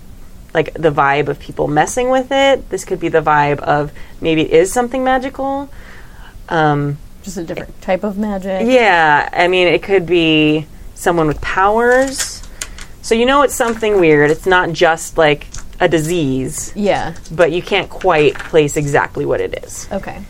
like 0.53 0.75
the 0.75 0.91
vibe 0.91 1.29
of 1.29 1.41
people 1.41 1.67
messing 1.67 2.11
with 2.11 2.31
it. 2.31 2.69
This 2.69 2.85
could 2.85 3.01
be 3.01 3.09
the 3.09 3.23
vibe 3.23 3.61
of 3.61 3.93
maybe 4.21 4.43
it 4.43 4.51
is 4.51 4.71
something 4.71 5.03
magical. 5.03 5.71
Um, 6.51 6.99
Just 7.23 7.39
a 7.39 7.45
different 7.45 7.81
type 7.81 8.05
of 8.05 8.19
magic. 8.19 8.67
yeah, 8.67 9.31
I 9.33 9.49
mean 9.49 9.69
it 9.69 9.83
could 9.83 10.05
be 10.05 10.67
someone 10.95 11.27
with 11.27 11.41
powers. 11.41 12.44
So 13.05 13.15
you 13.15 13.27
know 13.27 13.43
it's 13.43 13.55
something 13.55 14.01
weird. 14.01 14.31
It's 14.31 14.47
not 14.47 14.73
just 14.73 15.19
like 15.19 15.47
a 15.79 15.87
disease, 15.89 16.73
Yeah. 16.75 17.13
but 17.31 17.53
you 17.53 17.61
can't 17.61 17.91
quite 17.91 18.33
place 18.35 18.79
exactly 18.79 19.27
what 19.27 19.43
it 19.43 19.63
is. 19.63 19.87
Okay. 19.93 20.23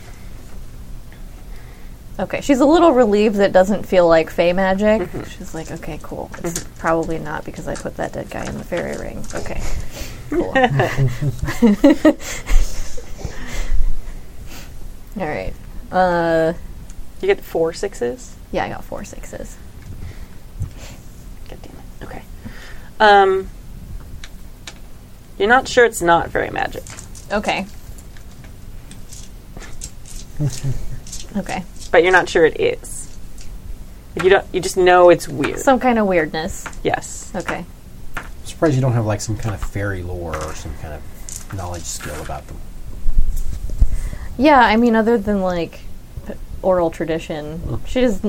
Okay, 2.19 2.41
she's 2.41 2.59
a 2.59 2.65
little 2.65 2.91
relieved 2.91 3.37
that 3.37 3.51
it 3.51 3.53
doesn't 3.53 3.83
feel 3.83 4.09
like 4.09 4.29
fey 4.29 4.51
magic. 4.51 5.03
Mm-hmm. 5.03 5.23
She's 5.29 5.55
like, 5.55 5.71
okay, 5.71 5.99
cool. 6.03 6.29
It's 6.43 6.65
probably 6.77 7.17
not 7.17 7.45
because 7.45 7.65
I 7.67 7.75
put 7.75 7.95
that 7.95 8.11
dead 8.11 8.29
guy 8.29 8.43
in 8.45 8.57
the 8.57 8.63
fairy 8.65 8.97
ring. 8.97 9.25
Okay, 9.33 9.61
cool. 10.29 10.49
All 15.21 15.27
right. 15.27 15.53
Uh, 15.91 16.53
You 17.21 17.27
get 17.27 17.39
four 17.41 17.71
sixes. 17.71 18.35
Yeah, 18.51 18.65
I 18.65 18.69
got 18.69 18.83
four 18.83 19.05
sixes. 19.05 19.55
God 21.49 21.59
damn 21.61 21.71
it. 21.73 22.03
Okay. 22.03 22.21
Um, 22.99 23.49
you're 25.37 25.49
not 25.49 25.67
sure 25.67 25.85
it's 25.85 26.01
not 26.01 26.29
very 26.29 26.49
magic. 26.49 26.83
Okay. 27.31 27.65
okay. 31.37 31.63
but 31.91 32.03
you're 32.03 32.11
not 32.11 32.29
sure 32.29 32.45
it 32.45 32.59
is. 32.59 33.17
You 34.21 34.29
don't. 34.29 34.45
You 34.53 34.61
just 34.61 34.77
know 34.77 35.09
it's 35.09 35.27
weird. 35.27 35.59
Some 35.59 35.79
kind 35.79 35.99
of 35.99 36.07
weirdness. 36.07 36.65
yes. 36.83 37.31
Okay. 37.35 37.65
I'm 38.15 38.25
surprised 38.45 38.75
you 38.75 38.81
don't 38.81 38.93
have 38.93 39.05
like 39.05 39.19
some 39.19 39.35
kind 39.37 39.53
of 39.53 39.61
fairy 39.61 40.03
lore 40.03 40.35
or 40.35 40.55
some 40.55 40.73
kind 40.77 40.93
of 40.93 41.53
knowledge 41.53 41.83
skill 41.83 42.21
about 42.21 42.47
them. 42.47 42.57
Yeah, 44.37 44.59
I 44.59 44.77
mean, 44.77 44.95
other 44.95 45.17
than 45.17 45.41
like 45.41 45.81
oral 46.61 46.91
tradition, 46.91 47.81
she 47.85 48.01
was 48.01 48.21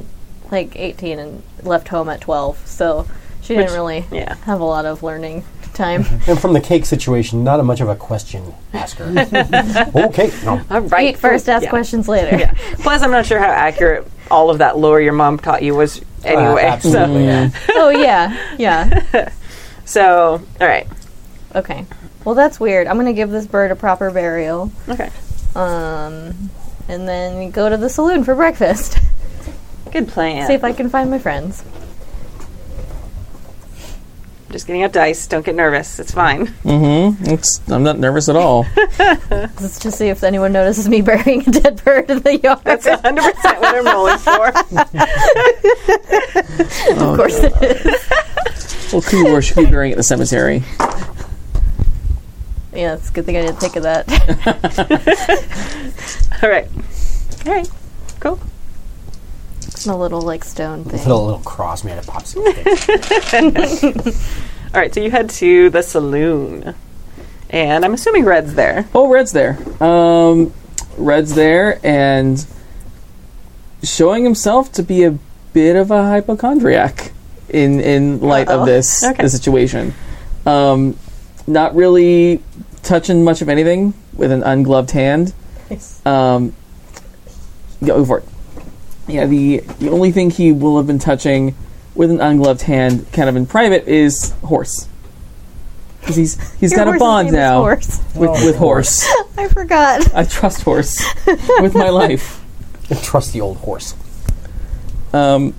like 0.50 0.76
18 0.76 1.18
and 1.18 1.42
left 1.62 1.88
home 1.88 2.08
at 2.08 2.20
12, 2.20 2.66
so 2.66 3.06
she 3.46 3.54
Which- 3.54 3.66
didn't 3.66 3.78
really 3.78 4.04
yeah. 4.10 4.34
have 4.44 4.60
a 4.60 4.64
lot 4.64 4.84
of 4.86 5.02
learning 5.02 5.44
time. 5.72 6.04
And 6.26 6.40
from 6.40 6.52
the 6.52 6.60
cake 6.60 6.84
situation, 6.86 7.44
not 7.44 7.60
a 7.60 7.62
much 7.62 7.80
of 7.80 7.88
a 7.88 7.94
question 7.96 8.52
asker. 8.72 9.04
okay, 9.94 10.32
no. 10.44 10.60
All 10.70 10.80
right. 10.82 11.10
Eat 11.10 11.18
first, 11.18 11.48
ask 11.48 11.64
Yeah. 11.64 11.70
questions 11.70 12.08
later. 12.08 12.36
Yeah. 12.36 12.54
Plus, 12.80 13.02
I'm 13.02 13.10
not 13.10 13.26
sure 13.26 13.38
how 13.38 13.50
accurate 13.50 14.06
all 14.30 14.50
of 14.50 14.58
that 14.58 14.76
lore 14.78 15.00
your 15.00 15.12
mom 15.12 15.38
taught 15.38 15.62
you 15.62 15.74
was 15.74 16.00
anyway. 16.24 16.64
Uh, 16.64 16.72
absolutely, 16.72 17.24
yeah. 17.26 17.50
oh 17.70 17.90
yeah, 17.90 18.54
yeah. 18.58 19.30
so, 19.84 20.42
all 20.60 20.66
right. 20.66 20.88
Okay. 21.54 21.86
Well, 22.24 22.34
that's 22.34 22.58
weird. 22.58 22.88
I'm 22.88 22.96
gonna 22.96 23.12
give 23.12 23.30
this 23.30 23.46
bird 23.46 23.70
a 23.70 23.76
proper 23.76 24.10
burial, 24.10 24.72
Okay. 24.88 25.10
um, 25.54 26.50
and 26.88 27.06
then 27.08 27.50
go 27.52 27.68
to 27.68 27.76
the 27.76 27.88
saloon 27.88 28.24
for 28.24 28.34
breakfast. 28.34 28.98
Good 29.92 30.08
plan. 30.08 30.46
See 30.48 30.54
if 30.54 30.64
I 30.64 30.72
can 30.72 30.88
find 30.90 31.08
my 31.10 31.18
friends. 31.20 31.62
Just 34.50 34.66
getting 34.66 34.82
out 34.84 34.92
dice. 34.92 35.26
Don't 35.26 35.44
get 35.44 35.54
nervous. 35.56 35.98
It's 35.98 36.12
fine. 36.12 36.46
Mm-hmm. 36.46 37.24
It's, 37.30 37.60
I'm 37.68 37.82
not 37.82 37.98
nervous 37.98 38.28
at 38.28 38.36
all. 38.36 38.64
Let's 38.98 39.80
just 39.80 39.98
see 39.98 40.06
if 40.08 40.22
anyone 40.22 40.52
notices 40.52 40.88
me 40.88 41.00
burying 41.02 41.40
a 41.48 41.50
dead 41.50 41.82
bird 41.84 42.08
in 42.10 42.20
the 42.20 42.38
yard. 42.38 42.60
That's 42.62 42.86
100 42.86 43.34
percent 43.34 43.60
what 43.60 43.74
I'm 43.74 43.84
rolling 43.84 44.18
for. 44.18 44.46
of 47.10 47.16
course 47.16 47.38
it 47.42 47.52
is. 47.86 48.92
well, 48.92 49.02
cool. 49.02 49.26
Or 49.28 49.42
should 49.42 49.56
be 49.56 49.66
burying 49.66 49.90
it 49.90 49.94
in 49.94 49.98
the 49.98 50.04
cemetery. 50.04 50.62
Yeah, 52.72 52.94
it's 52.94 53.08
a 53.08 53.12
good 53.12 53.24
thing 53.24 53.36
I 53.38 53.42
didn't 53.42 53.58
think 53.58 53.74
of 53.76 53.82
that. 53.84 54.06
All 56.42 56.50
right. 56.50 56.68
All 57.46 57.52
right. 57.52 57.68
Cool. 58.20 58.38
A 59.84 59.94
little 59.96 60.22
like 60.22 60.44
stone 60.44 60.84
thing. 60.84 61.00
Put 61.00 61.10
a 61.12 61.14
little 61.16 61.40
cross 61.40 61.84
made 61.84 61.98
of 61.98 62.06
popsicle 62.06 62.50
sticks. 62.78 64.42
All 64.74 64.80
right. 64.80 64.94
So 64.94 65.00
you 65.00 65.10
head 65.10 65.28
to 65.30 65.68
the 65.70 65.82
saloon, 65.82 66.74
and 67.50 67.84
I'm 67.84 67.92
assuming 67.92 68.24
Red's 68.24 68.54
there. 68.54 68.88
Oh, 68.94 69.08
Red's 69.08 69.32
there. 69.32 69.58
Um, 69.82 70.52
Red's 70.96 71.34
there 71.34 71.78
and 71.84 72.46
showing 73.82 74.24
himself 74.24 74.72
to 74.72 74.82
be 74.82 75.04
a 75.04 75.18
bit 75.52 75.76
of 75.76 75.90
a 75.90 76.02
hypochondriac 76.02 77.12
in 77.48 77.80
in 77.80 78.20
light 78.20 78.48
Uh-oh. 78.48 78.60
of 78.60 78.66
this 78.66 79.04
Okay. 79.04 79.22
the 79.22 79.28
situation. 79.28 79.94
Um, 80.46 80.96
not 81.46 81.74
really 81.74 82.42
touching 82.82 83.24
much 83.24 83.42
of 83.42 83.48
anything 83.48 83.94
with 84.14 84.30
an 84.32 84.42
ungloved 84.42 84.90
hand. 84.92 85.32
Um, 86.04 86.54
go 87.84 88.04
for 88.04 88.18
it. 88.18 88.24
Yeah, 89.08 89.26
the 89.26 89.58
the 89.78 89.90
only 89.90 90.10
thing 90.12 90.30
he 90.30 90.52
will 90.52 90.76
have 90.78 90.86
been 90.86 90.98
touching 90.98 91.54
with 91.94 92.10
an 92.10 92.18
ungloved 92.20 92.62
hand, 92.62 93.06
kind 93.12 93.28
of 93.28 93.36
in 93.36 93.46
private, 93.46 93.86
is 93.88 94.32
horse. 94.44 94.88
Because 96.00 96.16
he's 96.16 96.54
he's 96.58 96.72
Your 96.72 96.78
got 96.78 96.88
a 96.88 96.90
horse's 96.92 97.00
bond 97.00 97.26
name 97.26 97.34
is 97.34 97.38
now 97.38 97.60
Horse. 97.60 98.00
with, 98.14 98.30
with 98.44 98.56
horse. 98.56 99.06
I 99.36 99.48
forgot. 99.48 100.14
I 100.14 100.24
trust 100.24 100.62
horse 100.62 101.04
with 101.26 101.74
my 101.74 101.88
life. 102.04 102.42
I 102.90 102.94
trust 102.94 103.32
the 103.32 103.40
old 103.40 103.56
horse. 103.58 103.94
Um, 105.12 105.54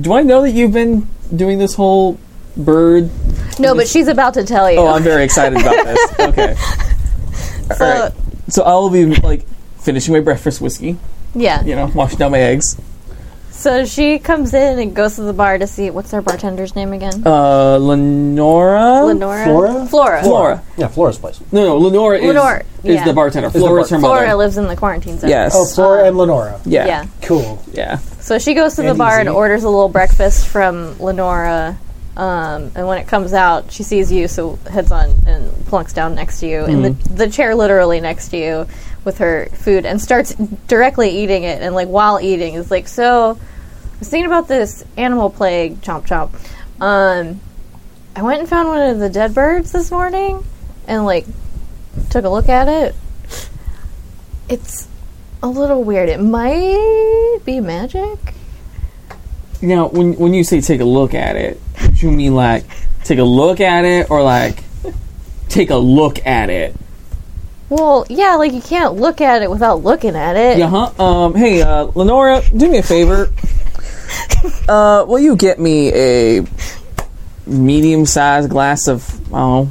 do 0.00 0.12
I 0.14 0.22
know 0.22 0.42
that 0.42 0.50
you've 0.52 0.72
been 0.72 1.06
doing 1.34 1.58
this 1.58 1.74
whole 1.74 2.18
bird? 2.56 3.10
No, 3.58 3.74
but 3.74 3.86
she's 3.88 4.08
about 4.08 4.34
to 4.34 4.44
tell 4.44 4.70
you. 4.70 4.78
Oh, 4.78 4.86
I'm 4.88 5.02
very 5.02 5.24
excited 5.24 5.58
about 5.60 5.84
this. 5.84 6.12
Okay. 6.20 6.54
so, 7.76 7.84
All 7.84 8.00
right. 8.02 8.12
So 8.48 8.62
I'll 8.62 8.88
be 8.90 9.06
like 9.06 9.46
finishing 9.78 10.14
my 10.14 10.20
breakfast 10.20 10.60
whiskey. 10.60 10.98
Yeah. 11.34 11.62
You 11.64 11.76
know, 11.76 11.90
washing 11.94 12.18
down 12.18 12.32
my 12.32 12.40
eggs. 12.40 12.80
So 13.50 13.84
she 13.84 14.18
comes 14.18 14.54
in 14.54 14.78
and 14.78 14.96
goes 14.96 15.16
to 15.16 15.22
the 15.22 15.32
bar 15.32 15.56
to 15.58 15.66
see 15.68 15.90
what's 15.90 16.12
our 16.14 16.22
bartender's 16.22 16.74
name 16.74 16.92
again? 16.92 17.22
Uh, 17.24 17.76
Lenora. 17.76 19.04
Lenora. 19.04 19.44
Flora? 19.44 19.86
Flora. 19.86 20.22
Flora. 20.22 20.62
Yeah, 20.76 20.88
Flora's 20.88 21.18
place. 21.18 21.40
No, 21.52 21.64
no, 21.66 21.76
Lenora 21.76 22.18
is, 22.18 22.24
Lenora, 22.24 22.64
is 22.82 22.96
yeah. 22.96 23.04
the 23.04 23.12
bartender. 23.12 23.50
the 23.50 23.60
Flora's 23.60 23.90
her 23.90 23.98
mother. 23.98 24.16
Flora 24.16 24.36
lives 24.36 24.56
in 24.56 24.66
the 24.66 24.74
quarantine 24.74 25.18
zone. 25.18 25.30
Yes. 25.30 25.52
Oh, 25.54 25.64
Flora 25.64 26.08
and 26.08 26.16
Lenora. 26.18 26.60
yeah. 26.64 26.86
Yeah. 26.86 27.06
Cool. 27.20 27.62
Yeah. 27.72 27.98
So 27.98 28.38
she 28.38 28.54
goes 28.54 28.74
to 28.76 28.82
the 28.82 28.90
And 28.90 28.98
bar 28.98 29.20
and 29.20 29.28
orders 29.28 29.62
a 29.62 29.68
little 29.68 29.88
breakfast 29.88 30.48
from 30.48 30.98
Lenora. 30.98 31.78
Um, 32.16 32.72
and 32.74 32.86
when 32.86 32.98
it 32.98 33.06
comes 33.06 33.32
out, 33.32 33.70
she 33.70 33.84
sees 33.84 34.10
you, 34.10 34.28
so 34.28 34.56
heads 34.70 34.92
on 34.92 35.10
and 35.26 35.50
plunks 35.66 35.92
down 35.92 36.14
next 36.14 36.40
to 36.40 36.46
you 36.46 36.64
in 36.66 36.82
the, 36.82 36.90
the 37.10 37.30
chair, 37.30 37.54
literally 37.54 38.00
next 38.00 38.28
to 38.30 38.36
you, 38.36 38.66
with 39.04 39.18
her 39.18 39.46
food, 39.52 39.84
and 39.84 40.00
starts 40.00 40.34
directly 40.68 41.10
eating 41.10 41.42
it. 41.42 41.62
And 41.62 41.74
like 41.74 41.88
while 41.88 42.20
eating, 42.20 42.54
is 42.54 42.70
like, 42.70 42.88
"So, 42.88 43.38
I 43.38 43.98
was 43.98 44.08
thinking 44.08 44.26
about 44.26 44.48
this 44.48 44.84
animal 44.96 45.30
plague, 45.30 45.80
chomp 45.80 46.06
chomp. 46.06 46.30
Um, 46.80 47.40
I 48.14 48.22
went 48.22 48.40
and 48.40 48.48
found 48.48 48.68
one 48.68 48.82
of 48.90 48.98
the 48.98 49.08
dead 49.08 49.34
birds 49.34 49.72
this 49.72 49.90
morning, 49.90 50.44
and 50.86 51.04
like 51.04 51.26
took 52.10 52.24
a 52.24 52.28
look 52.28 52.48
at 52.48 52.68
it. 52.68 52.94
It's 54.48 54.88
a 55.42 55.48
little 55.48 55.82
weird. 55.82 56.08
It 56.08 56.20
might 56.20 57.40
be 57.44 57.60
magic." 57.60 58.18
Now, 59.60 59.86
when 59.88 60.14
when 60.14 60.34
you 60.34 60.42
say 60.42 60.60
take 60.60 60.80
a 60.80 60.84
look 60.84 61.14
at 61.14 61.36
it, 61.36 61.60
do 61.78 62.06
you 62.06 62.10
mean 62.12 62.34
like 62.34 62.64
take 63.04 63.18
a 63.18 63.24
look 63.24 63.60
at 63.60 63.84
it, 63.84 64.10
or 64.10 64.22
like 64.22 64.64
take 65.48 65.70
a 65.70 65.76
look 65.76 66.24
at 66.26 66.50
it? 66.50 66.74
Well, 67.72 68.04
yeah, 68.10 68.34
like 68.34 68.52
you 68.52 68.60
can't 68.60 68.96
look 68.96 69.22
at 69.22 69.40
it 69.40 69.50
without 69.50 69.82
looking 69.82 70.14
at 70.14 70.36
it. 70.36 70.58
Yeah, 70.58 70.68
huh? 70.68 71.02
Um, 71.02 71.34
hey, 71.34 71.62
uh, 71.62 71.84
Lenora, 71.94 72.42
do 72.54 72.70
me 72.70 72.78
a 72.78 72.82
favor. 72.82 73.32
Uh, 74.68 75.04
will 75.06 75.20
you 75.20 75.36
get 75.36 75.58
me 75.58 75.92
a 75.94 76.44
medium-sized 77.46 78.50
glass 78.50 78.88
of 78.88 79.08
I 79.32 79.38
don't 79.38 79.66
know 79.66 79.70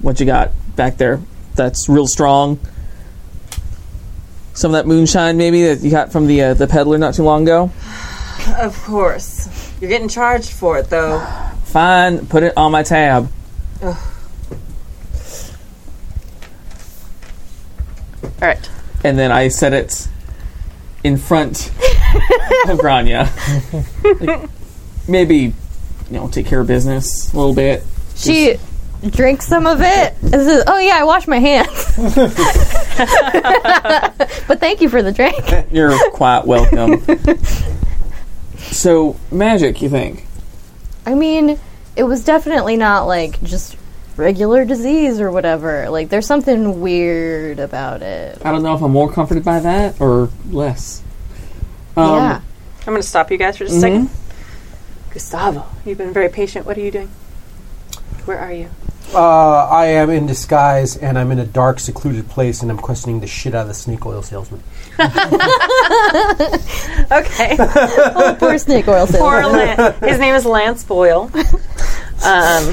what 0.00 0.20
you 0.20 0.26
got 0.26 0.52
back 0.76 0.96
there? 0.96 1.20
That's 1.54 1.88
real 1.88 2.06
strong. 2.06 2.58
Some 4.54 4.70
of 4.70 4.78
that 4.78 4.86
moonshine, 4.86 5.36
maybe 5.36 5.64
that 5.64 5.80
you 5.80 5.90
got 5.90 6.12
from 6.12 6.26
the 6.28 6.42
uh, 6.42 6.54
the 6.54 6.66
peddler 6.66 6.96
not 6.96 7.14
too 7.14 7.24
long 7.24 7.42
ago. 7.42 7.70
Of 8.56 8.80
course. 8.84 9.48
You're 9.80 9.90
getting 9.90 10.08
charged 10.08 10.50
for 10.50 10.78
it, 10.78 10.88
though. 10.88 11.20
Fine, 11.64 12.26
put 12.28 12.44
it 12.44 12.56
on 12.56 12.72
my 12.72 12.84
tab. 12.84 13.30
All 18.22 18.30
right. 18.40 18.70
and 19.04 19.18
then 19.18 19.30
I 19.32 19.48
set 19.48 19.72
it 19.72 20.08
in 21.04 21.16
front 21.16 21.70
of 22.68 22.78
Grania. 22.80 23.30
Like, 24.20 24.48
maybe, 25.08 25.36
you 25.36 25.52
know, 26.10 26.28
take 26.28 26.46
care 26.46 26.60
of 26.60 26.66
business 26.66 27.32
a 27.32 27.36
little 27.36 27.54
bit. 27.54 27.82
She 28.14 28.56
drinks 29.10 29.46
some 29.48 29.66
of 29.66 29.80
it 29.80 30.14
and 30.22 30.30
says, 30.30 30.62
"Oh 30.66 30.78
yeah, 30.78 30.98
I 31.00 31.04
washed 31.04 31.26
my 31.26 31.38
hands." 31.40 31.96
but 34.46 34.60
thank 34.60 34.80
you 34.80 34.88
for 34.88 35.02
the 35.02 35.12
drink. 35.12 35.36
You're 35.72 35.98
quite 36.10 36.46
welcome. 36.46 37.02
so, 38.58 39.16
magic, 39.30 39.82
you 39.82 39.88
think? 39.88 40.26
I 41.04 41.14
mean, 41.14 41.58
it 41.96 42.04
was 42.04 42.24
definitely 42.24 42.76
not 42.76 43.06
like 43.06 43.42
just 43.42 43.76
regular 44.16 44.64
disease 44.64 45.20
or 45.20 45.30
whatever. 45.30 45.88
Like 45.90 46.08
there's 46.08 46.26
something 46.26 46.80
weird 46.80 47.58
about 47.58 48.02
it. 48.02 48.38
I 48.44 48.52
don't 48.52 48.62
know 48.62 48.74
if 48.74 48.82
I'm 48.82 48.92
more 48.92 49.10
comforted 49.10 49.44
by 49.44 49.60
that 49.60 50.00
or 50.00 50.30
less. 50.50 51.02
Um, 51.96 52.16
yeah. 52.16 52.40
I'm 52.80 52.86
going 52.86 53.00
to 53.00 53.06
stop 53.06 53.30
you 53.30 53.36
guys 53.38 53.58
for 53.58 53.64
just 53.64 53.76
a 53.76 53.80
second. 53.80 54.10
Gustavo, 55.10 55.66
you've 55.84 55.98
been 55.98 56.12
very 56.12 56.28
patient. 56.28 56.66
What 56.66 56.76
are 56.76 56.80
you 56.80 56.90
doing? 56.90 57.08
Where 58.24 58.38
are 58.38 58.52
you? 58.52 58.70
Uh, 59.14 59.68
I 59.68 59.86
am 59.86 60.08
in 60.10 60.26
disguise, 60.26 60.96
and 60.96 61.18
I'm 61.18 61.30
in 61.32 61.38
a 61.38 61.44
dark, 61.44 61.78
secluded 61.80 62.28
place, 62.28 62.62
and 62.62 62.70
I'm 62.70 62.78
questioning 62.78 63.20
the 63.20 63.26
shit 63.26 63.54
out 63.54 63.62
of 63.62 63.68
the 63.68 63.74
snake 63.74 64.06
oil 64.06 64.22
salesman. 64.22 64.62
Okay. 67.12 67.56
Oh, 67.58 68.36
poor 68.38 68.56
snake 68.58 68.88
oil 68.88 69.06
Poor 69.06 69.42
salesman. 69.42 69.76
Lan- 69.76 69.94
His 70.02 70.18
name 70.18 70.34
is 70.34 70.46
Lance 70.46 70.82
Boyle. 70.84 71.30
Um, 72.24 72.72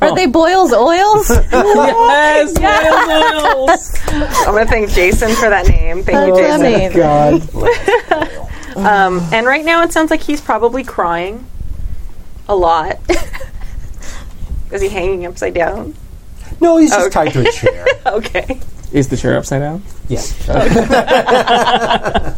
Are 0.00 0.14
they 0.16 0.26
Boyle's 0.26 0.72
oils? 0.72 1.28
yes, 1.30 2.54
yes. 2.60 4.10
I'm 4.10 4.52
going 4.54 4.64
to 4.66 4.70
thank 4.70 4.90
Jason 4.90 5.30
for 5.34 5.48
that 5.50 5.68
name. 5.68 6.02
Thank 6.02 6.28
you, 6.34 6.42
Jason. 6.42 6.60
amazing. 6.60 6.98
God. 6.98 8.28
Um, 8.74 9.20
and 9.34 9.46
right 9.46 9.66
now 9.66 9.82
it 9.82 9.92
sounds 9.92 10.10
like 10.10 10.22
he's 10.22 10.40
probably 10.40 10.82
crying 10.82 11.44
a 12.48 12.54
lot. 12.56 12.98
Is 14.72 14.80
he 14.82 14.88
hanging 14.88 15.26
upside 15.26 15.54
down? 15.54 15.94
No, 16.60 16.76
he's 16.78 16.90
just 16.90 17.12
tied 17.12 17.32
to 17.32 17.40
a 17.48 17.52
chair. 17.52 17.86
Okay. 18.06 18.60
Is 18.92 19.08
the 19.08 19.16
chair 19.16 19.36
upside 19.38 19.60
down? 19.60 19.82
Yeah. 20.08 20.20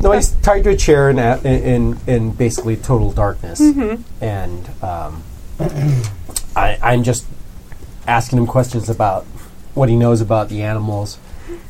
no, 0.00 0.12
he's 0.12 0.30
tied 0.42 0.62
to 0.64 0.70
a 0.70 0.76
chair 0.76 1.10
in 1.10 1.18
a- 1.18 1.38
in 1.42 1.98
in 2.06 2.30
basically 2.32 2.76
total 2.76 3.10
darkness, 3.12 3.60
and 3.60 4.68
um, 4.82 5.22
I, 6.54 6.78
I'm 6.82 7.02
just 7.02 7.26
asking 8.06 8.38
him 8.38 8.46
questions 8.46 8.88
about 8.88 9.24
what 9.74 9.88
he 9.88 9.96
knows 9.96 10.20
about 10.20 10.48
the 10.48 10.62
animals. 10.62 11.18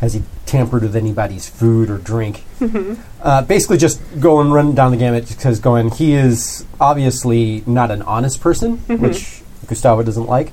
Has 0.00 0.14
he 0.14 0.22
tampered 0.46 0.82
with 0.82 0.96
anybody's 0.96 1.48
food 1.48 1.90
or 1.90 1.98
drink? 1.98 2.44
Uh, 3.22 3.42
basically, 3.42 3.76
just 3.76 4.00
going 4.20 4.52
run 4.52 4.72
down 4.72 4.92
the 4.92 4.96
gamut 4.96 5.26
because 5.26 5.58
going. 5.58 5.90
He 5.90 6.12
is 6.14 6.64
obviously 6.80 7.64
not 7.66 7.90
an 7.90 8.02
honest 8.02 8.40
person, 8.40 8.76
which 8.86 9.42
Gustavo 9.66 10.04
doesn't 10.04 10.26
like. 10.26 10.52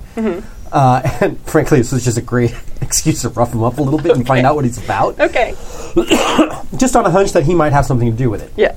Uh, 0.71 1.17
and 1.21 1.39
frankly, 1.41 1.77
this 1.77 1.91
was 1.91 2.03
just 2.03 2.17
a 2.17 2.21
great 2.21 2.55
excuse 2.81 3.21
to 3.21 3.29
rough 3.29 3.53
him 3.53 3.61
up 3.63 3.77
a 3.77 3.81
little 3.83 3.99
bit 3.99 4.15
and 4.15 4.25
find 4.25 4.47
out 4.47 4.55
what 4.55 4.65
he's 4.65 4.83
about, 4.83 5.19
Okay. 5.19 5.51
just 6.77 6.95
on 6.95 7.05
a 7.05 7.11
hunch 7.11 7.31
that 7.33 7.43
he 7.43 7.53
might 7.53 7.73
have 7.73 7.85
something 7.85 8.09
to 8.09 8.17
do 8.17 8.27
with 8.31 8.41
it. 8.41 8.51
Yeah. 8.57 8.75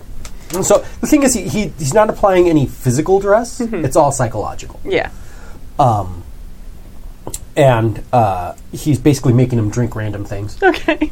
And 0.55 0.65
so 0.65 0.85
the 1.01 1.07
thing 1.07 1.23
is, 1.23 1.33
he, 1.33 1.49
he 1.49 1.69
he's 1.79 1.95
not 1.95 2.11
applying 2.11 2.51
any 2.51 2.67
physical 2.67 3.19
duress; 3.19 3.61
it's 3.63 3.97
all 3.97 4.13
psychological. 4.13 4.79
Yeah. 4.85 5.11
Um, 5.79 6.23
and 7.57 8.03
uh, 8.13 8.55
he's 8.73 8.99
basically 8.99 9.33
making 9.33 9.59
him 9.59 9.71
drink 9.71 9.95
random 9.97 10.25
things, 10.25 10.63
Okay. 10.63 11.11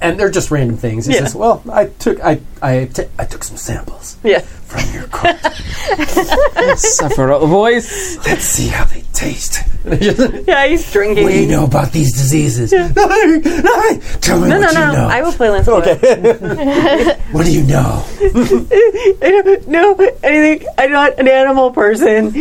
and 0.00 0.18
they're 0.18 0.30
just 0.30 0.50
random 0.50 0.76
things. 0.76 1.06
He 1.06 1.14
Yeah. 1.14 1.20
says, 1.20 1.34
"Well, 1.34 1.62
I 1.70 1.86
took 1.86 2.20
I 2.24 2.40
I, 2.62 2.86
t- 2.92 3.04
I 3.18 3.24
took 3.24 3.44
some 3.44 3.56
samples 3.56 4.16
Yeah. 4.24 4.40
from 4.40 4.92
your 4.94 5.04
coat. 5.08 5.36
Suffer 6.78 7.32
out 7.32 7.40
the 7.40 7.46
voice. 7.46 8.16
Let's 8.26 8.44
see 8.44 8.68
how 8.68 8.84
they 8.84 9.02
taste." 9.12 9.60
Yeah, 9.88 10.66
he's 10.66 10.90
drinking. 10.92 11.24
What 11.24 11.32
do 11.32 11.38
you 11.40 11.46
know 11.48 11.64
about 11.64 11.92
these 11.92 12.12
diseases? 12.12 12.72
Nothing, 12.72 13.40
nothing. 13.42 14.00
Tell 14.20 14.38
me 14.40 14.48
No, 14.50 14.58
no, 14.60 14.66
what 14.66 14.74
no. 14.74 14.86
you 14.90 14.92
know. 14.98 15.08
I 15.08 15.22
will 15.22 15.32
play 15.32 15.48
Lancelot. 15.48 15.86
Okay. 15.86 17.16
what 17.32 17.46
do 17.46 17.52
you 17.52 17.62
know? 17.62 18.04
I 18.20 19.42
don't 19.44 19.68
know 19.68 19.94
anything. 20.22 20.68
I'm 20.76 20.90
not 20.92 21.18
an 21.18 21.28
animal 21.28 21.70
person. 21.70 22.32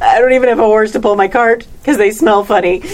I 0.00 0.18
don't 0.20 0.32
even 0.32 0.48
have 0.48 0.58
a 0.58 0.62
horse 0.64 0.92
to 0.92 1.00
pull 1.00 1.16
my 1.16 1.28
cart 1.28 1.66
because 1.80 1.96
they 1.98 2.10
smell 2.10 2.44
funny. 2.44 2.82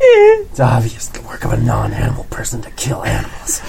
It's 0.00 0.60
obvious 0.60 1.08
the 1.08 1.20
work 1.22 1.44
of 1.44 1.52
a 1.52 1.56
non-animal 1.56 2.22
person 2.30 2.62
to 2.62 2.70
kill 2.70 3.02
animals. 3.04 3.60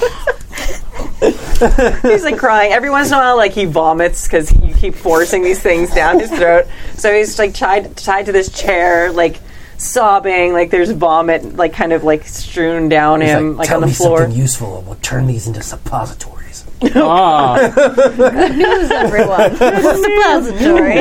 He's 2.03 2.23
like 2.23 2.37
crying. 2.37 2.71
Every 2.71 2.91
once 2.91 3.07
in 3.07 3.15
a 3.15 3.17
while, 3.17 3.35
like 3.35 3.53
he 3.53 3.65
vomits 3.65 4.25
because 4.27 4.51
you 4.53 4.73
keep 4.75 4.93
forcing 4.93 5.43
these 5.43 5.59
things 5.59 5.93
down 5.93 6.19
his 6.19 6.29
throat. 6.29 6.67
So 6.95 7.11
he's 7.13 7.39
like 7.39 7.55
tied 7.55 7.97
tied 7.97 8.27
to 8.27 8.31
this 8.31 8.49
chair, 8.51 9.11
like 9.11 9.39
sobbing. 9.77 10.53
Like 10.53 10.69
there's 10.69 10.91
vomit, 10.91 11.55
like 11.55 11.73
kind 11.73 11.93
of 11.93 12.03
like 12.03 12.25
strewn 12.27 12.89
down 12.89 13.21
He's 13.21 13.31
him, 13.31 13.57
like, 13.57 13.67
Tell 13.67 13.77
on 13.77 13.81
the 13.81 13.87
me 13.87 13.93
floor. 13.93 14.19
something 14.21 14.39
useful, 14.39 14.77
and 14.77 14.85
we'll 14.87 14.97
turn 14.97 15.25
these 15.25 15.47
into 15.47 15.61
suppositories. 15.63 16.38
Ah, 16.81 17.71
Good 17.75 18.57
News, 18.57 18.91
everyone. 18.91 19.51
This 19.59 19.85
is 19.85 19.99
a 19.99 20.03
Suppository. 20.03 20.99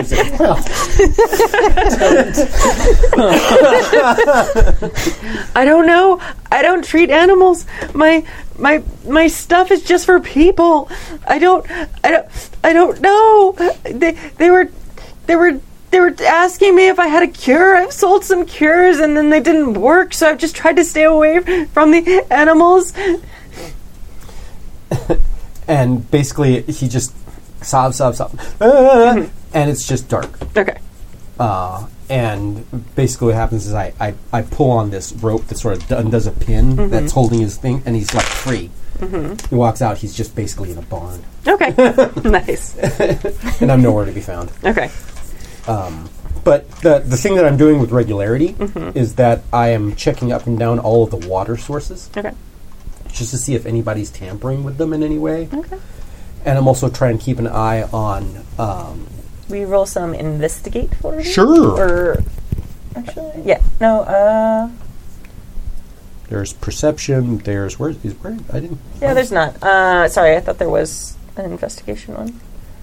I 5.55 5.65
don't 5.65 5.87
know. 5.87 6.21
I 6.51 6.63
don't 6.63 6.85
treat 6.85 7.11
animals. 7.11 7.65
My 7.95 8.25
my 8.59 8.83
my 9.07 9.29
stuff 9.29 9.71
is 9.71 9.83
just 9.85 10.05
for 10.07 10.19
people. 10.21 10.91
I 11.27 11.39
don't 11.39 11.65
I 12.03 12.11
don't 12.11 12.27
I 12.65 12.73
don't 12.73 13.01
know. 13.01 13.53
They 13.85 14.13
they 14.37 14.51
were 14.51 14.69
they 15.27 15.37
were 15.37 15.61
they 15.91 16.01
were 16.01 16.15
asking 16.27 16.75
me 16.75 16.89
if 16.89 16.99
I 16.99 17.07
had 17.07 17.23
a 17.23 17.29
cure. 17.29 17.77
I've 17.77 17.93
sold 17.93 18.25
some 18.25 18.45
cures 18.47 18.99
and 18.99 19.17
then 19.17 19.31
they 19.31 19.41
didn't 19.41 19.75
work, 19.75 20.13
so 20.13 20.29
I've 20.29 20.39
just 20.39 20.57
tried 20.57 20.77
to 20.77 20.85
stay 20.85 21.05
away 21.05 21.67
from 21.67 21.93
the 21.93 22.27
animals. 22.31 22.93
And 25.69 26.11
basically, 26.11 26.63
he 26.63 26.89
just 26.89 27.15
sobs, 27.63 27.97
sobs, 27.97 28.19
sobs, 28.19 28.35
Ah, 28.61 29.27
and 29.55 29.71
it's 29.71 29.87
just 29.87 30.09
dark. 30.09 30.31
Okay. 30.57 30.79
Uh, 31.39 31.87
and 32.09 32.65
basically, 32.97 33.27
what 33.29 33.37
happens 33.37 33.67
is 33.67 33.75
I, 33.75 33.93
I, 34.01 34.15
I 34.33 34.43
pull 34.43 34.71
on 34.71 34.91
this 34.91 35.13
rope 35.13 35.47
that 35.49 35.59
sort 35.59 35.77
of 35.77 35.93
undoes 35.93 36.27
a 36.27 36.33
pin 36.33 36.89
that's 36.89 37.13
holding 37.13 37.41
his 37.41 37.57
thing, 37.59 37.83
and 37.85 37.95
he's 37.95 38.15
like 38.15 38.25
free. 38.25 38.71
He 39.49 39.55
walks 39.55 39.81
out. 39.83 39.99
He's 39.99 40.17
just 40.17 40.35
basically 40.35 40.73
in 40.73 40.79
a 40.79 40.83
barn, 40.83 41.23
Okay. 41.47 41.71
nice. 42.25 42.77
and 43.61 43.71
I'm 43.71 43.81
nowhere 43.83 44.07
to 44.07 44.11
be 44.13 44.21
found. 44.23 44.51
Okay. 44.65 44.91
Um, 45.69 46.09
But 46.45 46.69
the 46.81 47.01
the 47.01 47.17
thing 47.17 47.35
that 47.37 47.45
I'm 47.45 47.57
doing 47.59 47.79
with 47.79 47.91
regularity 47.93 48.57
is 48.95 49.15
that 49.17 49.43
I 49.53 49.69
am 49.69 49.95
checking 49.97 50.33
up 50.33 50.47
and 50.47 50.59
down 50.59 50.79
all 50.79 51.05
of 51.05 51.11
the 51.11 51.29
water 51.29 51.57
sources 51.59 52.09
Okay. 52.17 52.33
Just 53.13 53.31
to 53.31 53.39
see 53.39 53.55
if 53.55 53.67
anybody's 53.67 54.11
tampering 54.11 54.65
with 54.65 54.77
them 54.79 54.93
in 54.93 55.03
any 55.03 55.19
way. 55.19 55.49
Okay. 55.53 55.79
And 56.45 56.57
I'm 56.59 56.69
also 56.69 56.89
trying 56.89 57.19
to 57.19 57.25
keep 57.25 57.39
an 57.39 57.47
eye 57.49 57.83
on. 57.93 58.45
Um, 58.59 59.07
We 59.49 59.65
roll 59.65 59.87
some 59.87 60.15
investigate 60.15 60.95
for 60.97 61.17
me? 61.17 61.25
Sure. 61.25 61.79
Or 61.79 62.23
actually 62.95 63.43
Yeah. 63.45 63.61
No, 63.81 64.01
uh 64.03 64.69
there's 66.29 66.53
perception. 66.53 67.39
There's 67.39 67.79
where 67.79 67.91
is 67.91 68.13
where 68.23 68.37
I 68.53 68.61
didn't. 68.61 68.79
Yeah, 69.01 69.15
there's 69.15 69.33
not. 69.33 69.63
Uh, 69.63 70.09
sorry, 70.09 70.37
I 70.37 70.41
thought 70.41 70.59
there 70.59 70.69
was 70.69 71.17
an 71.37 71.47
investigation 71.47 72.15
one. 72.15 72.29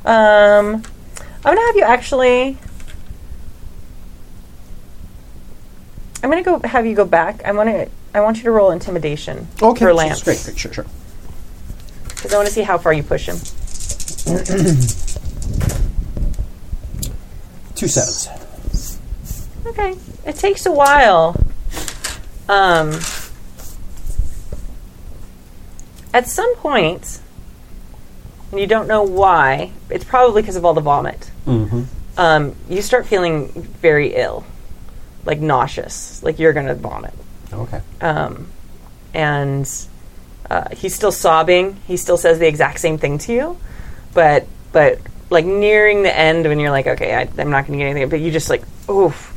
Um, 0.03 0.81
I'm 1.43 1.53
gonna 1.53 1.61
have 1.67 1.75
you 1.75 1.83
actually. 1.83 2.57
I'm 6.23 6.29
gonna 6.31 6.41
go 6.41 6.59
have 6.63 6.87
you 6.87 6.95
go 6.95 7.05
back. 7.05 7.43
I 7.45 7.51
want 7.51 7.69
to. 7.69 7.87
I 8.15 8.21
want 8.21 8.37
you 8.37 8.43
to 8.43 8.51
roll 8.51 8.71
intimidation 8.71 9.45
Okay, 9.61 9.79
for 9.79 9.93
Lance 9.93 10.23
Great, 10.23 10.41
great, 10.41 10.57
sure, 10.57 10.71
sure. 10.71 10.85
because 12.07 12.33
I 12.33 12.37
want 12.37 12.47
to 12.47 12.53
see 12.53 12.61
how 12.61 12.77
far 12.77 12.93
you 12.93 13.03
push 13.03 13.27
him. 13.27 13.35
Two 17.75 17.89
sevens. 17.89 18.29
Okay, 19.65 19.95
it 20.25 20.37
takes 20.37 20.65
a 20.65 20.71
while. 20.71 21.35
Um, 22.47 22.93
at 26.13 26.29
some 26.29 26.55
point, 26.55 27.19
and 28.51 28.61
you 28.61 28.67
don't 28.67 28.87
know 28.87 29.03
why. 29.03 29.73
It's 29.89 30.05
probably 30.05 30.41
because 30.41 30.55
of 30.55 30.63
all 30.63 30.73
the 30.73 30.79
vomit. 30.79 31.29
Mm-hmm. 31.45 31.83
um, 32.17 32.55
you 32.69 32.81
start 32.81 33.07
feeling 33.07 33.49
very 33.51 34.15
ill, 34.15 34.45
like 35.25 35.41
nauseous, 35.41 36.23
like 36.23 36.39
you're 36.39 36.53
going 36.53 36.67
to 36.67 36.75
vomit. 36.75 37.13
Okay. 37.55 37.81
Um, 38.01 38.47
and 39.13 39.69
uh, 40.49 40.69
he's 40.75 40.93
still 40.93 41.11
sobbing. 41.11 41.77
He 41.87 41.97
still 41.97 42.17
says 42.17 42.39
the 42.39 42.47
exact 42.47 42.79
same 42.79 42.97
thing 42.97 43.17
to 43.19 43.33
you, 43.33 43.57
but 44.13 44.45
but 44.71 44.99
like 45.29 45.45
nearing 45.45 46.03
the 46.03 46.15
end 46.15 46.45
when 46.45 46.59
you're 46.59 46.71
like, 46.71 46.85
okay, 46.87 47.15
I, 47.15 47.21
I'm 47.37 47.49
not 47.49 47.65
going 47.65 47.79
to 47.79 47.83
get 47.85 47.89
anything, 47.89 48.09
but 48.09 48.19
you 48.19 48.31
just 48.31 48.49
like, 48.49 48.61
oof. 48.89 49.31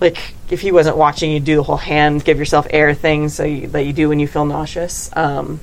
Like 0.00 0.18
if 0.50 0.60
he 0.60 0.72
wasn't 0.72 0.96
watching, 0.96 1.30
you 1.30 1.40
do 1.40 1.56
the 1.56 1.62
whole 1.62 1.76
hand, 1.76 2.24
give 2.24 2.38
yourself 2.38 2.66
air 2.70 2.92
thing, 2.94 3.28
so 3.28 3.44
you, 3.44 3.68
that 3.68 3.86
you 3.86 3.92
do 3.92 4.08
when 4.08 4.18
you 4.18 4.26
feel 4.26 4.44
nauseous, 4.44 5.08
um, 5.16 5.60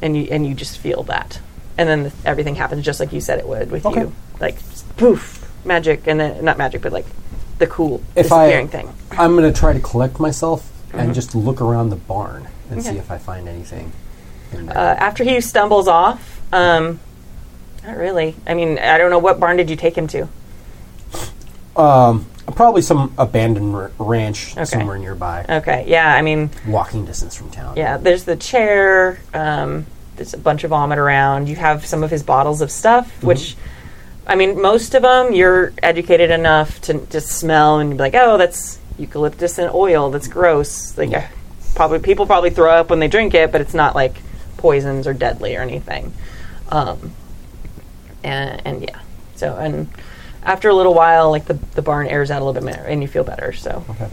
and 0.00 0.16
you 0.16 0.28
and 0.30 0.46
you 0.46 0.54
just 0.54 0.78
feel 0.78 1.02
that, 1.04 1.40
and 1.76 1.88
then 1.88 2.12
everything 2.24 2.54
happens 2.54 2.84
just 2.84 3.00
like 3.00 3.12
you 3.12 3.20
said 3.20 3.38
it 3.40 3.46
would 3.48 3.70
with 3.72 3.84
Okay. 3.84 4.02
you, 4.02 4.14
like 4.40 4.56
poof, 4.96 5.50
magic, 5.64 6.06
and 6.06 6.20
then 6.20 6.44
not 6.44 6.56
magic, 6.56 6.82
but 6.82 6.92
like 6.92 7.04
the 7.58 7.66
cool 7.66 8.00
If 8.14 8.32
I- 8.32 8.66
thing. 8.66 8.88
I'm 9.12 9.36
going 9.36 9.52
to 9.52 9.58
try 9.58 9.72
to 9.72 9.80
collect 9.80 10.20
myself 10.20 10.70
and 10.92 11.14
just 11.14 11.34
look 11.34 11.60
around 11.60 11.90
the 11.90 11.96
barn 11.96 12.48
and 12.70 12.82
see 12.82 12.96
if 12.96 13.10
I 13.10 13.18
find 13.18 13.48
anything. 13.48 13.92
Uh, 14.54 14.72
after 14.72 15.24
he 15.24 15.40
stumbles 15.40 15.88
off, 15.88 16.40
um, 16.52 17.00
not 17.84 17.96
really. 17.96 18.34
I 18.46 18.54
mean, 18.54 18.78
I 18.78 18.96
don't 18.98 19.10
know 19.10 19.18
what 19.18 19.38
barn 19.40 19.56
did 19.56 19.68
you 19.70 19.76
take 19.76 19.96
him 19.96 20.06
to. 20.08 20.28
um, 21.76 22.26
probably 22.54 22.82
some 22.82 23.12
abandoned 23.18 23.74
r- 23.74 23.90
ranch 23.98 24.52
Okay. 24.56 24.64
somewhere 24.64 24.98
nearby, 24.98 25.44
Okay, 25.48 25.84
yeah. 25.86 26.12
I 26.14 26.22
mean, 26.22 26.50
walking 26.66 27.04
distance 27.04 27.36
from 27.36 27.50
town. 27.50 27.74
yeah. 27.76 27.98
There's 27.98 28.24
the 28.24 28.36
chair. 28.36 29.20
Um, 29.34 29.86
there's 30.16 30.34
a 30.34 30.38
bunch 30.38 30.64
of 30.64 30.70
vomit 30.70 30.98
around. 30.98 31.48
You 31.48 31.56
have 31.56 31.86
some 31.86 32.02
of 32.02 32.10
his 32.10 32.22
bottles 32.22 32.60
of 32.60 32.70
stuff, 32.72 33.22
which, 33.22 33.56
I 34.28 34.34
mean, 34.34 34.60
most 34.60 34.94
of 34.94 35.02
them 35.02 35.32
you're 35.32 35.72
educated 35.82 36.30
enough 36.30 36.80
to 36.82 36.94
just 37.06 37.28
smell 37.28 37.78
and 37.78 37.92
be 37.92 37.96
like, 37.96 38.14
oh, 38.14 38.36
that's 38.36 38.78
eucalyptus 38.98 39.58
and 39.58 39.72
oil. 39.72 40.10
That's 40.10 40.28
gross. 40.28 40.96
Like, 40.98 41.14
uh, 41.14 41.26
probably 41.74 42.00
people 42.00 42.26
probably 42.26 42.50
throw 42.50 42.72
up 42.72 42.90
when 42.90 42.98
they 42.98 43.08
drink 43.08 43.32
it, 43.34 43.50
but 43.50 43.62
it's 43.62 43.74
not 43.74 43.94
like 43.94 44.16
poisons 44.58 45.06
or 45.06 45.14
deadly 45.14 45.56
or 45.56 45.62
anything. 45.62 46.12
Um, 46.68 47.12
and, 48.22 48.60
and 48.66 48.82
yeah, 48.82 49.00
so 49.36 49.56
and 49.56 49.88
after 50.42 50.68
a 50.68 50.74
little 50.74 50.94
while, 50.94 51.30
like 51.30 51.46
the 51.46 51.54
the 51.54 51.82
barn 51.82 52.06
airs 52.06 52.30
out 52.30 52.42
a 52.42 52.44
little 52.44 52.60
bit 52.60 52.64
more, 52.64 52.84
and 52.84 53.00
you 53.00 53.08
feel 53.08 53.24
better. 53.24 53.52
So 53.52 53.84
Okay. 53.88 54.08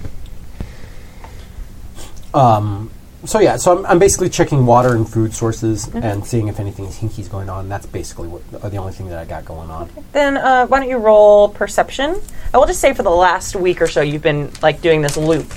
Um, 2.33 2.91
so 3.25 3.39
yeah, 3.39 3.55
so 3.57 3.77
I'm, 3.77 3.85
I'm 3.85 3.99
basically 3.99 4.29
checking 4.29 4.65
water 4.65 4.95
and 4.95 5.07
food 5.07 5.33
sources 5.33 5.87
and 5.93 6.25
seeing 6.25 6.47
if 6.47 6.59
anything 6.59 6.85
hinky 6.85 7.19
is 7.19 7.27
going 7.27 7.49
on. 7.49 7.69
That's 7.69 7.85
basically 7.85 8.27
what 8.27 8.41
uh, 8.63 8.69
the 8.69 8.77
only 8.77 8.93
thing 8.93 9.07
that 9.09 9.19
I 9.19 9.25
got 9.25 9.45
going 9.45 9.69
on. 9.69 9.89
then 10.11 10.37
uh, 10.37 10.67
why 10.67 10.79
don't 10.79 10.89
you 10.89 10.97
roll 10.97 11.49
perception? 11.49 12.19
I 12.53 12.57
will 12.57 12.67
just 12.67 12.79
say 12.81 12.93
for 12.93 13.03
the 13.03 13.09
last 13.11 13.55
week 13.55 13.81
or 13.81 13.87
so, 13.87 14.01
you've 14.01 14.21
been 14.21 14.51
like 14.61 14.81
doing 14.81 15.01
this 15.01 15.17
loop 15.17 15.51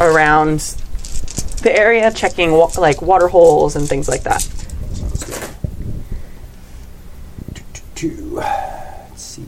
around 0.00 0.60
the 1.62 1.72
area, 1.74 2.10
checking 2.12 2.52
wa- 2.52 2.70
like 2.78 3.00
water 3.02 3.28
holes 3.28 3.76
and 3.76 3.88
things 3.88 4.08
like 4.08 4.22
that. 4.24 4.42
Let's 8.02 9.22
see. 9.22 9.46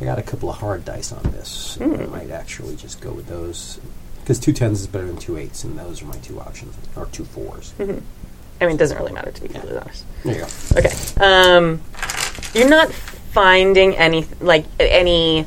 I 0.00 0.04
got 0.04 0.18
a 0.18 0.22
couple 0.22 0.50
of 0.50 0.56
hard 0.58 0.84
dice 0.84 1.12
on 1.12 1.22
this. 1.30 1.78
I 1.80 1.86
might 1.86 2.30
actually 2.30 2.76
just 2.76 3.00
go 3.00 3.12
with 3.12 3.26
those 3.26 3.80
because 4.28 4.38
two 4.38 4.52
tens 4.52 4.82
is 4.82 4.86
better 4.86 5.06
than 5.06 5.16
two 5.16 5.38
eights, 5.38 5.64
and 5.64 5.78
those 5.78 6.02
are 6.02 6.04
my 6.04 6.16
two 6.18 6.38
options, 6.38 6.76
or 6.96 7.06
two 7.06 7.24
fours. 7.24 7.72
I 7.80 7.84
mean, 7.84 8.02
it 8.60 8.76
doesn't 8.76 8.98
really 8.98 9.12
matter 9.12 9.30
to 9.30 9.40
be 9.40 9.48
completely 9.48 9.78
honest. 9.78 10.04
There 10.22 10.34
you 10.34 10.40
go. 10.42 10.48
Okay. 10.76 10.90
Um, 11.24 11.80
you're 12.52 12.68
not 12.68 12.92
finding 12.92 13.96
any 13.96 14.26
like 14.42 14.66
any 14.78 15.46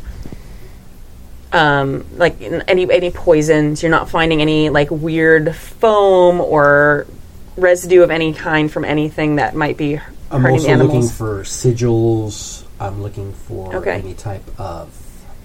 um 1.54 2.06
like 2.18 2.42
any 2.42 2.92
any 2.92 3.12
poisons. 3.12 3.84
You're 3.84 3.92
not 3.92 4.10
finding 4.10 4.42
any 4.42 4.72
like 4.72 4.90
weird 4.90 5.56
foam 5.56 6.42
or 6.42 7.06
residue 7.58 8.02
of 8.02 8.10
any 8.10 8.34
kind 8.34 8.72
from 8.72 8.84
anything 8.84 9.36
that 9.36 9.54
might 9.56 9.78
be 9.78 10.00
I'm 10.32 10.42
hurting 10.42 10.56
also 10.58 10.70
animals. 10.70 10.94
looking 10.96 11.10
for 11.10 11.44
sigils. 11.44 12.64
I'm 12.80 13.04
looking 13.04 13.32
for 13.34 13.76
Okay. 13.76 14.00
any 14.00 14.16
type 14.16 14.60
of 14.60 14.90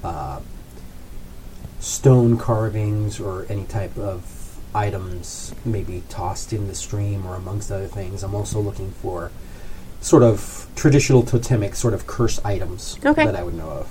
uh, 0.03 0.41
stone 1.91 2.37
carvings 2.37 3.21
or 3.21 3.47
any 3.49 3.63
type 3.65 3.97
of 3.97 4.59
items 4.75 5.55
maybe 5.65 6.03
tossed 6.09 6.53
in 6.53 6.67
the 6.67 6.75
stream 6.75 7.25
or 7.25 7.37
amongst 7.37 7.71
other 7.71 7.87
things. 7.87 8.25
I'm 8.25 8.35
also 8.35 8.59
looking 8.61 8.91
for 8.91 9.31
sort 10.01 10.25
of 10.25 10.67
traditional 10.75 11.23
totemic 11.23 11.77
sort 11.77 11.95
of 11.95 12.05
curse 12.09 12.45
items 12.45 12.99
Okay. 13.05 13.25
that 13.25 13.37
I 13.37 13.45
would 13.45 13.55
know 13.55 13.69
of. 13.71 13.89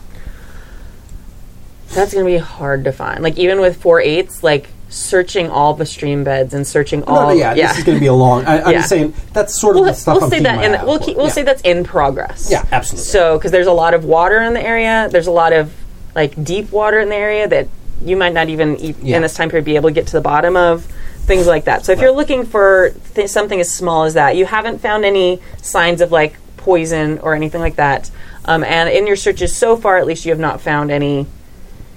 That's 1.93 2.13
gonna 2.13 2.25
be 2.25 2.37
hard 2.37 2.83
to 2.83 2.91
find. 2.91 3.23
Like 3.23 3.37
even 3.37 3.61
with 3.61 3.81
four 3.81 4.01
eights, 4.01 4.43
like 4.43 4.67
searching 4.89 5.49
all 5.49 5.73
the 5.73 5.85
stream 5.85 6.25
beds 6.25 6.53
and 6.53 6.67
searching 6.67 6.99
No, 7.01 7.05
all 7.07 7.27
no, 7.29 7.33
yeah, 7.33 7.53
this 7.53 7.77
is 7.77 7.83
going 7.85 7.95
to 7.97 7.99
be 7.99 8.05
a 8.07 8.13
long. 8.13 8.45
I, 8.45 8.61
I'm 8.61 8.71
Yeah. 8.71 8.77
just 8.79 8.89
saying 8.89 9.13
that's 9.33 9.59
sort 9.59 9.77
of 9.77 9.81
we'll, 9.83 9.91
the 9.93 9.95
stuff 9.97 10.15
we'll 10.15 10.25
I'm 10.25 10.29
say 10.29 10.39
that 10.41 10.63
in 10.63 10.75
out 10.75 10.85
we'll 10.85 10.99
keep, 10.99 11.15
we'll 11.17 11.25
yeah. 11.27 11.31
say 11.31 11.43
that's 11.43 11.61
in 11.63 11.83
progress. 11.85 12.49
Yeah, 12.51 12.65
absolutely. 12.71 13.05
So 13.05 13.37
because 13.37 13.51
there's 13.51 13.67
a 13.67 13.73
lot 13.73 13.93
of 13.93 14.03
water 14.05 14.41
in 14.41 14.53
the 14.53 14.61
area, 14.61 15.07
there's 15.11 15.27
a 15.27 15.31
lot 15.31 15.53
of 15.53 15.73
like 16.13 16.41
deep 16.43 16.71
water 16.71 16.99
in 16.99 17.09
the 17.09 17.15
area 17.15 17.47
that 17.47 17.67
you 18.03 18.15
might 18.17 18.33
not 18.33 18.49
even 18.49 18.77
e- 18.79 18.95
Yeah. 19.01 19.17
in 19.17 19.21
this 19.21 19.33
time 19.33 19.49
period 19.49 19.65
be 19.65 19.75
able 19.75 19.89
to 19.89 19.93
get 19.95 20.07
to 20.07 20.13
the 20.13 20.21
bottom 20.21 20.55
of 20.57 20.85
things 21.25 21.47
like 21.47 21.65
that. 21.65 21.85
So 21.85 21.91
if 21.91 21.99
you're 21.99 22.11
looking 22.11 22.45
for 22.45 22.93
th- 23.15 23.29
something 23.29 23.59
as 23.59 23.71
small 23.71 24.03
as 24.03 24.13
that, 24.15 24.35
you 24.35 24.45
haven't 24.45 24.79
found 24.79 25.05
any 25.05 25.41
signs 25.61 26.01
of 26.01 26.11
like 26.11 26.35
poison 26.57 27.19
or 27.19 27.33
anything 27.35 27.61
like 27.61 27.75
that. 27.77 28.11
Um, 28.45 28.63
and 28.63 28.89
in 28.89 29.07
your 29.07 29.15
searches 29.15 29.55
so 29.55 29.75
far, 29.75 29.97
at 29.97 30.05
least 30.05 30.25
you 30.25 30.31
have 30.31 30.39
not 30.39 30.61
found 30.61 30.91
any. 30.91 31.25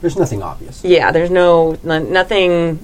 There's 0.00 0.16
nothing 0.16 0.42
obvious. 0.42 0.82
Yeah, 0.84 1.10
there's 1.10 1.30
no 1.30 1.76
n- 1.86 2.10
nothing 2.12 2.78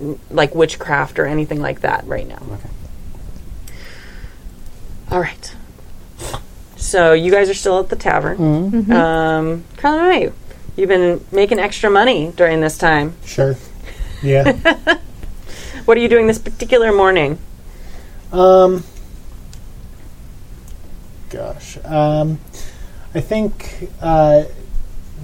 n- 0.00 0.18
like 0.30 0.54
witchcraft 0.54 1.18
or 1.18 1.26
anything 1.26 1.60
like 1.60 1.80
that 1.80 2.06
right 2.06 2.26
now. 2.26 2.38
Okay. 2.52 3.74
All 5.10 5.20
right. 5.20 5.54
So 6.76 7.12
you 7.12 7.30
guys 7.30 7.50
are 7.50 7.54
still 7.54 7.78
at 7.80 7.88
the 7.90 7.96
tavern. 7.96 8.38
Mm-hmm. 8.38 8.92
Um, 8.92 9.64
Carla 9.76 10.02
May, 10.08 10.32
you've 10.76 10.88
been 10.88 11.24
making 11.32 11.58
extra 11.58 11.90
money 11.90 12.32
during 12.36 12.60
this 12.60 12.78
time. 12.78 13.14
Sure. 13.24 13.56
Yeah. 14.22 14.98
What 15.84 15.96
are 15.96 16.00
you 16.00 16.08
doing 16.08 16.26
this 16.26 16.38
particular 16.38 16.92
morning? 16.92 17.38
Um. 18.32 18.84
Gosh. 21.30 21.78
Um. 21.84 22.38
I 23.14 23.20
think. 23.20 23.90
Uh, 24.00 24.44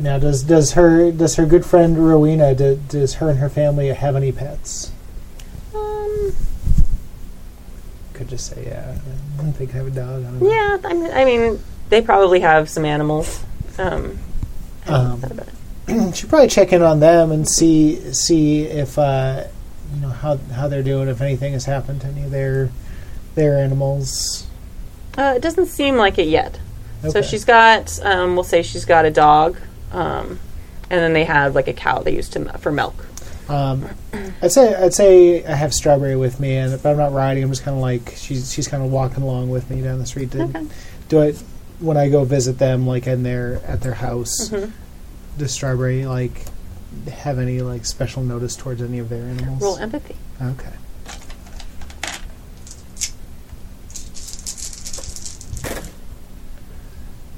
now, 0.01 0.18
does 0.18 0.43
does 0.43 0.73
her 0.73 1.12
does 1.12 1.36
her 1.36 1.47
good 1.47 1.64
friend 1.64 1.97
Rowena 2.09 2.55
do, 2.55 2.81
does 2.89 3.14
her 3.14 3.31
and 3.31 3.39
her 3.39 3.48
family 3.48 3.89
have 3.89 4.16
any 4.16 4.32
pets? 4.32 4.90
Um, 5.74 6.35
Could 8.12 8.28
just 8.28 8.47
say 8.47 8.66
yeah. 8.66 8.98
I 9.39 9.43
don't 9.43 9.52
think 9.52 9.73
I 9.73 9.77
have 9.78 9.86
a 9.86 9.90
dog. 9.90 10.24
I 10.24 10.44
yeah, 10.44 10.78
I 10.85 10.94
mean, 10.94 11.10
I 11.12 11.24
mean, 11.24 11.62
they 11.90 12.02
probably 12.02 12.40
have 12.40 12.68
some 12.68 12.85
animals. 12.85 13.43
Um, 13.78 13.78
I 13.78 13.90
don't 13.90 14.02
know 14.02 14.26
Um, 14.89 15.21
that 15.21 15.31
about 15.33 15.49
it. 15.89 16.15
should 16.17 16.29
probably 16.29 16.49
check 16.49 16.73
in 16.73 16.83
on 16.83 17.01
them 17.01 17.31
and 17.33 17.49
see 17.49 18.13
see 18.13 18.63
if 18.63 18.99
uh, 18.99 19.45
you 19.95 20.01
know 20.01 20.09
how 20.09 20.37
how 20.55 20.69
they're 20.69 20.83
doing. 20.83 21.09
If 21.09 21.21
anything 21.21 21.53
has 21.53 21.65
happened 21.65 22.01
to 22.03 22.07
any 22.09 22.23
of 22.25 22.31
their 22.31 22.71
their 23.35 23.59
animals. 23.59 24.47
Uh, 25.17 25.35
it 25.37 25.43
doesn't 25.43 25.67
seem 25.67 25.97
like 25.97 26.19
it 26.19 26.29
yet. 26.29 26.59
So 27.11 27.23
she's 27.23 27.45
got, 27.45 28.01
um, 28.05 28.35
we'll 28.35 28.43
say 28.43 28.63
she's 28.63 28.85
got 28.85 29.05
a 29.05 29.11
dog, 29.11 29.57
um, 29.93 30.41
and 30.91 31.01
then 31.01 31.13
they 31.13 31.25
have 31.25 31.55
like 31.55 31.69
a 31.69 31.73
cow 31.73 32.01
they 32.01 32.17
use 32.17 32.29
to 32.31 32.41
m- 32.41 32.59
for 32.59 32.73
milk. 32.73 33.07
Um, 33.49 33.89
I'd 34.43 34.51
say 34.51 34.75
I'd 34.75 34.93
say 34.93 35.45
I 35.45 35.55
have 35.55 35.73
Strawberry 35.73 36.17
with 36.17 36.41
me, 36.41 36.57
and 36.57 36.73
if 36.73 36.85
I'm 36.85 36.97
not 36.97 37.13
riding, 37.13 37.45
I'm 37.45 37.51
just 37.51 37.63
kind 37.63 37.77
of 37.77 37.81
like 37.81 38.15
she's 38.17 38.53
she's 38.53 38.67
kind 38.67 38.83
of 38.83 38.91
walking 38.91 39.23
along 39.23 39.51
with 39.51 39.71
me 39.71 39.83
down 39.83 40.01
the 40.01 40.07
street. 40.07 40.33
To, 40.33 40.43
Okay. 40.43 40.67
Do 41.09 41.21
it 41.23 41.41
when 41.81 41.97
I 41.97 42.09
go 42.09 42.24
visit 42.24 42.59
them, 42.59 42.86
like 42.86 43.07
in 43.07 43.23
their 43.23 43.61
at 43.66 43.81
their 43.82 43.94
house. 43.94 44.48
Mhm. 44.51 44.73
Does 45.39 45.53
Strawberry 45.53 46.07
like 46.07 46.47
have 47.11 47.39
any 47.39 47.61
like 47.61 47.85
special 47.85 48.23
notice 48.23 48.57
towards 48.57 48.81
any 48.82 48.98
of 48.98 49.09
their 49.09 49.24
animals? 49.24 49.62
Roll 49.62 49.77
empathy. 49.78 50.16
Okay. 50.40 50.73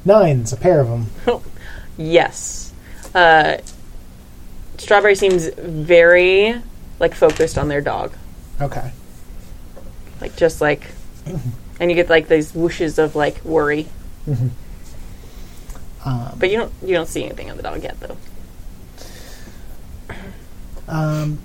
Nines, 0.04 0.52
a 0.52 0.56
pair 0.56 0.80
of 0.80 0.88
them. 0.88 1.06
Yes. 2.00 2.72
Uh, 3.12 3.56
Strawberry 4.76 5.16
seems 5.16 5.48
very 5.48 6.54
like 7.00 7.12
focused 7.12 7.58
on 7.58 7.66
their 7.66 7.80
dog. 7.80 8.12
Okay. 8.60 8.92
Like 10.20 10.36
just 10.36 10.60
like 10.60 10.86
and 11.80 11.90
you 11.90 11.96
get 11.96 12.08
like 12.08 12.28
these 12.28 12.52
whooshes 12.52 12.98
of 13.02 13.16
like 13.16 13.44
worry. 13.44 13.88
Um, 16.04 16.36
But 16.38 16.50
you 16.50 16.58
don't 16.58 16.72
you 16.82 16.94
don't 16.94 17.08
see 17.08 17.24
anything 17.24 17.50
on 17.50 17.56
the 17.56 17.62
dog 17.62 17.82
yet 17.82 17.96
though. 18.00 18.16
Um, 20.86 21.40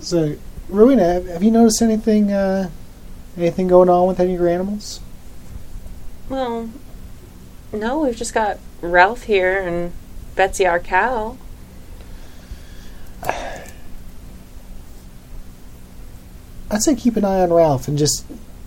so, 0.00 0.36
Rowena, 0.68 1.14
have, 1.14 1.26
have 1.26 1.42
you 1.42 1.50
noticed 1.50 1.82
anything 1.82 2.32
uh, 2.32 2.70
anything 3.36 3.66
going 3.68 3.88
on 3.88 4.06
with 4.06 4.20
any 4.20 4.34
of 4.34 4.40
your 4.40 4.48
animals? 4.48 5.00
Well, 6.28 6.70
no, 7.72 8.00
we've 8.00 8.16
just 8.16 8.34
got 8.34 8.58
Ralph 8.82 9.24
here 9.24 9.60
and 9.60 9.92
Betsy 10.36 10.66
our 10.66 10.78
cow. 10.78 11.38
I'd 16.70 16.82
say 16.82 16.94
keep 16.94 17.16
an 17.16 17.24
eye 17.24 17.40
on 17.40 17.52
Ralph 17.52 17.88
and 17.88 17.96
just, 17.96 18.24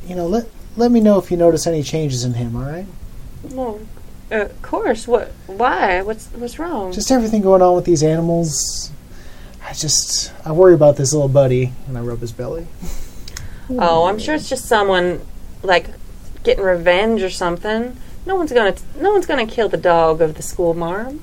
you 0.08 0.16
know, 0.16 0.26
let 0.26 0.48
let 0.82 0.92
me 0.92 1.00
know 1.00 1.20
if 1.20 1.30
you 1.30 1.38
notice 1.38 1.68
any 1.68 1.84
changes 1.84 2.26
in 2.26 2.34
him. 2.34 2.56
All 2.56 2.64
right? 2.64 2.88
Well, 3.44 3.80
uh, 4.32 4.46
of 4.46 4.62
course. 4.64 5.08
What? 5.08 5.32
Why? 5.46 6.02
What's 6.02 6.28
what's 6.30 6.58
wrong? 6.58 6.92
Just 6.92 7.12
everything 7.12 7.44
going 7.44 7.62
on 7.62 7.76
with 7.76 7.86
these 7.86 8.02
animals. 8.02 8.92
I 9.64 9.74
just 9.74 10.34
I 10.44 10.52
worry 10.52 10.74
about 10.74 10.98
this 10.98 11.14
little 11.14 11.30
buddy, 11.30 11.72
and 11.88 11.98
I 11.98 12.02
rub 12.02 12.20
his 12.20 12.32
belly. 12.32 12.66
oh, 13.70 14.06
I'm 14.08 14.18
sure 14.18 14.34
it's 14.34 14.50
just 14.50 14.66
someone 14.66 15.22
like 15.62 15.88
getting 16.44 16.64
revenge 16.64 17.22
or 17.22 17.30
something. 17.30 17.96
No 18.26 18.36
one's 18.36 18.52
gonna 18.52 18.76
no 19.00 19.12
one's 19.12 19.28
gonna 19.28 19.46
kill 19.46 19.70
the 19.70 19.78
dog 19.78 20.20
of 20.20 20.34
the 20.34 20.42
school 20.42 20.74
marm. 20.74 21.22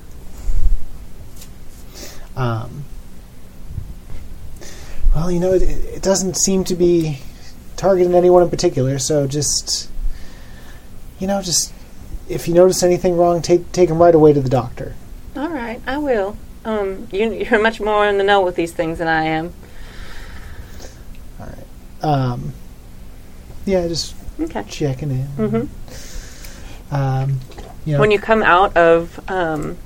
Um, 2.37 2.85
well, 5.13 5.29
you 5.29 5.41
know, 5.41 5.51
it, 5.51 5.63
it 5.63 6.01
doesn't 6.01 6.37
seem 6.37 6.63
to 6.63 6.75
be 6.75 7.19
targeting 7.79 8.13
anyone 8.13 8.43
in 8.43 8.49
particular. 8.49 8.99
So 8.99 9.25
just, 9.25 9.89
you 11.17 11.25
know, 11.27 11.41
just 11.41 11.73
if 12.27 12.47
you 12.47 12.53
notice 12.53 12.83
anything 12.83 13.17
wrong, 13.17 13.41
take 13.41 13.71
take 13.71 13.89
him 13.89 13.97
right 13.97 14.13
away 14.13 14.33
to 14.33 14.41
the 14.41 14.49
doctor. 14.49 14.95
All 15.35 15.49
right, 15.49 15.81
I 15.87 15.97
will. 15.97 16.35
Um, 16.65 17.07
you, 17.11 17.31
you're 17.31 17.61
much 17.61 17.79
more 17.79 18.05
in 18.05 18.17
the 18.17 18.23
know 18.23 18.41
with 18.41 18.55
these 18.55 18.73
things 18.73 18.97
than 18.97 19.07
I 19.07 19.23
am. 19.23 19.53
All 21.39 21.47
right. 21.47 22.03
Um, 22.03 22.53
yeah, 23.65 23.87
just 23.87 24.13
Okay. 24.39 24.63
checking 24.67 25.11
in. 25.11 25.27
Mm-hmm. 25.37 26.95
Um, 26.95 27.39
you 27.85 27.93
know, 27.93 27.99
When 27.99 28.11
you 28.11 28.19
come 28.19 28.43
out 28.43 28.75
of 28.75 29.19
um, 29.29 29.77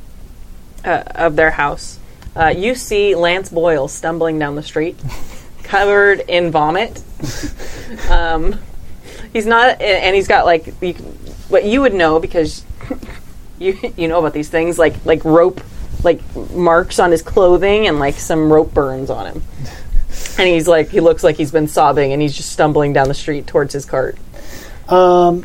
uh, 0.83 1.03
of 1.15 1.35
their 1.35 1.51
house, 1.51 1.99
uh, 2.35 2.47
you 2.47 2.73
see 2.75 3.13
Lance 3.15 3.49
Boyle 3.49 3.87
stumbling 3.87 4.39
down 4.39 4.55
the 4.55 4.63
street, 4.63 4.97
covered 5.73 6.19
in 6.27 6.51
vomit. 6.51 7.01
um, 8.11 8.59
he's 9.33 9.47
not, 9.47 9.81
and 9.81 10.15
he's 10.15 10.27
got 10.27 10.45
like 10.45 10.67
you, 10.83 10.93
what 11.49 11.65
you 11.65 11.81
would 11.81 11.95
know 11.95 12.19
because 12.19 12.63
you 13.59 13.79
you 13.97 14.07
know 14.07 14.19
about 14.19 14.33
these 14.33 14.49
things 14.49 14.77
like 14.77 15.03
like 15.03 15.25
rope 15.25 15.61
like 16.03 16.21
marks 16.51 16.99
on 16.99 17.09
his 17.09 17.23
clothing 17.23 17.87
and 17.87 17.97
like 17.97 18.13
some 18.15 18.53
rope 18.53 18.71
burns 18.71 19.09
on 19.09 19.25
him. 19.25 19.43
And 20.37 20.47
he's 20.47 20.67
like 20.67 20.89
he 20.89 20.99
looks 20.99 21.23
like 21.23 21.37
he's 21.37 21.51
been 21.51 21.67
sobbing 21.67 22.13
and 22.13 22.21
he's 22.21 22.37
just 22.37 22.51
stumbling 22.51 22.93
down 22.93 23.07
the 23.07 23.15
street 23.15 23.47
towards 23.47 23.73
his 23.73 23.85
cart. 23.85 24.15
Um, 24.89 25.43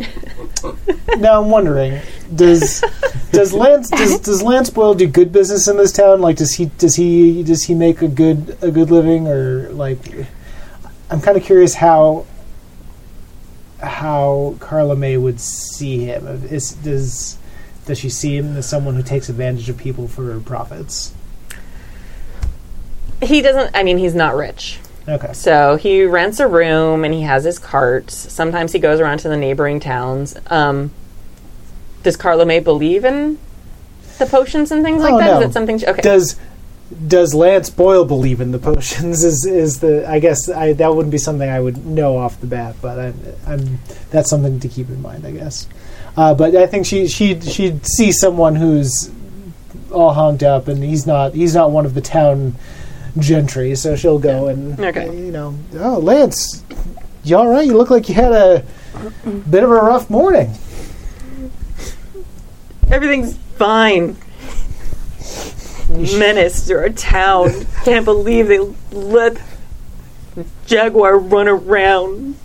now 1.18 1.40
I'm 1.42 1.50
wondering, 1.50 2.00
does 2.34 2.82
does 3.30 3.52
Lance 3.52 3.90
does, 3.90 4.18
does 4.20 4.42
Lance 4.42 4.70
Boyle 4.70 4.94
do 4.94 5.06
good 5.06 5.32
business 5.32 5.68
in 5.68 5.76
this 5.76 5.92
town? 5.92 6.20
Like, 6.20 6.36
does 6.36 6.54
he 6.54 6.66
does 6.66 6.96
he 6.96 7.42
does 7.42 7.64
he 7.64 7.74
make 7.74 8.02
a 8.02 8.08
good 8.08 8.58
a 8.62 8.70
good 8.70 8.90
living, 8.90 9.28
or 9.28 9.68
like? 9.70 10.26
I'm 11.10 11.20
kind 11.20 11.36
of 11.36 11.42
curious 11.42 11.74
how 11.74 12.26
how 13.82 14.56
Carla 14.60 14.96
May 14.96 15.16
would 15.16 15.40
see 15.40 16.04
him. 16.04 16.26
Is 16.26 16.72
does 16.72 17.38
does 17.86 17.98
she 17.98 18.10
see 18.10 18.36
him 18.36 18.56
as 18.56 18.68
someone 18.68 18.94
who 18.94 19.02
takes 19.02 19.28
advantage 19.28 19.68
of 19.68 19.78
people 19.78 20.08
for 20.08 20.38
profits? 20.40 21.14
He 23.22 23.40
doesn't 23.40 23.74
I 23.74 23.82
mean 23.82 23.98
he's 23.98 24.14
not 24.14 24.34
rich. 24.36 24.80
Okay. 25.08 25.32
So 25.32 25.76
he 25.76 26.04
rents 26.04 26.38
a 26.38 26.46
room 26.46 27.04
and 27.04 27.14
he 27.14 27.22
has 27.22 27.44
his 27.44 27.58
carts. 27.58 28.14
Sometimes 28.14 28.72
he 28.72 28.78
goes 28.78 29.00
around 29.00 29.18
to 29.20 29.28
the 29.28 29.36
neighboring 29.36 29.80
towns. 29.80 30.36
Um, 30.48 30.90
does 32.02 32.16
Carla 32.16 32.44
May 32.44 32.60
believe 32.60 33.04
in 33.04 33.38
the 34.18 34.26
potions 34.26 34.70
and 34.70 34.84
things 34.84 35.02
like 35.02 35.14
Oh, 35.14 35.18
that? 35.18 35.34
Is 35.34 35.40
no. 35.40 35.46
it 35.46 35.52
something? 35.52 35.78
She, 35.78 35.86
okay. 35.86 36.02
Does 36.02 36.36
does 37.06 37.34
Lance 37.34 37.68
Boyle 37.68 38.04
believe 38.04 38.40
in 38.40 38.50
the 38.52 38.58
potions? 38.58 39.24
Is 39.24 39.44
is 39.46 39.80
the 39.80 40.08
I 40.08 40.18
guess 40.20 40.48
I, 40.48 40.72
that 40.74 40.94
wouldn't 40.94 41.12
be 41.12 41.18
something 41.18 41.48
I 41.48 41.60
would 41.60 41.84
know 41.86 42.16
off 42.16 42.40
the 42.40 42.46
bat, 42.46 42.76
but 42.82 42.98
I'm, 42.98 43.14
I'm 43.46 43.78
that's 44.10 44.30
something 44.30 44.60
to 44.60 44.68
keep 44.68 44.88
in 44.88 45.00
mind, 45.02 45.26
I 45.26 45.32
guess. 45.32 45.66
Uh, 46.16 46.34
but 46.34 46.54
I 46.54 46.66
think 46.66 46.86
she 46.86 47.06
she 47.08 47.40
she'd 47.40 47.86
see 47.86 48.10
someone 48.12 48.56
who's 48.56 49.10
all 49.90 50.12
honked 50.12 50.42
up, 50.42 50.68
and 50.68 50.82
he's 50.82 51.06
not 51.06 51.34
he's 51.34 51.54
not 51.54 51.70
one 51.70 51.86
of 51.86 51.94
the 51.94 52.00
town 52.00 52.54
gentry, 53.20 53.74
so 53.74 53.96
she'll 53.96 54.18
go 54.18 54.48
and 54.48 54.78
Okay. 54.78 55.08
Uh, 55.08 55.12
you 55.12 55.30
know, 55.32 55.54
oh 55.74 55.98
Lance, 55.98 56.62
you 57.24 57.36
all 57.36 57.48
right? 57.48 57.66
You 57.66 57.76
look 57.76 57.90
like 57.90 58.08
you 58.08 58.14
had 58.14 58.32
a 58.32 58.64
bit 59.50 59.62
of 59.64 59.70
a 59.70 59.74
rough 59.74 60.08
morning. 60.10 60.52
Everything's 62.90 63.36
fine. 63.56 64.16
Menace 65.88 66.66
to 66.66 66.74
our 66.74 66.88
town. 66.90 67.66
Can't 67.84 68.04
believe 68.04 68.48
they 68.48 68.58
let 68.92 69.40
Jaguar 70.66 71.18
run 71.18 71.48
around. 71.48 72.36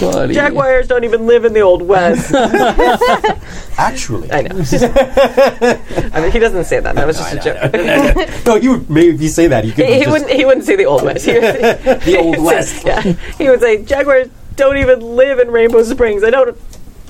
Buddy. 0.00 0.34
Jaguars 0.34 0.86
don't 0.88 1.04
even 1.04 1.26
live 1.26 1.44
in 1.44 1.52
the 1.52 1.60
Old 1.60 1.82
West. 1.82 2.32
Actually, 3.78 4.30
I 4.32 4.42
know. 4.42 4.62
I 6.12 6.20
mean, 6.20 6.30
he 6.30 6.38
doesn't 6.38 6.64
say 6.64 6.80
that. 6.80 6.94
That 6.94 7.06
was 7.06 7.16
just 7.18 7.32
a 7.34 7.38
joke. 7.38 7.72
no, 8.46 8.56
you 8.56 8.72
would 8.72 8.90
maybe 8.90 9.28
say 9.28 9.46
that. 9.48 9.64
You 9.64 9.72
could 9.72 9.86
He, 9.86 9.94
he 9.94 9.98
just- 10.00 10.10
wouldn't. 10.12 10.30
He 10.30 10.44
wouldn't 10.44 10.64
say 10.66 10.76
the 10.76 10.86
Old 10.86 11.02
West. 11.02 11.24
He 11.24 11.32
would 11.34 11.42
say, 11.42 11.98
the 12.04 12.18
old 12.18 12.38
west. 12.42 12.84
yeah, 12.84 13.00
he 13.02 13.48
would 13.48 13.60
say 13.60 13.82
Jaguars 13.82 14.28
don't 14.56 14.76
even 14.78 15.00
live 15.16 15.38
in 15.38 15.50
Rainbow 15.50 15.82
Springs. 15.82 16.22
I 16.24 16.30
don't. 16.30 16.56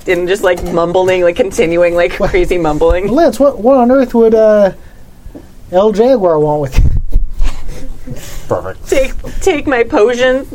And 0.07 0.29
just 0.29 0.43
like 0.45 0.63
mumbling, 0.63 1.23
like 1.23 1.35
continuing, 1.37 1.95
like 1.97 2.13
crazy 2.13 2.59
mumbling. 2.59 3.09
Lance, 3.09 3.41
what 3.41 3.59
what 3.59 3.77
on 3.77 3.91
earth 3.91 4.15
would 4.15 4.35
uh, 4.35 4.73
El 5.73 5.93
Jaguar 5.93 6.39
want 6.39 6.61
with 6.61 6.79
you? 6.79 6.85
Perfect. 8.49 8.89
take 8.89 9.13
take 9.41 9.67
my 9.67 9.83
potions, 9.83 10.53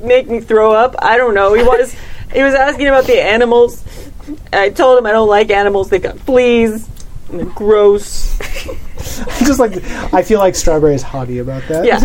make 0.00 0.28
me 0.28 0.40
throw 0.40 0.72
up. 0.72 0.94
I 0.98 1.16
don't 1.16 1.34
know. 1.34 1.54
He 1.54 1.62
was 1.62 1.94
he 2.32 2.42
was 2.42 2.54
asking 2.54 2.86
about 2.88 3.04
the 3.04 3.22
animals. 3.22 3.82
I 4.52 4.70
told 4.70 4.98
him 4.98 5.06
I 5.06 5.12
don't 5.12 5.28
like 5.28 5.50
animals. 5.50 5.90
They 5.90 5.98
got 5.98 6.18
fleas. 6.20 6.88
And 7.30 7.40
they're 7.40 7.46
gross. 7.46 8.38
just 9.40 9.58
like 9.58 9.82
I 10.12 10.22
feel 10.22 10.38
like 10.38 10.54
Strawberry 10.54 10.94
is 10.94 11.02
haughty 11.02 11.38
about 11.38 11.62
that. 11.68 11.84
Yeah. 11.84 11.98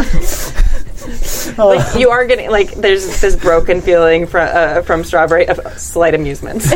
like 1.58 1.96
you 2.00 2.10
are 2.10 2.26
getting 2.26 2.50
like 2.50 2.74
there's 2.74 3.22
this 3.22 3.36
broken 3.36 3.82
feeling 3.82 4.28
from 4.28 4.50
uh, 4.52 4.82
from 4.84 5.04
Strawberry 5.04 5.48
of 5.48 5.60
slight 5.80 6.14
amusement. 6.14 6.64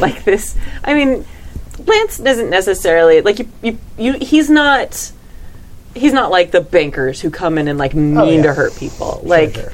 like 0.00 0.24
this. 0.24 0.56
I 0.82 0.94
mean, 0.94 1.24
Lance 1.86 2.18
doesn't 2.18 2.50
necessarily 2.50 3.20
like 3.20 3.38
you. 3.38 3.48
You, 3.62 3.78
you 3.98 4.12
he's 4.14 4.50
not. 4.50 5.12
He's 5.94 6.12
not 6.12 6.30
like 6.30 6.50
the 6.50 6.60
bankers 6.60 7.20
who 7.20 7.30
come 7.30 7.56
in 7.58 7.68
and 7.68 7.78
like 7.78 7.94
mean 7.94 8.18
Oh, 8.18 8.24
yeah. 8.28 8.42
to 8.42 8.54
hurt 8.54 8.74
people. 8.76 9.20
Like 9.24 9.54
sure. 9.54 9.72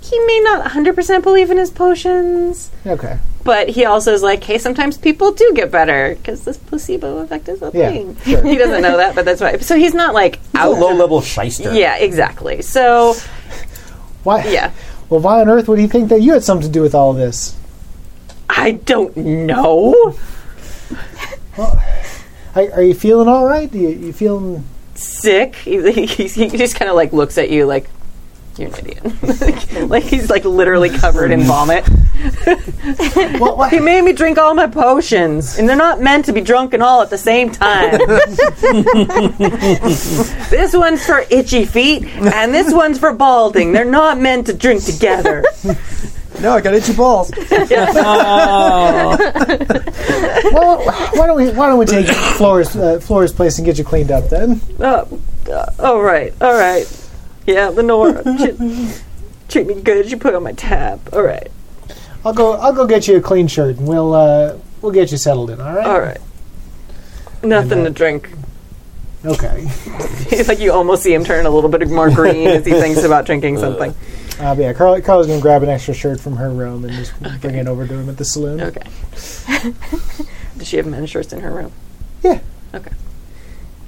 he 0.00 0.18
may 0.26 0.40
not 0.40 0.64
100% 0.70 1.22
believe 1.22 1.50
in 1.50 1.58
his 1.58 1.70
potions, 1.70 2.70
Okay. 2.86 3.18
but 3.44 3.68
he 3.68 3.84
also 3.84 4.12
is 4.14 4.22
like, 4.22 4.42
hey, 4.44 4.56
sometimes 4.58 4.96
people 4.96 5.32
do 5.32 5.52
get 5.54 5.70
better 5.70 6.14
because 6.16 6.44
this 6.44 6.56
placebo 6.56 7.18
effect 7.18 7.48
is 7.48 7.60
a 7.62 7.70
Yeah, 7.74 7.90
thing. 7.90 8.16
sure. 8.24 8.42
He 8.46 8.56
doesn't 8.56 8.82
know 8.82 8.96
that, 8.96 9.14
but 9.14 9.24
that's 9.24 9.40
why. 9.40 9.58
So 9.58 9.76
he's 9.76 9.94
not 9.94 10.14
like 10.14 10.38
A 10.54 10.58
out. 10.60 10.78
low 10.78 10.94
level 10.94 11.20
shyster. 11.20 11.74
Yeah, 11.74 11.96
exactly. 11.96 12.62
So 12.62 13.14
Why? 14.22 14.44
yeah, 14.48 14.70
Well, 15.10 15.20
why 15.20 15.40
on 15.40 15.48
earth 15.48 15.68
would 15.68 15.78
he 15.78 15.86
think 15.88 16.08
that 16.08 16.22
you 16.22 16.32
had 16.32 16.42
something 16.42 16.66
to 16.68 16.72
do 16.72 16.80
with 16.82 16.94
all 16.94 17.10
of 17.10 17.16
this? 17.16 17.54
I 18.48 18.72
don't 18.72 19.14
know. 19.16 20.14
Are, 21.58 22.72
are 22.72 22.82
you 22.82 22.94
feeling 22.94 23.28
all 23.28 23.44
right? 23.44 23.72
You, 23.74 23.88
you 23.88 24.12
feeling? 24.12 24.64
Sick. 24.96 25.54
He, 25.66 26.06
he, 26.06 26.28
he 26.28 26.48
just 26.56 26.76
kind 26.76 26.88
of 26.88 26.96
like 26.96 27.12
looks 27.12 27.38
at 27.38 27.50
you 27.50 27.66
like 27.66 27.88
you're 28.58 28.68
an 28.68 28.74
idiot. 28.86 29.40
like, 29.40 29.72
like 29.90 30.02
he's 30.04 30.30
like 30.30 30.44
literally 30.44 30.90
covered 30.90 31.30
in 31.30 31.42
vomit. 31.42 31.86
What, 33.38 33.58
what? 33.58 33.72
He 33.72 33.80
made 33.80 34.02
me 34.02 34.12
drink 34.12 34.38
all 34.38 34.54
my 34.54 34.66
potions, 34.66 35.58
and 35.58 35.68
they're 35.68 35.76
not 35.76 36.00
meant 36.00 36.24
to 36.26 36.32
be 36.32 36.40
drunk 36.40 36.70
drunken 36.70 36.82
all 36.82 37.02
at 37.02 37.10
the 37.10 37.18
same 37.18 37.50
time. 37.50 37.98
this 40.50 40.74
one's 40.74 41.04
for 41.04 41.24
itchy 41.30 41.64
feet, 41.64 42.04
and 42.04 42.54
this 42.54 42.72
one's 42.72 42.98
for 42.98 43.12
balding. 43.12 43.72
They're 43.72 43.84
not 43.84 44.18
meant 44.18 44.46
to 44.46 44.54
drink 44.54 44.84
together. 44.84 45.44
No, 46.40 46.52
I 46.52 46.60
got 46.60 46.74
itchy 46.74 46.92
balls. 46.94 47.30
well, 47.50 49.16
why 51.14 51.26
don't 51.26 51.36
we? 51.36 51.50
Why 51.50 51.68
don't 51.68 51.78
we 51.78 51.86
take 51.86 52.06
Flora's 52.36 52.76
uh, 52.76 53.00
Flora's 53.00 53.32
place 53.32 53.58
and 53.58 53.64
get 53.64 53.78
you 53.78 53.84
cleaned 53.84 54.10
up 54.10 54.28
then? 54.28 54.60
Oh, 54.78 55.20
uh, 55.50 55.70
all 55.78 56.00
right, 56.00 56.34
all 56.40 56.54
right. 56.54 56.86
Yeah, 57.46 57.68
Lenore, 57.68 58.22
treat, 58.22 58.58
treat 59.48 59.66
me 59.66 59.80
good. 59.80 60.10
You 60.10 60.16
put 60.16 60.34
on 60.34 60.42
my 60.42 60.52
tab. 60.52 61.00
All 61.12 61.22
right, 61.22 61.48
I'll 62.24 62.34
go. 62.34 62.52
I'll 62.54 62.72
go 62.72 62.86
get 62.86 63.08
you 63.08 63.16
a 63.16 63.20
clean 63.20 63.46
shirt, 63.46 63.76
and 63.76 63.86
we'll 63.86 64.14
uh, 64.14 64.56
we'll 64.82 64.92
get 64.92 65.12
you 65.12 65.18
settled 65.18 65.50
in. 65.50 65.60
All 65.60 65.74
right. 65.74 65.86
all 65.86 66.00
right. 66.00 66.20
Nothing 67.42 67.84
to 67.84 67.90
drink. 67.90 68.30
Okay. 69.24 69.64
It's 70.30 70.48
like 70.48 70.60
you 70.60 70.72
almost 70.72 71.02
see 71.02 71.12
him 71.12 71.24
turn 71.24 71.46
a 71.46 71.50
little 71.50 71.70
bit 71.70 71.88
more 71.88 72.10
green 72.10 72.48
as 72.48 72.64
he 72.64 72.72
thinks 72.72 73.02
about 73.02 73.26
drinking 73.26 73.58
something. 73.58 73.94
Uh, 74.38 74.54
but 74.54 74.58
yeah, 74.62 74.72
Carl, 74.72 75.00
Carla's 75.00 75.26
gonna 75.26 75.40
grab 75.40 75.62
an 75.62 75.68
extra 75.70 75.94
shirt 75.94 76.20
from 76.20 76.36
her 76.36 76.50
room 76.50 76.84
and 76.84 76.92
just 76.94 77.12
bring 77.40 77.54
it 77.54 77.66
over 77.66 77.86
to 77.86 77.94
him 77.94 78.08
at 78.08 78.16
the 78.18 78.24
saloon. 78.24 78.60
Okay. 78.60 78.82
Does 80.58 80.68
she 80.68 80.76
have 80.76 80.86
men's 80.86 81.08
shirts 81.10 81.32
in 81.32 81.40
her 81.40 81.50
room? 81.50 81.72
Yeah. 82.22 82.40
Okay. 82.74 82.90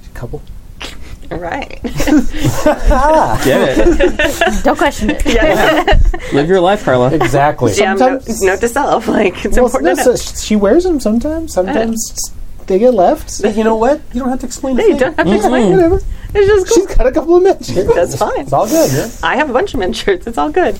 A 0.05 0.09
couple. 0.15 0.41
All 1.31 1.37
right. 1.37 1.79
Get 1.83 3.77
it. 3.77 4.63
Don't 4.63 4.77
question 4.77 5.11
it. 5.11 5.23
yeah. 5.25 5.99
Live 6.33 6.49
your 6.49 6.59
life, 6.61 6.83
Carla. 6.83 7.13
Exactly. 7.13 7.73
Yeah, 7.73 7.93
note, 7.93 8.23
Sometimes- 8.23 8.41
note 8.41 8.59
to 8.61 8.67
self. 8.67 9.07
Like 9.07 9.45
it's 9.45 9.55
Well, 9.55 9.67
important 9.67 9.97
no, 9.97 10.15
so 10.15 10.33
she 10.41 10.55
wears 10.55 10.83
them 10.83 10.99
sometimes. 10.99 11.53
Sometimes 11.53 12.33
they 12.65 12.79
get 12.79 12.93
left. 12.95 13.39
You 13.43 13.63
know 13.63 13.75
what? 13.75 14.01
You 14.13 14.21
don't 14.21 14.29
have 14.29 14.39
to 14.39 14.45
explain. 14.47 14.79
a 14.79 14.83
you 14.83 14.97
don't 14.97 15.15
have 15.17 15.27
to 15.27 15.35
explain. 15.35 15.71
Whatever. 15.71 15.99
It's 16.33 16.47
just 16.47 16.67
cool. 16.67 16.87
She's 16.87 16.95
got 16.95 17.07
a 17.07 17.11
couple 17.11 17.35
of 17.37 17.43
men 17.43 17.61
shirts. 17.63 17.93
That's 17.95 18.15
fine. 18.17 18.41
It's 18.41 18.53
all 18.53 18.67
good. 18.67 18.91
Yeah. 18.91 19.09
I 19.23 19.35
have 19.37 19.49
a 19.49 19.53
bunch 19.53 19.73
of 19.73 19.79
men's 19.79 19.97
shirts. 19.97 20.27
It's 20.27 20.37
all 20.37 20.51
good. 20.51 20.75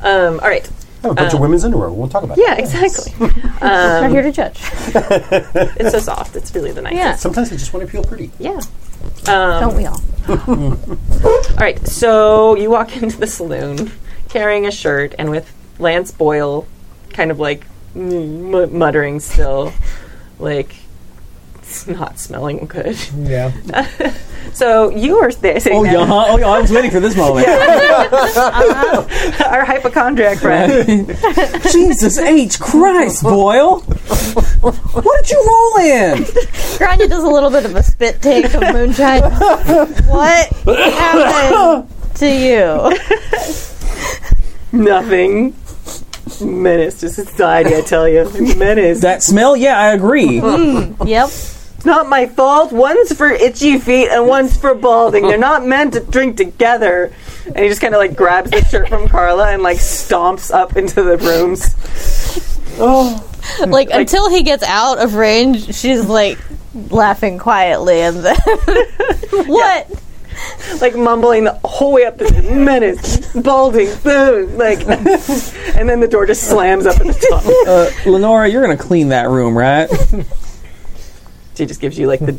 Um, 0.00 0.40
all 0.40 0.48
right. 0.48 0.68
I 1.02 1.06
have 1.06 1.12
a 1.12 1.14
bunch 1.14 1.34
of 1.34 1.40
women's 1.40 1.64
underwear. 1.64 1.90
We'll 1.90 2.08
talk 2.08 2.24
about 2.24 2.38
it. 2.38 2.44
Yeah, 2.44 2.56
exactly. 2.56 3.12
Not 3.60 4.10
here 4.10 4.22
to 4.22 4.32
judge. 4.32 4.60
It's 5.80 5.92
so 5.92 6.00
soft. 6.00 6.34
It's 6.34 6.52
really 6.54 6.72
the 6.72 6.82
nicest. 6.82 6.98
Yeah. 6.98 7.14
Sometimes 7.14 7.50
they 7.50 7.56
just 7.56 7.72
want 7.72 7.86
to 7.86 7.92
feel 7.92 8.02
pretty. 8.02 8.32
Yeah. 8.40 8.60
Um, 9.28 9.60
Don't 9.60 9.76
we 9.76 9.86
all? 9.86 10.02
All 10.28 11.56
right, 11.58 11.86
so 11.86 12.56
you 12.56 12.68
walk 12.70 12.96
into 12.96 13.16
the 13.16 13.26
saloon 13.26 13.92
carrying 14.28 14.66
a 14.66 14.70
shirt 14.70 15.14
and 15.18 15.30
with 15.30 15.54
Lance 15.78 16.10
Boyle 16.10 16.66
kind 17.10 17.30
of 17.30 17.38
like 17.38 17.64
muttering 17.94 19.20
still, 19.20 19.72
like 20.38 20.74
it's 21.68 21.86
not 21.86 22.18
smelling 22.18 22.66
good. 22.66 22.96
Yeah. 23.16 23.52
So 24.54 24.88
you 24.88 25.18
are 25.18 25.30
there 25.30 25.60
sitting 25.60 25.78
Oh, 25.78 25.82
there, 25.82 25.92
yeah. 25.92 26.06
Oh, 26.08 26.38
yeah. 26.38 26.46
I 26.46 26.58
was 26.60 26.72
waiting 26.72 26.90
for 26.90 27.00
this 27.00 27.14
moment. 27.14 27.46
Uh-huh. 27.48 29.44
our 29.44 29.62
hypochondriac 29.64 30.38
friend. 30.38 31.06
Jesus 31.70 32.16
H. 32.18 32.58
Christ, 32.58 33.22
Boyle. 33.22 33.80
What 33.80 35.20
did 35.22 35.30
you 35.30 35.44
roll 35.46 35.76
in? 35.84 36.24
Grania 36.78 37.08
does 37.08 37.22
a 37.24 37.28
little 37.28 37.50
bit 37.50 37.66
of 37.66 37.76
a 37.76 37.82
spit 37.82 38.22
take 38.22 38.46
of 38.54 38.62
moonshine. 38.72 39.20
what 40.08 40.48
happened 40.64 41.88
to 42.14 42.26
you? 42.26 42.96
Nothing. 44.72 45.54
Menace 46.40 47.00
to 47.00 47.10
society, 47.10 47.74
I 47.76 47.80
tell 47.82 48.08
you. 48.08 48.30
Menace. 48.56 49.00
That 49.02 49.22
smell? 49.22 49.56
Yeah, 49.56 49.78
I 49.78 49.92
agree. 49.92 50.38
Mm, 50.40 51.06
yep. 51.06 51.28
It's 51.78 51.86
not 51.86 52.08
my 52.08 52.26
fault. 52.26 52.72
One's 52.72 53.12
for 53.12 53.30
itchy 53.30 53.78
feet 53.78 54.08
and 54.08 54.26
one's 54.26 54.56
for 54.56 54.74
balding. 54.74 55.28
They're 55.28 55.38
not 55.38 55.64
meant 55.64 55.92
to 55.92 56.00
drink 56.00 56.36
together. 56.36 57.12
And 57.46 57.58
he 57.58 57.68
just 57.68 57.80
kind 57.80 57.94
of 57.94 57.98
like 57.98 58.16
grabs 58.16 58.50
the 58.50 58.64
shirt 58.64 58.88
from 58.88 59.08
Carla 59.08 59.52
and 59.52 59.62
like 59.62 59.78
stomps 59.78 60.52
up 60.52 60.76
into 60.76 61.04
the 61.04 61.16
rooms. 61.18 61.76
Oh. 62.80 63.24
Like, 63.64 63.90
until 63.92 64.28
he 64.28 64.42
gets 64.42 64.64
out 64.64 64.98
of 64.98 65.14
range, 65.14 65.72
she's 65.72 66.04
like 66.04 66.38
laughing 66.90 67.38
quietly, 67.38 68.00
and 68.00 68.16
then 68.24 68.36
what? 69.46 70.02
like 70.80 70.96
mumbling 70.96 71.44
the 71.44 71.60
whole 71.64 71.92
way 71.92 72.06
up 72.06 72.18
the 72.18 72.42
menace, 72.42 73.32
balding, 73.34 73.88
food, 73.88 74.50
like, 74.52 74.80
and 74.86 75.88
then 75.88 76.00
the 76.00 76.08
door 76.08 76.26
just 76.26 76.48
slams 76.48 76.86
up 76.86 77.00
at 77.00 77.06
the 77.06 77.26
top. 77.30 77.44
Uh, 77.66 78.10
Lenora, 78.10 78.48
you're 78.48 78.62
gonna 78.62 78.76
clean 78.76 79.08
that 79.08 79.28
room, 79.28 79.56
right? 79.56 79.88
She 81.58 81.66
just 81.66 81.80
gives 81.80 81.98
you 81.98 82.06
like 82.06 82.20
the 82.20 82.38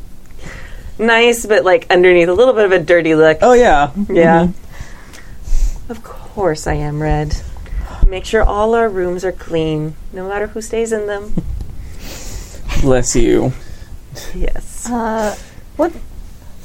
nice, 0.98 1.46
but 1.46 1.66
like 1.66 1.86
underneath 1.90 2.30
a 2.30 2.34
little 2.34 2.54
bit 2.54 2.64
of 2.64 2.72
a 2.72 2.80
dirty 2.80 3.16
look. 3.16 3.40
Oh 3.42 3.52
yeah. 3.52 3.92
Yeah. 4.10 4.48
Of 5.90 6.02
course 6.04 6.66
I 6.66 6.76
am, 6.76 7.02
Red. 7.02 7.36
Make 8.08 8.24
sure 8.24 8.42
all 8.42 8.76
our 8.76 8.88
rooms 8.88 9.26
are 9.26 9.34
clean, 9.34 9.96
no 10.14 10.30
matter 10.30 10.48
who 10.48 10.62
stays 10.62 10.94
in 10.94 11.06
them. 11.06 11.34
Bless 12.80 13.14
you. 13.14 13.52
Yes. 14.34 14.90
Uh, 14.90 15.36
what? 15.76 15.92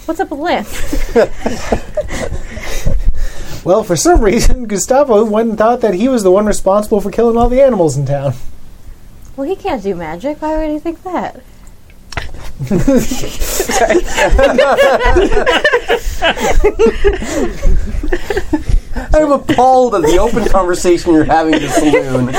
What's 0.05 0.21
up 0.21 0.31
with 0.31 0.39
Lance? 0.39 1.11
Well, 3.65 3.83
for 3.83 3.97
some 3.97 4.21
reason, 4.21 4.67
Gustavo 4.67 5.25
went 5.25 5.49
and 5.49 5.57
thought 5.57 5.81
that 5.81 5.95
he 5.95 6.07
was 6.07 6.23
the 6.23 6.31
one 6.31 6.45
responsible 6.45 7.01
for 7.01 7.11
killing 7.11 7.39
all 7.39 7.49
the 7.49 7.63
animals 7.63 7.97
in 7.97 8.05
town. 8.05 8.35
Well, 9.37 9.49
he 9.49 9.57
can't 9.57 9.83
do 9.83 9.95
magic. 9.95 10.43
Why 10.43 10.59
would 10.59 10.71
he 10.71 10.79
think 10.79 11.03
that? 11.05 11.43
Sorry. 12.65 14.01
I'm 18.97 19.33
appalled 19.33 19.95
at 19.97 20.03
the 20.03 20.19
open 20.19 20.45
conversation 20.49 21.13
you're 21.13 21.25
having 21.25 21.55
in 21.55 21.63
the 21.63 21.69
saloon. 21.69 22.31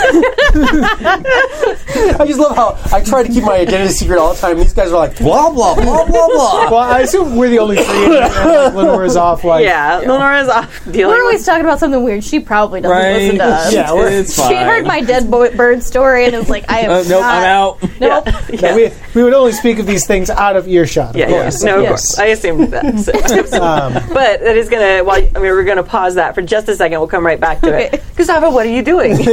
I 2.20 2.26
just 2.26 2.40
love 2.40 2.56
how 2.56 2.78
I 2.96 3.02
try 3.04 3.24
to 3.24 3.30
keep 3.32 3.44
my 3.44 3.56
identity 3.58 3.92
secret 3.94 4.18
all 4.18 4.34
the 4.34 4.40
time. 4.40 4.58
These 4.58 4.74
guys 4.74 4.90
are 4.92 4.96
like 4.98 5.18
blah 5.18 5.50
blah 5.52 5.76
blah 5.76 6.06
blah 6.06 6.28
blah. 6.28 6.70
Well, 6.70 6.78
I 6.78 7.02
assume 7.02 7.36
we're 7.36 7.50
the 7.50 7.60
only 7.60 7.78
three. 7.78 8.06
in 8.06 8.12
here, 8.12 8.22
like, 8.22 8.74
Lenora's 8.74 9.16
off. 9.16 9.44
Like, 9.44 9.64
yeah, 9.64 9.98
Lenora's 9.98 10.50
off 10.50 10.84
dealing 10.86 11.08
We're 11.08 11.16
with 11.18 11.22
always 11.24 11.46
talking 11.46 11.66
about 11.66 11.80
something 11.80 12.04
weird. 12.04 12.24
She 12.24 12.40
probably 12.40 12.82
doesn't 12.82 12.96
Right. 12.98 13.14
listen 13.18 13.38
to 13.40 13.44
us. 13.46 13.74
Yeah, 13.76 13.94
we're- 13.94 14.14
it's 14.14 14.36
fine. 14.38 14.50
She 14.50 14.56
heard 14.56 14.86
my 14.86 15.02
dead 15.02 15.30
bo- 15.30 15.52
bird 15.56 15.84
story 15.84 16.26
and 16.26 16.36
was 16.36 16.50
like, 16.50 16.70
I 16.72 16.80
am 16.82 16.92
Uh, 16.92 17.04
nope, 17.04 17.22
not. 17.22 17.36
I'm 17.36 17.44
out. 17.44 17.84
Nope. 18.00 18.28
No, 18.62 18.76
we, 18.76 18.92
we 19.14 19.24
would 19.24 19.34
only 19.34 19.52
speak 19.52 19.80
of 19.80 19.86
these 19.86 20.06
things 20.08 20.30
out 20.30 20.56
of 20.56 20.68
earshot. 20.68 21.10
Of 21.12 21.16
Yeah, 21.18 21.30
yeah. 21.30 21.42
course. 21.44 21.64
No, 21.64 21.78
of 21.78 21.84
Yes. 21.84 21.90
course. 22.16 22.20
I 22.20 22.26
assumed 22.28 22.72
that. 22.72 23.00
So- 23.00 23.62
Um, 23.62 23.94
but 24.14 24.42
that 24.42 24.56
is 24.58 24.70
gonna. 24.70 25.04
While 25.04 25.18
I 25.18 25.40
mean, 25.40 25.52
we're 25.52 25.64
gonna 25.64 25.84
pause 25.84 26.16
that 26.16 26.36
for 26.36 26.42
just 26.46 26.68
a 26.70 26.76
second. 26.76 27.00
We'll 27.00 27.08
come 27.08 27.26
right 27.26 27.40
back 27.40 27.62
to 27.62 27.68
Okay. 27.76 27.90
it. 27.98 28.04
Gustavo, 28.16 28.52
what 28.52 28.66
are 28.66 28.70
you 28.70 28.82
doing? 28.84 29.18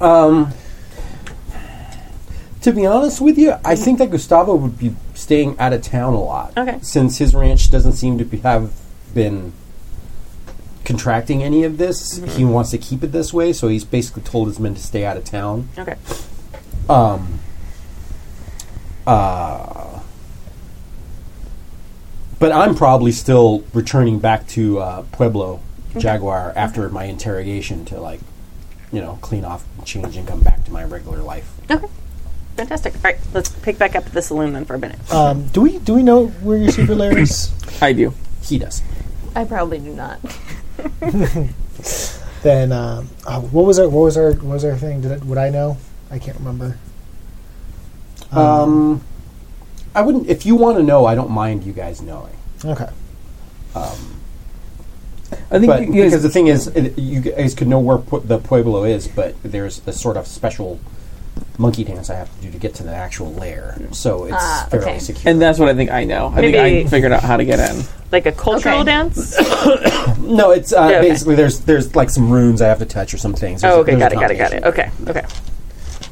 Um, 0.00 0.52
to 2.60 2.70
be 2.72 2.84
honest 2.84 3.20
with 3.20 3.38
you, 3.38 3.54
I 3.64 3.74
think 3.76 3.98
that 3.98 4.10
Gustavo 4.10 4.54
would 4.54 4.78
be 4.78 4.94
staying 5.14 5.58
out 5.58 5.72
of 5.72 5.80
town 5.82 6.12
a 6.12 6.20
lot. 6.20 6.52
Okay. 6.56 6.78
Since 6.82 7.16
his 7.18 7.34
ranch 7.34 7.70
doesn't 7.70 7.92
seem 7.94 8.18
to 8.18 8.24
be, 8.24 8.38
have 8.38 8.72
been 9.14 9.52
contracting 10.84 11.42
any 11.42 11.64
of 11.64 11.78
this, 11.78 12.18
he 12.36 12.44
wants 12.44 12.70
to 12.72 12.78
keep 12.78 13.02
it 13.02 13.12
this 13.12 13.32
way. 13.32 13.52
So 13.54 13.68
he's 13.68 13.84
basically 13.84 14.22
told 14.22 14.48
his 14.48 14.60
men 14.60 14.74
to 14.74 14.82
stay 14.82 15.04
out 15.06 15.16
of 15.16 15.24
town. 15.24 15.68
okay. 15.78 15.96
Um. 16.90 17.40
Uh. 19.06 19.95
But 22.38 22.52
I'm 22.52 22.74
probably 22.74 23.12
still 23.12 23.64
returning 23.72 24.18
back 24.18 24.46
to 24.48 24.78
uh, 24.78 25.02
Pueblo 25.12 25.60
Jaguar 25.96 26.52
after 26.54 26.88
my 26.90 27.04
interrogation 27.04 27.84
to 27.86 28.00
like, 28.00 28.20
you 28.92 29.00
know, 29.00 29.18
clean 29.22 29.44
off, 29.44 29.64
change, 29.84 30.16
and 30.16 30.28
come 30.28 30.40
back 30.40 30.64
to 30.66 30.72
my 30.72 30.84
regular 30.84 31.22
life. 31.22 31.50
Okay. 31.70 31.86
Fantastic. 32.56 32.94
All 32.96 33.00
right, 33.04 33.18
let's 33.34 33.50
pick 33.50 33.78
back 33.78 33.94
up 33.96 34.06
at 34.06 34.12
the 34.12 34.22
saloon 34.22 34.54
then 34.54 34.64
for 34.64 34.74
a 34.74 34.78
minute. 34.78 34.98
um, 35.12 35.46
do 35.48 35.60
we 35.60 35.78
do 35.78 35.94
we 35.94 36.02
know 36.02 36.26
where 36.26 36.56
your 36.56 36.70
secret 36.72 36.96
lair 36.96 37.18
is? 37.18 37.52
I 37.82 37.92
do. 37.92 38.14
He 38.42 38.58
does. 38.58 38.82
I 39.34 39.44
probably 39.44 39.78
do 39.78 39.94
not. 39.94 40.18
then 42.42 42.72
um, 42.72 43.10
oh, 43.26 43.40
what 43.50 43.66
was 43.66 43.78
our 43.78 43.88
what 43.88 44.02
was 44.02 44.16
our 44.16 44.32
what 44.32 44.54
was 44.54 44.64
our 44.64 44.76
thing? 44.76 45.02
Did 45.02 45.10
it, 45.12 45.24
would 45.24 45.36
I 45.38 45.50
know? 45.50 45.76
I 46.10 46.18
can't 46.18 46.38
remember. 46.38 46.78
Um, 48.32 49.02
I 49.96 50.02
wouldn't. 50.02 50.28
If 50.28 50.44
you 50.46 50.54
want 50.54 50.76
to 50.76 50.82
know, 50.84 51.06
I 51.06 51.14
don't 51.14 51.30
mind 51.30 51.64
you 51.64 51.72
guys 51.72 52.00
knowing. 52.02 52.34
Okay. 52.64 52.88
I 53.74 55.58
think 55.58 55.66
But 55.66 55.80
you 55.82 56.02
guys, 56.02 56.10
because 56.12 56.22
the 56.22 56.30
thing 56.30 56.46
is, 56.46 56.68
it, 56.68 56.98
you 56.98 57.20
guys 57.20 57.54
could 57.54 57.66
know 57.68 57.78
where 57.80 57.98
Pu- 57.98 58.20
the 58.20 58.38
Pueblo 58.38 58.84
is, 58.84 59.08
but 59.08 59.34
there's 59.42 59.80
a 59.86 59.92
sort 59.92 60.16
of 60.16 60.26
special 60.26 60.78
monkey 61.58 61.82
dance 61.84 62.10
I 62.10 62.14
have 62.16 62.34
to 62.36 62.42
do 62.46 62.50
to 62.52 62.58
get 62.58 62.74
to 62.76 62.82
the 62.82 62.94
actual 62.94 63.32
lair. 63.34 63.76
So 63.92 64.24
it's 64.24 64.34
Ah, 64.36 64.68
fairly 64.70 64.86
okay. 64.86 64.98
secure. 64.98 65.30
and 65.30 65.40
that's 65.42 65.58
what 65.58 65.68
I 65.68 65.74
think 65.74 65.90
I 65.90 66.04
know. 66.04 66.28
I 66.28 66.36
think 66.40 66.54
Maybe- 66.54 66.86
I 66.86 66.88
figured 66.90 67.12
out 67.12 67.22
how 67.22 67.36
to 67.36 67.44
get 67.44 67.58
in. 67.58 67.82
Like 68.12 68.26
a 68.26 68.32
cultural 68.32 68.76
Okay. 68.80 68.84
dance. 68.84 69.36
no, 70.20 70.52
it's 70.52 70.72
uh, 70.72 70.88
Yeah, 70.90 70.98
okay. 70.98 71.08
basically 71.10 71.34
there's 71.34 71.60
there's 71.60 71.94
like 71.96 72.08
some 72.10 72.30
runes 72.30 72.62
I 72.62 72.68
have 72.68 72.78
to 72.78 72.86
touch 72.86 73.12
or 73.12 73.18
some 73.18 73.34
things. 73.34 73.62
There's 73.62 73.74
Oh, 73.74 73.80
okay. 73.80 73.94
there's 73.96 74.12
Got 74.12 74.12
it. 74.12 74.20
Got 74.20 74.30
it. 74.30 74.38
Got 74.38 74.52
it. 74.52 74.62
combination. 74.62 75.08
Okay. 75.08 75.20
Okay. 75.20 75.26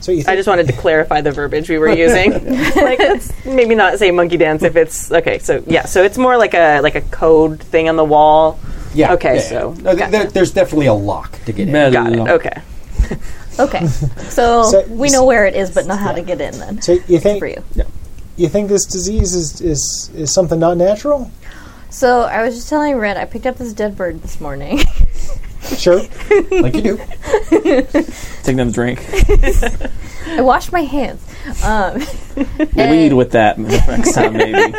So 0.04 0.12
you 0.12 0.18
think, 0.18 0.28
I 0.28 0.36
just 0.36 0.46
wanted 0.46 0.66
to 0.66 0.74
clarify 0.74 1.22
the 1.22 1.32
verbiage 1.32 1.70
we 1.70 1.78
were 1.78 1.88
using. 2.06 2.30
like, 2.76 2.98
let's 2.98 3.32
maybe 3.46 3.74
not 3.74 3.98
say 3.98 4.10
monkey 4.10 4.36
dance 4.36 4.62
if 4.62 4.76
it's 4.76 5.10
okay. 5.10 5.38
So 5.38 5.64
yeah, 5.66 5.86
so 5.86 6.02
it's 6.02 6.18
more 6.18 6.36
like 6.36 6.52
a 6.52 6.80
like 6.82 6.94
a 6.94 7.00
code 7.00 7.60
thing 7.62 7.88
on 7.88 7.96
the 7.96 8.04
wall. 8.04 8.58
Yeah. 8.94 9.14
Okay, 9.14 9.36
yeah, 9.36 9.40
so- 9.40 9.74
yeah. 9.78 9.82
No, 9.82 9.94
th- 9.96 10.10
there- 10.10 10.26
there's 10.26 10.52
definitely 10.52 10.86
a 10.86 10.92
lock 10.94 11.32
to 11.46 11.52
get 11.52 11.68
in. 11.68 11.72
Mel- 11.72 11.90
Got 11.90 12.12
it. 12.12 12.18
Okay. 12.18 12.60
Okay. 13.56 13.86
So, 13.86 14.64
So- 14.64 14.84
we 14.88 15.10
know 15.10 15.24
where 15.24 15.46
it 15.46 15.54
is, 15.54 15.70
but 15.70 15.86
not 15.86 16.00
how 16.00 16.10
to 16.12 16.22
get 16.22 16.40
in 16.40 16.58
then. 16.58 16.82
so 16.82 16.92
you 17.06 17.20
think 17.20 17.38
For 17.38 17.46
you. 17.46 17.62
you 18.36 18.48
think 18.48 18.68
this 18.68 18.84
disease 18.84 19.32
is, 19.32 19.60
is 19.60 20.10
is 20.14 20.34
something 20.34 20.58
not 20.58 20.76
natural? 20.76 21.30
So 21.88 22.22
I 22.22 22.42
was 22.42 22.56
just 22.56 22.68
telling 22.68 22.96
Red, 22.96 23.16
I 23.16 23.24
picked 23.26 23.46
up 23.46 23.56
this 23.56 23.72
dead 23.72 23.96
bird 23.96 24.22
this 24.22 24.40
morning. 24.40 24.80
Sure. 25.76 26.00
like 26.50 26.74
you 26.74 26.82
do. 26.82 27.00
Take 28.42 28.54
another 28.54 28.70
drink. 28.72 29.00
I 30.26 30.40
washed 30.40 30.72
my 30.72 30.82
hands. 30.82 31.22
Um, 31.64 32.02
Yeah, 32.74 32.90
we 32.90 32.96
need 32.96 33.08
to 33.10 33.16
with 33.16 33.32
that 33.32 33.58
next 33.58 34.12
time, 34.14 34.34
maybe. 34.34 34.74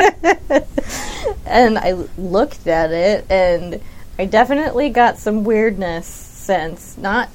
and 1.45 1.77
I 1.77 1.93
looked 2.17 2.67
at 2.67 2.91
it, 2.91 3.25
and 3.29 3.81
I 4.19 4.25
definitely 4.25 4.89
got 4.89 5.17
some 5.17 5.43
weirdness 5.43 6.07
sense. 6.07 6.97
Not 6.97 7.29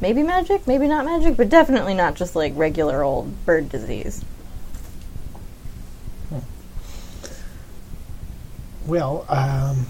maybe 0.00 0.22
magic, 0.22 0.66
maybe 0.66 0.86
not 0.88 1.04
magic, 1.04 1.36
but 1.36 1.48
definitely 1.48 1.94
not 1.94 2.14
just 2.14 2.34
like 2.36 2.52
regular 2.56 3.02
old 3.02 3.44
bird 3.46 3.68
disease. 3.68 4.24
Well, 8.86 9.24
um, 9.28 9.86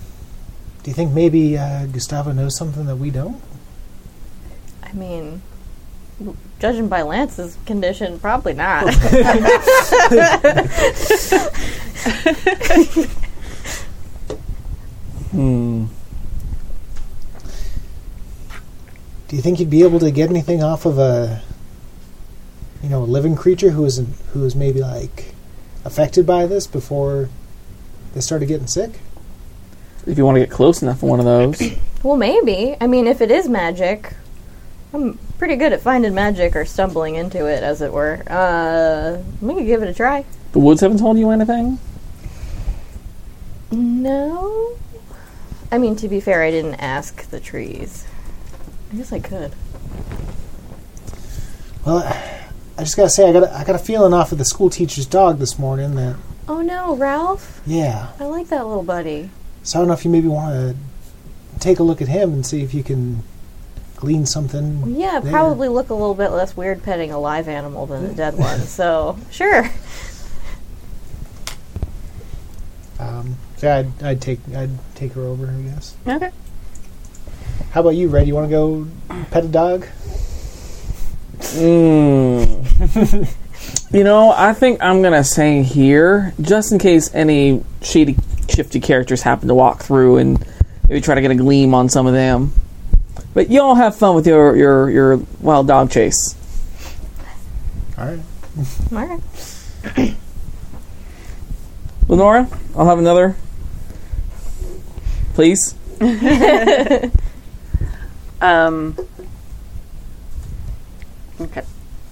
do 0.83 0.91
you 0.91 0.95
think 0.95 1.13
maybe 1.13 1.57
uh, 1.57 1.87
Gustavo 1.87 2.33
knows 2.33 2.57
something 2.57 2.87
that 2.87 2.97
we 2.97 3.11
don't? 3.11 3.41
I 4.83 4.93
mean, 4.93 5.43
judging 6.59 6.89
by 6.89 7.03
Lance's 7.03 7.57
condition, 7.67 8.19
probably 8.19 8.55
not. 8.55 8.93
Hmm. 15.33 15.87
Do 19.29 19.37
you 19.37 19.41
think 19.41 19.61
you'd 19.61 19.71
be 19.71 19.83
able 19.83 19.99
to 20.01 20.11
get 20.11 20.29
anything 20.29 20.63
off 20.63 20.85
of 20.85 20.99
a, 20.99 21.43
you 22.83 22.91
know, 22.91 23.03
a 23.03 23.05
living 23.05 23.35
creature 23.35 23.71
who 23.71 23.87
is 23.87 24.03
who 24.35 24.45
is 24.45 24.55
maybe 24.55 24.83
like 24.83 25.35
affected 25.87 26.27
by 26.27 26.45
this 26.45 26.67
before 26.67 27.31
they 28.13 28.21
started 28.21 28.45
getting 28.45 28.67
sick? 28.67 29.01
If 30.07 30.19
you 30.19 30.25
want 30.25 30.37
to 30.37 30.41
get 30.41 30.51
close 30.51 30.83
enough 30.83 31.01
for 31.01 31.09
one 31.09 31.21
of 31.21 31.25
those. 31.25 31.61
well, 32.03 32.17
maybe. 32.17 32.77
I 32.81 32.87
mean, 32.87 33.07
if 33.07 33.21
it 33.21 33.31
is 33.31 33.49
magic, 33.49 34.15
I'm 34.93 35.19
pretty 35.39 35.57
good 35.57 35.73
at 35.73 35.81
finding 35.81 36.15
magic 36.15 36.57
or 36.57 36.65
stumbling 36.65 37.15
into 37.15 37.47
it, 37.47 37.63
as 37.63 37.81
it 37.83 37.93
were. 37.93 38.23
Uh, 38.27 39.23
we 39.41 39.55
could 39.55 39.67
give 39.67 39.83
it 39.83 39.89
a 39.89 39.95
try. 39.95 40.25
The 40.53 40.59
woods 40.59 40.81
haven't 40.81 40.99
told 40.99 41.19
you 41.19 41.31
anything? 41.31 41.79
No. 43.71 44.77
I 45.71 45.79
mean, 45.79 45.97
to 45.97 46.09
be 46.09 46.21
fair, 46.21 46.43
I 46.43 46.51
didn't 46.51 46.75
ask 46.75 47.31
the 47.31 47.41
trees. 47.41 48.05
I 48.93 48.97
guess 48.97 49.13
I 49.13 49.21
could. 49.21 49.53
Well, 51.87 51.99
I 52.77 52.85
just 52.85 52.97
gotta 52.97 53.09
say, 53.09 53.29
I 53.29 53.33
got 53.33 53.45
a, 53.45 53.57
I 53.57 53.65
got 53.65 53.77
a 53.77 53.79
feeling 53.79 54.13
off 54.13 54.33
of 54.33 54.39
the 54.39 54.45
school 54.45 54.69
teacher's 54.69 55.07
dog 55.07 55.39
this 55.39 55.59
morning 55.59 55.95
that 55.95 56.17
Oh 56.47 56.61
no, 56.61 56.95
Ralph! 56.97 57.63
yeah. 57.67 58.09
I 58.21 58.25
like 58.25 58.49
that 58.49 58.67
little 58.67 58.83
buddy. 58.83 59.31
So 59.63 59.79
I 59.79 59.81
don't 59.81 59.89
know 59.89 59.95
if 59.95 60.05
you 60.05 60.11
maybe 60.11 60.29
want 60.29 60.53
to 60.53 60.77
take 61.61 61.79
a 61.79 61.83
look 61.83 62.03
at 62.03 62.09
him 62.09 62.33
and 62.33 62.45
see 62.47 62.63
if 62.63 62.75
you 62.75 62.83
can 62.83 63.23
glean 63.97 64.27
something. 64.27 64.97
Yeah, 64.97 65.21
there. 65.21 65.31
probably 65.31 65.69
look 65.69 65.91
a 65.91 65.95
little 65.95 66.15
bit 66.15 66.31
less 66.31 66.57
weird 66.57 66.83
petting 66.83 67.13
a 67.13 67.19
live 67.19 67.47
animal 67.49 67.87
than 67.87 68.05
a 68.05 68.13
dead 68.13 68.37
one. 68.37 68.61
So 68.61 69.17
sure. 69.31 69.71
Um, 72.99 73.37
so 73.57 73.69
yeah, 73.69 73.77
I'd, 73.77 74.03
I'd 74.03 74.21
take 74.21 74.41
I'd 74.55 74.71
take 74.97 75.13
her 75.13 75.23
over, 75.23 75.47
I 75.47 75.63
guess. 75.63 75.97
Okay. 76.07 76.31
How 77.71 77.81
about 77.81 77.91
you, 77.91 78.09
Red? 78.09 78.27
You 78.27 78.35
want 78.35 78.47
to 78.47 78.51
go 78.51 78.89
pet 79.31 79.45
a 79.45 79.49
dog? 79.49 79.87
Mm. 81.39 83.35
you 83.93 84.05
know, 84.05 84.33
I 84.37 84.53
think 84.53 84.83
I'm 84.83 85.01
gonna 85.01 85.25
say 85.25 85.63
here, 85.63 86.35
just 86.41 86.73
in 86.73 86.79
case 86.79 87.13
any 87.15 87.65
shady, 87.81 88.17
shifty 88.49 88.81
characters 88.81 89.23
happen 89.23 89.49
to 89.49 89.55
walk 89.55 89.83
through 89.83 90.19
and 90.19 90.45
maybe 90.89 91.01
try 91.01 91.15
to 91.15 91.21
get 91.21 91.31
a 91.31 91.35
gleam 91.35 91.75
on 91.75 91.89
some 91.89 92.07
of 92.07 92.15
them. 92.15 92.53
But 93.35 93.51
y'all 93.51 93.75
have 93.75 93.97
fun 93.97 94.15
with 94.15 94.27
your 94.27 94.57
your 94.57 94.91
your 94.91 95.17
wild 95.41 95.67
dog 95.67 95.91
chase. 95.91 96.37
All 97.99 98.07
right. 98.07 98.21
All 98.93 99.21
right. 99.97 100.17
Lenora, 102.09 102.49
I'll 102.77 102.87
have 102.87 102.99
another, 102.99 103.37
please. 105.35 105.75
Um. 108.43 108.97
Okay. 111.41 111.63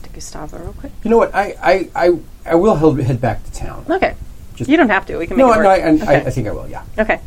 To 0.05 0.09
Gustavo 0.11 0.59
real 0.59 0.73
quick. 0.75 0.93
You 1.03 1.11
know 1.11 1.19
what? 1.19 1.35
I 1.35 1.57
I, 1.61 1.91
I, 1.95 2.19
I 2.47 2.55
will 2.55 2.77
head 2.77 3.03
head 3.03 3.21
back 3.21 3.45
to 3.45 3.53
town. 3.53 3.85
Okay. 3.91 4.15
Just- 4.61 4.71
you 4.71 4.77
don't 4.77 4.91
have 4.91 5.07
to. 5.07 5.17
We 5.17 5.27
can 5.27 5.37
make 5.37 5.47
No, 5.47 5.53
it 5.53 5.57
no, 5.57 5.69
work. 5.69 5.81
I, 5.81 5.83
I, 5.83 5.89
I, 5.89 5.93
Okay. 6.21 6.27
I 6.27 6.31
think 6.31 6.47
I 6.49 6.53
will. 6.53 6.69
Yeah. 6.69 6.83
Okay. 6.99 7.21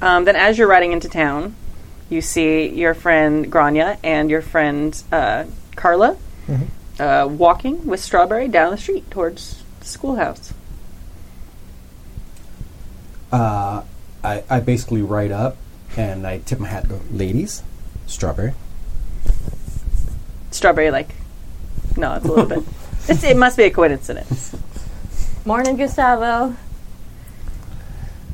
Um, 0.00 0.24
then, 0.24 0.36
as 0.36 0.56
you're 0.58 0.68
riding 0.68 0.92
into 0.92 1.08
town, 1.08 1.54
you 2.08 2.20
see 2.22 2.68
your 2.68 2.94
friend 2.94 3.50
Grania 3.50 3.98
and 4.04 4.30
your 4.30 4.42
friend 4.42 5.00
uh, 5.12 5.44
Carla 5.76 6.16
uh, 7.00 7.26
walking 7.30 7.84
with 7.86 8.00
Strawberry 8.00 8.46
down 8.48 8.70
the 8.70 8.76
street 8.78 9.10
towards 9.10 9.62
the 9.80 9.86
schoolhouse. 9.86 10.52
Uh, 13.32 13.82
I, 14.22 14.44
I 14.50 14.60
basically 14.60 15.02
ride 15.02 15.32
up 15.32 15.56
and 15.96 16.26
I 16.26 16.38
tip 16.38 16.58
my 16.60 16.68
hat. 16.68 16.84
and 16.84 16.92
Go, 16.92 17.00
ladies, 17.10 17.62
strawberry. 18.06 18.52
Strawberry, 20.50 20.90
like, 20.90 21.14
no, 21.96 22.14
it's 22.14 22.24
a 22.24 22.28
little 22.28 22.46
bit. 22.46 22.62
It's, 23.08 23.24
it 23.24 23.36
must 23.36 23.56
be 23.56 23.64
a 23.64 23.70
coincidence. 23.70 24.54
Morning, 25.44 25.76
Gustavo. 25.76 26.54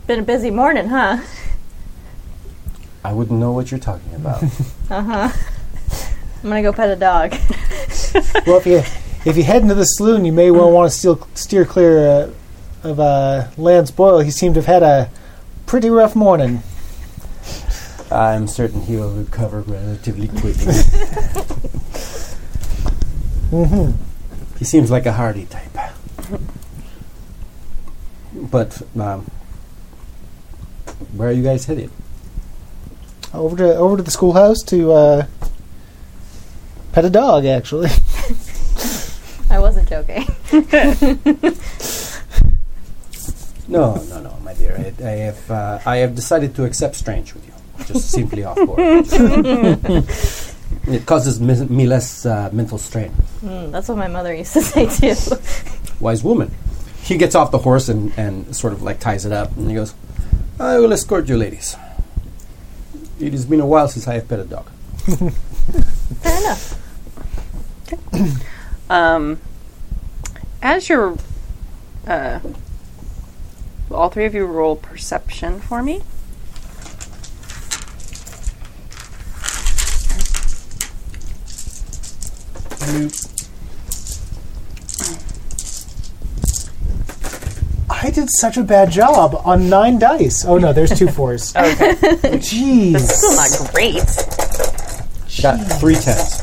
Been 0.06 0.20
a 0.20 0.22
busy 0.22 0.51
morning, 0.51 0.89
huh? 0.89 1.22
I 3.02 3.12
wouldn't 3.14 3.40
know 3.40 3.52
what 3.52 3.70
you're 3.70 3.80
talking 3.80 4.14
about. 4.14 4.43
Uh 4.90 5.02
huh. 5.02 5.28
I'm 6.43 6.48
gonna 6.48 6.62
go 6.62 6.72
pet 6.72 6.89
a 6.89 6.97
dog. 6.97 7.35
Well, 8.47 8.56
if 8.56 8.64
you 8.64 8.78
if 9.26 9.36
you 9.36 9.44
head 9.44 9.60
into 9.60 9.74
the 9.74 9.85
saloon, 9.85 10.24
you 10.24 10.32
may 10.32 10.51
well 10.51 10.70
want 10.70 10.90
to 10.90 10.97
steal, 10.97 11.28
steer 11.35 11.66
clear 11.66 11.98
uh, 11.98 12.30
of 12.89 12.98
uh, 12.98 13.48
Lance 13.59 13.90
Boyle. 13.90 14.20
He 14.20 14.30
seemed 14.30 14.55
to 14.55 14.62
have 14.62 14.66
had 14.66 14.82
a 14.82 15.10
pretty 15.66 15.90
rough 15.90 16.16
morning. 16.16 16.62
I'm 18.10 18.47
certain 18.47 18.80
he 18.80 18.97
will 18.97 19.10
recover 19.12 19.60
relatively 19.60 20.28
quickly. 20.28 20.72
hmm 23.51 23.90
he 24.59 24.64
seems 24.64 24.90
like 24.90 25.05
a 25.05 25.12
hardy 25.12 25.44
type. 25.44 25.76
But 28.51 28.81
um, 28.98 29.31
where 31.15 31.28
are 31.28 31.32
you 31.32 31.43
guys 31.43 31.66
headed? 31.66 31.90
Over 33.35 33.56
to 33.56 33.77
over 33.77 33.97
to 33.98 34.02
the 34.02 34.10
schoolhouse 34.10 34.62
to 34.65 34.93
uh, 34.93 35.27
pet 36.93 37.05
a 37.05 37.10
dog. 37.10 37.44
Actually, 37.44 37.90
I 39.51 39.59
wasn't 39.59 39.89
joking. 39.89 40.27
No, 43.69 43.97
no, 44.09 44.23
no, 44.23 44.35
my 44.43 44.55
dear. 44.55 44.74
I, 44.78 44.94
I 45.05 45.10
have 45.28 45.51
uh, 45.51 45.78
I 45.85 45.97
have 45.98 46.15
decided 46.15 46.55
to 46.55 46.65
accept 46.65 46.97
strange 46.97 47.35
with 47.35 47.47
you. 47.47 47.52
Just 47.85 48.10
simply 48.10 48.43
off 48.43 48.56
board. 48.56 48.78
it 50.89 51.06
causes 51.06 51.39
me, 51.39 51.55
me 51.66 51.86
less 51.86 52.24
uh, 52.24 52.48
mental 52.51 52.78
strain. 52.78 53.12
Mm, 53.43 53.70
that's 53.70 53.89
what 53.89 53.98
my 53.98 54.09
mother 54.09 54.35
used 54.35 54.55
to 54.55 54.62
say 54.62 54.86
too. 54.86 55.15
Wise 56.01 56.24
woman. 56.24 56.51
He 57.09 57.16
gets 57.16 57.35
off 57.35 57.51
the 57.51 57.59
horse 57.59 57.89
and, 57.89 58.12
and 58.18 58.55
sort 58.55 58.74
of 58.74 58.82
like 58.82 59.01
ties 59.01 59.24
it 59.24 59.32
up 59.32 59.56
and 59.56 59.66
he 59.70 59.74
goes, 59.74 59.94
I 60.60 60.78
will 60.78 60.93
escort 60.93 61.26
you 61.26 61.39
ladies. 61.39 61.74
It 63.18 63.32
has 63.32 63.47
been 63.47 63.60
a 63.60 63.66
while 63.66 63.89
since 63.89 64.06
I 64.06 64.14
have 64.16 64.28
pet 64.28 64.40
a 64.40 64.44
dog. 64.44 64.68
Fair 66.20 66.39
enough. 66.39 66.74
Um, 68.90 69.39
as 70.62 70.89
you're, 70.89 71.18
uh, 72.06 72.40
all 73.90 74.09
three 74.09 74.24
of 74.24 74.35
you 74.35 74.47
roll 74.47 74.76
perception 74.76 75.60
for 75.60 75.82
me. 75.82 76.01
I 82.80 83.10
did 88.19 88.31
such 88.31 88.57
a 88.57 88.62
bad 88.65 88.90
job 88.90 89.40
on 89.45 89.69
nine 89.69 89.99
dice. 89.99 90.45
Oh 90.45 90.59
no, 90.59 90.73
there's 90.73 90.90
two 90.97 91.09
fours. 91.09 91.55
Okay. 91.57 91.95
Jeez. 92.43 92.93
That's 92.93 93.16
still 93.16 93.36
not 93.36 93.73
great. 93.73 94.03
I 95.39 95.43
got 95.43 95.78
three 95.81 95.95
tens. 95.95 96.43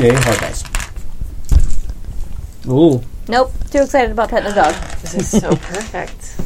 Yay, 0.00 0.12
hard 0.14 0.38
dice. 0.40 0.64
Ooh. 2.66 3.02
Nope. 3.28 3.52
Too 3.70 3.82
excited 3.82 4.12
about 4.12 4.30
petting 4.30 4.50
a 4.52 4.54
dog. 4.54 4.74
This 5.02 5.14
is 5.14 5.28
so 5.40 5.50
perfect. 5.56 6.36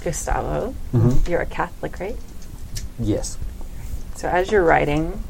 Gustavo, 0.04 0.74
you're 1.28 1.42
a 1.42 1.46
Catholic, 1.46 2.00
right? 2.00 2.16
Yes. 2.98 3.38
So 4.16 4.28
as 4.28 4.50
you're 4.50 4.64
writing, 4.64 5.22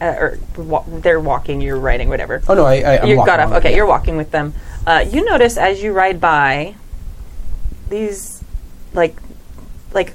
uh, 0.00 0.06
or 0.18 0.38
wa- 0.56 0.84
they're 0.88 1.20
walking, 1.20 1.60
you're 1.60 1.78
writing, 1.78 2.08
whatever. 2.08 2.42
Oh 2.48 2.54
no, 2.54 2.64
I, 2.64 2.74
I 2.76 2.98
I'm 3.00 3.08
you 3.08 3.16
walking 3.16 3.26
got 3.26 3.40
off. 3.40 3.46
on 3.48 3.52
it, 3.52 3.56
Okay, 3.58 3.70
yeah. 3.70 3.76
you're 3.76 3.86
walking 3.86 4.16
with 4.16 4.30
them. 4.30 4.54
Uh, 4.86 5.04
you 5.08 5.24
notice 5.24 5.56
as 5.56 5.82
you 5.82 5.92
ride 5.92 6.20
by 6.20 6.74
these, 7.88 8.42
like, 8.92 9.16
like 9.92 10.14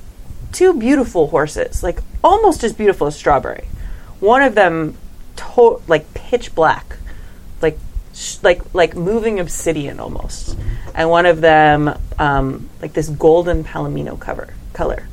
two 0.51 0.73
beautiful 0.73 1.27
horses, 1.27 1.81
like 1.83 1.99
almost 2.23 2.63
as 2.63 2.73
beautiful 2.73 3.07
as 3.07 3.15
Strawberry. 3.15 3.67
One 4.19 4.41
of 4.41 4.55
them, 4.55 4.95
to- 5.37 5.81
like 5.87 6.13
pitch 6.13 6.53
black, 6.53 6.97
like 7.61 7.79
sh- 8.13 8.37
like 8.43 8.61
like 8.73 8.95
moving 8.95 9.39
obsidian 9.39 9.99
almost, 9.99 10.57
and 10.93 11.09
one 11.09 11.25
of 11.25 11.41
them 11.41 11.97
um, 12.17 12.69
like 12.81 12.93
this 12.93 13.09
golden 13.09 13.63
palomino 13.63 14.19
cover 14.19 14.53
color. 14.73 15.07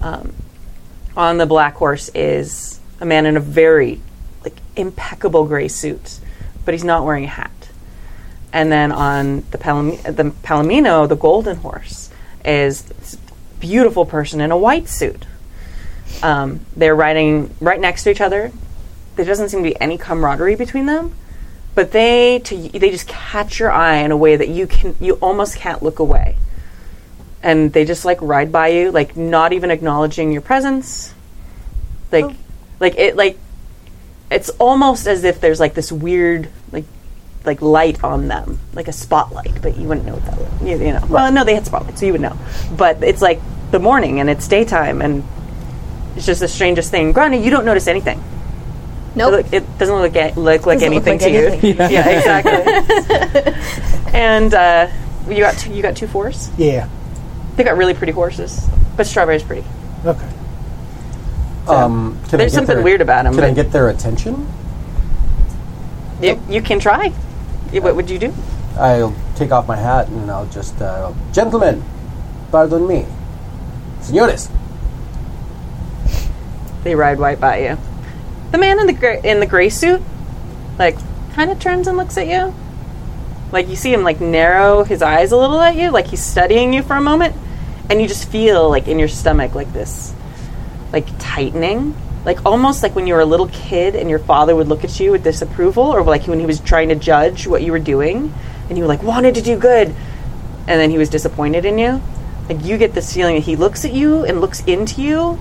Um, 0.00 0.34
on 1.16 1.38
the 1.38 1.46
black 1.46 1.74
horse 1.74 2.08
is 2.14 2.80
a 3.00 3.06
man 3.06 3.26
in 3.26 3.36
a 3.36 3.40
very 3.40 4.00
like 4.44 4.56
impeccable 4.76 5.44
gray 5.46 5.68
suit, 5.68 6.18
but 6.64 6.74
he's 6.74 6.84
not 6.84 7.04
wearing 7.04 7.24
a 7.24 7.28
hat. 7.28 7.52
And 8.52 8.72
then 8.72 8.92
on 8.92 9.44
the 9.50 9.58
Palom- 9.58 10.02
the 10.02 10.24
Palomino, 10.42 11.08
the 11.08 11.16
golden 11.16 11.56
horse, 11.58 12.10
is 12.44 12.82
this 12.82 13.16
beautiful 13.60 14.06
person 14.06 14.40
in 14.40 14.50
a 14.50 14.56
white 14.56 14.88
suit. 14.88 15.26
Um, 16.22 16.60
they're 16.76 16.94
riding 16.94 17.54
right 17.60 17.78
next 17.78 18.04
to 18.04 18.10
each 18.10 18.20
other. 18.20 18.50
There 19.16 19.26
doesn't 19.26 19.50
seem 19.50 19.62
to 19.62 19.70
be 19.70 19.80
any 19.80 19.98
camaraderie 19.98 20.56
between 20.56 20.86
them, 20.86 21.14
but 21.74 21.92
they 21.92 22.38
to 22.44 22.56
y- 22.56 22.70
they 22.72 22.90
just 22.90 23.06
catch 23.08 23.58
your 23.58 23.70
eye 23.70 23.96
in 23.96 24.10
a 24.10 24.16
way 24.16 24.36
that 24.36 24.48
you 24.48 24.66
can 24.66 24.94
you 25.00 25.14
almost 25.14 25.56
can't 25.56 25.82
look 25.82 25.98
away. 25.98 26.36
And 27.42 27.72
they 27.72 27.84
just 27.84 28.04
like 28.04 28.18
ride 28.20 28.50
by 28.50 28.68
you, 28.68 28.90
like 28.90 29.16
not 29.16 29.52
even 29.52 29.70
acknowledging 29.70 30.32
your 30.32 30.42
presence. 30.42 31.12
Like, 32.10 32.34
like 32.80 32.96
it 32.96 33.16
like 33.16 33.38
it's 34.30 34.48
almost 34.50 35.06
as 35.06 35.24
if 35.24 35.40
there's 35.40 35.60
like 35.60 35.74
this 35.74 35.92
weird 35.92 36.48
like 37.44 37.60
like 37.60 37.62
light 37.62 38.04
on 38.04 38.28
them, 38.28 38.58
like 38.74 38.88
a 38.88 38.92
spotlight, 38.92 39.60
but 39.62 39.76
you 39.76 39.88
wouldn't 39.88 40.06
know 40.06 40.14
what 40.14 40.24
that 40.26 40.38
was. 40.38 40.62
You, 40.62 40.78
you 40.86 40.92
know. 40.92 41.04
Well, 41.08 41.32
no, 41.32 41.44
they 41.44 41.54
had 41.54 41.66
spotlights, 41.66 42.00
so 42.00 42.06
you 42.06 42.12
would 42.12 42.20
know. 42.20 42.36
But 42.76 43.02
it's 43.02 43.22
like 43.22 43.40
the 43.70 43.78
morning 43.78 44.20
and 44.20 44.28
it's 44.30 44.46
daytime 44.48 45.02
and 45.02 45.24
it's 46.16 46.26
just 46.26 46.40
the 46.40 46.48
strangest 46.48 46.90
thing. 46.90 47.12
Granted, 47.12 47.44
you 47.44 47.50
don't 47.50 47.64
notice 47.64 47.86
anything. 47.86 48.22
Nope. 49.14 49.46
It, 49.46 49.52
it 49.62 49.78
doesn't 49.78 49.94
look, 49.94 50.14
a- 50.16 50.32
look 50.38 50.66
like 50.66 50.78
Doesn't 50.80 50.94
look 50.94 51.06
anything 51.06 51.18
like 51.18 51.20
to 51.20 51.52
anything. 51.52 51.70
you. 51.70 51.76
yeah, 51.94 52.08
exactly. 52.08 53.52
and 54.18 54.54
uh, 54.54 54.88
you 55.28 55.38
got 55.38 55.56
two, 55.58 55.72
you 55.72 55.82
got 55.82 55.96
two 55.96 56.06
fours. 56.06 56.50
Yeah. 56.58 56.88
They 57.56 57.64
got 57.64 57.76
really 57.76 57.94
pretty 57.94 58.12
horses, 58.12 58.66
but 58.96 59.06
strawberry's 59.06 59.42
pretty. 59.42 59.64
Okay. 60.04 60.28
Um, 61.66 62.18
can 62.28 62.38
There's 62.38 62.52
something 62.52 62.76
their- 62.76 62.84
weird 62.84 63.00
them. 63.00 63.34
Can 63.34 63.44
I 63.44 63.52
get 63.52 63.72
their 63.72 63.88
attention? 63.88 64.46
You, 66.22 66.40
you 66.48 66.62
can 66.62 66.80
try. 66.80 67.12
Yeah, 67.72 67.80
What 67.80 67.96
would 67.96 68.10
you 68.10 68.18
do? 68.18 68.32
I'll 68.78 69.14
take 69.34 69.50
off 69.52 69.66
my 69.66 69.76
hat 69.76 70.08
and 70.08 70.30
I'll 70.30 70.46
just, 70.46 70.80
uh, 70.80 71.12
gentlemen, 71.32 71.82
pardon 72.50 72.86
me, 72.86 73.06
senores. 74.00 74.48
They 76.84 76.94
ride 76.94 77.18
right 77.18 77.38
by 77.40 77.58
you. 77.58 77.78
The 78.52 78.58
man 78.58 78.78
in 78.80 78.86
the 78.86 78.92
gray, 78.92 79.20
in 79.24 79.40
the 79.40 79.46
gray 79.46 79.68
suit, 79.68 80.00
like, 80.78 80.96
kind 81.34 81.50
of 81.50 81.58
turns 81.58 81.88
and 81.88 81.96
looks 81.96 82.16
at 82.16 82.28
you. 82.28 82.54
Like 83.50 83.68
you 83.68 83.76
see 83.76 83.92
him 83.92 84.02
like 84.02 84.20
narrow 84.20 84.84
his 84.84 85.02
eyes 85.02 85.32
a 85.32 85.36
little 85.36 85.60
at 85.60 85.74
you, 85.76 85.90
like 85.90 86.06
he's 86.06 86.22
studying 86.22 86.72
you 86.72 86.82
for 86.82 86.96
a 86.96 87.00
moment, 87.00 87.34
and 87.88 88.00
you 88.00 88.06
just 88.06 88.28
feel 88.28 88.68
like 88.68 88.88
in 88.88 88.98
your 88.98 89.08
stomach 89.08 89.54
like 89.54 89.72
this, 89.72 90.14
like 90.92 91.06
tightening, 91.18 91.94
like 92.28 92.44
almost 92.44 92.82
like 92.82 92.94
when 92.94 93.06
you 93.06 93.14
were 93.14 93.22
a 93.22 93.24
little 93.24 93.48
kid 93.48 93.96
and 93.96 94.10
your 94.10 94.18
father 94.18 94.54
would 94.54 94.68
look 94.68 94.84
at 94.84 95.00
you 95.00 95.12
with 95.12 95.24
disapproval, 95.24 95.84
or 95.84 96.02
like 96.02 96.26
when 96.26 96.38
he 96.38 96.44
was 96.44 96.60
trying 96.60 96.90
to 96.90 96.94
judge 96.94 97.46
what 97.46 97.62
you 97.62 97.72
were 97.72 97.78
doing, 97.78 98.34
and 98.68 98.76
you 98.76 98.84
were 98.84 98.88
like 98.88 99.02
wanted 99.02 99.34
to 99.36 99.40
do 99.40 99.56
good, 99.56 99.88
and 99.88 100.78
then 100.78 100.90
he 100.90 100.98
was 100.98 101.08
disappointed 101.08 101.64
in 101.64 101.78
you. 101.78 102.02
Like 102.50 102.62
you 102.62 102.76
get 102.76 102.92
this 102.92 103.14
feeling 103.14 103.36
that 103.36 103.44
he 103.44 103.56
looks 103.56 103.86
at 103.86 103.94
you 103.94 104.26
and 104.26 104.42
looks 104.42 104.60
into 104.66 105.00
you, 105.00 105.38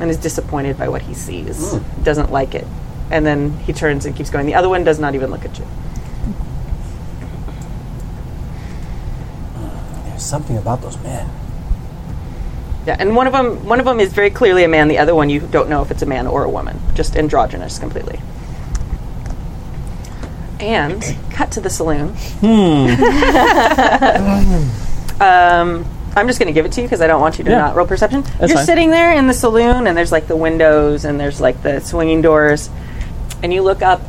and 0.00 0.10
is 0.10 0.16
disappointed 0.16 0.76
by 0.76 0.88
what 0.88 1.02
he 1.02 1.14
sees, 1.14 1.74
hmm. 1.74 2.02
doesn't 2.02 2.32
like 2.32 2.56
it, 2.56 2.66
and 3.12 3.24
then 3.24 3.56
he 3.60 3.72
turns 3.72 4.04
and 4.04 4.16
keeps 4.16 4.30
going. 4.30 4.46
The 4.46 4.56
other 4.56 4.68
one 4.68 4.82
does 4.82 4.98
not 4.98 5.14
even 5.14 5.30
look 5.30 5.44
at 5.44 5.60
you. 5.60 5.66
Uh, 9.54 10.02
there's 10.06 10.24
something 10.24 10.58
about 10.58 10.82
those 10.82 11.00
men. 11.04 11.30
Yeah, 12.86 12.96
and 12.98 13.14
one 13.14 13.26
of 13.26 13.32
them 13.32 13.66
one 13.66 13.78
of 13.78 13.84
them 13.86 14.00
is 14.00 14.12
very 14.12 14.30
clearly 14.30 14.64
a 14.64 14.68
man. 14.68 14.88
The 14.88 14.98
other 14.98 15.14
one 15.14 15.28
you 15.28 15.40
don't 15.40 15.68
know 15.68 15.82
if 15.82 15.90
it's 15.90 16.02
a 16.02 16.06
man 16.06 16.26
or 16.26 16.44
a 16.44 16.50
woman, 16.50 16.80
just 16.94 17.16
androgynous 17.16 17.78
completely. 17.78 18.20
And 20.60 21.02
cut 21.30 21.52
to 21.52 21.60
the 21.60 21.70
saloon. 21.70 22.08
Hmm. 22.40 22.86
um, 25.22 25.86
I'm 26.16 26.26
just 26.26 26.38
going 26.38 26.48
to 26.48 26.52
give 26.52 26.66
it 26.66 26.72
to 26.72 26.82
you 26.82 26.86
because 26.86 27.00
I 27.00 27.06
don't 27.06 27.20
want 27.20 27.38
you 27.38 27.44
to 27.44 27.50
Yeah. 27.50 27.58
not 27.60 27.76
roll 27.76 27.86
perception. 27.86 28.22
That's 28.38 28.50
You're 28.50 28.58
fine. 28.58 28.66
sitting 28.66 28.90
there 28.90 29.12
in 29.12 29.26
the 29.26 29.32
saloon, 29.32 29.86
and 29.86 29.96
there's 29.96 30.12
like 30.12 30.26
the 30.26 30.36
windows, 30.36 31.06
and 31.06 31.18
there's 31.18 31.40
like 31.40 31.62
the 31.62 31.80
swinging 31.80 32.20
doors, 32.20 32.68
and 33.42 33.54
you 33.54 33.62
look 33.62 33.80
up, 33.80 34.02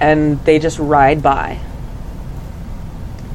and 0.00 0.44
they 0.44 0.58
just 0.58 0.78
ride 0.80 1.22
by. 1.22 1.60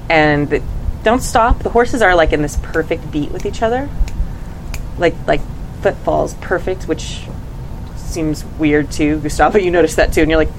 And 0.10 0.50
they 0.50 0.62
don't 1.04 1.22
stop. 1.22 1.60
The 1.60 1.70
horses 1.70 2.02
are 2.02 2.16
like 2.16 2.34
in 2.34 2.42
this 2.42 2.58
perfect 2.58 3.12
beat 3.12 3.32
with 3.32 3.46
each 3.46 3.62
other 3.62 3.90
like 4.98 5.16
like 5.28 5.42
footfalls 5.82 6.34
perfect, 6.36 6.88
which 6.88 7.22
seems 7.96 8.46
weird 8.58 8.92
too. 8.92 9.20
Gustavo, 9.20 9.58
you 9.58 9.72
noticed 9.72 9.98
that 9.98 10.14
too, 10.14 10.22
and 10.22 10.30
you're 10.30 10.40
like, 10.40 10.52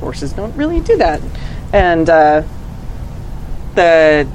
horses 0.00 0.32
don't 0.32 0.56
really 0.56 0.80
do 0.80 0.96
that. 0.98 1.20
And 1.72 2.08
uh, 2.08 2.42
the 3.74 4.28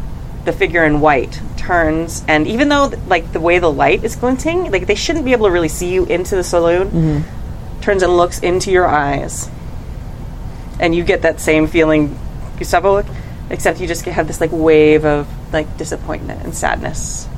the 0.45 0.53
figure 0.53 0.83
in 0.83 0.99
white 0.99 1.41
turns, 1.57 2.23
and 2.27 2.47
even 2.47 2.69
though 2.69 2.91
like 3.07 3.31
the 3.31 3.39
way 3.39 3.59
the 3.59 3.71
light 3.71 4.03
is 4.03 4.15
glinting, 4.15 4.71
like 4.71 4.87
they 4.87 4.95
shouldn't 4.95 5.25
be 5.25 5.31
able 5.31 5.45
to 5.47 5.51
really 5.51 5.69
see 5.69 5.91
you 5.93 6.05
into 6.05 6.35
the 6.35 6.43
saloon. 6.43 7.23
Turns 7.81 8.03
and 8.03 8.17
looks 8.17 8.39
into 8.39 8.71
your 8.71 8.85
eyes, 8.85 9.49
and 10.81 10.93
you 10.93 11.05
get 11.05 11.21
that 11.21 11.39
same 11.39 11.65
feeling, 11.65 12.19
Gustavo, 12.57 13.05
except 13.49 13.79
you 13.79 13.87
just 13.87 14.03
have 14.03 14.27
this 14.27 14.41
like 14.41 14.51
wave 14.51 15.05
of 15.05 15.27
like 15.53 15.77
disappointment 15.77 16.43
and 16.43 16.53
sadness 16.53 17.28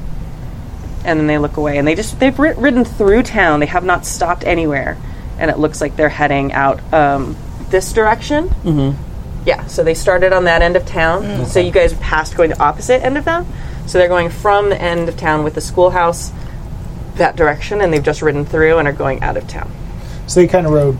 and 1.06 1.20
then 1.20 1.28
they 1.28 1.38
look 1.38 1.58
away 1.58 1.78
and 1.78 1.88
they 1.88 1.96
just 1.96 2.20
they've 2.20 2.38
ri- 2.40 2.54
ridden 2.56 2.84
through 2.86 3.24
town 3.24 3.60
they 3.60 3.66
have 3.66 3.84
not 3.84 4.06
stopped 4.06 4.44
anywhere 4.46 4.98
and 5.40 5.50
it 5.50 5.58
looks 5.58 5.82
like 5.82 5.96
they're 5.96 6.10
heading 6.10 6.54
out 6.54 6.80
um, 6.94 7.36
this 7.70 7.92
direction 7.94 8.48
mm-hmm. 8.50 9.44
yeah 9.46 9.66
so 9.68 9.84
they 9.84 9.94
started 9.94 10.32
on 10.34 10.44
that 10.46 10.62
end 10.62 10.76
of 10.76 10.86
town 10.86 11.46
so 11.46 11.60
you 11.60 11.72
guys 11.72 11.94
passed 11.96 12.36
going 12.36 12.50
the 12.50 12.60
opposite 12.62 13.04
end 13.04 13.18
of 13.18 13.26
town 13.26 13.46
so 13.88 13.98
they're 13.98 14.08
going 14.08 14.30
from 14.30 14.70
the 14.70 14.80
end 14.82 15.10
of 15.10 15.18
town 15.18 15.44
with 15.44 15.56
the 15.56 15.62
schoolhouse 15.62 16.32
that 17.16 17.36
direction 17.36 17.82
and 17.82 17.92
they've 17.92 18.04
just 18.04 18.22
ridden 18.22 18.46
through 18.46 18.78
and 18.78 18.88
are 18.88 18.94
going 18.94 19.22
out 19.22 19.36
of 19.38 19.48
town 19.48 19.70
So 20.28 20.40
they 20.40 20.48
kind 20.48 20.66
of 20.66 20.72
rode 20.72 20.98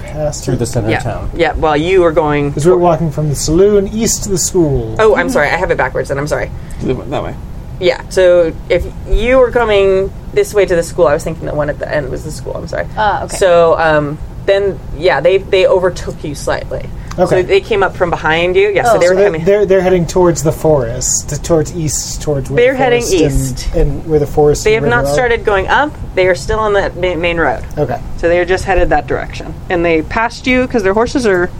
past 0.00 0.44
Through 0.44 0.56
the 0.56 0.66
center 0.66 0.90
yeah 0.90 0.96
of 0.98 1.02
town. 1.02 1.30
yeah 1.34 1.52
while 1.54 1.76
you 1.76 2.00
were 2.02 2.12
going 2.12 2.50
Because 2.50 2.66
we 2.66 2.72
were 2.72 2.78
walking 2.78 3.10
from 3.10 3.28
the 3.28 3.36
saloon 3.36 3.88
east 3.88 4.24
to 4.24 4.28
the 4.28 4.38
school. 4.38 4.96
oh 4.98 5.14
i'm 5.16 5.28
sorry 5.30 5.48
i 5.48 5.56
have 5.56 5.70
it 5.70 5.76
backwards 5.78 6.10
and 6.10 6.18
i'm 6.20 6.26
sorry 6.26 6.50
That 6.82 7.22
way. 7.22 7.34
Yeah 7.80 8.06
so 8.10 8.52
if 8.68 8.84
you 9.08 9.38
were 9.38 9.50
coming 9.50 10.12
this 10.34 10.52
way 10.54 10.64
to 10.66 10.76
the 10.76 10.82
school 10.82 11.06
i 11.06 11.14
was 11.14 11.24
thinking 11.24 11.46
the 11.46 11.54
one 11.54 11.68
at 11.70 11.78
the 11.78 11.92
end 11.92 12.10
was 12.10 12.22
the 12.24 12.30
school 12.30 12.54
i'm 12.56 12.68
sorry 12.68 12.86
Ah, 12.96 13.24
okay. 13.24 13.36
So 13.36 13.78
um, 13.78 14.18
then, 14.46 14.78
yeah, 14.96 15.20
they 15.20 15.38
they 15.38 15.66
overtook 15.66 16.24
you 16.24 16.34
slightly. 16.34 16.88
Okay. 17.18 17.26
So 17.26 17.42
they 17.42 17.60
came 17.60 17.82
up 17.82 17.94
from 17.94 18.08
behind 18.10 18.56
you. 18.56 18.68
Yeah, 18.70 18.84
so 18.84 18.96
Oh. 18.96 18.98
they 18.98 19.06
So 19.06 19.10
were 19.12 19.16
they're, 19.16 19.26
coming. 19.30 19.44
they're 19.44 19.66
they're 19.66 19.80
heading 19.82 20.06
towards 20.06 20.42
the 20.42 20.50
forest, 20.50 21.44
towards 21.44 21.76
east, 21.76 22.22
towards 22.22 22.50
where 22.50 22.56
They're 22.56 22.72
the 22.72 22.78
heading 22.78 23.02
forest 23.02 23.22
and- 23.22 23.32
east. 23.32 23.74
and, 23.76 24.06
where 24.06 24.18
the 24.18 24.26
forest. 24.26 24.64
They 24.64 24.72
have 24.72 24.82
not 24.84 25.00
river 25.04 25.08
are. 25.10 25.12
started 25.14 25.44
going 25.44 25.68
up. 25.68 25.92
They 26.14 26.26
are 26.26 26.34
still 26.34 26.58
on 26.58 26.72
that 26.72 26.96
ma- 26.96 27.14
main 27.16 27.36
road. 27.38 27.64
Okay. 27.78 28.00
So 28.16 28.28
they 28.28 28.40
are 28.40 28.44
just 28.46 28.64
headed 28.64 28.88
that 28.88 29.06
direction, 29.06 29.54
and 29.68 29.84
they 29.84 30.02
passed 30.02 30.46
you 30.46 30.66
because 30.66 30.82
their 30.82 30.94
horses 30.94 31.26
are 31.26 31.50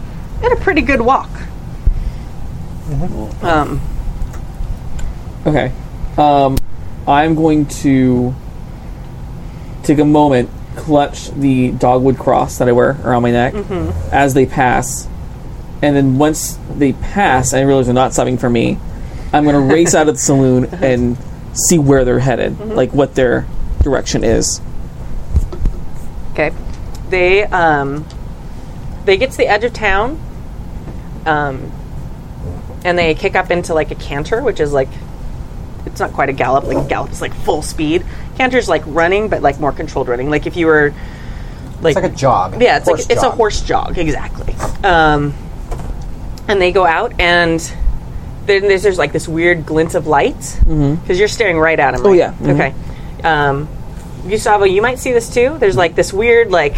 at 0.43 0.51
a 0.51 0.57
pretty 0.57 0.81
good 0.81 1.01
walk. 1.01 1.29
Um, 3.43 3.79
Okay. 5.45 5.71
Um, 6.17 6.57
I'm 7.07 7.35
going 7.35 7.65
to 7.67 8.33
take 9.83 9.99
a 9.99 10.05
moment, 10.05 10.49
clutch 10.75 11.31
the 11.31 11.71
dogwood 11.71 12.17
cross 12.17 12.57
that 12.59 12.67
I 12.67 12.71
wear 12.71 12.97
around 13.03 13.23
my 13.23 13.31
neck 13.31 13.53
as 14.11 14.33
they 14.33 14.45
pass, 14.45 15.07
and 15.81 15.95
then 15.95 16.17
once 16.17 16.57
they 16.69 16.93
pass, 16.93 17.53
I 17.53 17.61
realize 17.61 17.87
they're 17.87 17.95
not 17.95 18.13
stopping 18.13 18.37
for 18.37 18.49
me. 18.49 18.77
I'm 19.33 19.43
going 19.43 19.55
to 19.67 19.73
race 19.73 19.95
out 19.95 20.07
of 20.07 20.15
the 20.15 20.21
saloon 20.21 20.65
and 20.65 21.17
see 21.53 21.79
where 21.79 22.05
they're 22.05 22.19
headed, 22.19 22.59
like 22.59 22.93
what 22.93 23.15
their 23.15 23.47
direction 23.81 24.23
is. 24.23 24.61
Okay. 26.31 26.53
They 27.09 27.43
um 27.43 28.05
they 29.05 29.17
get 29.17 29.31
to 29.31 29.37
the 29.37 29.47
edge 29.47 29.63
of 29.63 29.73
town. 29.73 30.19
Um 31.25 31.71
and 32.83 32.97
they 32.97 33.13
kick 33.13 33.35
up 33.35 33.51
into 33.51 33.73
like 33.73 33.91
a 33.91 33.95
canter, 33.95 34.41
which 34.41 34.59
is 34.59 34.71
like 34.71 34.89
it's 35.91 35.99
not 35.99 36.13
quite 36.13 36.29
a 36.29 36.33
gallop, 36.33 36.63
like 36.65 36.77
a 36.77 36.87
gallop 36.87 37.11
is 37.11 37.21
like 37.21 37.33
full 37.33 37.61
speed. 37.61 38.03
Canter's 38.37 38.67
like 38.69 38.83
running, 38.85 39.27
but 39.29 39.41
like 39.41 39.59
more 39.59 39.71
controlled 39.71 40.07
running. 40.07 40.29
Like 40.29 40.47
if 40.47 40.55
you 40.55 40.65
were 40.67 40.93
like, 41.81 41.95
It's 41.95 42.03
like 42.03 42.11
a 42.13 42.15
jog. 42.15 42.61
yeah, 42.61 42.77
it's 42.77 42.87
Horse 42.87 43.01
like 43.09 43.11
it's 43.11 43.23
a 43.23 43.29
horse 43.31 43.61
jog, 43.61 43.97
exactly. 43.97 44.53
Um, 44.83 45.33
and 46.47 46.61
they 46.61 46.71
go 46.71 46.85
out, 46.85 47.13
and 47.19 47.59
then 48.45 48.63
there's, 48.63 48.83
there's 48.83 48.97
like 48.97 49.11
this 49.11 49.27
weird 49.27 49.65
glint 49.65 49.95
of 49.95 50.07
light 50.07 50.59
because 50.65 51.19
you're 51.19 51.27
staring 51.27 51.57
right 51.59 51.79
at 51.79 51.93
him. 51.93 52.01
Oh, 52.05 52.09
right? 52.09 52.17
yeah. 52.17 52.33
Mhm. 52.33 52.53
Okay. 52.53 52.73
Um, 53.23 53.67
Gustavo, 54.27 54.65
you 54.65 54.81
might 54.81 54.99
see 54.99 55.11
this 55.11 55.33
too. 55.33 55.57
There's 55.59 55.75
like 55.77 55.95
this 55.95 56.11
weird 56.13 56.51
like 56.51 56.75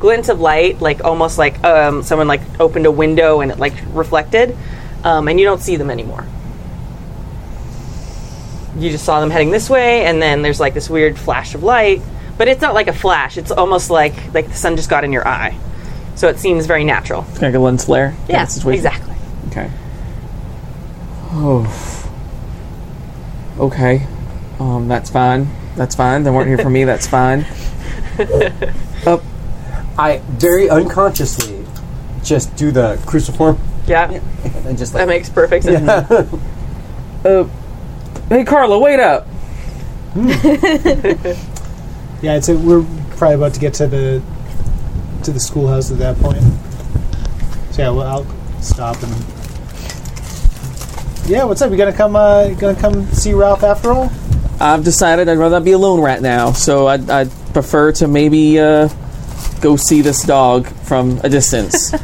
glint 0.00 0.28
of 0.28 0.40
light, 0.40 0.80
like 0.80 1.04
almost 1.04 1.38
like 1.38 1.62
um, 1.64 2.02
someone 2.02 2.26
like 2.28 2.40
opened 2.60 2.86
a 2.86 2.90
window 2.90 3.40
and 3.40 3.50
it 3.52 3.58
like 3.58 3.74
reflected, 3.92 4.56
um, 5.04 5.28
and 5.28 5.38
you 5.38 5.46
don't 5.46 5.60
see 5.60 5.76
them 5.76 5.90
anymore. 5.90 6.24
You 8.80 8.90
just 8.90 9.04
saw 9.04 9.20
them 9.20 9.30
heading 9.30 9.50
this 9.50 9.68
way, 9.68 10.04
and 10.06 10.20
then 10.20 10.42
there's 10.42 10.58
like 10.58 10.74
this 10.74 10.88
weird 10.88 11.18
flash 11.18 11.54
of 11.54 11.62
light, 11.62 12.00
but 12.38 12.48
it's 12.48 12.62
not 12.62 12.74
like 12.74 12.88
a 12.88 12.92
flash. 12.92 13.36
It's 13.36 13.50
almost 13.50 13.90
like 13.90 14.34
like 14.34 14.48
the 14.48 14.54
sun 14.54 14.76
just 14.76 14.88
got 14.88 15.04
in 15.04 15.12
your 15.12 15.26
eye, 15.28 15.56
so 16.14 16.28
it 16.28 16.38
seems 16.38 16.66
very 16.66 16.84
natural. 16.84 17.22
Kind 17.22 17.36
of 17.36 17.42
like 17.42 17.54
a 17.54 17.58
lens 17.58 17.84
flare. 17.84 18.10
kind 18.26 18.46
of 18.48 18.64
Yeah, 18.64 18.72
exactly. 18.72 19.14
Okay. 19.48 19.70
Oh. 21.32 21.96
Okay. 23.58 24.06
Um, 24.58 24.88
that's 24.88 25.10
fine. 25.10 25.48
That's 25.76 25.94
fine. 25.94 26.22
They 26.22 26.30
weren't 26.30 26.48
here 26.48 26.58
for 26.58 26.70
me. 26.70 26.84
That's 26.84 27.06
fine. 27.06 27.46
Up. 29.06 29.22
I 29.98 30.18
very 30.28 30.70
unconsciously 30.70 31.64
just 32.22 32.54
do 32.56 32.70
the 32.70 33.00
cruciform 33.06 33.58
Yeah, 33.86 34.10
and 34.66 34.78
just 34.78 34.92
that 34.94 35.08
makes 35.08 35.28
perfect 35.28 35.64
sense. 35.64 35.88
Uh, 35.88 37.48
hey, 38.30 38.44
Carla, 38.44 38.78
wait 38.78 39.00
up. 39.00 39.26
Yeah, 42.22 42.36
it's 42.36 42.50
a, 42.50 42.56
we're 42.56 42.84
probably 43.16 43.36
about 43.36 43.54
to 43.54 43.60
get 43.60 43.72
to 43.74 43.86
the 43.86 44.22
to 45.24 45.30
the 45.30 45.40
schoolhouse 45.40 45.90
at 45.90 45.98
that 45.98 46.18
point. 46.18 46.42
So 47.72 47.82
yeah, 47.82 47.90
well, 47.90 48.02
I'll 48.26 48.62
stop 48.62 49.02
and. 49.02 49.12
Yeah, 51.26 51.44
what's 51.44 51.62
up? 51.62 51.70
You 51.70 51.78
gonna 51.78 51.94
come? 51.94 52.16
Uh, 52.16 52.48
gonna 52.50 52.78
come 52.78 53.06
see 53.12 53.32
Ralph 53.32 53.62
after 53.62 53.92
all? 53.92 54.12
I've 54.60 54.84
decided 54.84 55.30
I'd 55.30 55.38
rather 55.38 55.56
not 55.56 55.64
be 55.64 55.72
alone 55.72 56.02
right 56.02 56.20
now, 56.20 56.52
so 56.52 56.88
I'd, 56.88 57.08
I'd 57.08 57.30
prefer 57.54 57.92
to 57.92 58.06
maybe 58.06 58.58
uh, 58.58 58.90
go 59.62 59.76
see 59.76 60.02
this 60.02 60.22
dog 60.22 60.66
from 60.66 61.20
a 61.24 61.28
distance. 61.28 61.94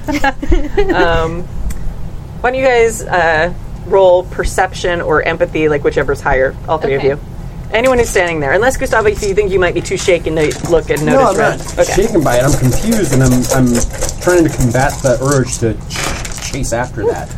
Um, 0.96 1.42
why 1.42 2.50
don't 2.52 2.54
you 2.58 2.64
guys 2.64 3.02
uh, 3.02 3.52
roll 3.88 4.24
perception 4.24 5.00
or 5.00 5.22
empathy, 5.22 5.68
like 5.68 5.84
whichever's 5.84 6.20
higher, 6.20 6.54
all 6.68 6.78
three 6.78 6.96
Okay. 6.96 7.10
of 7.10 7.18
you. 7.20 7.26
Anyone 7.72 7.98
who's 7.98 8.08
standing 8.08 8.38
there, 8.40 8.52
unless 8.52 8.76
Gustavo, 8.76 9.08
you 9.08 9.14
think 9.16 9.50
you 9.50 9.58
might 9.58 9.74
be 9.74 9.80
too 9.80 9.96
shaken 9.96 10.36
to 10.36 10.70
look 10.70 10.88
and 10.90 11.04
notice 11.04 11.06
No, 11.06 11.30
I'm 11.30 11.36
red. 11.36 11.58
not 11.58 11.78
Okay. 11.80 11.92
shaken 12.02 12.22
by 12.22 12.36
it. 12.36 12.44
I'm 12.44 12.52
confused, 12.58 13.12
and 13.12 13.22
I'm 13.24 13.32
I'm 13.54 13.66
trying 14.20 14.44
to 14.44 14.50
combat 14.56 14.92
the 15.02 15.18
urge 15.22 15.58
to 15.58 15.74
ch- 15.88 16.52
chase 16.52 16.72
after 16.72 17.04
that. 17.06 17.28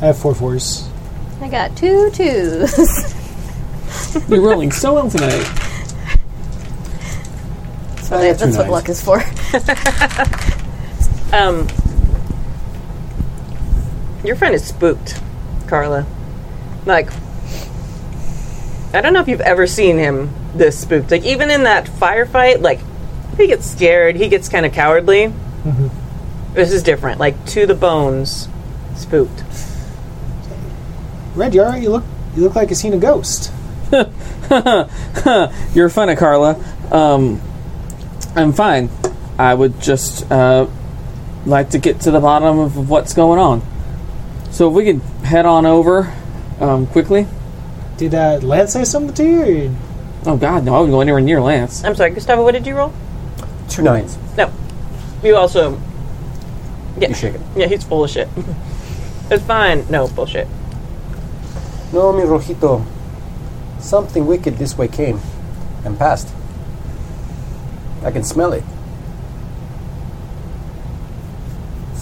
I 0.00 0.06
have 0.06 0.18
four 0.18 0.34
fours. 0.34 0.88
I 1.42 1.48
got 1.48 1.76
two 1.76 2.10
twos. 2.10 3.14
You're 4.28 4.40
rolling 4.40 4.72
so 4.72 4.94
well 4.94 5.10
tonight. 5.10 5.46
it's 7.98 8.10
what, 8.10 8.20
I 8.20 8.32
that's 8.32 8.56
what 8.56 8.68
luck 8.70 8.88
is 8.88 9.02
for. 9.02 9.22
Um, 11.32 11.66
your 14.24 14.36
friend 14.36 14.54
is 14.54 14.64
spooked, 14.64 15.20
Carla. 15.66 16.06
Like, 16.86 17.08
I 18.94 19.00
don't 19.00 19.12
know 19.12 19.20
if 19.20 19.28
you've 19.28 19.40
ever 19.40 19.66
seen 19.66 19.98
him 19.98 20.30
this 20.54 20.78
spooked. 20.78 21.10
Like, 21.10 21.24
even 21.24 21.50
in 21.50 21.64
that 21.64 21.86
firefight, 21.86 22.60
like, 22.60 22.80
he 23.36 23.46
gets 23.46 23.70
scared, 23.70 24.16
he 24.16 24.28
gets 24.28 24.48
kind 24.48 24.66
of 24.66 24.72
cowardly. 24.72 25.32
This 26.54 26.72
is 26.72 26.82
different. 26.82 27.18
Like, 27.18 27.44
to 27.46 27.66
the 27.66 27.74
bones, 27.74 28.48
spooked. 28.94 29.42
Red, 31.34 31.54
you 31.54 31.62
alright? 31.62 31.82
You 31.82 31.90
look 31.90 32.04
you 32.36 32.42
look 32.42 32.54
like 32.54 32.70
you've 32.70 32.78
seen 32.78 32.94
a 32.94 32.98
ghost. 32.98 33.52
You're 35.74 35.88
funny, 35.90 36.16
Carla. 36.16 36.62
Um, 36.90 37.40
I'm 38.34 38.52
fine. 38.52 38.90
I 39.38 39.52
would 39.54 39.80
just 39.80 40.30
uh, 40.30 40.66
like 41.44 41.70
to 41.70 41.78
get 41.78 42.00
to 42.02 42.10
the 42.10 42.20
bottom 42.20 42.58
of 42.58 42.88
what's 42.88 43.14
going 43.14 43.38
on. 43.38 43.62
So 44.52 44.68
if 44.68 44.74
we 44.74 44.84
could 44.84 45.00
head 45.24 45.46
on 45.46 45.66
over 45.66 46.12
um, 46.60 46.86
quickly. 46.86 47.26
Did 47.96 48.14
uh, 48.14 48.38
Lance 48.42 48.74
say 48.74 48.84
something 48.84 49.14
to 49.14 49.24
you? 49.24 49.68
Or 50.26 50.34
Oh 50.34 50.36
God, 50.36 50.64
no! 50.64 50.74
I 50.74 50.78
wouldn't 50.78 50.94
go 50.94 51.00
anywhere 51.00 51.20
near 51.20 51.40
Lance. 51.40 51.82
I'm 51.82 51.96
sorry, 51.96 52.10
Gustavo, 52.10 52.44
what 52.44 52.52
did 52.52 52.66
you 52.66 52.76
roll? 52.76 52.92
Two 53.68 53.82
nines. 53.82 54.16
No. 54.36 54.52
You 55.24 55.36
also. 55.36 55.80
Yeah. 56.98 57.08
You 57.08 57.14
shake 57.14 57.34
it. 57.34 57.40
Yeah, 57.56 57.66
he's 57.66 57.82
full 57.82 58.04
of 58.04 58.10
shit. 58.10 58.28
it's 59.30 59.42
fine. 59.44 59.84
No, 59.90 60.06
bullshit. 60.08 60.46
No, 61.92 62.12
mi 62.12 62.22
rojito. 62.22 62.84
Something 63.80 64.26
wicked 64.26 64.58
this 64.58 64.78
way 64.78 64.86
came 64.86 65.20
and 65.84 65.98
passed. 65.98 66.32
I 68.04 68.10
can 68.10 68.22
smell 68.22 68.52
it. 68.52 68.62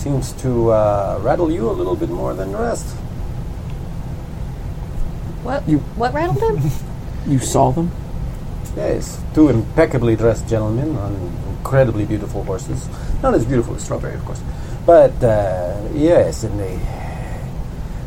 Seems 0.00 0.32
to 0.40 0.70
uh, 0.72 1.20
rattle 1.22 1.52
you 1.52 1.68
a 1.68 1.72
little 1.76 1.94
bit 1.94 2.08
more 2.08 2.32
than 2.32 2.52
the 2.52 2.58
rest. 2.58 2.86
What? 5.44 5.68
You- 5.68 5.84
What 5.96 6.14
rattled 6.14 6.40
him? 6.40 6.70
You 7.26 7.38
saw 7.38 7.70
them? 7.70 7.90
Yes, 8.76 9.20
two 9.34 9.50
impeccably 9.50 10.16
dressed 10.16 10.48
gentlemen 10.48 10.96
on 10.96 11.12
incredibly 11.58 12.06
beautiful 12.06 12.42
horses. 12.44 12.88
Not 13.22 13.34
as 13.34 13.44
beautiful 13.44 13.74
as 13.76 13.84
Strawberry, 13.84 14.14
of 14.14 14.24
course. 14.24 14.40
But, 14.86 15.22
uh, 15.22 15.76
yes, 15.92 16.44
and 16.44 16.58
they. 16.58 16.76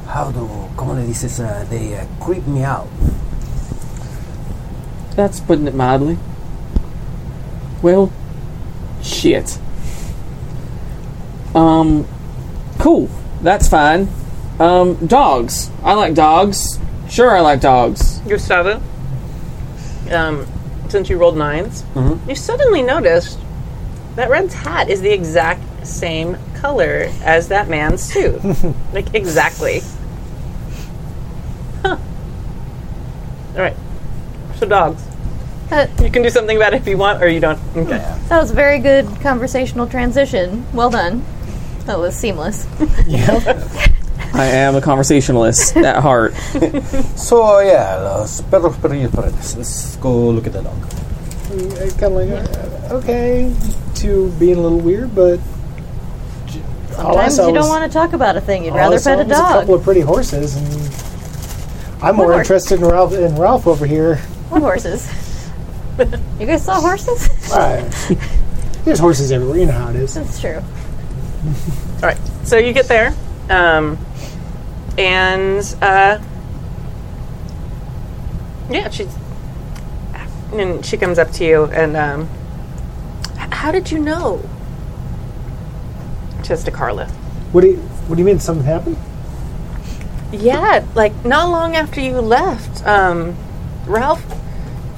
How 0.08 0.32
do. 0.32 0.50
Como 0.76 0.94
le 0.94 1.06
dices? 1.06 1.40
Uh, 1.40 1.64
they 1.70 1.94
uh, 1.96 2.06
creep 2.20 2.48
me 2.48 2.64
out. 2.64 2.88
That's 5.16 5.40
putting 5.40 5.68
it 5.68 5.76
mildly. 5.76 6.18
Well, 7.84 8.12
shit. 9.04 9.60
Um, 11.56 12.08
cool. 12.80 13.10
That's 13.42 13.68
fine. 13.68 14.10
Um, 14.60 14.96
dogs. 15.08 15.70
I 15.84 15.94
like 15.94 16.14
dogs. 16.14 16.80
Sure, 17.10 17.36
I 17.36 17.42
like 17.42 17.62
dogs. 17.62 18.20
Gustavo, 18.28 18.82
um, 20.12 20.48
since 20.90 21.10
you 21.10 21.18
rolled 21.18 21.36
9s 21.36 21.84
you 22.28 22.36
suddenly 22.36 22.82
noticed 22.82 23.38
that 24.16 24.30
Red's 24.30 24.54
hat 24.54 24.90
is 24.90 25.02
the 25.02 25.12
exact 25.12 25.86
same 25.86 26.38
color 26.56 27.12
as 27.24 27.50
that 27.50 27.68
man's 27.68 28.02
suit. 28.02 28.42
like, 28.94 29.14
exactly. 29.14 29.82
Huh. 31.82 31.98
All 33.56 33.62
right. 33.62 33.76
So, 34.56 34.68
dogs. 34.68 35.04
That, 35.70 35.90
You 36.00 36.10
can 36.12 36.22
do 36.22 36.30
something 36.30 36.56
about 36.56 36.74
it 36.74 36.78
if 36.82 36.88
you 36.88 36.98
want, 36.98 37.24
or 37.24 37.28
you 37.28 37.40
don't. 37.40 37.60
Okay. 37.76 37.98
that 37.98 38.40
was 38.40 38.52
a 38.52 38.54
very 38.54 38.80
good 38.80 39.08
conversational 39.22 39.88
transition. 39.88 40.66
Well 40.74 40.90
done. 40.90 41.26
That 41.86 42.00
was 42.00 42.16
seamless. 42.16 42.66
yeah. 43.08 43.68
I 44.36 44.46
am 44.46 44.76
a 44.76 44.82
conversationalist 44.82 45.76
at 45.78 46.02
heart. 46.02 46.34
So, 47.16 47.60
yeah, 47.60 47.96
los 47.98 48.42
perros 48.42 48.76
perrillos 48.78 49.12
perretes. 49.12 49.56
Let's 49.58 49.96
go 49.98 50.30
look 50.30 50.48
at 50.48 50.54
the 50.54 50.62
dog. 50.64 50.80
kind 52.00 52.04
of 52.04 52.12
like, 52.14 52.30
uh, 52.92 52.96
okay, 52.96 53.54
to 53.96 54.32
being 54.40 54.58
a 54.58 54.62
little 54.62 54.80
weird, 54.80 55.14
but 55.16 55.40
I 56.92 56.96
Sometimes 56.96 57.38
you 57.38 57.44
don't 57.46 57.56
was- 57.56 57.70
want 57.70 57.92
to 57.92 57.94
talk 57.98 58.14
about 58.14 58.36
a 58.38 58.42
thing. 58.42 58.66
You'd 58.66 58.74
rather 58.76 59.00
pet 59.00 59.20
a 59.20 59.24
dog. 59.24 59.52
A 59.56 59.60
couple 59.60 59.76
of 59.76 59.84
pretty 59.84 60.02
horses, 60.02 60.56
and 60.56 60.68
I'm 62.04 62.16
more 62.16 62.28
What 62.28 62.34
horse? 62.34 62.48
interested 62.48 62.80
in 62.82 62.86
Ralph 62.88 63.14
in 63.14 63.36
Ralph 63.36 63.68
over 63.68 63.86
here. 63.86 64.18
What 64.50 64.62
horses? 64.62 65.08
you 66.40 66.46
guys 66.46 66.64
saw 66.66 66.80
horses? 66.82 67.30
Uh, 67.54 67.88
there's 68.84 68.98
horses 69.00 69.32
everywhere. 69.32 69.60
You 69.60 69.66
know 69.68 69.74
how 69.74 69.90
it 69.90 69.96
is. 69.96 70.16
That's 70.16 70.42
true. 70.42 70.62
All 71.46 72.02
right. 72.02 72.20
So 72.44 72.58
you 72.58 72.74
get 72.74 72.88
there, 72.88 73.14
um, 73.50 73.98
and 74.98 75.76
uh, 75.82 76.20
yeah, 78.70 78.90
she's 78.90 79.14
and 80.54 80.86
she 80.86 80.98
comes 80.98 81.18
up 81.18 81.32
to 81.32 81.46
you 81.46 81.66
and 81.66 81.98
um, 81.98 82.28
how 83.36 83.72
did 83.72 83.92
you 83.92 84.00
know? 84.00 84.48
Just 86.44 86.66
to 86.66 86.72
Carla. 86.72 87.08
What 87.52 87.62
do 87.62 87.68
you 87.68 87.78
What 87.78 88.16
do 88.16 88.22
you 88.22 88.26
mean? 88.26 88.40
Something 88.40 88.66
happened? 88.66 88.98
Yeah, 90.32 90.86
like 90.96 91.14
not 91.26 91.50
long 91.50 91.76
after 91.76 92.02
you 92.02 92.20
left, 92.20 92.86
um, 92.86 93.38
Ralph 93.86 94.24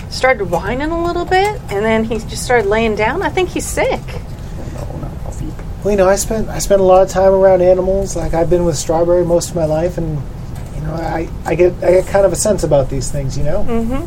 started 0.09 0.45
whining 0.49 0.91
a 0.91 1.05
little 1.05 1.26
bit, 1.26 1.59
and 1.69 1.84
then 1.84 2.05
he 2.05 2.17
just 2.19 2.43
started 2.43 2.67
laying 2.67 2.95
down. 2.95 3.22
I 3.22 3.30
think 3.30 3.49
he's 3.49 3.65
sick. 3.65 4.01
No, 5.86 5.91
not 5.91 5.91
coffee. 5.91 5.91
Well, 5.91 5.91
you 5.91 5.98
know, 5.98 6.10
I 6.10 6.16
spent 6.16 6.49
I 6.49 6.60
spent 6.60 6.82
a 6.82 6.84
lot 6.84 7.02
of 7.03 7.10
time 7.10 7.32
around 7.32 7.62
animals. 7.62 8.16
Like 8.16 8.34
I've 8.34 8.49
been 8.49 8.66
with 8.66 8.76
Strawberry 8.78 9.24
most 9.26 9.49
of 9.52 9.56
my 9.56 9.66
life, 9.66 9.98
and 9.98 10.22
you 10.76 10.82
know, 10.82 10.94
I, 10.94 11.30
I 11.45 11.56
get 11.56 11.74
I 11.84 11.91
get 11.91 12.07
kind 12.07 12.26
of 12.26 12.34
a 12.34 12.36
sense 12.36 12.64
about 12.64 12.90
these 12.90 13.12
things. 13.12 13.38
You 13.38 13.44
know. 13.44 13.64
Mm-hmm. 13.64 14.06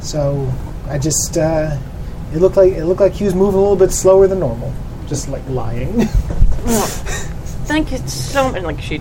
So 0.00 0.52
I 0.88 0.98
just 0.98 1.36
uh, 1.38 1.76
it 2.32 2.38
looked 2.38 2.56
like 2.56 2.72
it 2.72 2.84
looked 2.84 3.00
like 3.00 3.12
he 3.12 3.24
was 3.24 3.34
moving 3.34 3.56
a 3.58 3.60
little 3.60 3.76
bit 3.76 3.90
slower 3.92 4.26
than 4.26 4.40
normal, 4.40 4.72
just 5.08 5.28
like 5.28 5.42
lying. 5.48 6.06
Thank 7.66 7.92
you 7.92 7.98
so 7.98 8.50
much. 8.52 8.62
Like 8.62 8.80
she, 8.80 9.00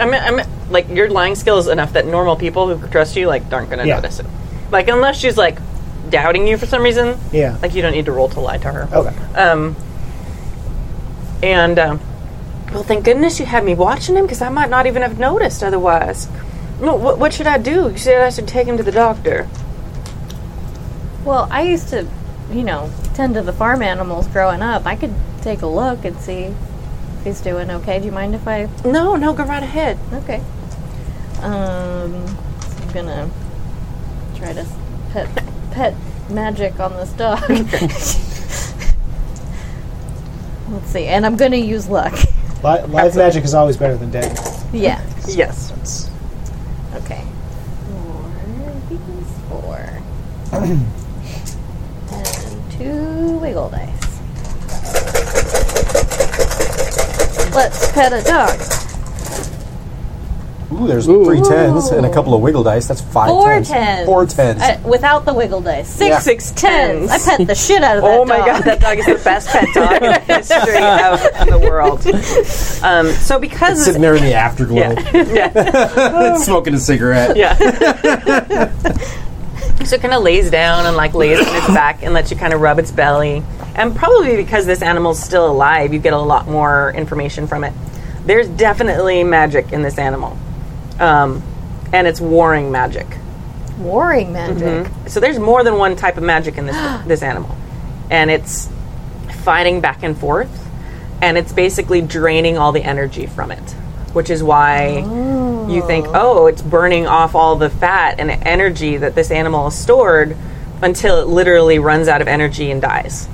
I 0.00 0.06
mean, 0.06 0.14
I 0.20 0.30
mean, 0.30 0.46
like 0.70 0.88
your 0.88 1.10
lying 1.10 1.34
skill 1.34 1.58
is 1.58 1.66
enough 1.68 1.92
that 1.92 2.06
normal 2.06 2.36
people 2.36 2.74
who 2.74 2.88
trust 2.88 3.16
you 3.16 3.26
like 3.26 3.52
aren't 3.52 3.68
gonna 3.70 3.84
Yeah. 3.84 3.96
notice 3.96 4.20
it. 4.20 4.26
Like 4.70 4.88
unless 4.88 5.18
she's 5.18 5.36
like 5.36 5.58
doubting 6.10 6.46
you 6.46 6.56
for 6.58 6.66
some 6.66 6.82
reason. 6.82 7.18
yeah. 7.32 7.58
Like 7.62 7.74
you 7.74 7.82
don't 7.82 7.92
need 7.92 8.04
to 8.06 8.12
roll 8.12 8.28
to 8.30 8.40
lie 8.40 8.58
to 8.58 8.72
her. 8.72 8.88
Okay. 8.92 9.14
Um. 9.34 9.76
And 11.42 11.78
um, 11.78 12.00
well, 12.72 12.82
thank 12.82 13.04
goodness 13.04 13.38
you 13.38 13.46
had 13.46 13.64
me 13.64 13.74
watching 13.74 14.16
him 14.16 14.24
because 14.24 14.40
I 14.40 14.48
might 14.48 14.70
not 14.70 14.86
even 14.86 15.02
have 15.02 15.18
noticed 15.18 15.62
otherwise. 15.62 16.28
No, 16.80 16.96
what, 16.96 17.18
what 17.18 17.32
should 17.32 17.46
I 17.46 17.58
do? 17.58 17.90
You 17.90 17.98
said 17.98 18.20
I 18.22 18.30
should 18.30 18.48
take 18.48 18.66
him 18.66 18.76
to 18.78 18.82
the 18.82 18.92
doctor. 18.92 19.48
Well, 21.24 21.46
I 21.50 21.62
used 21.62 21.88
to, 21.90 22.06
you 22.50 22.64
know, 22.64 22.90
tend 23.14 23.34
to 23.34 23.42
the 23.42 23.52
farm 23.52 23.82
animals 23.82 24.26
growing 24.28 24.60
up. 24.62 24.86
I 24.86 24.96
could 24.96 25.14
take 25.42 25.62
a 25.62 25.66
look 25.66 26.04
and 26.04 26.18
see 26.18 26.44
if 26.44 27.24
he's 27.24 27.40
doing 27.40 27.70
okay. 27.70 27.98
Do 27.98 28.06
you 28.06 28.12
mind 28.12 28.34
if 28.34 28.48
I? 28.48 28.68
No, 28.84 29.16
no, 29.16 29.32
go 29.32 29.44
right 29.44 29.62
ahead. 29.62 29.98
Okay. 30.12 30.42
Um, 31.42 32.26
so 32.26 32.82
I'm 32.82 32.92
gonna 32.92 33.30
try 34.36 34.52
to 34.52 34.66
pet 35.12 35.28
pet 35.74 35.92
magic 36.30 36.78
on 36.80 36.92
this 36.96 37.10
dog. 37.12 37.40
Let's 40.70 40.86
see, 40.86 41.06
and 41.06 41.26
I'm 41.26 41.36
gonna 41.36 41.56
use 41.56 41.88
luck. 41.88 42.12
Li- 42.62 42.82
live 42.86 43.16
magic 43.16 43.44
is 43.44 43.54
always 43.54 43.76
better 43.76 43.96
than 43.96 44.10
dead. 44.10 44.38
Yeah. 44.72 45.04
Yes. 45.28 45.70
That's- 45.70 46.10
Okay. 46.94 47.24
Four 47.90 48.30
these 48.88 49.32
four. 49.48 49.80
and 52.12 52.72
two 52.72 53.38
wiggle 53.38 53.68
dice. 53.70 54.20
Let's 57.52 57.90
pet 57.92 58.12
a 58.12 58.22
dog. 58.22 58.83
Ooh, 60.74 60.86
there's 60.88 61.08
Ooh. 61.08 61.24
three 61.24 61.40
tens 61.40 61.88
and 61.90 62.04
a 62.04 62.12
couple 62.12 62.34
of 62.34 62.40
wiggle 62.40 62.62
dice. 62.62 62.88
That's 62.88 63.00
five 63.00 63.28
Four 63.28 63.48
tens. 63.54 63.68
tens. 63.68 64.06
Four 64.06 64.26
tens. 64.26 64.60
Uh, 64.60 64.80
without 64.84 65.24
the 65.24 65.32
wiggle 65.32 65.60
dice. 65.60 65.88
Six 65.88 66.08
Yeah. 66.08 66.18
Six 66.18 66.50
tens. 66.52 67.08
tens. 67.10 67.28
I 67.28 67.36
pet 67.36 67.46
the 67.46 67.54
shit 67.54 67.82
out 67.82 67.98
of 67.98 68.02
that 68.02 68.08
dog. 68.10 68.20
Oh 68.20 68.24
my 68.24 68.36
dog. 68.38 68.46
god, 68.46 68.62
that 68.64 68.80
dog 68.80 68.98
is 68.98 69.06
the 69.06 69.20
best 69.24 69.48
pet 69.50 69.68
dog 69.74 70.02
in 70.02 70.12
the 70.12 70.18
history 70.34 70.76
of 70.82 71.48
the 71.48 71.58
world. 71.68 72.04
Um, 72.84 73.12
so 73.22 73.38
because 73.38 73.84
Sitting 73.84 74.00
there 74.02 74.16
in 74.16 74.22
the 74.24 74.34
afterglow, 74.34 74.76
yeah, 74.76 75.12
yeah, 75.12 76.36
smoking 76.38 76.74
a 76.74 76.78
cigarette. 76.78 77.36
yeah. 77.36 77.54
so 79.84 79.96
it 79.96 80.00
kind 80.00 80.14
of 80.14 80.22
lays 80.22 80.50
down 80.50 80.86
and 80.86 80.96
like 80.96 81.14
lays 81.14 81.38
on 81.46 81.54
its 81.56 81.66
back 81.68 82.02
and 82.02 82.14
lets 82.14 82.30
you 82.30 82.36
kind 82.36 82.52
of 82.52 82.60
rub 82.60 82.78
its 82.78 82.90
belly. 82.90 83.42
And 83.76 83.94
probably 83.94 84.36
because 84.36 84.66
this 84.66 84.82
animal's 84.82 85.20
still 85.22 85.50
alive, 85.50 85.92
you 85.92 85.98
get 85.98 86.12
a 86.12 86.18
lot 86.18 86.46
more 86.48 86.92
information 86.96 87.46
from 87.46 87.64
it. 87.64 87.72
There's 88.24 88.48
definitely 88.48 89.24
magic 89.24 89.72
in 89.72 89.82
this 89.82 89.98
animal, 89.98 90.38
um, 91.00 91.42
and 91.92 92.06
it's 92.06 92.20
warring 92.20 92.72
magic. 92.72 93.06
Warring 93.78 94.32
magic. 94.32 94.90
So 95.08 95.20
there's 95.20 95.38
more 95.38 95.64
than 95.64 95.76
one 95.76 95.96
type 95.96 96.16
of 96.16 96.22
magic 96.22 96.58
in 96.58 96.66
this 96.66 96.76
this 97.06 97.22
animal, 97.22 97.56
and 98.10 98.30
it's 98.30 98.68
fighting 99.42 99.80
back 99.80 100.02
and 100.02 100.16
forth, 100.16 100.50
and 101.20 101.36
it's 101.36 101.52
basically 101.52 102.00
draining 102.00 102.58
all 102.58 102.72
the 102.72 102.82
energy 102.82 103.26
from 103.26 103.50
it, 103.50 103.70
which 104.12 104.30
is 104.30 104.42
why 104.42 105.04
you 105.68 105.86
think, 105.86 106.06
oh, 106.08 106.46
it's 106.46 106.62
burning 106.62 107.06
off 107.06 107.34
all 107.34 107.56
the 107.56 107.70
fat 107.70 108.20
and 108.20 108.30
energy 108.30 108.96
that 108.96 109.14
this 109.14 109.30
animal 109.30 109.64
has 109.70 109.78
stored 109.78 110.36
until 110.82 111.20
it 111.20 111.26
literally 111.26 111.78
runs 111.78 112.08
out 112.08 112.20
of 112.20 112.28
energy 112.28 112.70
and 112.70 112.82
dies. 112.82 113.28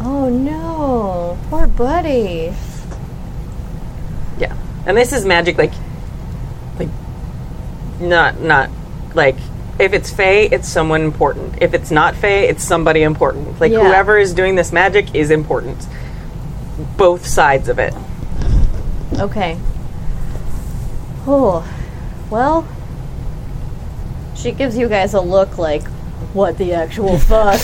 Oh 0.00 0.28
no, 0.28 1.38
poor 1.48 1.66
buddy. 1.66 2.52
And 4.86 4.96
this 4.96 5.12
is 5.12 5.24
magic 5.26 5.58
like, 5.58 5.72
like, 6.78 6.88
not 8.00 8.40
not 8.40 8.70
like 9.14 9.36
if 9.78 9.92
it's 9.92 10.10
Fey, 10.10 10.46
it's 10.48 10.68
someone 10.68 11.02
important. 11.02 11.60
If 11.60 11.74
it's 11.74 11.90
not 11.90 12.14
Fey, 12.16 12.48
it's 12.48 12.64
somebody 12.64 13.02
important. 13.02 13.60
Like 13.60 13.72
Yeah. 13.72 13.80
whoever 13.80 14.18
is 14.18 14.32
doing 14.32 14.54
this 14.54 14.72
magic 14.72 15.14
is 15.14 15.30
important. 15.30 15.86
Both 16.96 17.26
sides 17.26 17.68
of 17.68 17.78
it. 17.78 17.94
Okay. 19.18 19.58
Oh, 21.26 21.66
well, 22.30 22.66
she 24.34 24.52
gives 24.52 24.76
you 24.78 24.88
guys 24.88 25.14
a 25.14 25.20
look 25.20 25.58
like, 25.58 25.82
what 26.32 26.56
the 26.58 26.72
actual 26.74 27.18
fuck? 27.18 27.60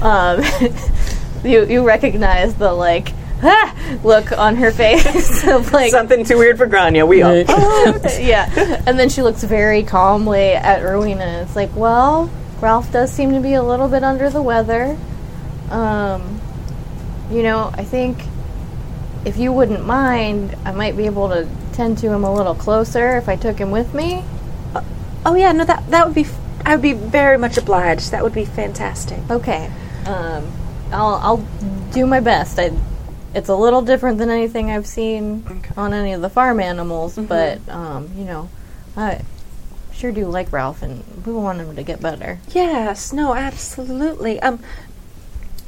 um, 0.02 0.42
you 1.44 1.64
you 1.66 1.82
recognize 1.86 2.54
the 2.54 2.72
like, 2.72 3.12
ah, 3.42 3.98
look 4.04 4.32
on 4.32 4.56
her 4.56 4.70
face 4.70 5.46
of 5.48 5.72
like, 5.72 5.90
Something 5.90 6.24
too 6.24 6.38
weird 6.38 6.58
for 6.58 6.66
Grania. 6.66 7.06
We 7.06 7.22
all. 7.22 7.36
yeah. 8.18 8.82
And 8.86 8.98
then 8.98 9.08
she 9.08 9.22
looks 9.22 9.42
very 9.42 9.82
calmly 9.82 10.52
at 10.52 10.82
Rowena. 10.82 11.42
It's 11.42 11.56
like, 11.56 11.74
well, 11.74 12.30
Ralph 12.60 12.92
does 12.92 13.12
seem 13.12 13.32
to 13.32 13.40
be 13.40 13.54
a 13.54 13.62
little 13.62 13.88
bit 13.88 14.04
under 14.04 14.30
the 14.30 14.42
weather. 14.42 14.96
Um, 15.70 16.40
you 17.30 17.42
know, 17.42 17.70
I 17.74 17.84
think 17.84 18.18
if 19.24 19.36
you 19.36 19.52
wouldn't 19.52 19.86
mind, 19.86 20.56
I 20.64 20.72
might 20.72 20.96
be 20.96 21.06
able 21.06 21.28
to 21.30 21.48
tend 21.72 21.98
to 21.98 22.10
him 22.12 22.24
a 22.24 22.32
little 22.32 22.54
closer 22.54 23.16
if 23.16 23.28
I 23.28 23.36
took 23.36 23.58
him 23.58 23.70
with 23.70 23.94
me. 23.94 24.24
Oh 25.24 25.34
yeah, 25.34 25.52
no, 25.52 25.64
that 25.64 25.88
that 25.90 26.06
would 26.06 26.14
be. 26.14 26.22
F- 26.22 26.38
I 26.64 26.74
would 26.74 26.82
be 26.82 26.92
very 26.92 27.38
much 27.38 27.56
obliged. 27.56 28.10
That 28.10 28.22
would 28.22 28.34
be 28.34 28.44
fantastic. 28.44 29.18
Okay. 29.30 29.70
Um, 30.06 30.50
I'll 30.90 31.14
I'll 31.14 31.46
do 31.92 32.06
my 32.06 32.20
best. 32.20 32.58
I, 32.58 32.72
it's 33.34 33.48
a 33.48 33.56
little 33.56 33.82
different 33.82 34.18
than 34.18 34.30
anything 34.30 34.70
I've 34.70 34.86
seen 34.86 35.62
on 35.76 35.92
any 35.94 36.12
of 36.12 36.20
the 36.20 36.28
farm 36.30 36.60
animals, 36.60 37.16
but 37.16 37.66
um, 37.68 38.10
you 38.16 38.24
know, 38.24 38.48
I 38.96 39.22
sure 39.92 40.12
do 40.12 40.26
like 40.26 40.52
Ralph, 40.52 40.82
and 40.82 41.04
we 41.24 41.32
want 41.32 41.60
him 41.60 41.74
to 41.76 41.82
get 41.82 42.00
better. 42.00 42.38
Yes, 42.50 43.12
no, 43.12 43.34
absolutely. 43.34 44.40
Um, 44.40 44.60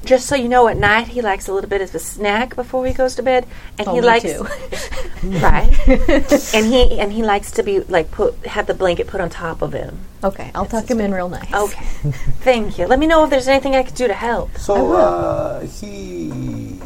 just 0.05 0.27
so 0.27 0.35
you 0.35 0.49
know, 0.49 0.69
at 0.69 0.77
night 0.77 1.09
he 1.09 1.23
likes 1.23 1.49
a 1.49 1.53
little 1.53 1.71
bit 1.71 1.81
of 1.81 1.95
a 1.95 1.99
snack 1.99 2.55
before 2.55 2.87
he 2.87 2.93
goes 2.93 3.15
to 3.15 3.23
bed, 3.23 3.47
and 3.79 3.89
Oh, 3.89 3.95
he 3.95 4.01
me 4.01 4.07
likes 4.07 4.25
too. 4.25 4.43
right, 5.25 5.89
and 6.55 6.67
he 6.67 6.99
and 7.01 7.13
he 7.13 7.23
likes 7.23 7.51
to 7.53 7.63
be 7.63 7.81
like 7.81 8.11
put 8.11 8.35
have 8.47 8.67
the 8.67 8.75
blanket 8.75 9.07
put 9.07 9.21
on 9.21 9.31
top 9.31 9.63
of 9.63 9.73
him. 9.73 10.01
Okay, 10.23 10.51
I'll 10.55 10.67
tuck 10.67 10.91
him 10.91 11.01
in 11.01 11.13
real 11.15 11.29
nice. 11.29 11.53
Okay, 11.53 11.85
thank 12.41 12.79
you. 12.79 12.87
Let 12.87 12.99
me 12.99 13.07
know 13.07 13.25
if 13.25 13.31
there's 13.31 13.49
anything 13.49 13.75
I 13.75 13.83
could 13.83 13.95
do 13.95 14.07
to 14.07 14.15
help. 14.15 14.57
So 14.59 14.93
uh, 14.93 15.61
he 15.67 16.81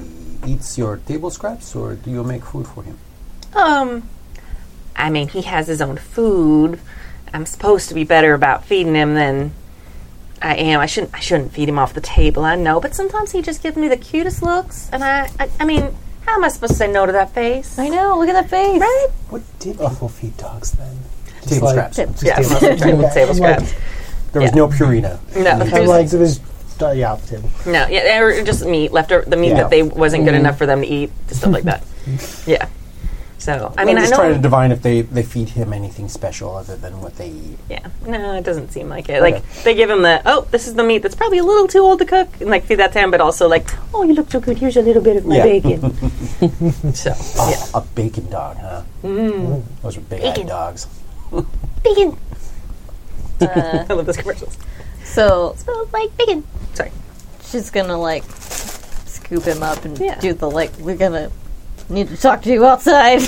eats 0.49 0.79
your 0.79 0.97
table 0.99 1.31
scraps, 1.31 1.75
or 1.77 1.95
do 1.95 2.11
you 2.11 2.25
make 2.25 2.45
food 2.45 2.67
for 2.67 2.83
him? 2.83 2.99
Um, 3.55 4.09
I 4.97 5.11
mean, 5.11 5.29
he 5.29 5.43
has 5.43 5.67
his 5.69 5.81
own 5.81 5.97
food. 5.97 6.81
I'm 7.33 7.47
supposed 7.47 7.89
to 7.89 7.95
be 7.95 8.05
better 8.05 8.35
about 8.35 8.65
feeding 8.65 8.95
him 8.95 9.15
than 9.15 9.53
I 10.41 10.55
am. 10.57 10.81
I 10.81 10.87
shouldn't. 10.87 11.15
I 11.15 11.21
shouldn't 11.21 11.53
feed 11.53 11.69
him 11.69 11.79
off 11.79 11.93
the 11.95 12.01
table. 12.01 12.45
I 12.45 12.55
know, 12.57 12.81
but 12.81 12.95
sometimes 12.95 13.33
he 13.33 13.43
just 13.43 13.63
gives 13.63 13.77
me 13.77 13.89
the 13.89 13.97
cutest 13.97 14.43
looks, 14.43 14.89
and 14.93 15.05
I. 15.05 15.29
I, 15.39 15.51
I 15.61 15.65
mean, 15.65 15.95
how 16.27 16.35
am 16.37 16.45
I 16.45 16.49
supposed 16.49 16.73
to 16.73 16.79
say 16.79 16.91
no 16.91 17.05
to 17.07 17.13
that 17.13 17.33
face? 17.35 17.79
I 17.79 17.89
know. 17.89 18.19
Look 18.19 18.29
at 18.29 18.35
that 18.35 18.49
face. 18.51 18.81
Right? 18.81 19.09
What 19.31 19.43
did 19.59 19.79
people 19.79 20.09
feed 20.09 20.37
dogs 20.37 20.73
then? 20.73 20.97
Just 21.43 21.49
Table 21.49 21.67
like- 21.67 21.75
scraps. 21.93 21.97
Tips. 21.97 22.23
Yeah, 22.23 22.37
table 22.37 22.51
mostly 22.51 22.77
trying 22.77 22.97
scraps. 23.03 23.15
table 23.15 23.35
like- 23.41 23.77
There 24.33 24.43
was 24.43 24.51
Yeah. 24.51 24.57
no 24.57 24.69
Purina. 24.69 25.19
No, 25.37 25.51
I'm 25.77 25.87
like, 25.87 26.09
there's, 26.11 26.39
uh, 26.39 26.43
yeah, 26.81 27.13
off 27.13 27.23
the 27.27 27.37
table. 27.37 27.51
No, 27.67 27.87
yeah, 27.89 28.19
or 28.21 28.45
just 28.45 28.65
meat 28.65 28.93
leftover 28.93 29.25
the 29.29 29.37
meat 29.37 29.51
Yeah. 29.51 29.63
that 29.63 29.71
they 29.71 29.83
wasn't 29.83 30.25
good 30.25 30.33
mm-hmm. 30.33 30.41
enough 30.41 30.59
for 30.59 30.67
them 30.67 30.83
to 30.83 30.87
eat, 30.87 31.11
stuff 31.29 31.53
like 31.53 31.65
that. 31.65 31.85
Yeah. 32.47 32.69
So 33.39 33.73
I 33.79 33.85
mean, 33.85 33.97
I'm 33.97 33.99
I 33.99 34.07
just 34.07 34.13
know. 34.13 34.17
trying 34.19 34.35
to 34.35 34.41
divine 34.41 34.73
if 34.73 34.83
they, 34.83 35.03
they 35.03 35.23
feed 35.23 35.51
him 35.51 35.73
anything 35.73 36.09
special 36.09 36.57
other 36.57 36.77
than 36.77 37.01
what 37.01 37.17
they 37.17 37.29
eat. 37.29 37.59
yeah, 37.69 37.87
no, 38.07 38.35
it 38.35 38.45
doesn't 38.45 38.73
seem 38.73 38.89
like 38.89 39.09
it. 39.09 39.21
Like 39.23 39.45
they 39.63 39.75
give 39.75 39.89
him 39.91 40.03
the 40.03 40.21
oh, 40.27 40.49
this 40.51 40.67
is 40.67 40.75
the 40.75 40.83
meat 40.83 41.03
that's 41.03 41.15
probably 41.15 41.39
a 41.39 41.45
little 41.45 41.69
too 41.69 41.81
old 41.81 42.01
to 42.01 42.05
cook, 42.05 42.29
and 42.41 42.51
like 42.51 42.65
feed 42.65 42.81
that 42.81 42.93
to 42.95 42.99
him, 42.99 43.11
but 43.11 43.21
also 43.21 43.47
like 43.47 43.69
oh, 43.95 44.03
you 44.03 44.15
look 44.15 44.31
so 44.31 44.41
good. 44.41 44.59
Here's 44.59 44.77
a 44.77 44.83
little 44.83 45.03
bit 45.03 45.17
of 45.19 45.27
my 45.27 45.37
Yeah. 45.37 45.45
bacon. 45.45 45.81
so 46.95 47.13
Oh, 47.37 47.51
yeah, 47.51 47.79
a 47.79 47.81
bacon 47.95 48.29
dog, 48.29 48.57
huh? 48.57 48.83
Mm. 49.03 49.63
Those 49.83 49.97
are 49.99 50.01
big-eyed 50.01 50.47
dogs. 50.47 50.87
Bacon 51.85 52.19
uh, 53.41 53.85
I 53.89 53.93
love 53.93 54.07
those 54.07 54.17
commercials. 54.17 54.57
So 55.15 55.55
smells 55.59 55.93
like 55.93 56.17
bacon. 56.17 56.45
Sorry. 56.75 56.93
she's 57.43 57.71
gonna 57.71 57.99
like 57.99 58.25
scoop 59.07 59.45
him 59.45 59.63
up 59.63 59.85
and 59.85 59.99
Yeah. 59.99 60.19
do 60.21 60.33
the 60.33 60.51
like. 60.51 60.73
We're 60.79 60.97
gonna 60.97 61.31
need 61.89 62.09
to 62.09 62.17
talk 62.17 62.43
to 62.43 62.51
you 62.53 62.67
outside. 62.67 63.23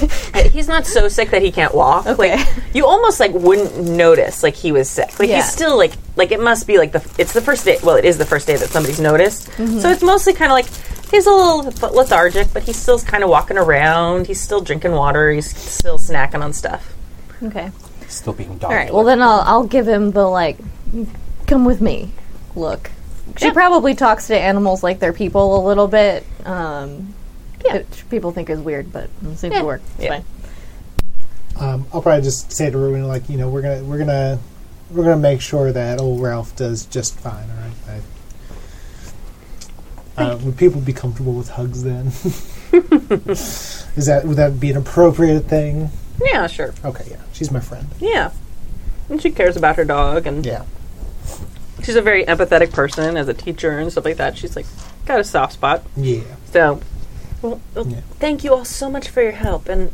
He's 0.53 0.69
not 0.69 0.87
so 0.87 1.09
sick 1.09 1.31
that 1.31 1.41
he 1.43 1.51
can't 1.51 1.75
walk. 1.75 2.07
Okay. 2.07 2.37
Like 2.37 2.49
you 2.75 2.87
almost 2.87 3.19
like 3.21 3.33
wouldn't 3.33 3.77
notice 3.89 4.43
like 4.43 4.55
he 4.55 4.73
was 4.73 4.89
sick. 4.89 5.19
Like 5.19 5.29
Yeah. 5.29 5.37
he's 5.37 5.51
still 5.51 5.77
like 5.77 5.93
like 6.17 6.31
it 6.33 6.41
must 6.41 6.67
be 6.67 6.77
like 6.79 6.93
the 6.93 7.03
it's 7.19 7.33
the 7.33 7.41
first 7.41 7.65
day. 7.65 7.79
Well, 7.83 7.97
it 7.97 8.05
is 8.05 8.19
the 8.19 8.27
first 8.27 8.47
day 8.47 8.57
that 8.57 8.69
somebody's 8.69 9.01
noticed. 9.01 9.49
Mm-hmm. 9.53 9.79
So 9.81 9.89
it's 9.91 10.03
mostly 10.03 10.35
kind 10.35 10.53
of 10.53 10.57
like 10.57 10.67
he's 11.11 11.27
a 11.27 11.31
little 11.31 11.63
lethargic, 11.97 12.53
but 12.53 12.63
he's 12.63 12.77
still 12.77 12.99
kind 13.01 13.25
of 13.25 13.31
walking 13.31 13.57
around. 13.59 14.27
He's 14.27 14.41
still 14.41 14.61
drinking 14.61 14.93
water. 14.93 15.33
He's 15.33 15.51
still 15.57 15.99
snacking 15.99 16.43
on 16.45 16.53
stuff. 16.53 16.93
okay. 17.43 17.71
Still 18.09 18.33
being 18.35 18.59
dog. 18.59 18.71
All 18.71 18.77
right. 18.77 18.93
Well, 18.93 19.05
then 19.05 19.23
I'll 19.23 19.41
I'll 19.41 19.65
give 19.67 19.89
him 19.89 20.11
the 20.11 20.27
like, 20.27 20.59
come 21.51 21.65
with 21.67 21.81
me. 21.83 22.13
Look. 22.57 22.91
She 23.37 23.47
Yeah. 23.47 23.53
probably 23.53 23.95
talks 23.95 24.29
to 24.29 24.39
animals 24.39 24.83
like 24.83 24.99
they're 25.01 25.13
people 25.13 25.63
a 25.63 25.67
little 25.67 25.87
bit. 25.89 26.25
Um, 26.47 27.15
Yeah. 27.65 27.75
which 27.79 28.09
people 28.09 28.33
think 28.33 28.49
is 28.49 28.59
weird, 28.61 28.91
but 28.93 29.05
it 29.05 29.39
seems 29.39 29.53
Yeah. 29.55 29.59
to 29.61 29.65
work. 29.67 29.83
It's 29.99 30.05
Yeah. 30.05 30.11
fine. 30.11 30.25
Um, 31.57 31.87
I'll 31.93 32.01
probably 32.01 32.23
just 32.23 32.53
say 32.53 32.71
to 32.71 32.79
Ruben, 32.79 33.07
like, 33.07 33.29
you 33.29 33.37
know, 33.37 33.49
we're 33.49 33.61
gonna 33.63 33.83
we're 33.85 33.99
gonna 33.99 34.39
we're 34.91 35.05
gonna 35.05 35.17
make 35.19 35.41
sure 35.41 35.71
that 35.73 36.01
old 36.01 36.21
Ralph 36.23 36.57
does 36.57 36.85
just 36.87 37.15
fine. 37.21 37.35
All 37.35 37.93
right. 37.93 38.03
I, 40.17 40.23
uh, 40.33 40.37
would 40.39 40.57
people 40.57 40.81
be 40.81 40.93
comfortable 40.93 41.33
with 41.35 41.51
hugs 41.51 41.83
then? 41.85 42.07
Is 42.73 44.07
that 44.07 44.23
would 44.25 44.37
that 44.39 44.59
be 44.61 44.71
an 44.71 44.77
appropriate 44.77 45.41
thing? 45.47 45.91
Yeah, 46.23 46.47
sure. 46.47 46.75
Okay, 46.85 47.05
yeah, 47.11 47.17
she's 47.33 47.51
my 47.51 47.61
friend. 47.61 47.87
Yeah, 48.01 48.31
and 49.09 49.21
she 49.23 49.31
cares 49.31 49.57
about 49.57 49.77
her 49.77 49.85
dog, 49.85 50.27
and 50.27 50.45
Yeah, 50.45 50.63
she's 51.85 51.97
a 51.97 52.03
very 52.03 52.25
empathetic 52.25 52.73
person 52.73 53.17
as 53.17 53.29
a 53.29 53.35
teacher 53.35 53.79
and 53.79 53.91
stuff 53.91 54.05
like 54.05 54.17
that. 54.19 54.37
She's 54.39 54.57
like 54.57 54.67
got 55.07 55.21
a 55.21 55.25
soft 55.25 55.55
spot. 55.55 55.83
yeah. 55.97 56.21
So, 56.53 56.81
well, 57.43 57.61
well, 57.75 57.87
Yeah. 57.87 58.01
thank 58.19 58.43
you 58.45 58.53
all 58.55 58.65
so 58.65 58.91
much 58.91 59.09
for 59.09 59.23
your 59.23 59.33
help. 59.33 59.69
And 59.69 59.93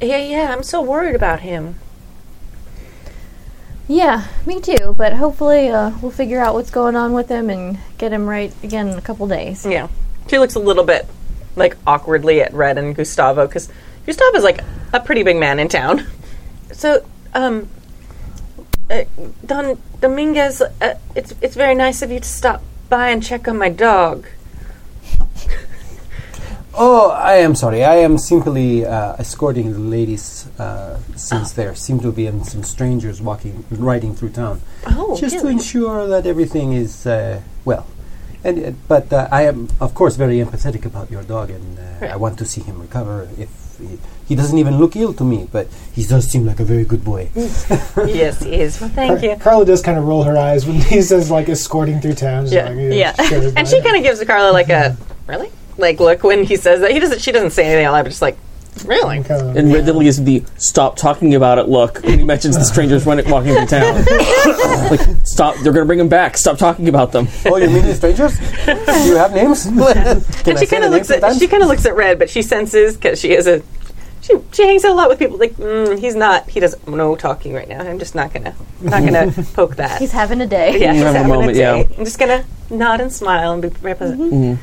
yeah, 0.00 0.16
yeah, 0.18 0.52
I'm 0.52 0.62
so 0.62 0.80
worried 0.82 1.14
about 1.14 1.40
him. 1.40 1.76
Yeah, 3.86 4.24
me 4.46 4.60
too. 4.60 4.94
But 4.96 5.12
hopefully, 5.14 5.68
uh, 5.68 5.90
we'll 6.00 6.10
figure 6.10 6.40
out 6.40 6.54
what's 6.54 6.70
going 6.70 6.96
on 6.96 7.12
with 7.12 7.28
him 7.28 7.50
and 7.50 7.78
get 7.98 8.12
him 8.12 8.26
right 8.26 8.52
again 8.62 8.88
in 8.88 8.96
a 8.98 9.02
couple 9.02 9.26
days. 9.26 9.66
Yeah, 9.66 9.88
she 10.28 10.38
looks 10.38 10.54
a 10.54 10.58
little 10.60 10.84
bit 10.84 11.06
like 11.56 11.76
awkwardly 11.86 12.40
at 12.42 12.52
Red 12.54 12.78
and 12.78 12.94
Gustavo 12.96 13.46
because 13.46 13.68
Gustavo's 14.06 14.42
like 14.42 14.60
a 14.92 15.00
pretty 15.00 15.22
big 15.22 15.36
man 15.36 15.58
in 15.58 15.68
town. 15.68 16.06
So, 16.72 17.04
um, 17.34 17.68
uh, 18.90 19.04
Don 19.46 19.78
Dominguez, 20.08 20.60
uh, 20.60 20.98
it's 21.14 21.32
it's 21.40 21.56
very 21.56 21.74
nice 21.74 22.02
of 22.02 22.10
you 22.12 22.20
to 22.20 22.28
stop 22.28 22.60
by 22.90 23.08
and 23.08 23.22
check 23.22 23.48
on 23.48 23.56
my 23.56 23.70
dog. 23.70 24.26
Oh, 26.76 27.08
I 27.10 27.36
am 27.36 27.54
sorry. 27.54 27.84
I 27.84 27.94
am 28.04 28.18
simply 28.18 28.84
uh, 28.84 29.14
escorting 29.18 29.72
the 29.72 29.78
ladies 29.78 30.46
uh, 30.58 30.98
since 31.16 31.52
there 31.52 31.74
seem 31.74 32.00
to 32.00 32.12
be 32.12 32.26
some 32.42 32.64
strangers 32.64 33.22
walking, 33.22 33.64
riding 33.70 34.14
through 34.14 34.30
town, 34.30 34.60
Oh, 34.88 35.16
just 35.16 35.38
to 35.40 35.48
ensure 35.48 36.06
that 36.08 36.26
everything 36.26 36.74
is 36.74 37.06
uh, 37.06 37.40
well. 37.64 37.86
And 38.44 38.56
uh, 38.62 38.72
but 38.86 39.10
uh, 39.10 39.28
I 39.32 39.46
am, 39.46 39.68
of 39.80 39.94
course, 39.94 40.16
very 40.16 40.36
empathetic 40.36 40.84
about 40.84 41.10
your 41.10 41.22
dog, 41.22 41.48
and 41.48 41.78
uh, 41.78 41.82
Right. 42.02 42.10
I 42.10 42.16
want 42.16 42.36
to 42.40 42.44
see 42.44 42.60
him 42.60 42.78
recover. 42.78 43.26
If 43.38 43.48
he, 43.78 43.98
he 44.26 44.34
doesn't 44.34 44.56
even 44.58 44.78
look 44.78 44.96
ill 44.96 45.12
to 45.14 45.24
me, 45.24 45.48
but 45.52 45.68
he 45.92 46.04
does 46.04 46.26
seem 46.30 46.46
like 46.46 46.60
a 46.60 46.64
very 46.64 46.84
good 46.84 47.04
boy. 47.04 47.28
yes, 47.36 48.42
he 48.42 48.54
is. 48.54 48.80
Well, 48.80 48.90
thank 48.90 49.20
Car- 49.20 49.30
you. 49.30 49.36
Carla 49.36 49.64
does 49.64 49.82
kind 49.82 49.98
of 49.98 50.04
roll 50.04 50.22
her 50.24 50.36
eyes 50.36 50.66
when 50.66 50.76
he 50.76 51.02
says 51.10 51.30
like 51.30 51.48
escorting 51.48 52.00
through 52.00 52.14
town. 52.14 52.46
Yeah, 52.46 52.70
like, 52.70 52.76
yeah. 52.94 53.12
sure, 53.24 53.52
And 53.56 53.66
she 53.68 53.80
kind 53.82 53.96
of 53.96 54.02
gives 54.02 54.22
Carla 54.24 54.52
like 54.52 54.68
a 54.70 54.96
really 55.26 55.50
like 55.76 56.00
look 56.00 56.22
when 56.22 56.44
he 56.44 56.56
says 56.56 56.80
that. 56.80 56.90
He 56.92 56.98
doesn't. 56.98 57.20
She 57.20 57.32
doesn't 57.32 57.50
say 57.50 57.64
anything 57.66 57.84
out 57.84 57.92
loud, 57.92 58.02
but 58.04 58.10
just 58.10 58.22
like 58.22 58.36
Really? 58.84 59.22
Kind 59.22 59.40
of- 59.40 59.56
And 59.56 59.72
Red 59.72 59.86
Lily 59.86 60.08
is 60.08 60.22
the 60.24 60.42
stop 60.56 60.96
talking 60.96 61.34
about 61.34 61.58
it 61.58 61.68
look 61.68 62.02
when 62.02 62.18
he 62.18 62.24
mentions 62.24 62.56
the 62.58 62.64
strangers 62.64 63.06
running, 63.06 63.28
walking 63.30 63.54
through 63.54 63.66
town. 63.66 64.04
like, 64.90 65.00
stop, 65.24 65.54
they're 65.56 65.72
going 65.72 65.84
to 65.84 65.86
bring 65.86 66.00
him 66.00 66.08
back. 66.08 66.36
Stop 66.36 66.58
talking 66.58 66.88
about 66.88 67.12
them. 67.12 67.28
Oh, 67.46 67.56
you 67.56 67.68
mean 67.68 67.84
the 67.86 67.94
strangers? 67.94 68.36
Do 68.66 69.08
you 69.08 69.16
have 69.16 69.32
names? 69.32 69.64
Can 69.64 69.80
I 69.80 70.20
And 70.50 70.58
she 70.58 70.66
kind 70.66 70.84
of 70.84 70.90
looks 70.90 71.10
at 71.10 71.20
sometimes? 71.20 71.38
she 71.38 71.46
kind 71.46 71.62
of 71.62 71.68
looks 71.68 71.86
at 71.86 71.94
Red, 71.94 72.18
but 72.18 72.28
she 72.28 72.42
senses 72.42 72.96
because 72.96 73.20
she 73.20 73.32
is 73.32 73.46
a 73.46 73.62
she 74.24 74.34
she 74.52 74.66
hangs 74.66 74.84
out 74.84 74.92
a 74.92 74.94
lot 74.94 75.08
with 75.10 75.18
people. 75.18 75.36
Like 75.36 75.52
mm, 75.54 75.98
he's 75.98 76.14
not 76.14 76.48
he 76.48 76.58
doesn't 76.58 76.88
no 76.88 77.14
talking 77.14 77.52
right 77.52 77.68
now. 77.68 77.80
I'm 77.80 77.98
just 77.98 78.14
not 78.14 78.32
gonna 78.32 78.54
not 78.80 79.04
gonna 79.04 79.30
poke 79.54 79.76
that. 79.76 80.00
He's 80.00 80.12
having 80.12 80.40
a 80.40 80.46
day. 80.46 80.80
yeah, 80.80 80.94
he's 80.94 81.02
having 81.02 81.24
a 81.24 81.28
moment, 81.28 81.50
a 81.50 81.54
day. 81.54 81.60
yeah. 81.60 81.96
I'm 81.98 82.04
just 82.04 82.18
gonna 82.18 82.44
nod 82.70 83.00
and 83.00 83.12
smile 83.12 83.52
and 83.52 83.60
be 83.60 83.68
very 83.68 83.94
pleasant. 83.94 84.58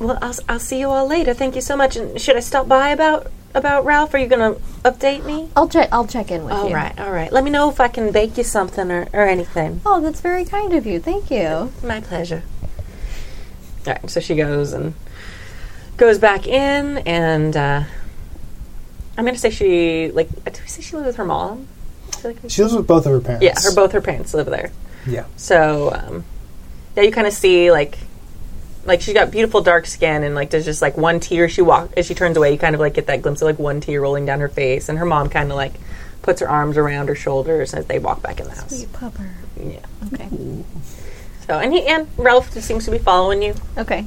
Well, 0.00 0.18
I'll 0.20 0.34
I'll 0.48 0.58
see 0.58 0.80
you 0.80 0.88
all 0.88 1.06
later. 1.06 1.32
Thank 1.32 1.54
you 1.54 1.60
so 1.60 1.76
much. 1.76 1.96
And 1.96 2.20
should 2.20 2.36
I 2.36 2.40
stop 2.40 2.66
by 2.66 2.88
about 2.90 3.30
about 3.54 3.84
Ralph? 3.84 4.14
Are 4.14 4.18
you 4.18 4.26
gonna 4.26 4.54
update 4.84 5.24
me? 5.24 5.48
I'll 5.54 5.68
check. 5.68 5.88
I'll 5.92 6.06
check 6.06 6.32
in 6.32 6.44
with 6.44 6.52
All 6.54 6.64
you. 6.64 6.70
All 6.70 6.74
right. 6.74 6.98
All 6.98 7.12
right. 7.12 7.32
Let 7.32 7.44
me 7.44 7.50
know 7.50 7.70
if 7.70 7.80
I 7.80 7.88
can 7.88 8.10
bake 8.10 8.36
you 8.36 8.44
something 8.44 8.90
or, 8.90 9.08
or 9.12 9.22
anything. 9.28 9.80
Oh, 9.86 10.00
that's 10.00 10.20
very 10.20 10.44
kind 10.44 10.72
of 10.72 10.86
you. 10.86 10.98
Thank 10.98 11.30
you. 11.30 11.72
My 11.84 12.00
pleasure. 12.00 12.42
All 13.86 13.92
right, 13.94 14.10
so 14.10 14.18
she 14.20 14.34
goes 14.34 14.72
and 14.72 14.94
goes 15.96 16.18
back 16.18 16.46
in, 16.46 16.98
and 16.98 17.56
uh, 17.56 17.84
I'm 19.18 19.24
gonna 19.26 19.36
say 19.36 19.50
she 19.50 20.10
like. 20.12 20.28
Did 20.44 20.60
we 20.62 20.68
say 20.68 20.80
she 20.80 20.94
lives 20.96 21.08
with 21.08 21.16
her 21.16 21.24
mom? 21.24 21.66
I 22.08 22.10
feel 22.16 22.30
like 22.30 22.42
we- 22.42 22.48
She 22.48 22.62
lives 22.62 22.74
with 22.74 22.86
both 22.86 23.04
of 23.04 23.12
her 23.12 23.20
parents. 23.20 23.44
yeah, 23.44 23.54
her 23.60 23.74
both 23.74 23.92
her 23.92 24.00
parents 24.00 24.32
live 24.32 24.46
there. 24.46 24.70
Yeah. 25.06 25.24
So 25.36 25.92
um, 25.92 26.24
yeah, 26.96 27.02
you 27.02 27.12
kind 27.12 27.26
of 27.26 27.32
see 27.32 27.70
like 27.70 27.98
like 28.84 29.00
she's 29.02 29.12
got 29.14 29.30
beautiful 29.30 29.60
dark 29.60 29.86
skin, 29.86 30.22
and 30.22 30.34
like 30.34 30.50
there's 30.50 30.64
just 30.64 30.80
like 30.80 30.96
one 30.96 31.20
tear 31.20 31.48
she 31.48 31.60
walk 31.62 31.90
as 31.96 32.06
she 32.06 32.14
turns 32.14 32.36
away. 32.36 32.52
You 32.52 32.58
kind 32.58 32.74
of 32.74 32.80
like 32.80 32.94
get 32.94 33.06
that 33.08 33.20
glimpse 33.22 33.42
of 33.42 33.46
like 33.46 33.58
one 33.58 33.80
tear 33.80 34.00
rolling 34.00 34.24
down 34.24 34.40
her 34.40 34.48
face, 34.48 34.88
and 34.88 34.98
her 34.98 35.04
mom 35.04 35.28
kind 35.28 35.50
of 35.50 35.56
like 35.56 35.74
puts 36.22 36.40
her 36.40 36.48
arms 36.48 36.76
around 36.76 37.08
her 37.08 37.14
shoulders 37.14 37.74
as 37.74 37.86
they 37.86 37.98
walk 37.98 38.22
back 38.22 38.38
in 38.40 38.46
the 38.46 38.54
house. 38.54 38.70
Sweet 38.76 38.92
pupper. 38.92 39.28
Yeah. 39.60 39.80
Okay. 40.14 40.28
So 41.46 41.58
and 41.58 41.72
he 41.72 41.86
and 41.86 42.06
Ralph 42.16 42.52
just 42.54 42.66
seems 42.68 42.84
to 42.84 42.90
be 42.90 42.98
following 42.98 43.42
you. 43.42 43.54
Okay. 43.76 44.06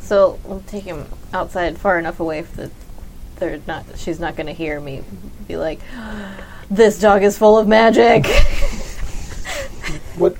So 0.00 0.38
we'll 0.44 0.60
take 0.66 0.84
him 0.84 1.06
outside 1.32 1.78
far 1.78 1.98
enough 1.98 2.20
away 2.20 2.42
that 2.42 2.70
they're 3.42 3.60
not. 3.66 3.84
She's 3.96 4.20
not 4.20 4.36
going 4.36 4.46
to 4.46 4.52
hear 4.52 4.80
me 4.80 5.02
be 5.48 5.56
like, 5.56 5.80
"This 6.70 6.98
dog 7.00 7.22
is 7.24 7.36
full 7.36 7.58
of 7.58 7.66
magic." 7.66 8.26
What? 10.16 10.36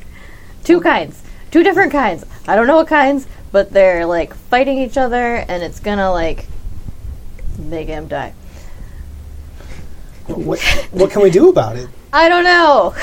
Two 0.64 0.80
kinds, 0.80 1.20
two 1.50 1.62
different 1.64 1.90
kinds. 1.90 2.24
I 2.46 2.54
don't 2.54 2.66
know 2.66 2.76
what 2.76 2.86
kinds, 2.86 3.26
but 3.50 3.70
they're 3.72 4.04
like 4.06 4.34
fighting 4.34 4.78
each 4.78 4.96
other, 4.96 5.36
and 5.36 5.62
it's 5.62 5.80
gonna 5.80 6.12
like 6.12 6.46
make 7.58 7.88
him 7.88 8.06
die. 8.06 8.34
What? 10.26 10.60
What 10.92 11.10
can 11.10 11.22
we 11.22 11.30
do 11.30 11.48
about 11.48 11.76
it? 11.76 11.88
I 12.12 12.28
don't 12.28 12.44
know. 12.44 12.94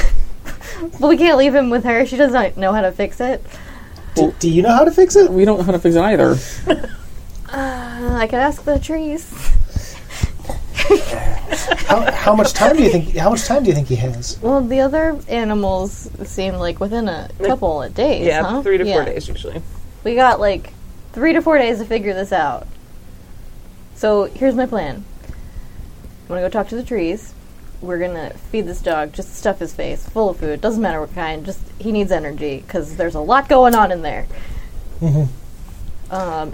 but 0.99 1.07
we 1.09 1.17
can't 1.17 1.38
leave 1.38 1.55
him 1.55 1.69
with 1.69 1.84
her. 1.84 2.05
She 2.05 2.15
doesn't 2.15 2.55
know 2.55 2.71
how 2.71 2.81
to 2.81 2.91
fix 2.91 3.19
it. 3.19 3.43
Do, 4.15 4.34
do 4.39 4.49
you 4.49 4.61
know 4.61 4.71
how 4.71 4.85
to 4.85 4.91
fix 4.91 5.15
it? 5.15 5.31
We 5.31 5.43
don't 5.43 5.57
know 5.57 5.63
how 5.63 5.71
to 5.71 5.80
fix 5.80 5.95
it 5.95 6.01
either. 6.01 6.38
Uh, 7.51 8.15
I 8.15 8.27
could 8.27 8.39
ask 8.39 8.63
the 8.63 8.80
trees. 8.80 9.34
How, 11.88 12.11
how 12.11 12.35
much 12.35 12.53
time 12.53 12.76
do 12.76 12.84
you 12.84 12.89
think? 12.89 13.15
How 13.15 13.31
much 13.31 13.45
time 13.45 13.64
do 13.64 13.69
you 13.69 13.76
think 13.76 13.88
he 13.88 13.95
has? 13.95 14.39
Well, 14.41 14.61
the 14.61 14.80
other 14.81 15.19
animals 15.27 16.10
seem 16.23 16.53
like 16.56 16.80
within 16.80 17.07
a 17.07 17.30
couple 17.43 17.81
of 17.81 17.93
days. 17.95 18.26
Yeah, 18.27 18.43
huh? 18.43 18.61
three 18.61 18.77
to 18.77 18.84
four 18.85 18.93
Yeah. 19.01 19.06
days 19.06 19.27
usually. 19.27 19.61
We 20.03 20.14
got 20.15 20.39
like 20.39 20.72
three 21.14 21.34
to 21.34 21.41
four 21.41 21.57
days 21.57 21.80
to 21.80 21.85
figure 21.85 22.14
this 22.14 22.31
out. 22.31 22.68
So 23.95 24.26
here's 24.26 24.53
my 24.56 24.68
plan. 24.68 25.03
I'm 25.27 26.27
gonna 26.27 26.41
go 26.41 26.49
talk 26.49 26.68
to 26.69 26.76
the 26.76 26.84
trees. 26.84 27.34
We're 27.81 27.97
gonna 27.99 28.34
feed 28.51 28.68
this 28.68 28.81
dog, 28.81 29.14
just 29.14 29.35
stuff 29.35 29.60
his 29.60 29.73
face 29.73 30.07
full 30.07 30.30
of 30.30 30.38
food. 30.38 30.61
Doesn't 30.61 30.81
matter 30.81 31.01
what 31.01 31.14
kind. 31.15 31.43
Just 31.45 31.60
he 31.80 31.91
needs 31.91 32.11
energy 32.11 32.60
because 32.65 32.95
there's 32.97 33.15
a 33.15 33.19
lot 33.22 33.49
going 33.49 33.73
on 33.73 33.91
in 33.91 34.03
there. 34.03 34.27
Um, 36.11 36.53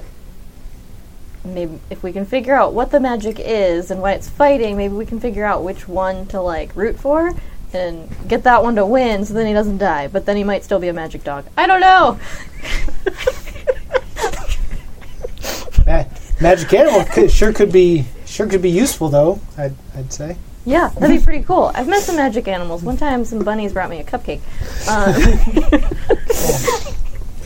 maybe 1.46 1.80
if 1.90 2.04
we 2.04 2.12
can 2.12 2.26
figure 2.26 2.54
out 2.54 2.74
what 2.74 2.92
the 2.92 3.00
magic 3.00 3.40
is 3.40 3.92
and 3.92 4.02
why 4.02 4.14
it's 4.14 4.30
fighting, 4.30 4.78
maybe 4.78 4.94
we 4.94 5.06
can 5.06 5.20
figure 5.20 5.46
out 5.46 5.64
which 5.64 5.88
one 5.88 6.26
to 6.28 6.42
like 6.42 6.76
root 6.76 7.00
for 7.00 7.34
and 7.74 8.10
get 8.28 8.44
that 8.44 8.64
one 8.64 8.76
to 8.76 8.86
win, 8.86 9.26
so 9.26 9.34
then 9.34 9.48
he 9.48 9.54
doesn't 9.54 9.78
die. 9.78 10.08
But 10.08 10.26
then 10.26 10.38
he 10.38 10.44
might 10.44 10.64
still 10.64 10.80
be 10.80 10.88
a 10.88 10.94
magic 10.94 11.24
dog. 11.24 11.46
I 11.58 11.68
don't 11.68 11.82
know. 11.82 12.20
Ma- 15.86 16.06
magic 16.42 16.74
animal 16.74 17.06
could, 17.06 17.32
sure 17.32 17.54
could 17.54 17.72
be 17.72 18.06
sure 18.26 18.48
could 18.48 18.62
be 18.62 18.72
useful 18.72 19.10
though. 19.10 19.40
I'd, 19.58 19.74
I'd 19.96 20.12
say. 20.12 20.38
Yeah, 20.66 20.90
that'd 20.90 21.16
be 21.16 21.24
pretty 21.24 21.44
cool. 21.44 21.72
I've 21.76 21.88
met 21.88 22.02
some 22.02 22.16
magic 22.16 22.48
animals. 22.48 22.82
One 22.82 22.98
time, 22.98 23.24
some 23.24 23.44
bunnies 23.44 23.72
brought 23.72 23.90
me 23.90 24.00
a 24.00 24.04
cupcake. 24.04 24.42
Um, 24.90 25.14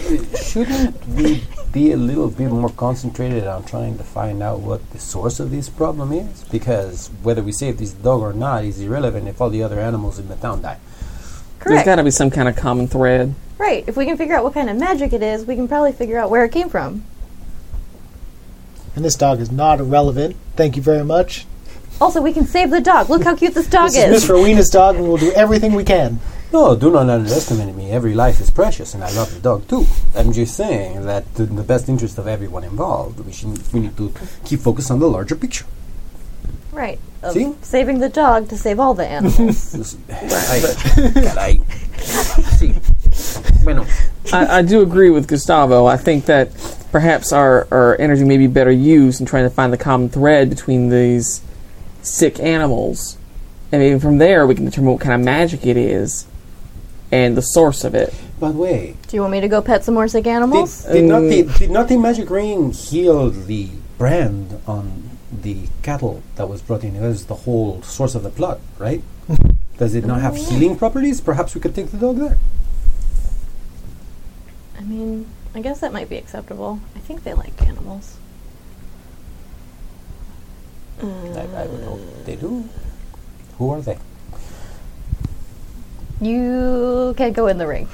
Shouldn't 0.41 1.07
we 1.09 1.43
be 1.71 1.91
a 1.91 1.97
little 1.97 2.29
bit 2.29 2.49
more 2.49 2.69
concentrated 2.69 3.45
on 3.45 3.63
trying 3.65 3.97
to 3.97 4.03
find 4.03 4.41
out 4.41 4.59
what 4.59 4.87
the 4.91 4.99
source 4.99 5.39
of 5.39 5.51
this 5.51 5.69
problem 5.69 6.11
is? 6.11 6.43
Because 6.45 7.09
whether 7.21 7.43
we 7.43 7.51
save 7.51 7.77
this 7.77 7.91
dog 7.91 8.21
or 8.21 8.33
not 8.33 8.63
is 8.63 8.79
irrelevant 8.79 9.27
if 9.27 9.39
all 9.39 9.49
the 9.49 9.61
other 9.63 9.79
animals 9.79 10.17
in 10.19 10.27
the 10.27 10.35
town 10.35 10.61
die. 10.61 10.77
Correct. 11.59 11.75
There's 11.75 11.85
got 11.85 11.95
to 11.97 12.03
be 12.03 12.11
some 12.11 12.29
kind 12.31 12.47
of 12.47 12.55
common 12.55 12.87
thread. 12.87 13.35
right. 13.57 13.83
If 13.87 13.97
we 13.97 14.05
can 14.05 14.17
figure 14.17 14.35
out 14.35 14.43
what 14.43 14.53
kind 14.53 14.69
of 14.69 14.77
magic 14.77 15.13
it 15.13 15.21
is, 15.21 15.45
we 15.45 15.55
can 15.55 15.67
probably 15.67 15.91
figure 15.91 16.17
out 16.17 16.29
where 16.29 16.43
it 16.45 16.51
came 16.51 16.69
from. 16.69 17.03
And 18.95 19.05
this 19.05 19.15
dog 19.15 19.39
is 19.39 19.51
not 19.51 19.79
irrelevant. 19.79 20.35
Thank 20.55 20.75
you 20.75 20.81
very 20.81 21.03
much. 21.05 21.45
Also, 22.01 22.21
we 22.21 22.31
can 22.33 22.45
save 22.45 22.69
the 22.69 22.79
dog. 22.81 23.09
Look 23.09 23.23
how 23.23 23.35
cute 23.35 23.53
this 23.53 23.67
dog 23.67 23.89
This 23.91 23.97
is 23.97 24.03
is. 24.05 24.11
Miss 24.11 24.29
Rowena's 24.29 24.69
dog, 24.69 24.95
and 24.95 25.05
we'll 25.07 25.17
do 25.17 25.31
everything 25.33 25.73
we 25.73 25.83
can. 25.83 26.19
No, 26.51 26.75
do 26.75 26.89
not 26.91 27.09
underestimate 27.09 27.75
me. 27.75 27.91
Every 27.91 28.15
life 28.15 28.41
is 28.41 28.49
precious, 28.49 28.95
and 28.95 29.03
I 29.03 29.11
love 29.11 29.33
the 29.33 29.39
dog 29.39 29.67
too. 29.67 29.85
I'm 30.15 30.33
just 30.33 30.55
saying 30.55 31.05
that 31.05 31.25
in 31.37 31.55
the 31.55 31.63
best 31.63 31.89
interest 31.89 32.17
of 32.17 32.27
everyone 32.27 32.63
involved, 32.63 33.19
we 33.19 33.31
should 33.31 33.71
we 33.71 33.81
need 33.81 33.95
to 33.97 34.11
keep 34.45 34.61
focus 34.61 34.89
on 34.89 34.99
the 34.99 35.07
larger 35.07 35.35
picture. 35.35 35.65
Right. 36.71 36.99
Of 37.21 37.33
See? 37.33 37.53
Saving 37.61 37.99
the 37.99 38.09
dog 38.09 38.49
to 38.49 38.57
save 38.57 38.79
all 38.79 38.93
the 38.93 39.05
animals. 39.05 39.71
This- 39.73 39.97
I, 40.09 40.73
caray. 41.13 41.59
Bueno, 43.63 43.85
I, 44.31 44.59
I 44.59 44.61
do 44.61 44.81
agree 44.81 45.09
with 45.09 45.27
Gustavo. 45.27 45.85
I 45.85 45.97
think 45.97 46.25
that 46.25 46.49
perhaps 46.91 47.31
our, 47.31 47.67
our 47.71 47.99
energy 47.99 48.23
may 48.23 48.37
be 48.37 48.47
better 48.47 48.71
used 48.71 49.19
in 49.19 49.25
trying 49.25 49.43
to 49.43 49.49
find 49.49 49.71
the 49.73 49.77
common 49.77 50.09
thread 50.09 50.49
between 50.49 50.89
these 50.89 51.41
sick 52.01 52.39
animals. 52.39 53.17
And 53.71 53.81
maybe 53.81 53.99
from 53.99 54.17
there 54.17 54.47
we 54.47 54.55
can 54.55 54.65
determine 54.65 54.93
what 54.93 55.01
kind 55.01 55.13
of 55.13 55.21
magic 55.25 55.65
it 55.65 55.77
is 55.77 56.25
and 57.11 57.35
the 57.35 57.41
source 57.41 57.83
of 57.83 57.95
it. 57.95 58.13
but 58.39 58.53
wait. 58.53 58.95
Do 59.07 59.15
you 59.17 59.21
want 59.21 59.31
me 59.31 59.41
to 59.41 59.47
go 59.47 59.61
pet 59.61 59.83
some 59.83 59.95
more 59.95 60.07
sick 60.07 60.23
Did, 60.25 60.31
animals? 60.31 60.83
did, 60.85 61.03
not 61.05 61.21
the, 61.21 61.43
did 61.57 61.71
not 61.71 61.87
the 61.87 61.97
magic 61.97 62.29
ring 62.29 62.71
heal 62.71 63.29
the 63.29 63.69
brand 63.97 64.61
on 64.67 65.09
the 65.31 65.67
cattle 65.81 66.21
that 66.35 66.47
was 66.47 66.61
brought 66.61 66.83
in? 66.83 66.95
It 66.95 67.01
was 67.01 67.25
the 67.25 67.35
whole 67.35 67.81
source 67.81 68.15
of 68.15 68.23
the 68.23 68.29
plot, 68.29 68.59
right? 68.77 69.01
Does 69.77 69.95
it 69.95 70.05
not 70.05 70.21
have 70.21 70.35
healing 70.35 70.75
properties? 70.77 71.21
Perhaps 71.21 71.55
we 71.55 71.61
could 71.61 71.73
take 71.73 71.91
the 71.91 71.97
dog 71.97 72.17
there. 72.17 72.37
I 74.77 74.81
mean, 74.81 75.25
I 75.55 75.61
guess 75.61 75.79
that 75.79 75.91
might 75.93 76.09
be 76.09 76.17
acceptable. 76.17 76.79
I 76.95 76.99
think 76.99 77.23
they 77.23 77.33
like 77.33 77.59
animals. 77.61 78.17
I, 81.01 81.47
I 81.55 81.65
would 81.67 81.83
hope 81.83 82.01
they 82.25 82.35
do. 82.35 82.67
Who 83.57 83.69
are 83.69 83.81
they? 83.81 83.97
You 86.21 87.13
can't 87.17 87.33
go 87.35 87.47
in 87.47 87.57
the 87.57 87.67
ring. 87.67 87.87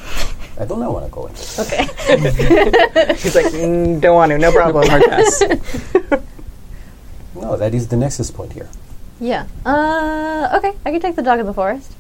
I 0.60 0.66
don't 0.66 0.80
know 0.80 0.92
want 0.92 1.06
to 1.06 1.12
go 1.12 1.28
in. 1.28 1.34
Okay. 1.60 1.86
She's 3.18 3.36
like, 3.36 3.46
mm, 3.48 4.00
don't 4.02 4.16
want 4.16 4.32
to, 4.32 4.38
no 4.38 4.52
problem. 4.52 4.88
Hard 4.88 5.04
pass. 5.04 5.44
No, 7.36 7.58
that 7.58 7.74
is 7.76 7.90
the 7.90 7.98
nexus 7.98 8.32
point 8.32 8.54
here. 8.54 8.70
yeah. 9.20 9.46
Uh. 9.66 10.56
Okay. 10.58 10.72
I 10.86 10.92
can 10.92 11.02
take 11.02 11.16
the 11.18 11.22
dog 11.22 11.40
in 11.40 11.46
the 11.46 11.54
forest. 11.54 11.92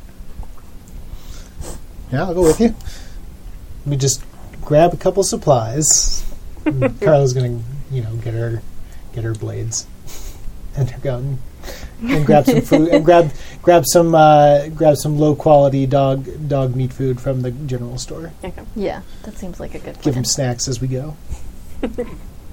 Yeah, 2.11 2.23
I'll 2.23 2.33
go 2.33 2.41
with 2.43 2.59
you. 2.61 2.73
Let 3.83 3.87
me 3.87 3.97
just 3.97 4.23
grab 4.61 4.93
a 4.93 4.97
couple 4.97 5.23
supplies. 5.23 6.23
Carla's 6.63 7.33
gonna, 7.33 7.59
you 7.91 8.01
know, 8.01 8.15
get 8.23 8.33
her 8.33 8.61
get 9.13 9.23
her 9.25 9.33
blades 9.33 9.85
and 10.77 10.89
her 10.89 10.99
gun, 11.01 11.39
and 12.01 12.25
grab 12.25 12.45
some 12.45 12.61
food 12.61 12.89
and 12.89 13.03
grab 13.05 13.31
grab 13.61 13.83
some 13.85 14.13
uh, 14.15 14.67
grab 14.69 14.97
some 14.97 15.17
low 15.17 15.35
quality 15.35 15.85
dog 15.85 16.27
dog 16.47 16.75
meat 16.75 16.91
food 16.93 17.19
from 17.21 17.41
the 17.41 17.51
general 17.51 17.97
store. 17.97 18.31
Yeah, 18.75 19.01
that 19.23 19.37
seems 19.37 19.59
like 19.59 19.75
a 19.75 19.79
good 19.79 19.93
Give 19.95 20.01
plan. 20.03 20.15
them 20.15 20.25
snacks 20.25 20.67
as 20.67 20.81
we 20.81 20.87
go. 20.87 21.15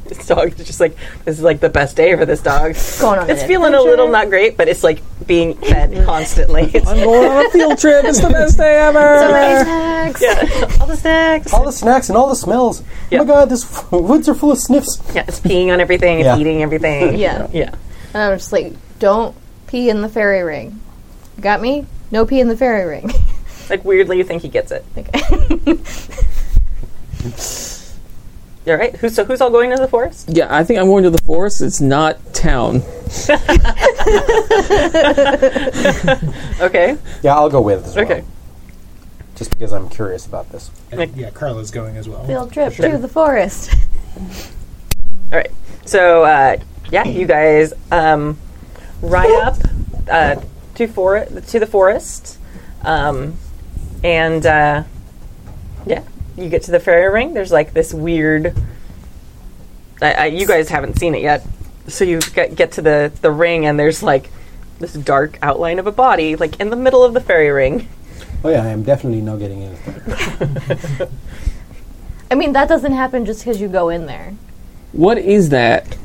This 0.05 0.27
dog 0.27 0.59
is 0.59 0.67
just 0.67 0.81
like 0.81 0.97
this 1.25 1.39
is 1.39 1.45
like 1.45 1.61
the 1.61 1.69
best 1.69 1.97
day 1.97 2.15
for 2.17 2.27
this 2.27 2.43
dog. 2.43 2.75
Going 3.01 3.21
on 3.21 3.31
It's 3.31 3.43
an 3.43 3.49
feeling 3.49 3.73
a 3.73 3.81
little 3.81 4.09
not 4.09 4.29
great, 4.31 4.57
but 4.57 4.67
it's 4.67 4.83
like 4.83 5.01
being 5.29 5.55
fed 5.55 6.05
constantly. 6.05 6.65
It's, 6.75 6.89
I'm 6.89 6.97
going 6.99 7.31
on 7.31 7.47
a 7.47 7.51
field 7.51 7.79
trip. 7.79 8.05
It's 8.05 8.21
the 8.21 8.29
best 8.41 8.57
day 8.59 8.79
ever. 8.79 8.99
So 9.21 9.31
many 9.33 9.65
snacks. 9.65 10.21
yeah, 10.23 10.77
all 10.81 10.87
the 10.89 10.97
snacks. 10.97 11.53
All 11.55 11.65
the 11.65 11.73
snacks 11.73 12.09
and 12.09 12.19
all 12.19 12.29
the 12.29 12.35
smells. 12.35 12.83
Yeah. 13.13 13.21
Oh 13.21 13.25
my 13.25 13.29
god, 13.33 13.49
this 13.49 13.65
woods 13.93 14.29
are 14.29 14.35
full 14.35 14.51
of 14.51 14.59
sniffs. 14.59 15.01
Yeah, 15.15 15.25
it's 15.29 15.39
peeing 15.39 15.73
on 15.73 15.81
everything. 15.81 16.19
It's 16.19 16.27
Yeah. 16.27 16.37
eating 16.39 16.63
everything. 16.65 17.17
Yeah. 17.17 17.47
yeah. 17.53 17.73
And 18.13 18.23
I'm 18.25 18.39
just 18.39 18.53
like, 18.53 18.73
don't 19.03 19.35
pee 19.67 19.91
in 19.91 20.01
the 20.01 20.09
fairy 20.09 20.45
ring. 20.45 20.81
Got 21.41 21.61
me? 21.61 21.87
No 22.13 22.25
pee 22.25 22.39
in 22.39 22.47
the 22.47 22.57
fairy 22.57 22.89
ring. 22.89 23.11
Like 23.71 23.85
weirdly, 23.87 24.19
you 24.19 24.25
think 24.25 24.43
he 24.43 24.49
gets 24.49 24.71
it. 24.71 24.85
All 28.67 28.77
right. 28.77 28.95
Who's 28.97 29.15
so 29.15 29.25
who's 29.25 29.41
all 29.41 29.51
going 29.51 29.71
to 29.71 29.77
the 29.77 29.89
forest? 29.89 30.29
Yeah, 30.31 30.55
I 30.55 30.63
think 30.63 30.79
I'm 30.79 30.87
going 30.87 31.05
to 31.05 31.11
the 31.11 31.23
forest. 31.23 31.63
It's 31.63 31.81
not 31.81 32.19
town. 32.35 32.83
Okay. 36.61 36.99
Yeah, 37.23 37.37
I'll 37.37 37.49
go 37.49 37.63
with 37.63 37.87
as 37.87 37.97
well. 37.97 38.05
Okay. 38.05 38.25
Just 39.37 39.53
because 39.53 39.73
I'm 39.73 39.89
curious 39.89 40.27
about 40.27 40.51
this. 40.51 40.71
And, 40.91 41.17
yeah, 41.17 41.31
Carla's 41.31 41.71
going 41.71 41.97
as 41.97 42.09
well. 42.09 42.27
Field 42.27 42.53
trip 42.53 42.75
to 42.75 42.99
the 42.99 43.09
forest. 43.09 43.73
All 45.33 45.39
right. 45.39 45.51
So 45.87 46.25
uh, 46.25 46.59
yeah, 46.91 47.05
you 47.05 47.27
guys 47.27 47.73
um, 47.91 48.37
ride 49.03 49.35
up 49.43 49.57
uh, 50.09 50.41
to 50.77 50.87
for 50.87 51.25
to 51.25 51.59
the 51.59 51.67
forest, 51.67 52.39
um, 52.83 53.37
and 54.03 54.47
uh, 54.47 54.85
yeah, 55.85 56.05
you 56.37 56.49
get 56.49 56.63
to 56.65 56.71
the 56.71 56.81
fairy 56.81 57.13
ring. 57.13 57.35
There's 57.35 57.53
like 57.53 57.75
this 57.75 57.93
weird. 57.93 58.57
I, 60.01 60.13
I, 60.13 60.27
you 60.27 60.47
guys 60.47 60.69
haven't 60.69 60.99
seen 60.99 61.15
it 61.15 61.23
yet, 61.23 61.47
so 61.87 62.05
you 62.05 62.21
get, 62.21 62.55
get 62.55 62.73
to 62.73 62.83
the 62.83 63.13
the 63.21 63.31
ring, 63.31 63.67
and 63.67 63.79
there's 63.79 64.03
like 64.03 64.31
this 64.79 64.95
dark 64.95 65.39
outline 65.43 65.79
of 65.79 65.87
a 65.87 65.93
body, 65.93 66.37
like 66.37 66.59
in 66.61 66.71
the 66.71 66.77
middle 66.77 67.05
of 67.05 67.15
the 67.15 67.21
fairy 67.21 67.51
ring. 67.51 67.89
Oh 68.45 68.49
yeah, 68.49 68.63
I 68.63 68.69
am 68.69 68.83
definitely 68.83 69.21
not 69.21 69.39
getting 69.39 69.63
in. 69.63 69.77
I 72.31 72.35
mean, 72.35 72.55
that 72.55 72.69
doesn't 72.69 72.93
happen 72.93 73.27
just 73.27 73.41
because 73.41 73.61
you 73.61 73.69
go 73.69 73.89
in 73.89 74.07
there. 74.07 74.35
What 74.93 75.19
is 75.19 75.51
that? 75.51 75.97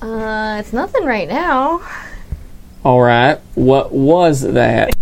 Uh, 0.00 0.56
it's 0.60 0.72
nothing 0.72 1.04
right 1.04 1.28
now. 1.28 1.80
All 2.84 3.00
right. 3.00 3.40
What 3.54 3.92
was 3.92 4.42
that? 4.42 4.94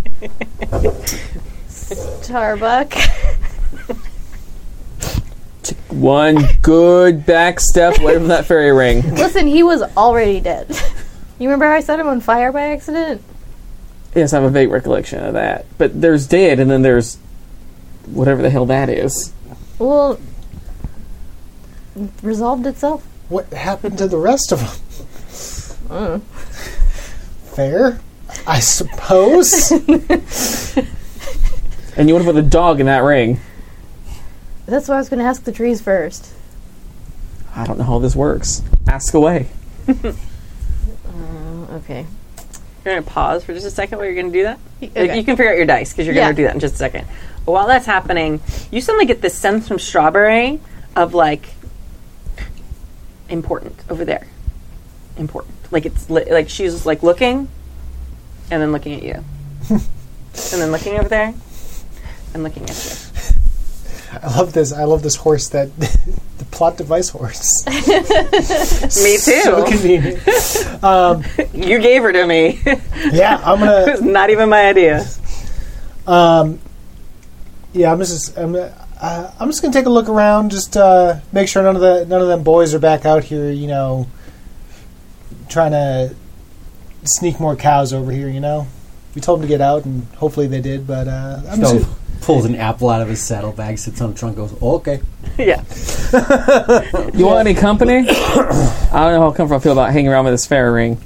Starbuck. 1.68 2.94
One 5.90 6.44
good 6.62 7.24
back 7.24 7.60
step 7.60 7.98
away 7.98 8.14
from 8.14 8.28
that 8.28 8.46
fairy 8.46 8.72
ring. 8.72 9.02
Listen, 9.14 9.46
he 9.46 9.62
was 9.62 9.82
already 9.96 10.40
dead. 10.40 10.68
You 11.38 11.48
remember 11.48 11.66
how 11.66 11.72
I 11.72 11.80
set 11.80 12.00
him 12.00 12.08
on 12.08 12.20
fire 12.20 12.52
by 12.52 12.62
accident? 12.62 13.22
Yes, 14.14 14.32
I 14.32 14.36
have 14.36 14.44
a 14.44 14.50
vague 14.50 14.70
recollection 14.70 15.22
of 15.24 15.34
that. 15.34 15.66
But 15.78 16.00
there's 16.00 16.26
dead, 16.26 16.60
and 16.60 16.70
then 16.70 16.82
there's 16.82 17.16
whatever 18.06 18.42
the 18.42 18.50
hell 18.50 18.66
that 18.66 18.88
is. 18.88 19.32
Well, 19.78 20.20
resolved 22.22 22.66
itself. 22.66 23.04
What 23.28 23.52
happened 23.52 23.98
to 23.98 24.06
the 24.06 24.18
rest 24.18 24.52
of 24.52 24.60
them? 24.60 24.83
Mm. 25.88 26.20
Fair, 27.54 28.00
I 28.46 28.60
suppose. 28.60 29.72
And 31.96 32.08
you 32.08 32.14
want 32.14 32.26
to 32.26 32.32
put 32.32 32.38
a 32.38 32.42
dog 32.46 32.80
in 32.80 32.86
that 32.86 33.04
ring. 33.04 33.38
That's 34.66 34.88
why 34.88 34.96
I 34.96 34.98
was 34.98 35.08
going 35.08 35.20
to 35.20 35.24
ask 35.24 35.44
the 35.44 35.52
trees 35.52 35.80
first. 35.80 36.32
I 37.54 37.64
don't 37.64 37.78
know 37.78 37.84
how 37.84 38.00
this 38.00 38.16
works. 38.16 38.62
Ask 38.88 39.14
away. 39.14 39.48
Uh, 41.06 41.76
okay. 41.76 42.04
You're 42.84 42.94
gonna 42.96 43.06
pause 43.06 43.44
for 43.44 43.54
just 43.54 43.64
a 43.66 43.70
second 43.70 43.98
while 43.98 44.06
you're 44.06 44.16
gonna 44.16 44.32
do 44.32 44.42
that. 44.42 44.58
Okay. 44.82 45.16
You 45.16 45.22
can 45.24 45.36
figure 45.36 45.52
out 45.52 45.56
your 45.56 45.64
dice 45.66 45.92
because 45.92 46.06
you're 46.06 46.14
Yeah. 46.16 46.24
gonna 46.24 46.34
do 46.34 46.42
that 46.44 46.54
in 46.54 46.60
just 46.60 46.74
a 46.74 46.78
second. 46.78 47.06
But 47.46 47.52
while 47.52 47.66
that's 47.68 47.86
happening, 47.86 48.40
you 48.72 48.80
suddenly 48.80 49.06
get 49.06 49.20
this 49.22 49.34
sense 49.34 49.68
from 49.68 49.78
Strawberry 49.78 50.58
of 50.96 51.14
like 51.14 51.50
important 53.28 53.76
over 53.88 54.04
there. 54.04 54.26
Important. 55.16 55.54
Like 55.74 55.86
it's 55.86 56.08
li- 56.08 56.30
like 56.30 56.48
she's 56.48 56.86
like 56.86 57.02
looking, 57.02 57.48
and 58.48 58.62
then 58.62 58.70
looking 58.70 58.94
at 58.94 59.02
you, 59.02 59.24
and 59.70 59.82
then 60.34 60.70
looking 60.70 60.96
over 61.00 61.08
there, 61.08 61.34
and 62.32 62.44
looking 62.44 62.62
at 62.62 62.84
you. 62.84 64.18
I 64.22 64.36
love 64.38 64.52
this. 64.52 64.72
I 64.72 64.84
love 64.84 65.02
this 65.02 65.16
horse 65.16 65.48
that 65.48 65.76
the 65.78 66.44
plot 66.52 66.76
device 66.76 67.08
horse. 67.08 67.66
Me 67.66 69.16
too. 69.18 69.42
so 69.42 69.64
convenient. 69.64 70.22
you 71.52 71.80
gave 71.80 72.02
her 72.02 72.12
to 72.12 72.24
me. 72.24 72.60
Yeah, 73.10 73.42
I'm 73.44 73.58
gonna. 73.58 74.00
not 74.00 74.30
even 74.30 74.48
my 74.48 74.66
idea. 74.66 75.04
Um, 76.06 76.60
yeah, 77.72 77.90
I'm 77.90 77.98
just. 77.98 78.38
I'm. 78.38 78.54
Uh, 78.54 79.32
I'm 79.40 79.48
just 79.48 79.60
gonna 79.60 79.74
take 79.74 79.86
a 79.86 79.90
look 79.90 80.08
around. 80.08 80.52
Just 80.52 80.76
uh, 80.76 81.18
make 81.32 81.48
sure 81.48 81.64
none 81.64 81.74
of 81.74 81.82
the 81.82 82.06
none 82.06 82.22
of 82.22 82.28
them 82.28 82.44
boys 82.44 82.74
are 82.74 82.78
back 82.78 83.04
out 83.04 83.24
here. 83.24 83.50
You 83.50 83.66
know, 83.66 84.06
trying 85.48 85.72
to 85.72 86.14
sneak 87.04 87.40
more 87.40 87.56
cows 87.56 87.92
over 87.92 88.10
here. 88.10 88.28
You 88.28 88.40
know, 88.40 88.66
we 89.14 89.20
told 89.20 89.40
them 89.40 89.48
to 89.48 89.52
get 89.52 89.60
out, 89.60 89.84
and 89.84 90.04
hopefully 90.16 90.46
they 90.46 90.60
did. 90.60 90.86
But 90.86 91.08
uh, 91.08 91.42
I'm 91.48 91.60
just. 91.60 91.88
Pulls 92.20 92.46
an 92.46 92.54
apple 92.54 92.88
out 92.88 93.02
of 93.02 93.08
his 93.08 93.20
saddlebag, 93.20 93.76
sits 93.76 94.00
on 94.00 94.12
the 94.12 94.18
trunk, 94.18 94.36
goes, 94.36 94.54
"Okay." 94.62 95.00
yeah. 95.38 95.62
You 97.12 97.26
want 97.26 97.46
any 97.46 97.54
company? 97.54 97.98
I 98.08 98.90
don't 98.92 99.12
know 99.12 99.20
how 99.20 99.30
comfortable 99.30 99.56
I 99.56 99.58
feel 99.58 99.72
about 99.72 99.92
hanging 99.92 100.08
around 100.08 100.24
with 100.24 100.32
this 100.32 100.46
fair 100.46 100.72
ring. 100.72 100.98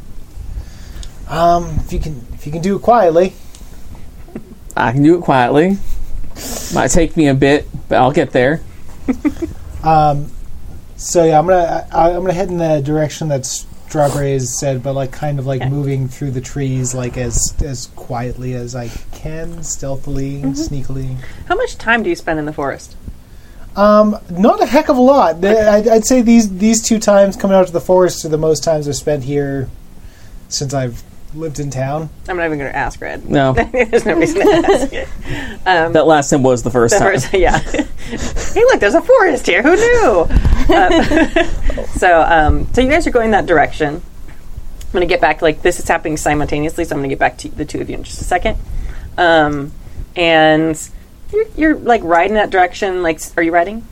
Um, 1.29 1.81
if 1.81 1.93
you 1.93 1.99
can, 1.99 2.25
if 2.35 2.47
you 2.47 2.53
can 2.53 2.63
do 2.63 2.77
it 2.77 2.83
quietly. 2.83 3.35
I 4.77 4.93
can 4.93 5.03
do 5.03 5.19
it 5.19 5.23
quietly. 5.23 5.77
Might 6.73 6.89
take 6.89 7.17
me 7.17 7.27
a 7.27 7.35
bit, 7.35 7.67
but 7.89 7.97
I'll 7.97 8.13
get 8.13 8.31
there. 8.31 8.61
Um, 9.83 10.31
so 10.97 11.25
yeah, 11.25 11.39
I'm 11.39 11.47
gonna 11.47 11.87
I, 11.93 12.11
I'm 12.11 12.23
gonna 12.23 12.33
head 12.33 12.49
in 12.49 12.59
the 12.59 12.81
direction 12.81 13.29
that 13.29 13.47
Strawberry 13.89 14.33
has 14.35 14.59
said, 14.61 14.83
but 14.83 14.93
like 14.93 15.11
kind 15.13 15.39
of 15.39 15.47
like 15.47 15.63
Okay. 15.63 15.71
moving 15.71 16.09
through 16.09 16.33
the 16.33 16.41
trees, 16.41 16.95
like 16.95 17.17
as 17.17 17.55
as 17.65 17.87
quietly 17.97 18.53
as 18.55 18.75
I 18.77 18.89
can, 19.13 19.63
stealthily, 19.63 20.43
sneakily. 20.43 21.17
How 21.47 21.55
much 21.57 21.79
time 21.79 22.03
do 22.03 22.11
you 22.11 22.17
spend 22.17 22.39
in 22.39 22.45
the 22.45 22.53
forest? 22.53 22.97
Um, 23.77 24.19
not 24.31 24.63
a 24.63 24.67
heck 24.67 24.89
of 24.89 24.97
a 24.97 25.01
lot. 25.01 25.43
I'd, 25.45 25.89
I'd 25.89 26.05
say 26.07 26.21
these 26.21 26.59
these 26.59 26.83
two 26.83 26.99
times 26.99 27.37
coming 27.37 27.57
out 27.57 27.67
to 27.67 27.73
the 27.73 27.81
forest 27.81 28.25
are 28.25 28.29
the 28.29 28.37
most 28.39 28.63
times 28.65 28.89
I've 28.89 28.97
spent 28.97 29.25
here 29.25 29.69
since 30.49 30.75
I've 30.75 31.03
lived 31.35 31.61
in 31.61 31.71
town. 31.71 32.09
I'm 32.29 32.37
not 32.37 32.47
even 32.47 32.59
going 32.59 32.71
to 32.71 32.77
ask 32.77 33.01
Red. 33.01 33.29
No, 33.29 33.53
There's 33.73 34.05
no 34.07 34.15
reason 34.17 34.41
to 34.47 34.71
ask 34.73 34.93
it. 34.93 35.09
Um, 35.67 35.93
that 35.93 36.07
last 36.07 36.31
time 36.31 36.43
was 36.43 36.63
the 36.63 36.71
first 36.71 36.95
the 36.95 36.99
time. 37.01 37.13
first, 37.13 37.33
yeah. 37.35 37.59
hey, 38.55 38.65
look, 38.65 38.81
there's 38.81 38.95
a 38.95 39.03
forest 39.03 39.47
here. 39.47 39.63
Who 39.63 39.77
knew? 39.77 40.27
Uh, 40.75 41.45
so, 41.97 42.23
um, 42.23 42.73
so 42.73 42.81
you 42.81 42.89
guys 42.89 43.07
are 43.07 43.11
going 43.11 43.33
that 43.33 43.47
direction. 43.47 43.97
I'm 43.97 44.93
going 44.93 45.07
to 45.07 45.13
get 45.13 45.21
back. 45.21 45.43
Like 45.43 45.61
this 45.63 45.79
is 45.79 45.87
happening 45.87 46.17
simultaneously, 46.17 46.85
so 46.85 46.95
I'm 46.95 47.01
going 47.01 47.11
to 47.11 47.15
get 47.15 47.19
back 47.21 47.37
to 47.39 47.49
the 47.49 47.65
two 47.67 47.81
of 47.81 47.91
you 47.91 47.97
in 47.97 48.05
just 48.05 48.21
a 48.23 48.25
second. 48.25 48.57
Um, 49.19 49.73
and 50.17 50.81
you're, 51.33 51.47
you're 51.57 51.75
like 51.77 52.03
riding 52.05 52.35
that 52.35 52.49
direction. 52.51 53.03
Like, 53.03 53.21
are 53.37 53.43
you 53.43 53.53
riding? 53.53 53.87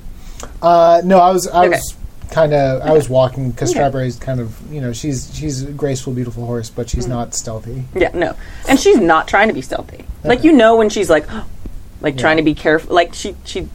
Uh, 0.63 1.03
no, 1.05 1.19
I 1.19 1.31
was 1.33 1.47
I 1.49 1.67
Okay. 1.67 1.69
was 1.77 1.97
kind 2.31 2.53
of 2.53 2.83
I 2.83 2.93
was 2.93 3.09
walking 3.09 3.51
because 3.51 3.71
Okay. 3.71 3.79
Strawberry's 3.79 4.17
kind 4.17 4.41
of 4.41 4.73
you 4.73 4.81
know 4.81 4.93
she's 4.93 5.35
she's 5.35 5.63
a 5.63 5.73
graceful, 5.73 6.13
beautiful 6.13 6.47
horse, 6.47 6.71
but 6.71 6.89
she's 6.89 7.05
mm-hmm. 7.05 7.13
not 7.15 7.35
stealthy. 7.35 7.85
Yeah, 7.95 8.11
no. 8.15 8.37
And 8.69 8.79
she's 8.79 8.99
not 8.99 9.29
trying 9.29 9.49
to 9.49 9.55
be 9.55 9.63
stealthy. 9.63 10.05
Like 10.25 10.45
you 10.45 10.53
know 10.53 10.77
when 10.77 10.89
she's 10.89 11.09
like, 11.11 11.27
like 12.01 12.19
trying 12.19 12.37
to 12.39 12.43
be 12.43 12.55
careful. 12.55 12.95
Like 12.95 13.15
she 13.15 13.37
she 13.45 13.69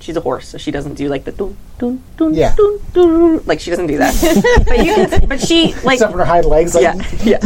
she's 0.00 0.16
a 0.16 0.20
horse, 0.20 0.48
so 0.48 0.58
she 0.58 0.70
doesn't 0.70 0.94
do 0.94 1.08
like 1.08 1.24
the 1.24 1.32
dun 1.32 1.56
dun 1.78 2.02
dun 2.16 2.34
Yeah. 2.34 2.54
dun 2.54 2.78
dun. 2.92 3.44
Like 3.46 3.60
she 3.60 3.70
doesn't 3.70 3.86
do 3.86 3.98
that. 3.98 4.64
but 4.68 4.84
you 4.84 4.94
can. 4.94 5.28
But 5.28 5.40
she 5.40 5.74
like. 5.82 5.94
Except 5.94 6.12
for 6.12 6.18
her 6.18 6.24
hind 6.24 6.46
legs, 6.46 6.74
like 6.74 6.82
Yeah, 6.82 6.94
yeah. 7.24 7.38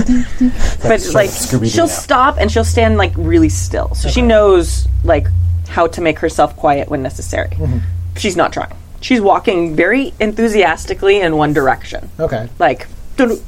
but 0.83 1.07
like 1.15 1.31
she'll 1.31 1.87
now. 1.87 1.87
stop 1.87 2.37
and 2.39 2.51
she'll 2.51 2.65
stand 2.65 2.97
like 2.97 3.13
really 3.17 3.49
still, 3.49 3.95
so 3.95 4.09
she 4.09 4.23
knows 4.23 4.87
like 5.05 5.27
how 5.69 5.87
to 5.87 6.01
make 6.01 6.19
herself 6.19 6.57
quiet 6.57 6.89
when 6.89 7.03
necessary. 7.03 7.51
Mm-hmm. 7.51 7.79
She's 8.17 8.37
not 8.37 8.53
trying. 8.53 8.73
She's 9.01 9.21
walking 9.21 9.77
very 9.77 10.13
enthusiastically 10.19 11.21
in 11.21 11.37
one 11.37 11.53
direction, 11.53 12.11
okay. 12.19 12.49
like 12.59 12.89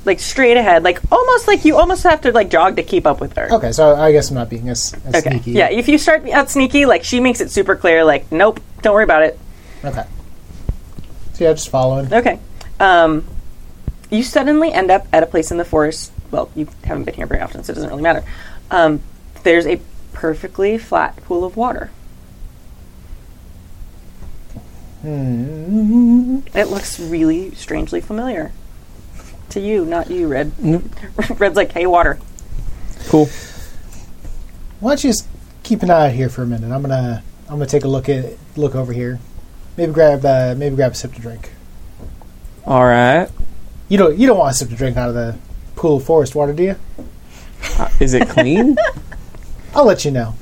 like 0.05 0.19
straight 0.19 0.57
ahead, 0.57 0.83
like 0.83 1.01
almost 1.13 1.47
like 1.47 1.65
you 1.65 1.77
almost 1.77 2.03
have 2.03 2.21
to 2.23 2.33
like 2.33 2.51
jog 2.51 2.77
to 2.77 2.83
keep 2.83 3.07
up 3.07 3.21
with 3.21 3.37
her. 3.37 3.53
Okay, 3.53 3.71
so 3.73 3.95
I 3.95 4.11
guess 4.11 4.29
I'm 4.31 4.35
not 4.35 4.51
being 4.51 4.69
as, 4.69 4.95
as 5.07 5.15
Okay. 5.17 5.31
sneaky. 5.31 5.53
Yeah, 5.53 5.71
if 5.71 5.89
you 5.89 5.97
start 5.99 6.29
out 6.29 6.51
sneaky, 6.51 6.87
like 6.87 7.05
she 7.05 7.21
makes 7.21 7.41
it 7.41 7.51
super 7.51 7.77
clear, 7.77 8.05
like, 8.05 8.31
nope, 8.33 8.61
don't 8.83 8.95
worry 8.95 9.05
about 9.05 9.23
it. 9.23 9.39
Okay. 9.85 10.05
So 11.35 11.45
yeah, 11.45 11.53
just 11.53 11.69
following. 11.69 12.13
Okay. 12.13 12.39
Um, 12.81 13.25
you 14.11 14.23
suddenly 14.25 14.73
end 14.73 14.91
up 14.91 15.07
at 15.13 15.23
a 15.23 15.27
place 15.27 15.51
in 15.51 15.57
the 15.59 15.65
forest. 15.65 16.13
Well, 16.31 16.51
you 16.57 16.69
haven't 16.85 17.05
been 17.05 17.15
here 17.15 17.27
very 17.27 17.41
often, 17.41 17.63
so 17.63 17.73
it 17.73 17.75
doesn't 17.75 17.91
really 17.91 18.03
matter. 18.03 18.25
Um, 18.71 19.01
there's 19.43 19.67
a 19.67 19.81
perfectly 20.13 20.79
flat 20.79 21.17
pool 21.25 21.45
of 21.45 21.57
water. 21.57 21.91
Hmm. 24.53 24.59
It 25.03 26.69
looks 26.69 27.01
really 27.01 27.55
strangely 27.55 28.01
familiar 28.01 28.53
to 29.51 29.61
you, 29.61 29.85
not 29.85 30.11
you, 30.11 30.29
Red. 30.29 30.53
Red's 31.39 31.57
like, 31.57 31.73
hey, 31.73 31.87
water. 31.87 32.19
Cool. 33.07 33.29
Why 34.81 34.91
don't 34.93 35.05
you 35.05 35.11
just 35.11 35.27
keep 35.63 35.83
an 35.83 35.91
eye 35.91 36.09
out 36.09 36.13
here 36.13 36.29
for 36.29 36.43
a 36.43 36.47
minute? 36.47 36.73
I'm 36.73 36.83
gonna 36.83 37.23
I'm 37.49 37.57
gonna 37.57 37.67
take 37.67 37.85
a 37.85 37.89
look 37.89 38.09
at 38.09 38.37
look 38.57 38.75
over 38.75 38.93
here. 38.93 39.19
Maybe 39.77 39.93
grab 39.93 40.25
uh, 40.25 40.55
maybe 40.57 40.77
grab 40.77 40.93
a 40.93 40.95
sip 40.95 41.13
to 41.15 41.21
drink. 41.21 41.51
All 42.65 42.85
right. 42.85 43.29
You 43.89 43.99
don't 43.99 44.17
you 44.17 44.27
don't 44.27 44.39
want 44.39 44.53
a 44.53 44.55
sip 44.55 44.69
to 44.71 44.77
drink 44.77 44.97
out 44.97 45.09
of 45.09 45.15
the 45.15 45.37
pool 45.77 45.97
of 45.97 46.05
forest 46.05 46.35
water, 46.35 46.53
do 46.53 46.63
you? 46.63 46.77
Is 47.99 48.15
it 48.15 48.29
clean? 48.29 48.77
I'll 49.75 49.85
let 49.85 50.05
you 50.05 50.11
know. 50.11 50.35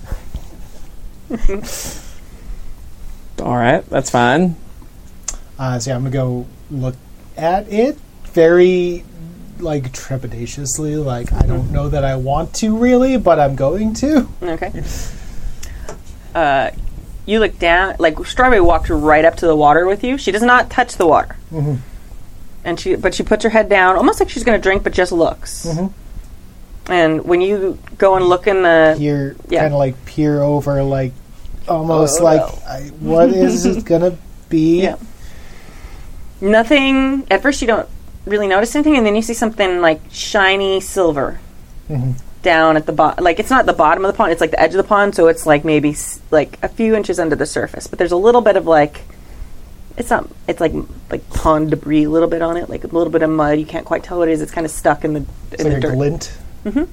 All 3.41 3.57
right, 3.57 3.85
that's 3.89 4.11
fine. 4.11 4.57
Uh, 5.59 5.79
so 5.79 5.91
yeah, 5.91 5.97
I'm 5.97 6.03
gonna 6.03 6.13
go 6.13 6.47
look 6.71 6.97
at 7.37 7.71
it 7.73 7.97
very 8.33 9.05
like 9.59 9.93
trepidatiously. 9.93 11.03
Like 11.05 11.33
I 11.33 11.43
don't 11.47 11.73
know 11.73 11.89
that 11.89 12.05
I 12.05 12.17
want 12.17 12.55
to 12.57 12.77
really, 12.77 13.17
but 13.17 13.39
I'm 13.39 13.57
going 13.57 13.95
to. 13.95 14.29
Okay. 14.43 14.83
Uh, 16.35 16.71
you 17.27 17.41
look 17.41 17.59
down. 17.59 17.97
Like 17.99 18.19
Strawberry 18.27 18.61
walked 18.61 18.89
right 18.91 19.25
up 19.25 19.37
to 19.37 19.47
the 19.47 19.57
water 19.57 19.87
with 19.87 20.05
you. 20.05 20.19
She 20.19 20.31
does 20.33 20.43
not 20.43 20.71
touch 20.71 20.97
the 20.97 21.07
water, 21.07 21.37
and 22.65 22.79
she 22.79 22.95
but 22.97 23.15
she 23.15 23.23
puts 23.23 23.45
her 23.45 23.51
head 23.51 23.69
down, 23.69 23.97
almost 23.97 24.21
like 24.21 24.31
she's 24.31 24.45
going 24.45 24.59
to 24.59 24.63
drink, 24.63 24.83
but 24.85 24.93
just 24.93 25.13
looks. 25.13 25.67
And 26.91 27.25
when 27.25 27.41
you 27.43 27.79
go 27.99 28.15
and 28.17 28.25
look 28.27 28.47
in 28.47 28.63
the 28.63 28.95
Peer, 28.97 29.37
Yeah. 29.49 29.61
kind 29.61 29.75
of 29.75 29.79
like 29.79 30.07
peer 30.07 30.43
over, 30.43 30.83
like 30.83 31.13
almost 31.69 32.21
Oh, 32.21 32.25
like 32.25 32.41
no. 32.41 32.59
I, 32.67 32.81
what 33.01 33.29
is 33.31 33.65
it 33.67 33.85
gonna 33.91 34.17
be? 34.49 34.83
Yeah. 34.83 34.97
nothing. 36.41 37.27
At 37.31 37.43
first, 37.43 37.61
you 37.61 37.67
don't 37.67 37.89
really 38.27 38.49
notice 38.49 38.75
anything, 38.75 38.97
and 38.97 39.07
then 39.07 39.17
you 39.17 39.23
see 39.23 39.35
something 39.35 39.81
like 39.81 40.01
shiny 40.11 40.81
silver 40.81 41.41
down 42.43 42.77
at 42.77 42.87
the 42.87 42.93
bottom. 42.93 43.25
Like 43.25 43.41
it's 43.41 43.51
not 43.51 43.67
the 43.67 43.73
bottom 43.73 44.05
of 44.05 44.13
the 44.13 44.17
pond; 44.17 44.33
it's 44.33 44.41
like 44.41 44.51
the 44.51 44.61
edge 44.61 44.71
of 44.73 44.77
the 44.79 44.85
pond. 44.85 45.15
So 45.15 45.29
it's 45.29 45.47
like 45.47 45.65
maybe 45.65 45.91
s- 45.91 46.21
like 46.31 46.59
a 46.63 46.69
few 46.69 46.95
inches 46.95 47.19
under 47.19 47.37
the 47.37 47.47
surface. 47.47 47.87
But 47.87 47.99
there's 47.99 48.13
a 48.13 48.17
little 48.17 48.41
bit 48.41 48.57
of 48.57 48.67
like 48.67 49.01
it's 49.97 50.11
not. 50.11 50.29
It's 50.47 50.61
like 50.61 50.73
like 51.11 51.29
pond 51.31 51.71
debris, 51.71 52.05
a 52.05 52.11
little 52.11 52.29
bit 52.29 52.43
on 52.43 52.57
it, 52.57 52.69
like 52.69 52.85
a 52.85 52.89
little 52.89 53.11
bit 53.11 53.23
of 53.23 53.31
mud. 53.31 53.59
You 53.59 53.67
can't 53.67 53.87
quite 53.87 54.05
tell 54.05 54.19
what 54.19 54.29
it 54.29 54.33
is. 54.33 54.41
It's 54.43 54.53
kind 54.53 54.65
of 54.65 54.71
stuck 54.71 55.05
in 55.05 55.15
the 55.15 55.25
It's 55.53 55.63
in 55.65 55.73
like 55.73 55.81
the 55.83 55.89
a 55.89 55.91
dirt. 55.91 55.95
glint. 55.97 56.39
Mm-hmm. 56.65 56.85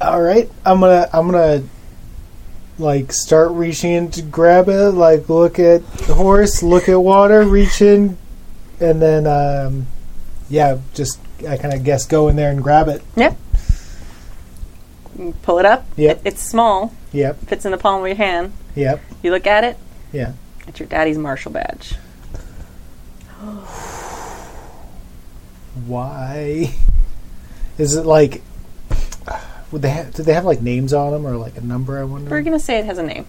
All 0.00 0.20
right, 0.22 0.50
I'm 0.64 0.80
gonna 0.80 1.08
I'm 1.12 1.30
gonna 1.30 1.62
like 2.78 3.12
start 3.12 3.50
reaching 3.52 3.92
in 3.92 4.10
to 4.12 4.22
grab 4.22 4.68
it. 4.68 4.90
Like 4.92 5.28
look 5.28 5.58
at 5.58 5.86
the 5.92 6.14
horse, 6.14 6.62
look 6.62 6.88
at 6.88 6.96
water, 6.96 7.42
reach 7.42 7.82
in, 7.82 8.16
and 8.80 9.02
then 9.02 9.26
um, 9.26 9.86
yeah, 10.48 10.78
just 10.94 11.20
I 11.46 11.56
kind 11.58 11.74
of 11.74 11.84
guess 11.84 12.06
go 12.06 12.28
in 12.28 12.36
there 12.36 12.50
and 12.50 12.62
grab 12.62 12.88
it. 12.88 13.02
Yep. 13.16 13.36
You 15.18 15.34
pull 15.42 15.58
it 15.58 15.66
up. 15.66 15.86
Yep. 15.96 16.16
It, 16.18 16.22
it's 16.28 16.42
small. 16.42 16.94
Yep, 17.12 17.40
Fits 17.46 17.64
in 17.66 17.72
the 17.72 17.76
palm 17.78 18.00
of 18.02 18.06
your 18.06 18.16
hand. 18.16 18.52
yep, 18.76 19.00
You 19.22 19.32
look 19.32 19.46
at 19.46 19.64
it. 19.64 19.76
yeah. 20.12 20.32
It's 20.68 20.78
your 20.78 20.88
daddy's 20.88 21.18
marshal 21.18 21.50
badge. 21.50 21.94
Why 25.86 26.72
is 27.78 27.94
it 27.96 28.06
like? 28.06 28.42
Would 29.72 29.82
they 29.82 29.90
have, 29.90 30.14
did 30.14 30.26
they 30.26 30.32
have 30.34 30.44
like 30.44 30.60
names 30.62 30.92
on 30.92 31.12
them 31.12 31.26
or 31.26 31.36
like 31.36 31.56
a 31.56 31.60
number? 31.60 31.98
I 31.98 32.04
wonder. 32.04 32.30
We're 32.30 32.42
gonna 32.42 32.58
say 32.58 32.78
it 32.78 32.84
has 32.86 32.98
a 32.98 33.02
name. 33.02 33.26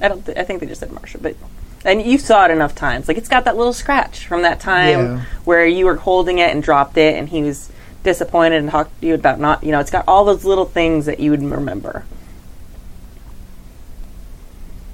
I 0.00 0.08
don't. 0.08 0.24
Th- 0.24 0.36
I 0.36 0.44
think 0.44 0.60
they 0.60 0.66
just 0.66 0.80
said 0.80 0.90
Marshal, 0.92 1.20
but 1.22 1.36
and 1.84 2.02
you 2.02 2.18
saw 2.18 2.44
it 2.46 2.50
enough 2.50 2.74
times. 2.74 3.06
Like 3.08 3.16
it's 3.16 3.28
got 3.28 3.44
that 3.44 3.56
little 3.56 3.72
scratch 3.72 4.26
from 4.26 4.42
that 4.42 4.60
time 4.60 4.88
Yeah. 4.98 5.20
where 5.44 5.66
you 5.66 5.86
were 5.86 5.96
holding 5.96 6.38
it 6.38 6.50
and 6.50 6.62
dropped 6.62 6.96
it, 6.98 7.14
and 7.16 7.28
he 7.28 7.42
was 7.42 7.70
disappointed 8.02 8.56
and 8.56 8.70
talked 8.70 8.98
to 9.00 9.06
you 9.06 9.14
about 9.14 9.38
not. 9.38 9.62
You 9.62 9.72
know, 9.72 9.80
it's 9.80 9.90
got 9.90 10.04
all 10.08 10.24
those 10.24 10.44
little 10.44 10.64
things 10.64 11.06
that 11.06 11.20
you 11.20 11.30
would 11.30 11.42
remember. 11.42 12.04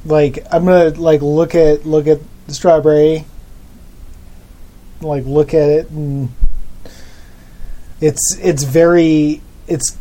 like 0.05 0.39
I'm 0.53 0.65
gonna 0.65 0.91
like 0.91 1.23
look 1.23 1.55
at 1.55 1.85
look 1.87 2.07
at 2.07 2.21
the 2.47 2.55
strawberry, 2.55 3.25
like 5.01 5.25
look 5.25 5.55
at 5.55 5.69
it, 5.69 5.91
and 5.91 6.28
it's 8.01 8.36
it's 8.41 8.62
very 8.62 9.41
it's 9.67 9.97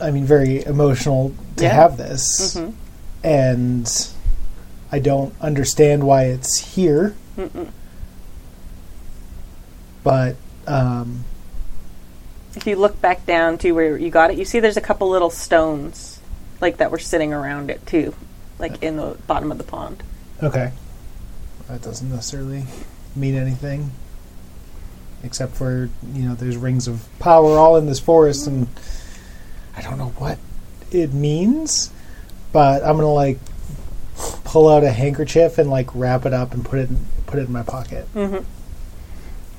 I 0.00 0.10
mean 0.10 0.24
very 0.24 0.64
emotional 0.64 1.32
to 1.56 1.64
Yeah. 1.64 1.72
have 1.74 1.96
this, 1.96 2.54
Mhm. 2.54 2.72
and 3.24 4.08
I 4.92 4.98
don't 4.98 5.34
understand 5.40 6.04
why 6.04 6.24
it's 6.24 6.58
here, 6.58 7.14
but 10.04 10.36
um, 10.66 11.24
If 12.54 12.66
you 12.66 12.76
look 12.76 13.00
back 13.00 13.26
down 13.26 13.58
to 13.58 13.72
where 13.72 13.96
you 13.96 14.10
got 14.10 14.30
it, 14.30 14.38
you 14.38 14.44
see 14.44 14.60
there's 14.60 14.76
a 14.76 14.80
couple 14.82 15.08
little 15.10 15.30
stones 15.30 16.18
like 16.60 16.78
that 16.78 16.90
were 16.90 16.98
sitting 16.98 17.32
around 17.32 17.70
it 17.70 17.84
too, 17.86 18.14
like 18.58 18.82
in 18.82 18.96
the 18.96 19.16
bottom 19.26 19.52
of 19.52 19.58
the 19.58 19.64
pond. 19.64 20.02
okay, 20.42 20.72
that 21.68 21.82
doesn't 21.82 22.10
necessarily 22.10 22.64
mean 23.14 23.34
anything. 23.34 23.90
Except 25.22 25.54
for 25.54 25.88
you 26.14 26.28
know, 26.28 26.34
there's 26.34 26.56
rings 26.56 26.86
of 26.86 27.06
power 27.18 27.58
all 27.58 27.76
in 27.76 27.86
this 27.86 27.98
forest, 27.98 28.46
and 28.46 28.68
I 29.76 29.82
don't 29.82 29.98
know 29.98 30.12
what 30.18 30.38
it 30.90 31.12
means, 31.12 31.90
but 32.52 32.82
I'm 32.82 32.96
gonna 32.96 33.12
like 33.12 33.38
pull 34.44 34.68
out 34.68 34.84
a 34.84 34.90
handkerchief 34.90 35.58
and 35.58 35.70
like 35.70 35.94
wrap 35.94 36.24
it 36.24 36.32
up 36.32 36.54
and 36.54 36.64
put 36.64 36.78
it 36.78 36.88
in, 36.88 37.04
put 37.26 37.38
it 37.38 37.46
in 37.46 37.52
my 37.52 37.62
pocket. 37.62 38.08
Mm-hmm. 38.14 38.44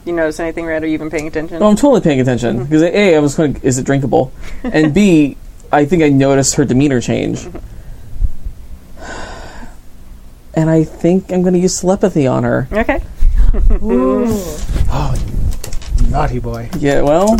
You 0.07 0.13
notice 0.13 0.39
anything, 0.39 0.65
Red? 0.65 0.83
Are 0.83 0.87
you 0.87 0.93
even 0.93 1.09
paying 1.09 1.27
attention? 1.27 1.59
No, 1.59 1.67
I'm 1.67 1.75
totally 1.75 2.01
paying 2.01 2.19
attention 2.19 2.55
mm-hmm. 2.55 2.63
because 2.65 2.81
a, 2.81 3.15
I 3.15 3.19
was 3.19 3.35
going, 3.35 3.57
is 3.61 3.77
it 3.77 3.85
drinkable, 3.85 4.31
and 4.63 4.93
b, 4.93 5.37
I 5.71 5.85
think 5.85 6.01
I 6.01 6.09
noticed 6.09 6.55
her 6.55 6.65
demeanor 6.65 7.01
change, 7.01 7.41
mm-hmm. 7.41 7.57
and 10.55 10.69
I 10.69 10.83
think 10.83 11.31
I'm 11.31 11.41
going 11.43 11.53
to 11.53 11.59
use 11.59 11.79
telepathy 11.79 12.25
on 12.25 12.43
her. 12.43 12.67
Okay. 12.71 13.01
Oh, 14.89 15.13
naughty 16.09 16.39
boy! 16.39 16.69
Yeah, 16.79 17.01
well, 17.01 17.37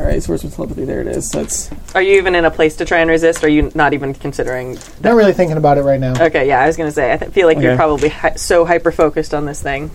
all 0.00 0.06
right. 0.06 0.22
So 0.22 0.30
where's 0.30 0.42
my 0.44 0.50
telepathy? 0.50 0.84
There 0.84 1.00
it 1.00 1.06
is. 1.06 1.28
That's 1.30 1.70
Are 1.94 2.02
you 2.02 2.16
even 2.18 2.34
in 2.34 2.44
a 2.44 2.50
place 2.50 2.76
to 2.76 2.84
try 2.84 2.98
and 3.00 3.10
resist? 3.10 3.42
Or 3.42 3.46
are 3.46 3.50
you 3.50 3.70
not 3.74 3.92
even 3.92 4.14
considering 4.14 4.78
Not 5.02 5.14
really 5.14 5.32
thinking 5.32 5.56
about 5.56 5.78
it 5.78 5.82
right 5.82 6.00
now. 6.00 6.14
Okay, 6.20 6.48
yeah, 6.48 6.60
I 6.60 6.66
was 6.66 6.76
gonna 6.76 6.90
say. 6.92 7.12
I 7.12 7.16
th- 7.18 7.30
feel 7.32 7.46
like 7.46 7.58
you're 7.58 7.72
Okay. 7.72 7.76
probably 7.76 8.08
hi- 8.08 8.34
so 8.36 8.64
hyper 8.64 8.90
focused 8.92 9.34
on 9.34 9.44
this 9.46 9.62
thing. 9.62 9.90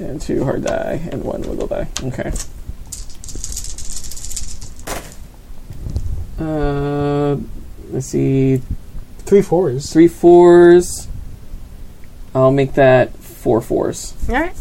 and 0.00 0.20
two 0.20 0.42
hard 0.44 0.64
die 0.64 1.00
and 1.12 1.22
one 1.22 1.42
wiggle 1.42 1.68
die. 1.68 1.86
Okay. 2.02 2.32
Uh, 6.40 7.36
let's 7.90 8.06
see, 8.06 8.60
Three 9.20 9.42
fours. 9.42 9.90
three 9.92 10.08
fours. 10.08 11.08
I'll 12.34 12.50
make 12.50 12.74
that 12.74 13.14
four 13.16 13.60
fours. 13.60 14.14
All 14.28 14.34
right. 14.34 14.52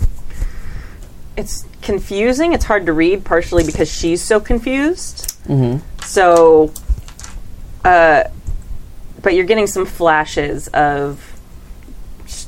It's 1.35 1.65
confusing. 1.84 2.53
It's 2.53 2.66
hard 2.66 2.86
to 2.88 2.94
read, 2.94 3.24
partially 3.26 3.64
because 3.64 3.92
she's 3.92 4.22
so 4.22 4.40
confused. 4.40 5.38
Mm-hmm. 5.45 5.86
So, 6.03 6.72
uh, 7.84 8.24
but 9.22 9.36
you're 9.36 9.45
getting 9.45 9.68
some 9.68 9.86
flashes 9.86 10.68
of 10.70 11.40
sh- 12.26 12.45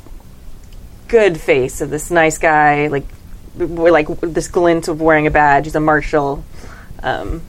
good 1.07 1.39
face 1.39 1.81
of 1.81 1.89
this 1.89 2.09
nice 2.09 2.37
guy, 2.37 2.87
like, 2.87 3.05
like 3.55 4.07
this 4.21 4.47
glint 4.47 4.87
of 4.87 4.99
wearing 4.99 5.27
a 5.27 5.31
badge. 5.31 5.65
He's 5.65 5.75
a 5.75 5.79
marshal, 5.79 6.43
um, 7.03 7.41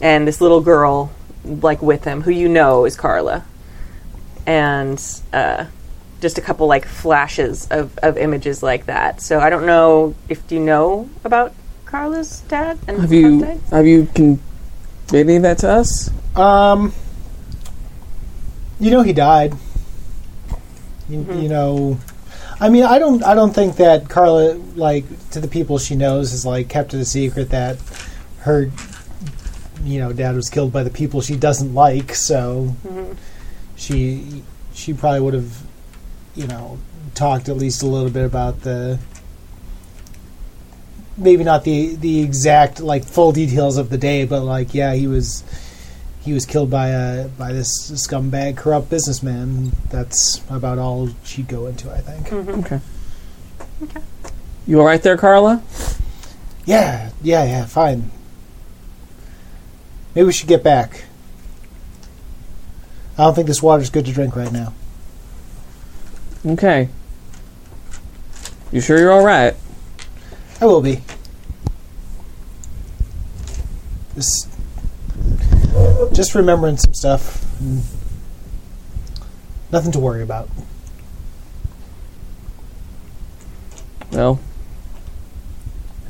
and 0.00 0.26
this 0.26 0.40
little 0.40 0.60
girl, 0.60 1.12
like 1.44 1.80
with 1.80 2.04
him, 2.04 2.22
who 2.22 2.30
you 2.30 2.48
know 2.48 2.84
is 2.84 2.96
Carla, 2.96 3.44
and 4.46 5.02
uh, 5.32 5.66
just 6.24 6.38
a 6.38 6.40
couple 6.40 6.66
like 6.66 6.86
flashes 6.86 7.68
of, 7.70 7.98
of 7.98 8.16
images 8.16 8.62
like 8.62 8.86
that. 8.86 9.20
So 9.20 9.40
I 9.40 9.50
don't 9.50 9.66
know 9.66 10.14
if 10.30 10.50
you 10.50 10.58
know 10.58 11.10
about 11.22 11.52
Carla's 11.84 12.40
dad 12.48 12.78
and 12.88 12.98
Have 12.98 13.12
you 13.12 13.40
Carla's 13.40 13.60
dad? 13.60 13.76
have 13.76 13.86
you 13.86 14.06
conveyed 14.14 15.26
any 15.26 15.36
of 15.36 15.42
that 15.42 15.58
to 15.58 15.68
us? 15.68 16.10
Um, 16.34 16.94
you 18.80 18.90
know 18.90 19.02
he 19.02 19.12
died. 19.12 19.52
You, 21.10 21.26
you 21.34 21.48
know, 21.50 21.98
I 22.58 22.70
mean, 22.70 22.84
I 22.84 22.98
don't, 22.98 23.22
I 23.22 23.34
don't 23.34 23.52
think 23.52 23.76
that 23.76 24.08
Carla, 24.08 24.54
like, 24.74 25.04
to 25.32 25.40
the 25.40 25.48
people 25.48 25.76
she 25.76 25.94
knows, 25.94 26.30
has 26.30 26.46
like 26.46 26.70
kept 26.70 26.94
it 26.94 27.00
a 27.00 27.04
secret 27.04 27.50
that 27.50 27.76
her, 28.38 28.70
you 29.82 29.98
know, 29.98 30.14
dad 30.14 30.34
was 30.34 30.48
killed 30.48 30.72
by 30.72 30.82
the 30.82 30.88
people 30.90 31.20
she 31.20 31.36
doesn't 31.36 31.74
like. 31.74 32.14
So 32.14 32.74
she, 33.76 34.42
she 34.72 34.94
probably 34.94 35.20
would 35.20 35.34
have, 35.34 35.63
you 36.34 36.46
know, 36.46 36.78
talked 37.14 37.48
at 37.48 37.56
least 37.56 37.82
a 37.82 37.86
little 37.86 38.10
bit 38.10 38.24
about 38.24 38.62
the. 38.62 38.98
Maybe 41.16 41.44
not 41.44 41.62
the 41.62 41.94
the 41.94 42.22
exact 42.22 42.80
like 42.80 43.04
full 43.04 43.30
details 43.30 43.76
of 43.76 43.88
the 43.88 43.98
day, 43.98 44.24
but 44.24 44.42
like 44.42 44.74
yeah, 44.74 44.94
he 44.94 45.06
was 45.06 45.44
he 46.22 46.32
was 46.32 46.46
killed 46.46 46.70
by 46.70 46.88
a 46.88 47.28
by 47.28 47.52
this 47.52 47.90
scumbag, 47.92 48.56
corrupt 48.56 48.90
businessman. 48.90 49.72
That's 49.90 50.42
about 50.50 50.78
all 50.78 51.10
she'd 51.22 51.46
go 51.46 51.66
into, 51.66 51.92
I 51.92 51.98
think. 51.98 52.28
Mm-hmm. 52.28 52.60
Okay. 52.60 52.80
Okay. 53.82 54.00
You 54.66 54.80
all 54.80 54.86
right 54.86 55.02
there, 55.02 55.16
Carla? 55.16 55.62
Yeah, 56.64 57.10
yeah, 57.22 57.44
yeah, 57.44 57.66
fine. 57.66 58.10
Maybe 60.14 60.26
we 60.26 60.32
should 60.32 60.48
get 60.48 60.62
back. 60.62 61.04
I 63.18 63.24
don't 63.24 63.34
think 63.34 63.46
this 63.46 63.62
water's 63.62 63.90
good 63.90 64.06
to 64.06 64.12
drink 64.12 64.34
right 64.34 64.50
now. 64.50 64.72
Okay. 66.46 66.88
You 68.70 68.80
sure 68.80 68.98
you're 68.98 69.12
all 69.12 69.24
right? 69.24 69.54
I 70.60 70.66
will 70.66 70.82
be. 70.82 71.02
Just, 74.14 74.48
just 76.12 76.34
remembering 76.34 76.76
some 76.76 76.92
stuff. 76.92 77.44
Nothing 79.72 79.92
to 79.92 79.98
worry 79.98 80.22
about. 80.22 80.48
Well, 84.12 84.38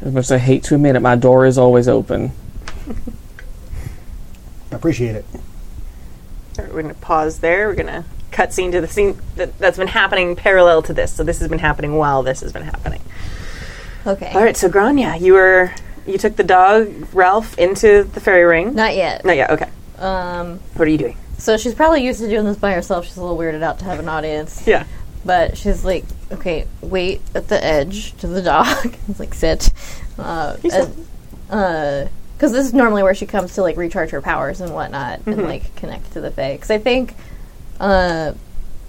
as 0.02 0.12
much 0.12 0.24
as 0.24 0.32
I 0.32 0.38
hate 0.38 0.64
to 0.64 0.74
admit 0.74 0.96
it, 0.96 1.00
my 1.00 1.16
door 1.16 1.46
is 1.46 1.56
always 1.56 1.88
open. 1.88 2.32
I 4.70 4.76
appreciate 4.76 5.14
it. 5.14 5.24
All 5.32 6.64
right, 6.64 6.74
we're 6.74 6.82
going 6.82 6.94
to 6.94 7.00
pause 7.00 7.38
there. 7.38 7.68
We're 7.68 7.74
going 7.74 7.86
to 7.86 8.04
cut 8.34 8.52
scene 8.52 8.72
to 8.72 8.80
the 8.80 8.88
scene 8.88 9.18
that, 9.36 9.56
that's 9.58 9.78
been 9.78 9.86
happening 9.88 10.34
parallel 10.36 10.82
to 10.82 10.92
this. 10.92 11.12
So 11.14 11.22
this 11.24 11.38
has 11.38 11.48
been 11.48 11.58
happening 11.60 11.94
while 11.96 12.22
this 12.22 12.40
has 12.40 12.52
been 12.52 12.62
happening. 12.62 13.00
Okay. 14.06 14.30
All 14.34 14.42
right, 14.42 14.56
so 14.56 14.68
Grania, 14.68 15.16
you 15.16 15.32
were 15.34 15.72
you 16.06 16.18
took 16.18 16.36
the 16.36 16.44
dog 16.44 16.92
Ralph 17.14 17.58
into 17.58 18.04
the 18.04 18.20
fairy 18.20 18.44
ring. 18.44 18.74
Not 18.74 18.94
yet. 18.94 19.24
Not 19.24 19.36
yet. 19.36 19.50
Okay. 19.50 19.68
Um, 19.98 20.58
What 20.74 20.86
are 20.86 20.90
you 20.90 20.98
doing? 20.98 21.16
so 21.38 21.56
she's 21.56 21.74
probably 21.74 22.04
used 22.04 22.20
to 22.20 22.28
doing 22.28 22.44
this 22.44 22.56
by 22.58 22.72
herself. 22.72 23.06
She's 23.06 23.16
a 23.16 23.22
little 23.22 23.36
weirded 23.38 23.62
out 23.62 23.78
to 23.80 23.84
have 23.86 23.98
an 23.98 24.08
audience. 24.08 24.66
Yeah. 24.66 24.84
But 25.24 25.56
she's 25.56 25.84
like, 25.84 26.04
okay, 26.32 26.66
wait 26.82 27.20
at 27.34 27.48
the 27.48 27.62
edge 27.64 28.14
to 28.18 28.26
the 28.26 28.42
dog. 28.42 28.66
it's 29.08 29.18
like, 29.18 29.32
sit. 29.34 29.70
Uh, 30.18 30.56
and, 30.70 31.06
uh, 31.50 32.06
because 32.36 32.52
this 32.52 32.66
is 32.66 32.74
normally 32.74 33.02
where 33.02 33.14
she 33.14 33.24
comes 33.26 33.54
to 33.54 33.62
like 33.62 33.76
recharge 33.76 34.10
her 34.10 34.20
powers 34.20 34.60
and 34.60 34.74
whatnot 34.74 35.20
Mm-hmm. 35.20 35.30
and 35.32 35.42
like 35.44 35.74
connect 35.76 36.12
to 36.12 36.20
the 36.20 36.30
Fae. 36.30 36.52
Because 36.54 36.70
I 36.70 36.78
think, 36.78 37.14
uh, 37.80 38.32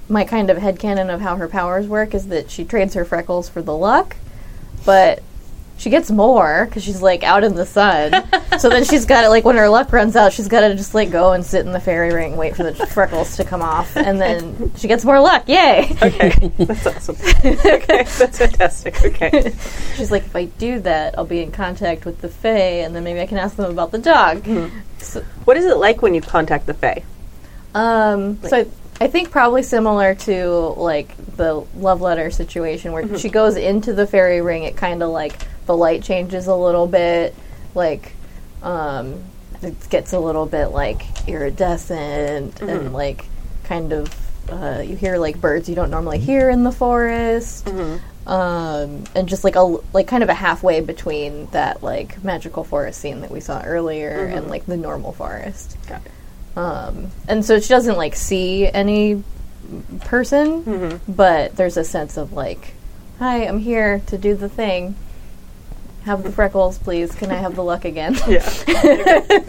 my 0.09 0.23
kind 0.23 0.49
of 0.49 0.57
headcanon 0.57 1.13
of 1.13 1.21
how 1.21 1.35
her 1.37 1.47
powers 1.47 1.87
work 1.87 2.13
is 2.13 2.27
that 2.27 2.51
she 2.51 2.63
trades 2.63 2.93
her 2.93 3.05
freckles 3.05 3.49
for 3.49 3.61
the 3.61 3.75
luck, 3.75 4.15
but 4.85 5.23
she 5.77 5.89
gets 5.89 6.09
more 6.09 6.65
because 6.65 6.83
she's 6.83 7.01
like 7.01 7.23
out 7.23 7.43
in 7.43 7.55
the 7.55 7.65
sun. 7.65 8.13
so 8.59 8.69
then 8.69 8.83
she's 8.85 9.05
got 9.05 9.23
to 9.23 9.29
like 9.29 9.43
when 9.43 9.57
her 9.57 9.67
luck 9.67 9.91
runs 9.91 10.15
out, 10.15 10.31
she's 10.31 10.47
got 10.47 10.61
to 10.61 10.75
just 10.75 10.93
like 10.93 11.11
go 11.11 11.33
and 11.33 11.45
sit 11.45 11.65
in 11.65 11.71
the 11.71 11.79
fairy 11.79 12.13
ring, 12.13 12.37
wait 12.37 12.55
for 12.55 12.63
the 12.63 12.73
freckles 12.87 13.35
to 13.37 13.43
come 13.43 13.61
off, 13.61 13.95
and 13.97 14.19
then 14.21 14.71
she 14.75 14.87
gets 14.87 15.03
more 15.03 15.19
luck. 15.19 15.47
Yay! 15.47 15.95
Okay, 16.01 16.51
that's 16.59 16.85
awesome. 16.85 17.17
okay, 17.43 18.03
that's 18.03 18.37
fantastic. 18.37 19.03
Okay. 19.03 19.53
She's 19.95 20.11
like, 20.11 20.23
if 20.25 20.35
I 20.35 20.45
do 20.45 20.79
that, 20.81 21.17
I'll 21.17 21.25
be 21.25 21.41
in 21.41 21.51
contact 21.51 22.05
with 22.05 22.21
the 22.21 22.29
Fae, 22.29 22.83
and 22.83 22.95
then 22.95 23.03
maybe 23.03 23.19
I 23.19 23.25
can 23.25 23.37
ask 23.37 23.55
them 23.55 23.69
about 23.71 23.91
the 23.91 23.99
dog. 23.99 24.45
So, 24.99 25.21
What 25.43 25.57
is 25.57 25.65
it 25.65 25.77
like 25.77 26.01
when 26.01 26.13
you 26.13 26.21
contact 26.21 26.67
the 26.67 26.73
Fae? 26.73 27.03
Um, 27.75 28.39
so 28.47 28.65
I, 29.01 29.07
think 29.07 29.31
probably 29.31 29.61
similar 29.61 30.15
to 30.15 30.47
like 30.77 31.15
the 31.35 31.65
love 31.75 31.99
letter 31.99 32.31
situation 32.31 32.93
where 32.93 33.17
she 33.19 33.27
goes 33.29 33.57
into 33.57 33.93
the 33.93 34.07
fairy 34.07 34.41
ring. 34.41 34.63
It 34.63 34.77
kind 34.77 35.03
of 35.03 35.09
like 35.09 35.37
the 35.65 35.75
light 35.75 36.01
changes 36.01 36.47
a 36.47 36.55
little 36.55 36.87
bit, 36.87 37.35
like 37.75 38.13
um, 38.63 39.21
it 39.61 39.89
gets 39.89 40.13
a 40.13 40.19
little 40.19 40.45
bit 40.45 40.67
like 40.67 41.27
iridescent 41.27 42.61
and 42.61 42.93
like 42.93 43.25
kind 43.65 43.91
of 43.91 44.13
uh, 44.49 44.81
you 44.85 44.95
hear 44.95 45.17
like 45.17 45.41
birds 45.41 45.67
you 45.67 45.75
don't 45.75 45.89
normally 45.91 46.19
hear 46.19 46.49
in 46.49 46.63
the 46.63 46.71
forest. 46.71 47.67
Um, 48.27 49.03
and 49.13 49.27
just 49.27 49.43
like 49.43 49.55
a 49.55 49.61
like 49.93 50.07
kind 50.07 50.23
of 50.23 50.29
a 50.29 50.33
halfway 50.33 50.79
between 50.81 51.47
that 51.47 51.83
like 51.83 52.23
magical 52.23 52.63
forest 52.63 52.99
scene 53.01 53.21
that 53.21 53.29
we 53.29 53.39
saw 53.39 53.61
earlier 53.61 54.25
and 54.25 54.47
like 54.47 54.65
the 54.65 54.77
normal 54.77 55.11
forest. 55.11 55.77
Got 55.87 56.05
it. 56.05 56.11
Um, 56.55 57.11
and 57.27 57.43
so 57.43 57.59
she 57.59 57.69
doesn't 57.69 57.97
like 57.97 58.15
see 58.15 58.67
any 58.67 59.23
person, 60.05 61.01
but 61.07 61.55
there's 61.55 61.77
a 61.77 61.83
sense 61.83 62.17
of 62.17 62.33
like, 62.33 62.73
hi, 63.19 63.45
I'm 63.47 63.59
here 63.59 64.01
to 64.07 64.17
do 64.17 64.35
the 64.35 64.49
thing. 64.49 64.95
Have 66.03 66.23
the 66.23 66.31
freckles, 66.31 66.77
please. 66.77 67.13
Can 67.15 67.31
I 67.31 67.35
have 67.35 67.55
the 67.55 67.63
luck 67.63 67.83
again? 67.85 68.15
Yeah. 68.27 68.47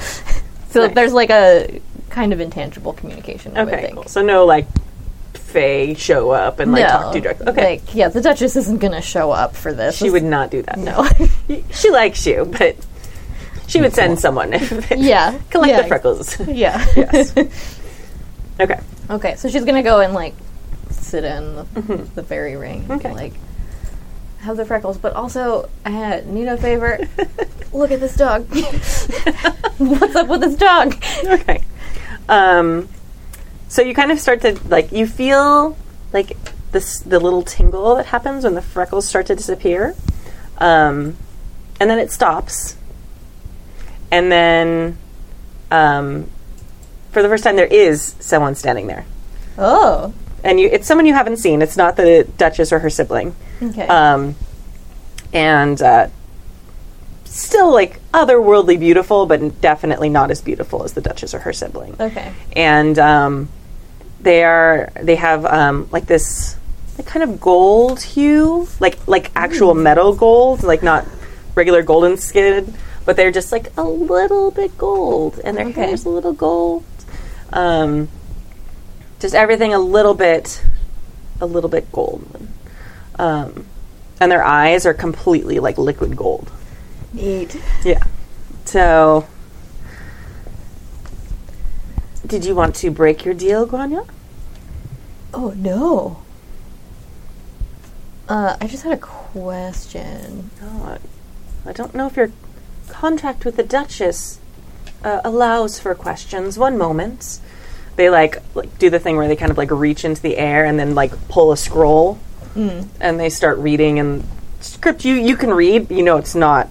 so 0.70 0.86
Nice. 0.86 0.94
there's 0.94 1.12
like 1.12 1.30
a 1.30 1.80
kind 2.10 2.32
of 2.32 2.40
intangible 2.40 2.92
communication. 2.94 3.56
I 3.56 3.62
Okay. 3.62 3.80
think. 3.82 3.94
Cool. 3.94 4.04
So 4.04 4.22
no 4.22 4.46
like 4.46 4.66
Fae 5.34 5.94
show 5.94 6.30
up 6.30 6.58
and 6.60 6.72
like 6.72 6.82
no, 6.82 6.88
talk 6.88 7.12
to 7.12 7.18
you 7.18 7.22
directly. 7.22 7.46
Okay. 7.48 7.70
Like, 7.78 7.94
yeah, 7.94 8.08
the 8.08 8.20
Duchess 8.22 8.56
isn't 8.56 8.78
gonna 8.78 9.02
show 9.02 9.30
up 9.30 9.54
for 9.54 9.72
this. 9.72 9.96
she 9.98 10.10
would 10.10 10.24
not 10.24 10.50
do 10.50 10.62
that. 10.62 10.78
no. 10.78 11.06
She 11.70 11.90
likes 11.90 12.26
you, 12.26 12.44
but 12.58 12.74
she 13.66 13.80
would 13.80 13.94
send 13.94 14.18
someone. 14.18 14.52
yeah, 14.96 15.38
Collect 15.50 15.70
yeah, 15.70 15.82
the 15.82 15.88
freckles. 15.88 16.40
Yeah. 16.48 16.84
yes. 16.96 17.36
Okay. 18.58 18.80
Okay, 19.10 19.36
so 19.36 19.48
she's 19.48 19.64
gonna 19.64 19.82
go 19.82 20.00
and 20.00 20.14
like 20.14 20.34
sit 20.90 21.24
in 21.24 21.56
the, 21.56 22.08
the 22.14 22.22
fairy 22.22 22.56
ring, 22.56 22.86
and, 22.88 23.04
like 23.14 23.34
have 24.40 24.56
the 24.56 24.64
freckles, 24.64 24.98
but 24.98 25.14
also 25.14 25.68
I 25.84 25.90
had 25.90 26.26
need 26.26 26.46
a 26.46 26.56
favor. 26.56 26.98
Look 27.72 27.90
at 27.90 28.00
this 28.00 28.16
dog. 28.16 28.46
What's 29.78 30.16
up 30.16 30.28
with 30.28 30.40
this 30.40 30.56
dog? 30.56 30.96
Okay. 31.24 31.62
Um, 32.28 32.88
so 33.68 33.82
you 33.82 33.94
kind 33.94 34.10
of 34.10 34.18
start 34.20 34.40
to 34.42 34.58
like 34.68 34.92
you 34.92 35.06
feel 35.06 35.76
like 36.12 36.36
this 36.72 37.00
the 37.00 37.18
little 37.18 37.42
tingle 37.42 37.96
that 37.96 38.06
happens 38.06 38.44
when 38.44 38.54
the 38.54 38.62
freckles 38.62 39.06
start 39.06 39.26
to 39.26 39.34
disappear, 39.36 39.94
um, 40.58 41.16
and 41.80 41.90
then 41.90 41.98
it 41.98 42.10
stops, 42.10 42.76
and 44.10 44.30
then 44.30 44.98
um, 45.70 46.28
for 47.10 47.22
the 47.22 47.28
first 47.28 47.44
time 47.44 47.56
there 47.56 47.66
is 47.66 48.14
someone 48.20 48.54
standing 48.54 48.86
there, 48.86 49.04
Oh, 49.58 50.12
and 50.44 50.60
you 50.60 50.68
it's 50.68 50.86
someone 50.86 51.06
you 51.06 51.14
haven't 51.14 51.38
seen. 51.38 51.62
It's 51.62 51.76
not 51.76 51.96
the 51.96 52.28
Duchess 52.38 52.72
or 52.72 52.78
her 52.80 52.90
sibling, 52.90 53.34
okay. 53.62 53.86
um, 53.86 54.34
and 55.32 55.80
uh, 55.80 56.08
still 57.24 57.72
like 57.72 58.00
otherworldly 58.12 58.78
beautiful, 58.78 59.26
but 59.26 59.60
definitely 59.60 60.08
not 60.08 60.30
as 60.30 60.40
beautiful 60.40 60.84
as 60.84 60.92
the 60.92 61.00
Duchess 61.00 61.34
or 61.34 61.40
her 61.40 61.52
sibling 61.52 61.94
okay. 62.00 62.32
and 62.54 62.98
um, 62.98 63.48
they 64.20 64.42
are 64.44 64.90
they 65.00 65.16
have 65.16 65.44
um, 65.44 65.88
like 65.92 66.06
this 66.06 66.56
like 66.96 67.06
kind 67.06 67.22
of 67.22 67.40
gold 67.40 68.00
hue, 68.00 68.66
like 68.80 69.06
like 69.06 69.30
actual 69.36 69.74
metal 69.74 70.14
gold, 70.14 70.62
like 70.62 70.82
not 70.82 71.06
regular 71.54 71.82
golden 71.82 72.16
skin, 72.16 72.74
but 73.06 73.16
they're 73.16 73.30
just 73.30 73.52
like 73.52 73.72
a 73.78 73.84
little 73.84 74.50
bit 74.50 74.76
gold, 74.76 75.40
and 75.42 75.56
their 75.56 75.66
Okay. 75.68 75.86
hair's 75.86 76.04
a 76.04 76.10
little 76.10 76.32
gold. 76.34 76.84
Um, 77.52 78.08
just 79.20 79.34
everything 79.34 79.72
a 79.72 79.78
little 79.78 80.12
bit, 80.14 80.62
a 81.40 81.46
little 81.46 81.70
bit 81.70 81.90
gold, 81.92 82.26
um, 83.18 83.64
and 84.20 84.30
their 84.30 84.44
eyes 84.44 84.84
are 84.84 84.92
completely 84.92 85.58
like 85.60 85.78
liquid 85.78 86.16
gold. 86.16 86.50
Neat. 87.14 87.56
Yeah. 87.84 88.02
So, 88.66 89.26
did 92.26 92.44
you 92.44 92.54
want 92.54 92.74
to 92.76 92.90
break 92.90 93.24
your 93.24 93.32
deal, 93.34 93.64
Grania? 93.64 94.02
Oh 95.32 95.54
no. 95.56 96.22
Uh, 98.28 98.56
I 98.60 98.66
just 98.66 98.82
had 98.82 98.92
a 98.92 98.96
question. 98.96 100.50
No, 100.60 100.98
I, 101.64 101.70
I 101.70 101.72
don't 101.72 101.94
know 101.94 102.08
if 102.08 102.16
your 102.16 102.32
contract 103.00 103.44
with 103.44 103.56
the 103.56 103.62
Duchess 103.62 104.38
uh, 105.04 105.20
allows 105.22 105.78
for 105.78 105.94
questions. 105.94 106.58
One 106.58 106.78
moment. 106.78 107.40
They 107.96 108.10
like 108.10 108.42
like 108.54 108.78
do 108.78 108.90
the 108.90 108.98
thing 108.98 109.16
where 109.16 109.28
they 109.28 109.36
kind 109.36 109.50
of 109.50 109.58
like 109.58 109.70
reach 109.70 110.04
into 110.04 110.20
the 110.20 110.36
air 110.36 110.64
and 110.64 110.78
then 110.78 110.94
like 110.94 111.12
pull 111.28 111.52
a 111.52 111.56
scroll, 111.56 112.18
and 112.54 113.20
they 113.20 113.30
start 113.30 113.58
reading 113.58 113.98
and 113.98 114.26
script 114.60 115.04
you 115.04 115.14
you 115.14 115.36
can 115.36 115.52
read. 115.52 115.90
You 115.90 116.02
know 116.02 116.16
it's 116.16 116.34
not. 116.34 116.68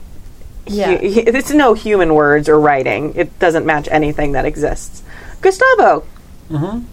Yeah. 0.68 0.98
hu- 0.98 1.24
it's 1.28 1.52
no 1.52 1.74
human 1.76 2.14
words 2.16 2.50
or 2.50 2.60
writing. 2.60 3.14
It 3.16 3.38
doesn't 3.40 3.66
match 3.66 3.88
anything 3.92 4.32
that 4.34 4.46
exists. 4.46 5.04
Gustavo. 5.42 6.04
Mm-hmm. 6.50 6.86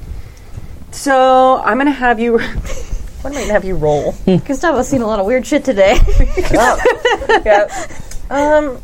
So 0.92 1.60
I'm 1.64 1.78
gonna 1.78 1.90
have 1.90 2.20
you. 2.20 2.38
I'm 3.24 3.32
gonna 3.32 3.52
have 3.52 3.64
you 3.64 3.76
roll. 3.76 4.14
Gustavo's 4.26 4.88
seen 4.88 5.02
a 5.02 5.06
lot 5.06 5.20
of 5.20 5.26
weird 5.26 5.46
shit 5.46 5.64
today. 5.64 5.96
yeah. 7.44 7.68
Um, 8.30 8.80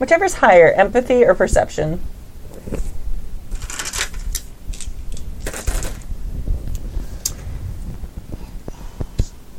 whichever's 0.00 0.34
higher, 0.34 0.72
empathy 0.72 1.24
or 1.24 1.34
perception. 1.36 2.00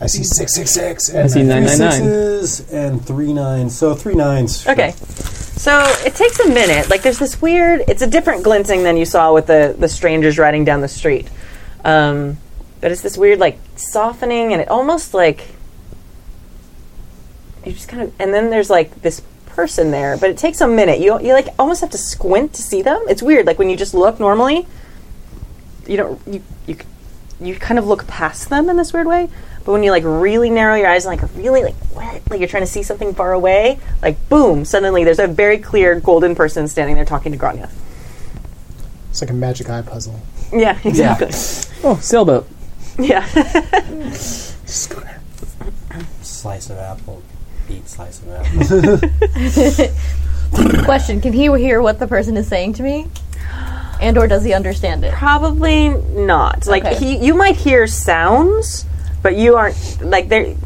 I 0.01 0.07
see 0.07 0.23
six 0.23 0.55
six 0.55 0.73
six. 0.73 1.13
I 1.13 1.27
see 1.27 1.41
and 1.41 1.49
nine 1.49 1.67
Three 1.67 1.77
nine 1.77 1.79
nine. 1.79 1.91
sixes 1.91 2.73
and 2.73 3.05
three 3.05 3.31
nines. 3.33 3.77
So 3.77 3.93
three 3.93 4.15
nines. 4.15 4.67
Okay. 4.67 4.91
So 4.91 5.79
it 6.03 6.15
takes 6.15 6.39
a 6.39 6.49
minute. 6.49 6.89
Like 6.89 7.03
there's 7.03 7.19
this 7.19 7.39
weird. 7.39 7.81
It's 7.87 8.01
a 8.01 8.07
different 8.07 8.43
glinting 8.43 8.81
than 8.81 8.97
you 8.97 9.05
saw 9.05 9.31
with 9.31 9.45
the 9.45 9.75
the 9.77 9.87
strangers 9.87 10.39
riding 10.39 10.65
down 10.65 10.81
the 10.81 10.87
street. 10.87 11.29
Um, 11.85 12.37
but 12.81 12.91
it's 12.91 13.01
this 13.01 13.15
weird 13.15 13.37
like 13.37 13.59
softening, 13.75 14.53
and 14.53 14.61
it 14.61 14.69
almost 14.69 15.13
like 15.13 15.49
you 17.63 17.73
just 17.73 17.87
kind 17.87 18.01
of. 18.01 18.11
And 18.19 18.33
then 18.33 18.49
there's 18.49 18.71
like 18.71 19.03
this 19.03 19.21
person 19.51 19.91
there, 19.91 20.17
but 20.17 20.29
it 20.29 20.37
takes 20.37 20.61
a 20.61 20.67
minute. 20.67 20.99
You 20.99 21.19
you 21.21 21.33
like 21.33 21.47
almost 21.59 21.81
have 21.81 21.89
to 21.91 21.97
squint 21.97 22.53
to 22.53 22.61
see 22.61 22.81
them. 22.81 23.03
It's 23.07 23.21
weird. 23.21 23.45
Like 23.45 23.59
when 23.59 23.69
you 23.69 23.77
just 23.77 23.93
look 23.93 24.19
normally, 24.19 24.67
you 25.87 25.97
don't 25.97 26.21
you 26.27 26.43
you 26.67 26.77
you 27.39 27.55
kind 27.55 27.79
of 27.79 27.85
look 27.85 28.07
past 28.07 28.49
them 28.49 28.69
in 28.69 28.77
this 28.77 28.93
weird 28.93 29.07
way. 29.07 29.29
But 29.63 29.73
when 29.73 29.83
you 29.83 29.91
like 29.91 30.03
really 30.03 30.49
narrow 30.49 30.75
your 30.75 30.87
eyes 30.87 31.05
and 31.05 31.15
like 31.15 31.29
really 31.35 31.63
like 31.63 31.75
what? 31.93 32.21
Like 32.29 32.39
you're 32.39 32.49
trying 32.49 32.63
to 32.63 32.71
see 32.71 32.83
something 32.83 33.13
far 33.13 33.33
away, 33.33 33.79
like 34.01 34.29
boom, 34.29 34.65
suddenly 34.65 35.03
there's 35.03 35.19
a 35.19 35.27
very 35.27 35.59
clear 35.59 35.99
golden 35.99 36.33
person 36.35 36.67
standing 36.67 36.95
there 36.95 37.05
talking 37.05 37.31
to 37.31 37.37
Grania. 37.37 37.69
It's 39.09 39.21
like 39.21 39.29
a 39.29 39.33
magic 39.33 39.69
eye 39.69 39.81
puzzle. 39.81 40.19
Yeah, 40.51 40.79
exactly. 40.85 41.29
Oh, 41.83 41.99
sailboat. 42.01 42.47
Yeah. 42.97 43.25
Slice 46.21 46.69
of 46.69 46.77
apple, 46.77 47.21
beat 47.71 47.87
slice 47.87 48.21
of 48.21 48.29
apple. 48.29 49.09
Question: 50.85 51.21
Can 51.21 51.33
he 51.33 51.43
hear 51.57 51.81
what 51.81 51.99
the 51.99 52.07
person 52.07 52.35
is 52.37 52.47
saying 52.47 52.73
to 52.73 52.83
me, 52.83 53.07
and 54.01 54.17
or 54.17 54.27
does 54.27 54.43
he 54.43 54.53
understand 54.53 55.03
it? 55.05 55.13
Probably 55.13 55.89
not. 55.89 56.67
Like 56.67 56.83
Okay. 56.85 56.95
he, 56.95 57.17
you 57.25 57.33
might 57.33 57.55
hear 57.55 57.87
sounds, 57.87 58.85
but 59.23 59.35
you 59.35 59.55
aren't 59.55 60.01
like 60.01 60.27
they. 60.29 60.57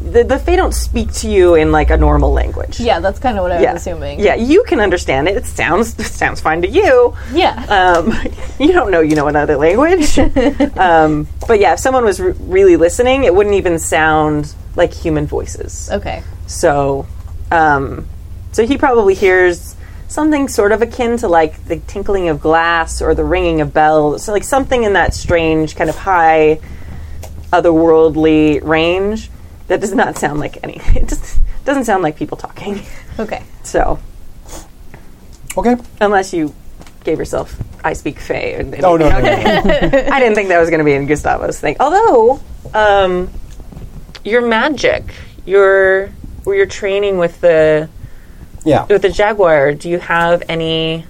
The, 0.00 0.22
the 0.22 0.38
Fae 0.38 0.56
don't 0.56 0.74
speak 0.74 1.10
to 1.14 1.30
you 1.30 1.54
in 1.54 1.72
like 1.72 1.88
a 1.88 1.96
normal 1.96 2.30
language. 2.30 2.78
Yeah, 2.78 3.00
that's 3.00 3.18
kind 3.18 3.38
of 3.38 3.42
what 3.42 3.52
I 3.52 3.72
was 3.72 3.80
assuming. 3.80 4.20
Yeah, 4.20 4.34
you 4.34 4.62
can 4.64 4.78
understand 4.78 5.28
it. 5.28 5.36
It 5.36 5.46
sounds 5.46 5.98
it 5.98 6.04
sounds 6.22 6.40
fine 6.42 6.60
to 6.62 6.68
you. 6.68 7.16
Yeah. 7.32 7.54
Um, 7.68 8.12
you 8.60 8.72
don't 8.72 8.90
know 8.90 9.00
you 9.00 9.16
know 9.16 9.28
another 9.28 9.56
language. 9.56 10.18
um, 10.76 11.26
but 11.48 11.58
yeah, 11.58 11.72
if 11.72 11.78
someone 11.80 12.04
was 12.04 12.20
r- 12.20 12.34
really 12.40 12.76
listening, 12.76 13.24
it 13.24 13.34
wouldn't 13.34 13.54
even 13.54 13.78
sound 13.78 14.54
like 14.76 14.92
human 14.92 15.26
voices. 15.26 15.88
okay. 15.90 16.22
So, 16.46 17.06
um, 17.50 18.06
so 18.52 18.66
he 18.66 18.76
probably 18.78 19.14
hears 19.14 19.74
something 20.08 20.48
sort 20.48 20.70
of 20.72 20.82
akin 20.82 21.16
to 21.18 21.28
like 21.28 21.64
the 21.64 21.76
tinkling 21.80 22.28
of 22.28 22.40
glass 22.40 23.02
or 23.02 23.14
the 23.14 23.24
ringing 23.24 23.60
of 23.60 23.72
bells, 23.74 24.24
so 24.24 24.32
like 24.32 24.44
something 24.44 24.84
in 24.84 24.92
that 24.92 25.14
strange 25.14 25.74
kind 25.76 25.90
of 25.90 25.96
high, 25.96 26.60
otherworldly 27.52 28.62
range 28.62 29.30
that 29.68 29.80
does 29.80 29.94
not 29.94 30.18
sound 30.18 30.38
like 30.40 30.58
any. 30.62 30.80
It 30.94 31.08
just 31.08 31.40
doesn't 31.64 31.84
sound 31.84 32.02
like 32.02 32.16
people 32.16 32.36
talking. 32.36 32.82
Okay. 33.18 33.42
So, 33.64 33.98
Okay. 35.56 35.74
unless 36.02 36.34
you 36.34 36.54
gave 37.02 37.18
yourself 37.18 37.56
I 37.82 37.94
speak 37.94 38.18
Fey. 38.18 38.54
And 38.54 38.74
Oh, 38.84 38.96
no, 38.96 39.08
no, 39.08 39.20
no. 39.20 39.30
I 39.30 40.18
didn't 40.20 40.34
think 40.34 40.48
that 40.48 40.58
was 40.58 40.68
going 40.70 40.78
to 40.78 40.84
be 40.84 40.92
in 40.92 41.06
Gustavo's 41.06 41.58
thing. 41.60 41.76
Although, 41.80 42.40
um, 42.74 43.30
your 44.24 44.40
magic, 44.46 45.02
your 45.46 46.10
where 46.44 46.56
you're 46.56 46.66
training 46.66 47.18
with 47.18 47.40
the 47.40 47.88
Yeah. 48.64 48.86
with 48.88 49.02
the 49.02 49.08
jaguar. 49.10 49.72
Do 49.74 49.88
you 49.88 49.98
have 49.98 50.42
any 50.48 51.06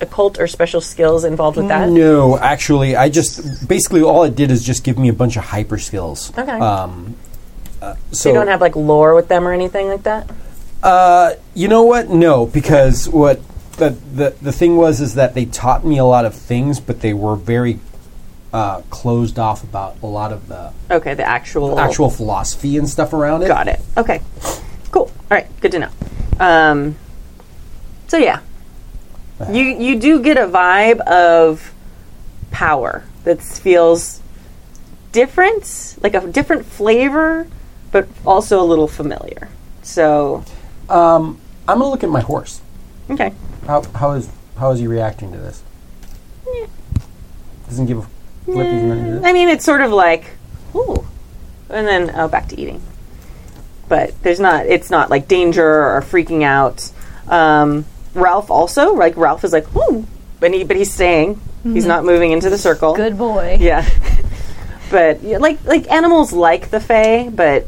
occult 0.00 0.38
or 0.38 0.46
special 0.46 0.80
skills 0.80 1.24
involved 1.24 1.56
with 1.56 1.68
that? 1.68 1.88
No, 1.88 2.38
actually, 2.38 2.96
I 2.96 3.08
just 3.08 3.66
basically 3.68 4.02
all 4.02 4.24
it 4.24 4.36
did 4.36 4.50
is 4.50 4.62
just 4.62 4.84
give 4.84 4.98
me 4.98 5.08
a 5.08 5.12
bunch 5.12 5.36
of 5.36 5.44
hyper 5.44 5.78
skills. 5.78 6.32
Okay. 6.36 6.52
Um, 6.52 7.14
uh, 7.80 7.94
so 8.12 8.28
you 8.28 8.34
don't 8.34 8.48
have 8.48 8.60
like 8.60 8.76
lore 8.76 9.14
with 9.14 9.28
them 9.28 9.46
or 9.46 9.52
anything 9.52 9.88
like 9.88 10.02
that. 10.04 10.28
Uh, 10.82 11.32
you 11.54 11.68
know 11.68 11.82
what? 11.82 12.08
No, 12.10 12.46
because 12.46 13.08
what 13.08 13.40
the, 13.78 13.90
the 13.90 14.34
the 14.42 14.52
thing 14.52 14.76
was 14.76 15.00
is 15.00 15.14
that 15.14 15.34
they 15.34 15.44
taught 15.46 15.84
me 15.84 15.98
a 15.98 16.04
lot 16.04 16.24
of 16.24 16.34
things, 16.34 16.78
but 16.80 17.00
they 17.00 17.12
were 17.14 17.36
very 17.36 17.80
uh, 18.56 18.80
closed 18.88 19.38
off 19.38 19.62
about 19.62 19.96
a 20.02 20.06
lot 20.06 20.32
of 20.32 20.48
the 20.48 20.72
Okay, 20.90 21.12
the 21.14 21.22
actual 21.24 21.78
actual 21.78 22.08
philosophy 22.08 22.78
and 22.78 22.88
stuff 22.88 23.12
around 23.12 23.42
it. 23.42 23.48
Got 23.48 23.68
it. 23.68 23.80
Okay. 23.98 24.22
Cool. 24.90 25.02
All 25.30 25.36
right. 25.36 25.46
Good 25.60 25.72
to 25.72 25.78
know. 25.80 25.90
Um, 26.40 26.96
so 28.08 28.16
yeah, 28.16 28.40
you 29.50 29.62
you 29.62 29.98
do 29.98 30.22
get 30.22 30.38
a 30.38 30.46
vibe 30.46 31.00
of 31.00 31.74
power 32.50 33.04
that 33.24 33.42
feels 33.42 34.22
different, 35.12 35.96
like 36.02 36.14
a 36.14 36.26
different 36.26 36.64
flavor, 36.64 37.46
but 37.92 38.08
also 38.24 38.60
a 38.62 38.64
little 38.64 38.88
familiar. 38.88 39.48
So 39.82 40.44
Um, 40.88 41.38
I'm 41.68 41.78
gonna 41.78 41.90
look 41.90 42.04
at 42.04 42.10
my 42.10 42.20
horse. 42.20 42.62
okay. 43.10 43.32
How 43.66 43.82
how 43.94 44.12
is 44.12 44.30
how 44.56 44.70
is 44.70 44.78
he 44.80 44.86
reacting 44.86 45.32
to 45.32 45.38
this? 45.38 45.62
Doesn't 47.68 47.86
give 47.86 47.98
a 47.98 48.06
flip. 48.52 48.66
he's 48.66 48.82
not 48.82 48.98
into 48.98 49.10
this? 49.12 49.24
I 49.24 49.32
mean, 49.32 49.48
it's 49.48 49.64
sort 49.64 49.80
of 49.80 49.90
like, 49.92 50.24
ooh, 50.74 51.06
and 51.68 51.86
then 51.86 52.12
oh, 52.14 52.28
back 52.28 52.48
to 52.48 52.60
eating. 52.60 52.82
But 53.88 54.20
there's 54.22 54.40
not. 54.40 54.66
It's 54.66 54.90
not 54.90 55.10
like 55.10 55.28
danger 55.28 55.64
or 55.64 56.00
freaking 56.02 56.42
out. 56.42 56.90
Um, 57.28 57.84
Ralph 58.14 58.50
also 58.50 58.94
like 58.94 59.16
Ralph 59.16 59.44
is 59.44 59.52
like, 59.52 59.66
ooh, 59.76 60.06
but 60.40 60.52
he 60.52 60.64
but 60.64 60.76
he's 60.76 60.92
staying. 60.92 61.40
He's 61.72 61.86
not 61.86 62.04
moving 62.04 62.30
into 62.30 62.48
the 62.48 62.58
circle. 62.58 62.94
Good 62.94 63.18
boy. 63.18 63.56
Yeah. 63.60 63.88
but 64.90 65.22
yeah, 65.22 65.38
like 65.38 65.64
like 65.64 65.90
animals 65.90 66.32
like 66.32 66.70
the 66.70 66.78
Fae, 66.78 67.28
but 67.28 67.66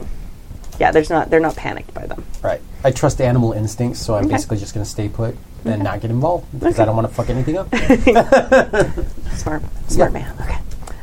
yeah, 0.79 0.93
there's 0.93 1.11
not. 1.11 1.31
They're 1.31 1.41
not 1.41 1.57
panicked 1.57 1.93
by 1.95 2.07
them. 2.07 2.25
Right. 2.43 2.61
I 2.85 2.93
trust 2.93 3.21
animal 3.21 3.53
instincts, 3.53 3.99
so 4.01 4.15
I'm 4.15 4.29
basically 4.29 4.59
just 4.59 4.73
gonna 4.73 4.87
stay 4.87 5.09
put 5.09 5.37
and 5.65 5.83
not 5.83 6.01
get 6.01 6.11
involved 6.11 6.47
because 6.53 6.79
I 6.79 6.85
don't 6.85 6.95
want 6.97 7.09
to 7.09 7.15
fuck 7.15 7.29
anything 7.31 7.59
up. 7.59 7.69
Smart, 9.37 9.63
smart 9.89 10.13
man. 10.13 10.35
Okay. 10.41 10.59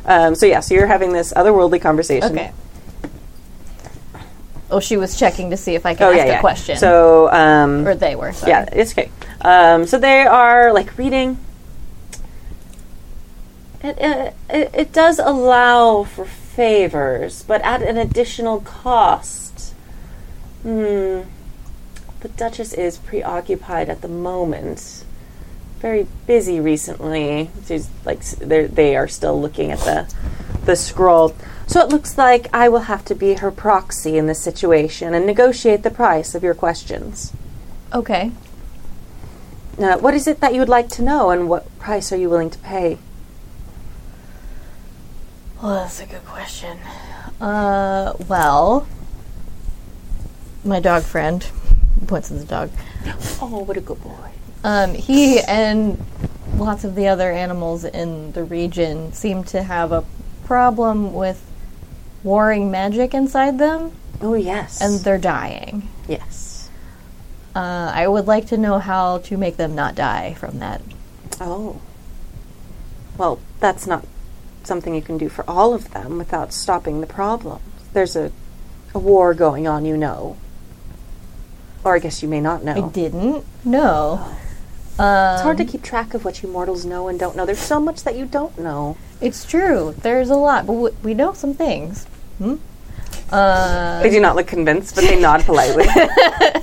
Um, 0.06 0.34
so 0.34 0.46
yeah, 0.46 0.60
so 0.60 0.74
you're 0.74 0.86
having 0.86 1.12
this 1.12 1.32
otherworldly 1.34 1.80
conversation. 1.80 2.32
Okay. 2.32 2.52
Oh, 4.70 4.80
she 4.80 4.96
was 4.96 5.18
checking 5.18 5.50
to 5.50 5.56
see 5.56 5.74
if 5.74 5.84
I 5.86 5.94
could 5.94 6.04
Oh 6.04 6.10
ask 6.10 6.16
yeah, 6.18 6.24
a 6.24 6.26
yeah. 6.28 6.40
question. 6.40 6.76
So 6.76 7.30
um, 7.32 7.86
or 7.86 7.94
they 7.94 8.16
were. 8.16 8.32
Sorry. 8.32 8.50
Yeah, 8.52 8.68
it's 8.72 8.92
okay. 8.92 9.10
Um, 9.42 9.86
so 9.86 9.98
they 9.98 10.22
are 10.22 10.72
like 10.72 10.96
reading. 10.98 11.38
It, 13.82 14.00
uh, 14.00 14.30
it, 14.50 14.70
it 14.74 14.92
does 14.92 15.18
allow 15.18 16.04
for 16.04 16.24
favors, 16.24 17.42
but 17.44 17.60
at 17.62 17.82
an 17.82 17.96
additional 17.96 18.60
cost. 18.60 19.74
Hmm. 20.62 21.22
The 22.20 22.28
Duchess 22.36 22.72
is 22.72 22.98
preoccupied 22.98 23.88
at 23.88 24.00
the 24.00 24.08
moment. 24.08 25.04
Very 25.80 26.06
busy 26.26 26.58
recently. 26.60 27.50
She's 27.66 27.88
like 28.04 28.22
they 28.22 28.96
are 28.96 29.08
still 29.08 29.40
looking 29.40 29.70
at 29.70 29.80
the 29.80 30.12
the 30.64 30.76
scroll. 30.76 31.34
So 31.66 31.80
it 31.80 31.88
looks 31.88 32.16
like 32.16 32.48
I 32.52 32.68
will 32.68 32.80
have 32.80 33.04
to 33.06 33.14
be 33.14 33.34
her 33.34 33.50
proxy 33.50 34.16
in 34.16 34.26
this 34.26 34.40
situation 34.40 35.14
and 35.14 35.26
negotiate 35.26 35.82
the 35.82 35.90
price 35.90 36.34
of 36.34 36.42
your 36.42 36.54
questions. 36.54 37.32
Okay. 37.92 38.32
Now, 39.78 39.98
what 39.98 40.14
is 40.14 40.26
it 40.26 40.40
that 40.40 40.54
you 40.54 40.60
would 40.60 40.68
like 40.68 40.88
to 40.90 41.02
know, 41.02 41.30
and 41.30 41.48
what 41.48 41.78
price 41.78 42.10
are 42.12 42.16
you 42.16 42.30
willing 42.30 42.50
to 42.50 42.58
pay? 42.58 42.98
Well, 45.62 45.74
that's 45.74 46.00
a 46.00 46.06
good 46.06 46.24
question. 46.24 46.78
Uh, 47.40 48.14
well, 48.26 48.86
my 50.64 50.80
dog 50.80 51.02
friend 51.02 51.46
points 52.06 52.30
at 52.30 52.38
the 52.38 52.44
dog. 52.44 52.70
Oh, 53.40 53.64
what 53.66 53.76
a 53.76 53.80
good 53.80 54.02
boy! 54.02 54.30
Um, 54.66 54.94
he 54.94 55.38
and 55.40 56.04
lots 56.56 56.82
of 56.82 56.96
the 56.96 57.06
other 57.06 57.30
animals 57.30 57.84
in 57.84 58.32
the 58.32 58.42
region 58.42 59.12
seem 59.12 59.44
to 59.44 59.62
have 59.62 59.92
a 59.92 60.02
problem 60.44 61.12
with 61.14 61.40
warring 62.24 62.68
magic 62.68 63.14
inside 63.14 63.58
them, 63.60 63.92
Oh, 64.20 64.34
yes, 64.34 64.80
and 64.82 64.98
they're 65.04 65.18
dying. 65.18 65.88
yes. 66.08 66.68
Uh, 67.54 67.92
I 67.94 68.08
would 68.08 68.26
like 68.26 68.48
to 68.48 68.56
know 68.58 68.78
how 68.80 69.18
to 69.18 69.36
make 69.36 69.56
them 69.56 69.76
not 69.76 69.94
die 69.94 70.34
from 70.34 70.58
that. 70.58 70.80
Oh, 71.40 71.80
well, 73.16 73.38
that's 73.60 73.86
not 73.86 74.04
something 74.64 74.94
you 74.96 75.00
can 75.00 75.16
do 75.16 75.28
for 75.28 75.48
all 75.48 75.74
of 75.74 75.92
them 75.92 76.18
without 76.18 76.52
stopping 76.52 77.00
the 77.00 77.06
problem. 77.06 77.60
There's 77.92 78.16
a 78.16 78.32
a 78.94 78.98
war 78.98 79.32
going 79.32 79.68
on, 79.68 79.84
you 79.84 79.96
know, 79.96 80.36
or 81.84 81.94
I 81.94 81.98
guess 82.00 82.20
you 82.22 82.28
may 82.28 82.40
not 82.40 82.64
know. 82.64 82.86
I 82.86 82.88
didn't 82.88 83.44
know. 84.98 85.32
It's 85.34 85.42
hard 85.42 85.56
to 85.58 85.62
Um, 85.64 85.68
keep 85.68 85.82
track 85.82 86.14
of 86.14 86.24
what 86.24 86.42
you 86.42 86.48
mortals 86.48 86.84
know 86.84 87.08
and 87.08 87.18
don't 87.18 87.36
know. 87.36 87.46
There's 87.46 87.58
so 87.58 87.80
much 87.80 88.02
that 88.04 88.16
you 88.16 88.24
don't 88.26 88.56
know. 88.58 88.96
It's 89.20 89.44
true. 89.44 89.94
There's 90.02 90.30
a 90.30 90.36
lot, 90.36 90.66
but 90.66 90.72
w- 90.72 90.94
we 91.02 91.14
know 91.14 91.32
some 91.32 91.54
things. 91.54 92.04
Hmm? 92.38 92.54
Uh, 93.30 94.02
They 94.02 94.10
do 94.10 94.20
not 94.20 94.36
look 94.36 94.46
convinced, 94.46 94.94
but 94.94 95.04
they 95.04 95.18
nod 95.20 95.44
politely. 95.44 95.86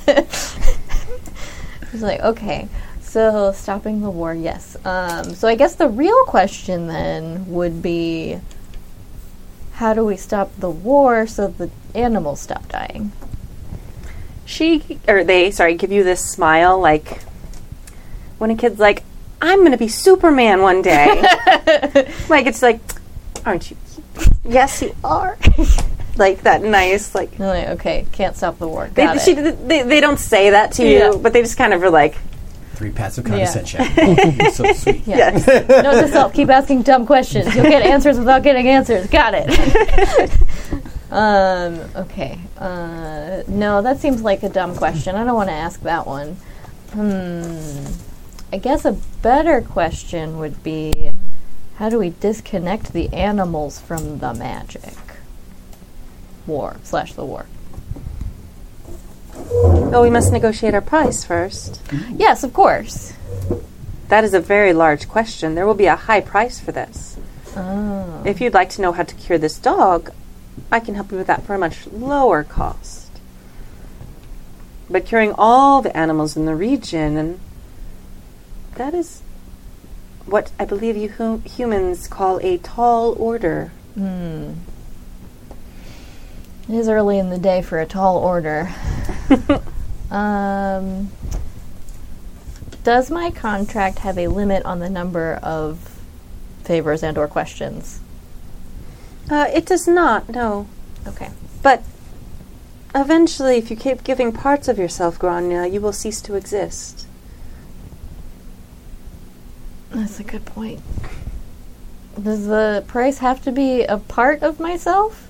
He's 1.92 2.02
like, 2.02 2.22
okay, 2.22 2.68
so 3.02 3.52
stopping 3.52 4.02
the 4.02 4.10
war, 4.10 4.34
yes. 4.34 4.76
Um, 4.86 5.36
so 5.36 5.48
I 5.48 5.56
guess 5.56 5.76
the 5.76 5.88
real 5.88 6.24
question 6.26 6.88
then 6.88 7.48
would 7.52 7.82
be, 7.84 8.40
how 9.74 9.94
do 9.94 10.04
we 10.06 10.16
stop 10.18 10.52
the 10.58 10.70
war 10.70 11.28
so 11.28 11.48
the 11.48 11.70
animals 11.94 12.42
stop 12.42 12.68
dying? 12.70 13.12
she 14.46 15.00
or 15.08 15.24
they 15.24 15.50
sorry 15.50 15.74
give 15.74 15.90
you 15.90 16.04
this 16.04 16.30
smile 16.30 16.78
like 16.78 17.22
when 18.44 18.52
a 18.52 18.56
kid's 18.58 18.78
like 18.78 19.04
i'm 19.42 19.64
gonna 19.64 19.78
be 19.78 19.88
superman 19.88 20.62
one 20.62 20.82
day 20.82 21.08
like 22.28 22.46
it's 22.46 22.62
like 22.62 22.82
aren't 23.46 23.72
you 23.72 23.78
yes 24.44 24.82
you 24.82 24.94
are 25.02 25.38
like 26.18 26.42
that 26.42 26.62
nice 26.62 27.16
like 27.16 27.40
like, 27.40 27.70
okay, 27.70 28.06
can't 28.12 28.36
stop 28.36 28.60
the 28.60 28.68
war. 28.68 28.90
they, 28.94 29.06
Got 29.06 29.22
she, 29.22 29.34
they, 29.34 29.84
they 29.84 30.02
don't 30.02 30.20
say 30.20 30.50
that 30.50 30.74
to 30.74 30.84
Yeah. 30.84 31.12
you 31.14 31.18
but 31.20 31.32
they 31.32 31.42
just 31.42 31.56
kind 31.58 31.74
of 31.74 31.82
are 31.82 31.90
like 31.90 32.16
Three 32.74 32.92
pats 32.92 33.18
of 33.20 33.24
condescension. 33.24 33.86
so 34.52 34.74
sweet. 34.74 35.06
Yeah. 35.08 35.30
Note 35.30 36.02
to 36.02 36.08
self: 36.08 36.34
keep 36.34 36.50
asking 36.50 36.82
dumb 36.82 37.06
questions. 37.06 37.56
You'll 37.56 37.66
get 37.66 37.84
answers 37.84 38.18
without 38.18 38.42
getting 38.42 38.68
answers. 38.68 39.06
Got 39.08 39.36
it. 39.38 40.32
Um, 41.12 41.80
okay. 41.96 42.40
Uh, 42.58 43.44
no, 43.48 43.84
that 43.84 44.00
seems 44.00 44.24
like 44.24 44.42
a 44.42 44.50
dumb 44.50 44.76
question. 44.76 45.16
I 45.16 45.24
don't 45.24 45.36
want 45.36 45.50
to 45.50 45.54
ask 45.54 45.80
that 45.82 46.08
one. 46.08 46.36
Hmm. 46.94 47.86
I 48.54 48.58
guess 48.58 48.86
a 48.86 48.92
better 49.24 49.62
question 49.62 50.38
would 50.38 50.62
be 50.62 51.12
how 51.78 51.90
do 51.90 51.98
we 51.98 52.12
disconnect 52.12 52.94
the 52.94 53.12
animals 53.12 53.80
from 53.80 54.20
the 54.20 54.32
magic? 54.36 54.94
War 56.46 56.76
slash 56.84 57.14
the 57.14 57.26
war. 57.26 57.48
Well, 59.34 60.04
we 60.04 60.12
must 60.12 60.32
negotiate 60.32 60.76
our 60.76 60.82
price 60.82 61.24
first. 61.24 61.84
Mm-hmm. 61.86 62.18
Yes, 62.20 62.44
of 62.44 62.54
course. 62.54 63.14
That 64.10 64.24
is 64.24 64.36
a 64.36 64.40
very 64.40 64.72
large 64.72 65.10
question. 65.10 65.56
There 65.56 65.66
will 65.66 65.74
be 65.74 65.88
a 65.88 65.96
high 65.96 66.22
price 66.22 66.60
for 66.60 66.72
this. 66.72 67.18
Oh. 67.58 68.22
If 68.24 68.40
you'd 68.40 68.54
like 68.54 68.70
to 68.72 68.84
know 68.84 68.92
how 68.92 69.02
to 69.02 69.16
cure 69.16 69.40
this 69.40 69.58
dog, 69.58 70.12
I 70.72 70.80
can 70.80 70.94
help 70.94 71.12
you 71.12 71.18
with 71.18 71.26
that 71.26 71.42
for 71.42 71.56
a 71.56 71.58
much 71.58 71.88
lower 71.88 72.44
cost. 72.44 73.10
But 74.92 75.08
curing 75.08 75.34
all 75.40 75.82
the 75.82 75.98
animals 75.98 76.38
in 76.38 76.46
the 76.46 76.56
region, 76.56 77.18
and 77.18 77.40
that 78.76 78.94
is 78.94 79.22
what 80.26 80.52
I 80.60 80.66
believe 80.66 80.96
you 80.96 81.10
hu- 81.10 81.42
humans 81.46 82.08
call 82.08 82.40
a 82.40 82.58
tall 82.58 83.14
order. 83.14 83.72
Hmm. 83.96 84.54
It 86.70 86.76
is 86.76 86.88
early 86.88 87.20
in 87.20 87.30
the 87.30 87.38
day 87.38 87.62
for 87.62 87.80
a 87.80 87.86
tall 87.86 88.18
order. 88.18 88.74
um, 90.12 91.12
does 92.84 93.12
my 93.12 93.32
contract 93.32 94.00
have 94.00 94.18
a 94.18 94.28
limit 94.28 94.64
on 94.66 94.80
the 94.80 94.90
number 94.90 95.40
of 95.44 96.00
favors 96.64 97.04
and 97.04 97.18
or 97.18 97.28
questions? 97.28 98.00
Uh, 99.30 99.48
it 99.54 99.66
does 99.66 99.88
not, 99.88 100.30
no. 100.30 100.68
Okay. 101.08 101.30
But 101.62 101.84
eventually, 102.96 103.58
if 103.58 103.70
you 103.70 103.78
keep 103.78 104.04
giving 104.04 104.32
parts 104.32 104.68
of 104.68 104.78
yourself, 104.78 105.20
Grania, 105.20 105.66
you 105.66 105.82
will 105.82 105.94
cease 105.94 106.22
to 106.22 106.36
exist. 106.36 107.03
That's 109.94 110.20
a 110.20 110.24
good 110.24 110.46
point. 110.46 110.82
Does 112.22 112.48
the 112.48 112.84
price 112.88 113.20
have 113.20 113.42
to 113.44 113.52
be 113.52 113.84
a 113.84 113.98
part 113.98 114.42
of 114.44 114.60
myself? 114.60 115.28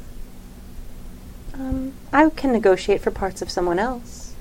Um, 1.53 1.93
I 2.11 2.30
can 2.30 2.51
negotiate 2.51 3.01
for 3.01 3.11
parts 3.11 3.42
of 3.42 3.50
someone 3.50 3.80
else. 3.80 4.33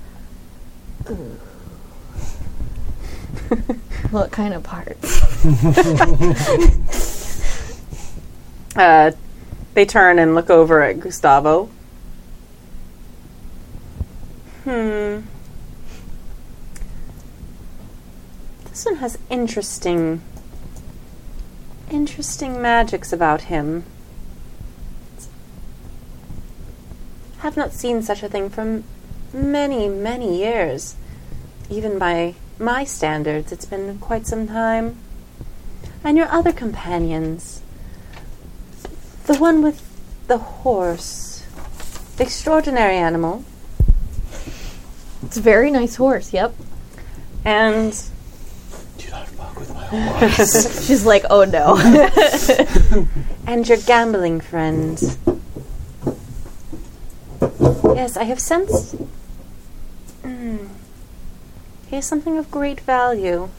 What 4.11 4.31
kind 4.31 4.53
of 4.53 4.63
parts? 4.63 5.21
Uh, 8.75 9.11
they 9.75 9.85
turn 9.85 10.17
and 10.17 10.33
look 10.33 10.49
over 10.49 10.81
at 10.81 10.99
Gustavo. 10.99 11.69
Hmm. 14.63 15.19
This 18.73 18.85
one 18.85 18.95
has 18.95 19.19
interesting, 19.29 20.23
interesting 21.91 22.59
magics 22.59 23.13
about 23.13 23.41
him. 23.41 23.83
Have 27.37 27.55
not 27.55 27.71
seen 27.71 28.01
such 28.01 28.23
a 28.23 28.27
thing 28.27 28.49
from 28.49 28.83
many, 29.31 29.87
many 29.87 30.39
years. 30.39 30.95
Even 31.69 31.99
by 31.99 32.33
my 32.57 32.83
standards, 32.83 33.51
it's 33.51 33.65
been 33.65 33.99
quite 33.99 34.25
some 34.25 34.47
time. 34.47 34.97
And 36.03 36.17
your 36.17 36.29
other 36.29 36.51
companions. 36.51 37.61
The 39.27 39.37
one 39.37 39.61
with 39.61 39.87
the 40.25 40.39
horse. 40.39 41.45
Extraordinary 42.17 42.95
animal. 42.95 43.45
It's 45.21 45.37
a 45.37 45.41
very 45.41 45.69
nice 45.69 45.97
horse, 45.97 46.33
yep. 46.33 46.55
And 47.45 47.93
fuck 49.93 50.21
with 50.21 50.21
my 50.21 50.27
horse. 50.29 50.85
She's 50.87 51.05
like, 51.05 51.25
oh 51.29 51.43
no. 51.45 51.77
and 53.47 53.67
your 53.67 53.77
gambling 53.79 54.41
friend. 54.41 54.99
Yes, 57.95 58.17
I 58.17 58.23
have 58.23 58.39
sensed. 58.39 58.95
Mm. 60.23 60.67
He 61.87 61.95
has 61.95 62.05
something 62.05 62.37
of 62.37 62.49
great 62.49 62.79
value. 62.81 63.49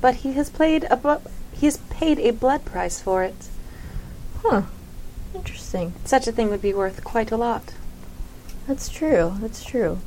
But 0.00 0.16
he 0.16 0.32
has 0.34 0.50
played 0.50 0.86
a 0.90 0.96
bu- 0.96 1.28
he 1.52 1.66
has 1.66 1.78
paid 1.90 2.18
a 2.20 2.30
blood 2.32 2.64
price 2.64 3.00
for 3.00 3.22
it. 3.24 3.48
huh. 4.42 4.62
Interesting. 5.34 5.94
Such 6.04 6.26
a 6.26 6.32
thing 6.32 6.50
would 6.50 6.62
be 6.62 6.72
worth 6.74 7.02
quite 7.04 7.30
a 7.30 7.36
lot. 7.36 7.72
That's 8.66 8.88
true. 8.88 9.36
That's 9.40 9.64
true. 9.64 9.98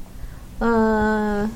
Uh, 0.62 1.48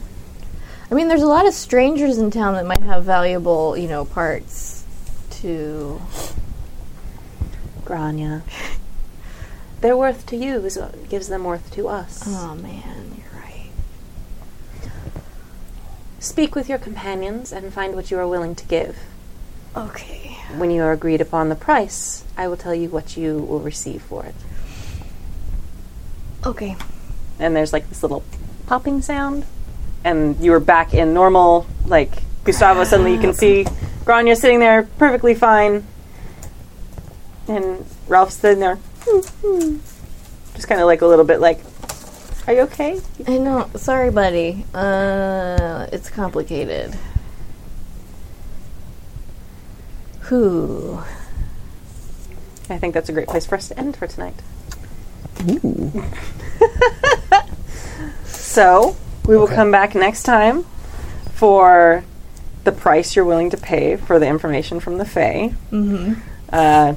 I 0.93 0.95
mean, 0.95 1.07
there's 1.07 1.23
a 1.23 1.27
lot 1.27 1.47
of 1.47 1.55
strangers 1.55 2.19
in 2.19 2.29
town 2.29 2.53
that 2.53 2.67
might 2.67 2.83
have 2.83 3.03
valuable, 3.03 3.75
you 3.75 3.87
know, 3.87 4.05
parts 4.05 4.85
to. 5.41 5.99
Grania. 7.83 8.43
Their 9.81 9.97
worth 9.97 10.27
to 10.27 10.35
you 10.35 10.63
is 10.63 10.77
what 10.77 11.09
gives 11.09 11.29
them 11.29 11.45
worth 11.45 11.73
to 11.73 11.87
us. 11.87 12.21
Oh 12.27 12.53
man, 12.53 13.11
you're 13.17 13.41
right. 13.41 13.71
Speak 16.19 16.53
with 16.53 16.69
your 16.69 16.77
companions 16.77 17.51
and 17.51 17.73
find 17.73 17.95
what 17.95 18.11
you 18.11 18.19
are 18.19 18.27
willing 18.27 18.53
to 18.53 18.65
give. 18.67 18.95
Okay. 19.75 20.37
When 20.57 20.69
you 20.69 20.83
are 20.83 20.91
agreed 20.91 21.21
upon 21.21 21.49
the 21.49 21.55
price, 21.55 22.23
I 22.37 22.47
will 22.47 22.55
tell 22.55 22.75
you 22.75 22.89
what 22.89 23.17
you 23.17 23.39
will 23.39 23.61
receive 23.61 24.03
for 24.03 24.27
it. 24.27 24.35
Okay. 26.45 26.75
And 27.39 27.55
there's 27.55 27.73
like 27.73 27.89
this 27.89 28.03
little 28.03 28.23
popping 28.67 29.01
sound, 29.01 29.47
and 30.03 30.39
you 30.39 30.53
are 30.53 30.59
back 30.59 30.93
in 30.93 31.13
normal. 31.13 31.65
Like 31.85 32.11
Gustavo, 32.43 32.83
suddenly 32.83 33.13
you 33.13 33.19
can 33.19 33.33
see 33.33 33.65
Grania 34.05 34.35
sitting 34.35 34.59
there 34.59 34.83
perfectly 34.83 35.35
fine, 35.35 35.85
and 37.47 37.85
Ralph's 38.07 38.35
sitting 38.35 38.59
there, 38.59 38.79
just 40.55 40.67
kind 40.67 40.81
of 40.81 40.87
like 40.87 41.01
a 41.01 41.07
little 41.07 41.25
bit 41.25 41.39
like, 41.39 41.59
"Are 42.47 42.53
you 42.53 42.61
okay?" 42.61 42.99
I 43.27 43.37
know. 43.37 43.69
Sorry, 43.75 44.11
buddy. 44.11 44.65
Uh, 44.73 45.87
it's 45.91 46.09
complicated. 46.09 46.97
Who? 50.21 51.01
I 52.69 52.77
think 52.77 52.93
that's 52.93 53.09
a 53.09 53.13
great 53.13 53.27
place 53.27 53.45
for 53.45 53.55
us 53.55 53.67
to 53.67 53.77
end 53.77 53.97
for 53.97 54.07
tonight. 54.07 54.41
so 58.25 58.95
we 59.27 59.35
will 59.35 59.43
Okay. 59.43 59.55
come 59.55 59.71
back 59.71 59.95
next 59.95 60.23
time 60.23 60.65
for 61.33 62.03
the 62.63 62.71
price 62.71 63.15
you're 63.15 63.25
willing 63.25 63.49
to 63.49 63.57
pay 63.57 63.95
for 63.97 64.19
the 64.19 64.27
information 64.27 64.79
from 64.79 64.97
the 64.97 65.05
Fae. 65.05 65.53
Mm-hmm. 65.71 66.13
Uh, 66.51 66.93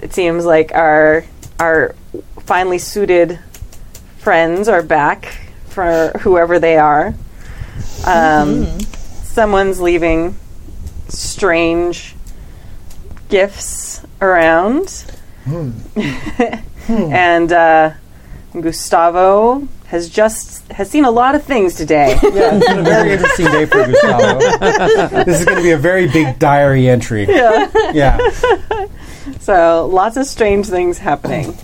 it 0.00 0.12
seems 0.12 0.44
like 0.44 0.72
our 0.74 1.24
our 1.60 1.94
finely 2.40 2.78
suited 2.78 3.38
friends 4.18 4.68
are 4.68 4.82
back 4.82 5.38
for 5.66 6.12
whoever 6.20 6.58
they 6.58 6.76
are. 6.76 7.14
Um, 8.06 8.66
Someone's 8.80 9.80
leaving 9.80 10.34
strange 11.08 12.14
gifts 13.28 14.00
around, 14.20 15.04
and 16.88 17.52
uh, 17.52 17.92
Gustavo 18.58 19.68
has 19.88 20.08
just 20.10 20.66
has 20.72 20.90
seen 20.90 21.04
a 21.04 21.10
lot 21.10 21.34
of 21.34 21.44
things 21.44 21.74
today. 21.74 22.18
yeah, 22.22 22.56
it's 22.56 22.66
been 22.66 22.78
a 22.80 22.82
very 22.82 23.12
interesting 23.14 23.46
day 23.46 23.66
for 23.66 23.84
Gustavo. 23.86 24.38
this 25.24 25.38
is 25.40 25.44
going 25.44 25.56
to 25.58 25.62
be 25.62 25.70
a 25.70 25.78
very 25.78 26.08
big 26.08 26.38
diary 26.38 26.88
entry. 26.88 27.24
yeah. 27.28 27.70
Yeah. 27.92 28.18
So 29.40 29.86
lots 29.86 30.16
of 30.16 30.26
strange 30.26 30.66
things 30.66 30.98
happening. 30.98 31.56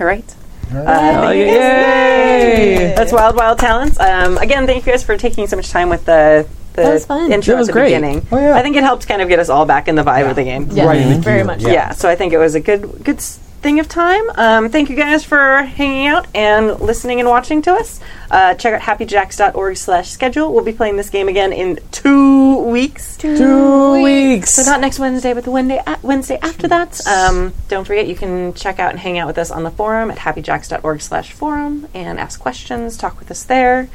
All 0.00 0.06
right. 0.06 0.24
Uh, 0.72 0.84
Oh, 0.84 1.22
thank 1.28 1.36
yay! 1.36 2.94
That's 2.96 3.12
Wild 3.12 3.36
Wild 3.36 3.58
Talents. 3.58 4.00
Um, 4.00 4.38
again, 4.38 4.66
thank 4.66 4.86
you 4.86 4.92
guys 4.92 5.04
for 5.04 5.16
taking 5.18 5.46
so 5.46 5.56
much 5.56 5.68
time 5.70 5.88
with 5.90 6.04
the 6.06 6.46
the 6.72 6.82
That 6.82 6.92
was 6.94 7.04
fun. 7.06 7.30
intro 7.30 7.52
That 7.54 7.58
was 7.58 7.68
at 7.68 7.74
the 7.74 7.78
great. 7.80 7.88
beginning. 7.88 8.26
Oh, 8.32 8.38
yeah. 8.38 8.56
I 8.56 8.62
think 8.62 8.76
it 8.76 8.82
helped 8.82 9.06
kind 9.06 9.20
of 9.20 9.28
get 9.28 9.38
us 9.38 9.50
all 9.50 9.66
back 9.66 9.88
in 9.88 9.94
the 9.96 10.02
vibe 10.02 10.30
of 10.30 10.36
the 10.36 10.44
game. 10.44 10.68
Yeah, 10.72 10.86
Right 10.86 11.02
in 11.02 11.10
the 11.12 11.18
very 11.18 11.44
much. 11.44 11.60
yeah. 11.62 11.72
Yeah, 11.72 11.90
so 11.92 12.08
I 12.08 12.16
think 12.16 12.32
it 12.32 12.38
was 12.38 12.54
a 12.54 12.60
good 12.60 13.04
good 13.04 13.16
s- 13.18 13.38
thing 13.62 13.78
of 13.80 13.88
time. 13.88 14.24
Um, 14.34 14.68
thank 14.68 14.90
you 14.90 14.96
guys 14.96 15.24
for 15.24 15.62
hanging 15.62 16.06
out 16.08 16.26
and 16.34 16.80
listening 16.80 17.20
and 17.20 17.28
watching 17.28 17.62
to 17.62 17.72
us. 17.72 18.00
Uh, 18.30 18.54
check 18.54 18.74
out 18.74 18.80
happyjacks.org 18.80 19.76
slash 19.76 20.10
schedule. 20.10 20.52
We'll 20.52 20.64
be 20.64 20.72
playing 20.72 20.96
this 20.96 21.10
game 21.10 21.28
again 21.28 21.52
in 21.52 21.78
two 21.92 22.58
weeks. 22.64 23.16
Two 23.16 24.02
weeks. 24.02 24.54
So 24.54 24.62
not 24.70 24.80
next 24.80 24.98
Wednesday, 24.98 25.32
but 25.32 25.44
the 25.44 25.50
Wednesday, 25.50 25.80
a- 25.86 25.98
Wednesday 26.02 26.38
after 26.42 26.66
that. 26.68 27.06
Um, 27.06 27.54
don't 27.68 27.84
forget, 27.86 28.06
you 28.08 28.16
can 28.16 28.52
check 28.54 28.78
out 28.78 28.90
and 28.90 28.98
hang 28.98 29.18
out 29.18 29.26
with 29.28 29.38
us 29.38 29.50
on 29.50 29.62
the 29.62 29.70
forum 29.70 30.10
at 30.10 30.18
happyjacks.org 30.18 31.00
slash 31.00 31.32
forum 31.32 31.86
and 31.94 32.18
ask 32.18 32.40
questions, 32.40 32.96
talk 32.96 33.18
with 33.18 33.30
us 33.30 33.44
there. 33.44 33.88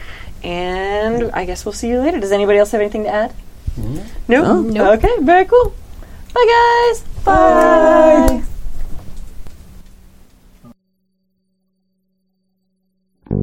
And 0.43 1.31
I 1.31 1.45
guess 1.45 1.65
we'll 1.65 1.73
see 1.73 1.89
you 1.89 1.99
later. 1.99 2.19
Does 2.19 2.31
anybody 2.31 2.57
else 2.59 2.71
have 2.71 2.81
anything 2.81 3.03
to 3.03 3.09
add? 3.09 3.33
No? 4.27 4.61
Nope. 4.61 5.03
Okay, 5.03 5.15
very 5.21 5.45
cool. 5.45 5.73
Bye, 6.33 6.91
guys. 6.93 7.03
Bye. 7.25 8.43
If 13.29 13.35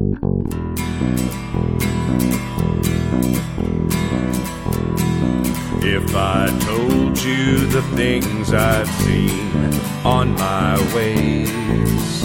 I 6.15 6.47
told 6.61 7.21
you 7.21 7.67
the 7.67 7.83
things 7.95 8.51
I've 8.51 8.87
seen 8.87 9.71
on 10.03 10.33
my 10.33 10.79
ways, 10.95 12.23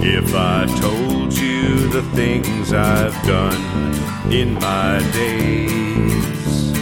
if 0.00 0.34
I 0.34 0.66
told 0.78 1.32
you 1.32 1.88
the 1.88 2.02
things 2.14 2.74
I've 2.74 3.14
done 3.26 3.94
in 4.30 4.52
my 4.54 4.98
days, 5.14 6.72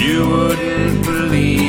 you 0.00 0.28
wouldn't 0.28 1.04
believe 1.04 1.59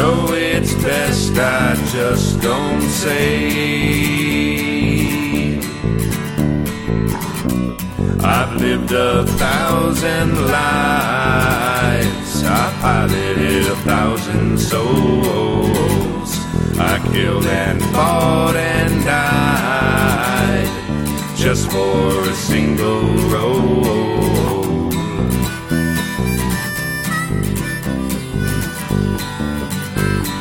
So 0.00 0.32
it's 0.32 0.72
best 0.82 1.36
I 1.36 1.74
just 1.92 2.40
don't 2.40 2.80
say. 2.80 3.50
I've 8.24 8.54
lived 8.62 8.92
a 8.92 9.26
thousand 9.26 10.30
lives. 10.46 12.32
I 12.44 12.78
piloted 12.80 13.66
a 13.66 13.76
thousand 13.90 14.58
souls. 14.58 16.30
I 16.78 16.98
killed 17.12 17.44
and 17.44 17.82
fought 17.92 18.56
and 18.56 19.04
died 19.04 20.68
just 21.36 21.70
for 21.70 22.22
a 22.22 22.32
single 22.32 23.04
role. 23.34 24.09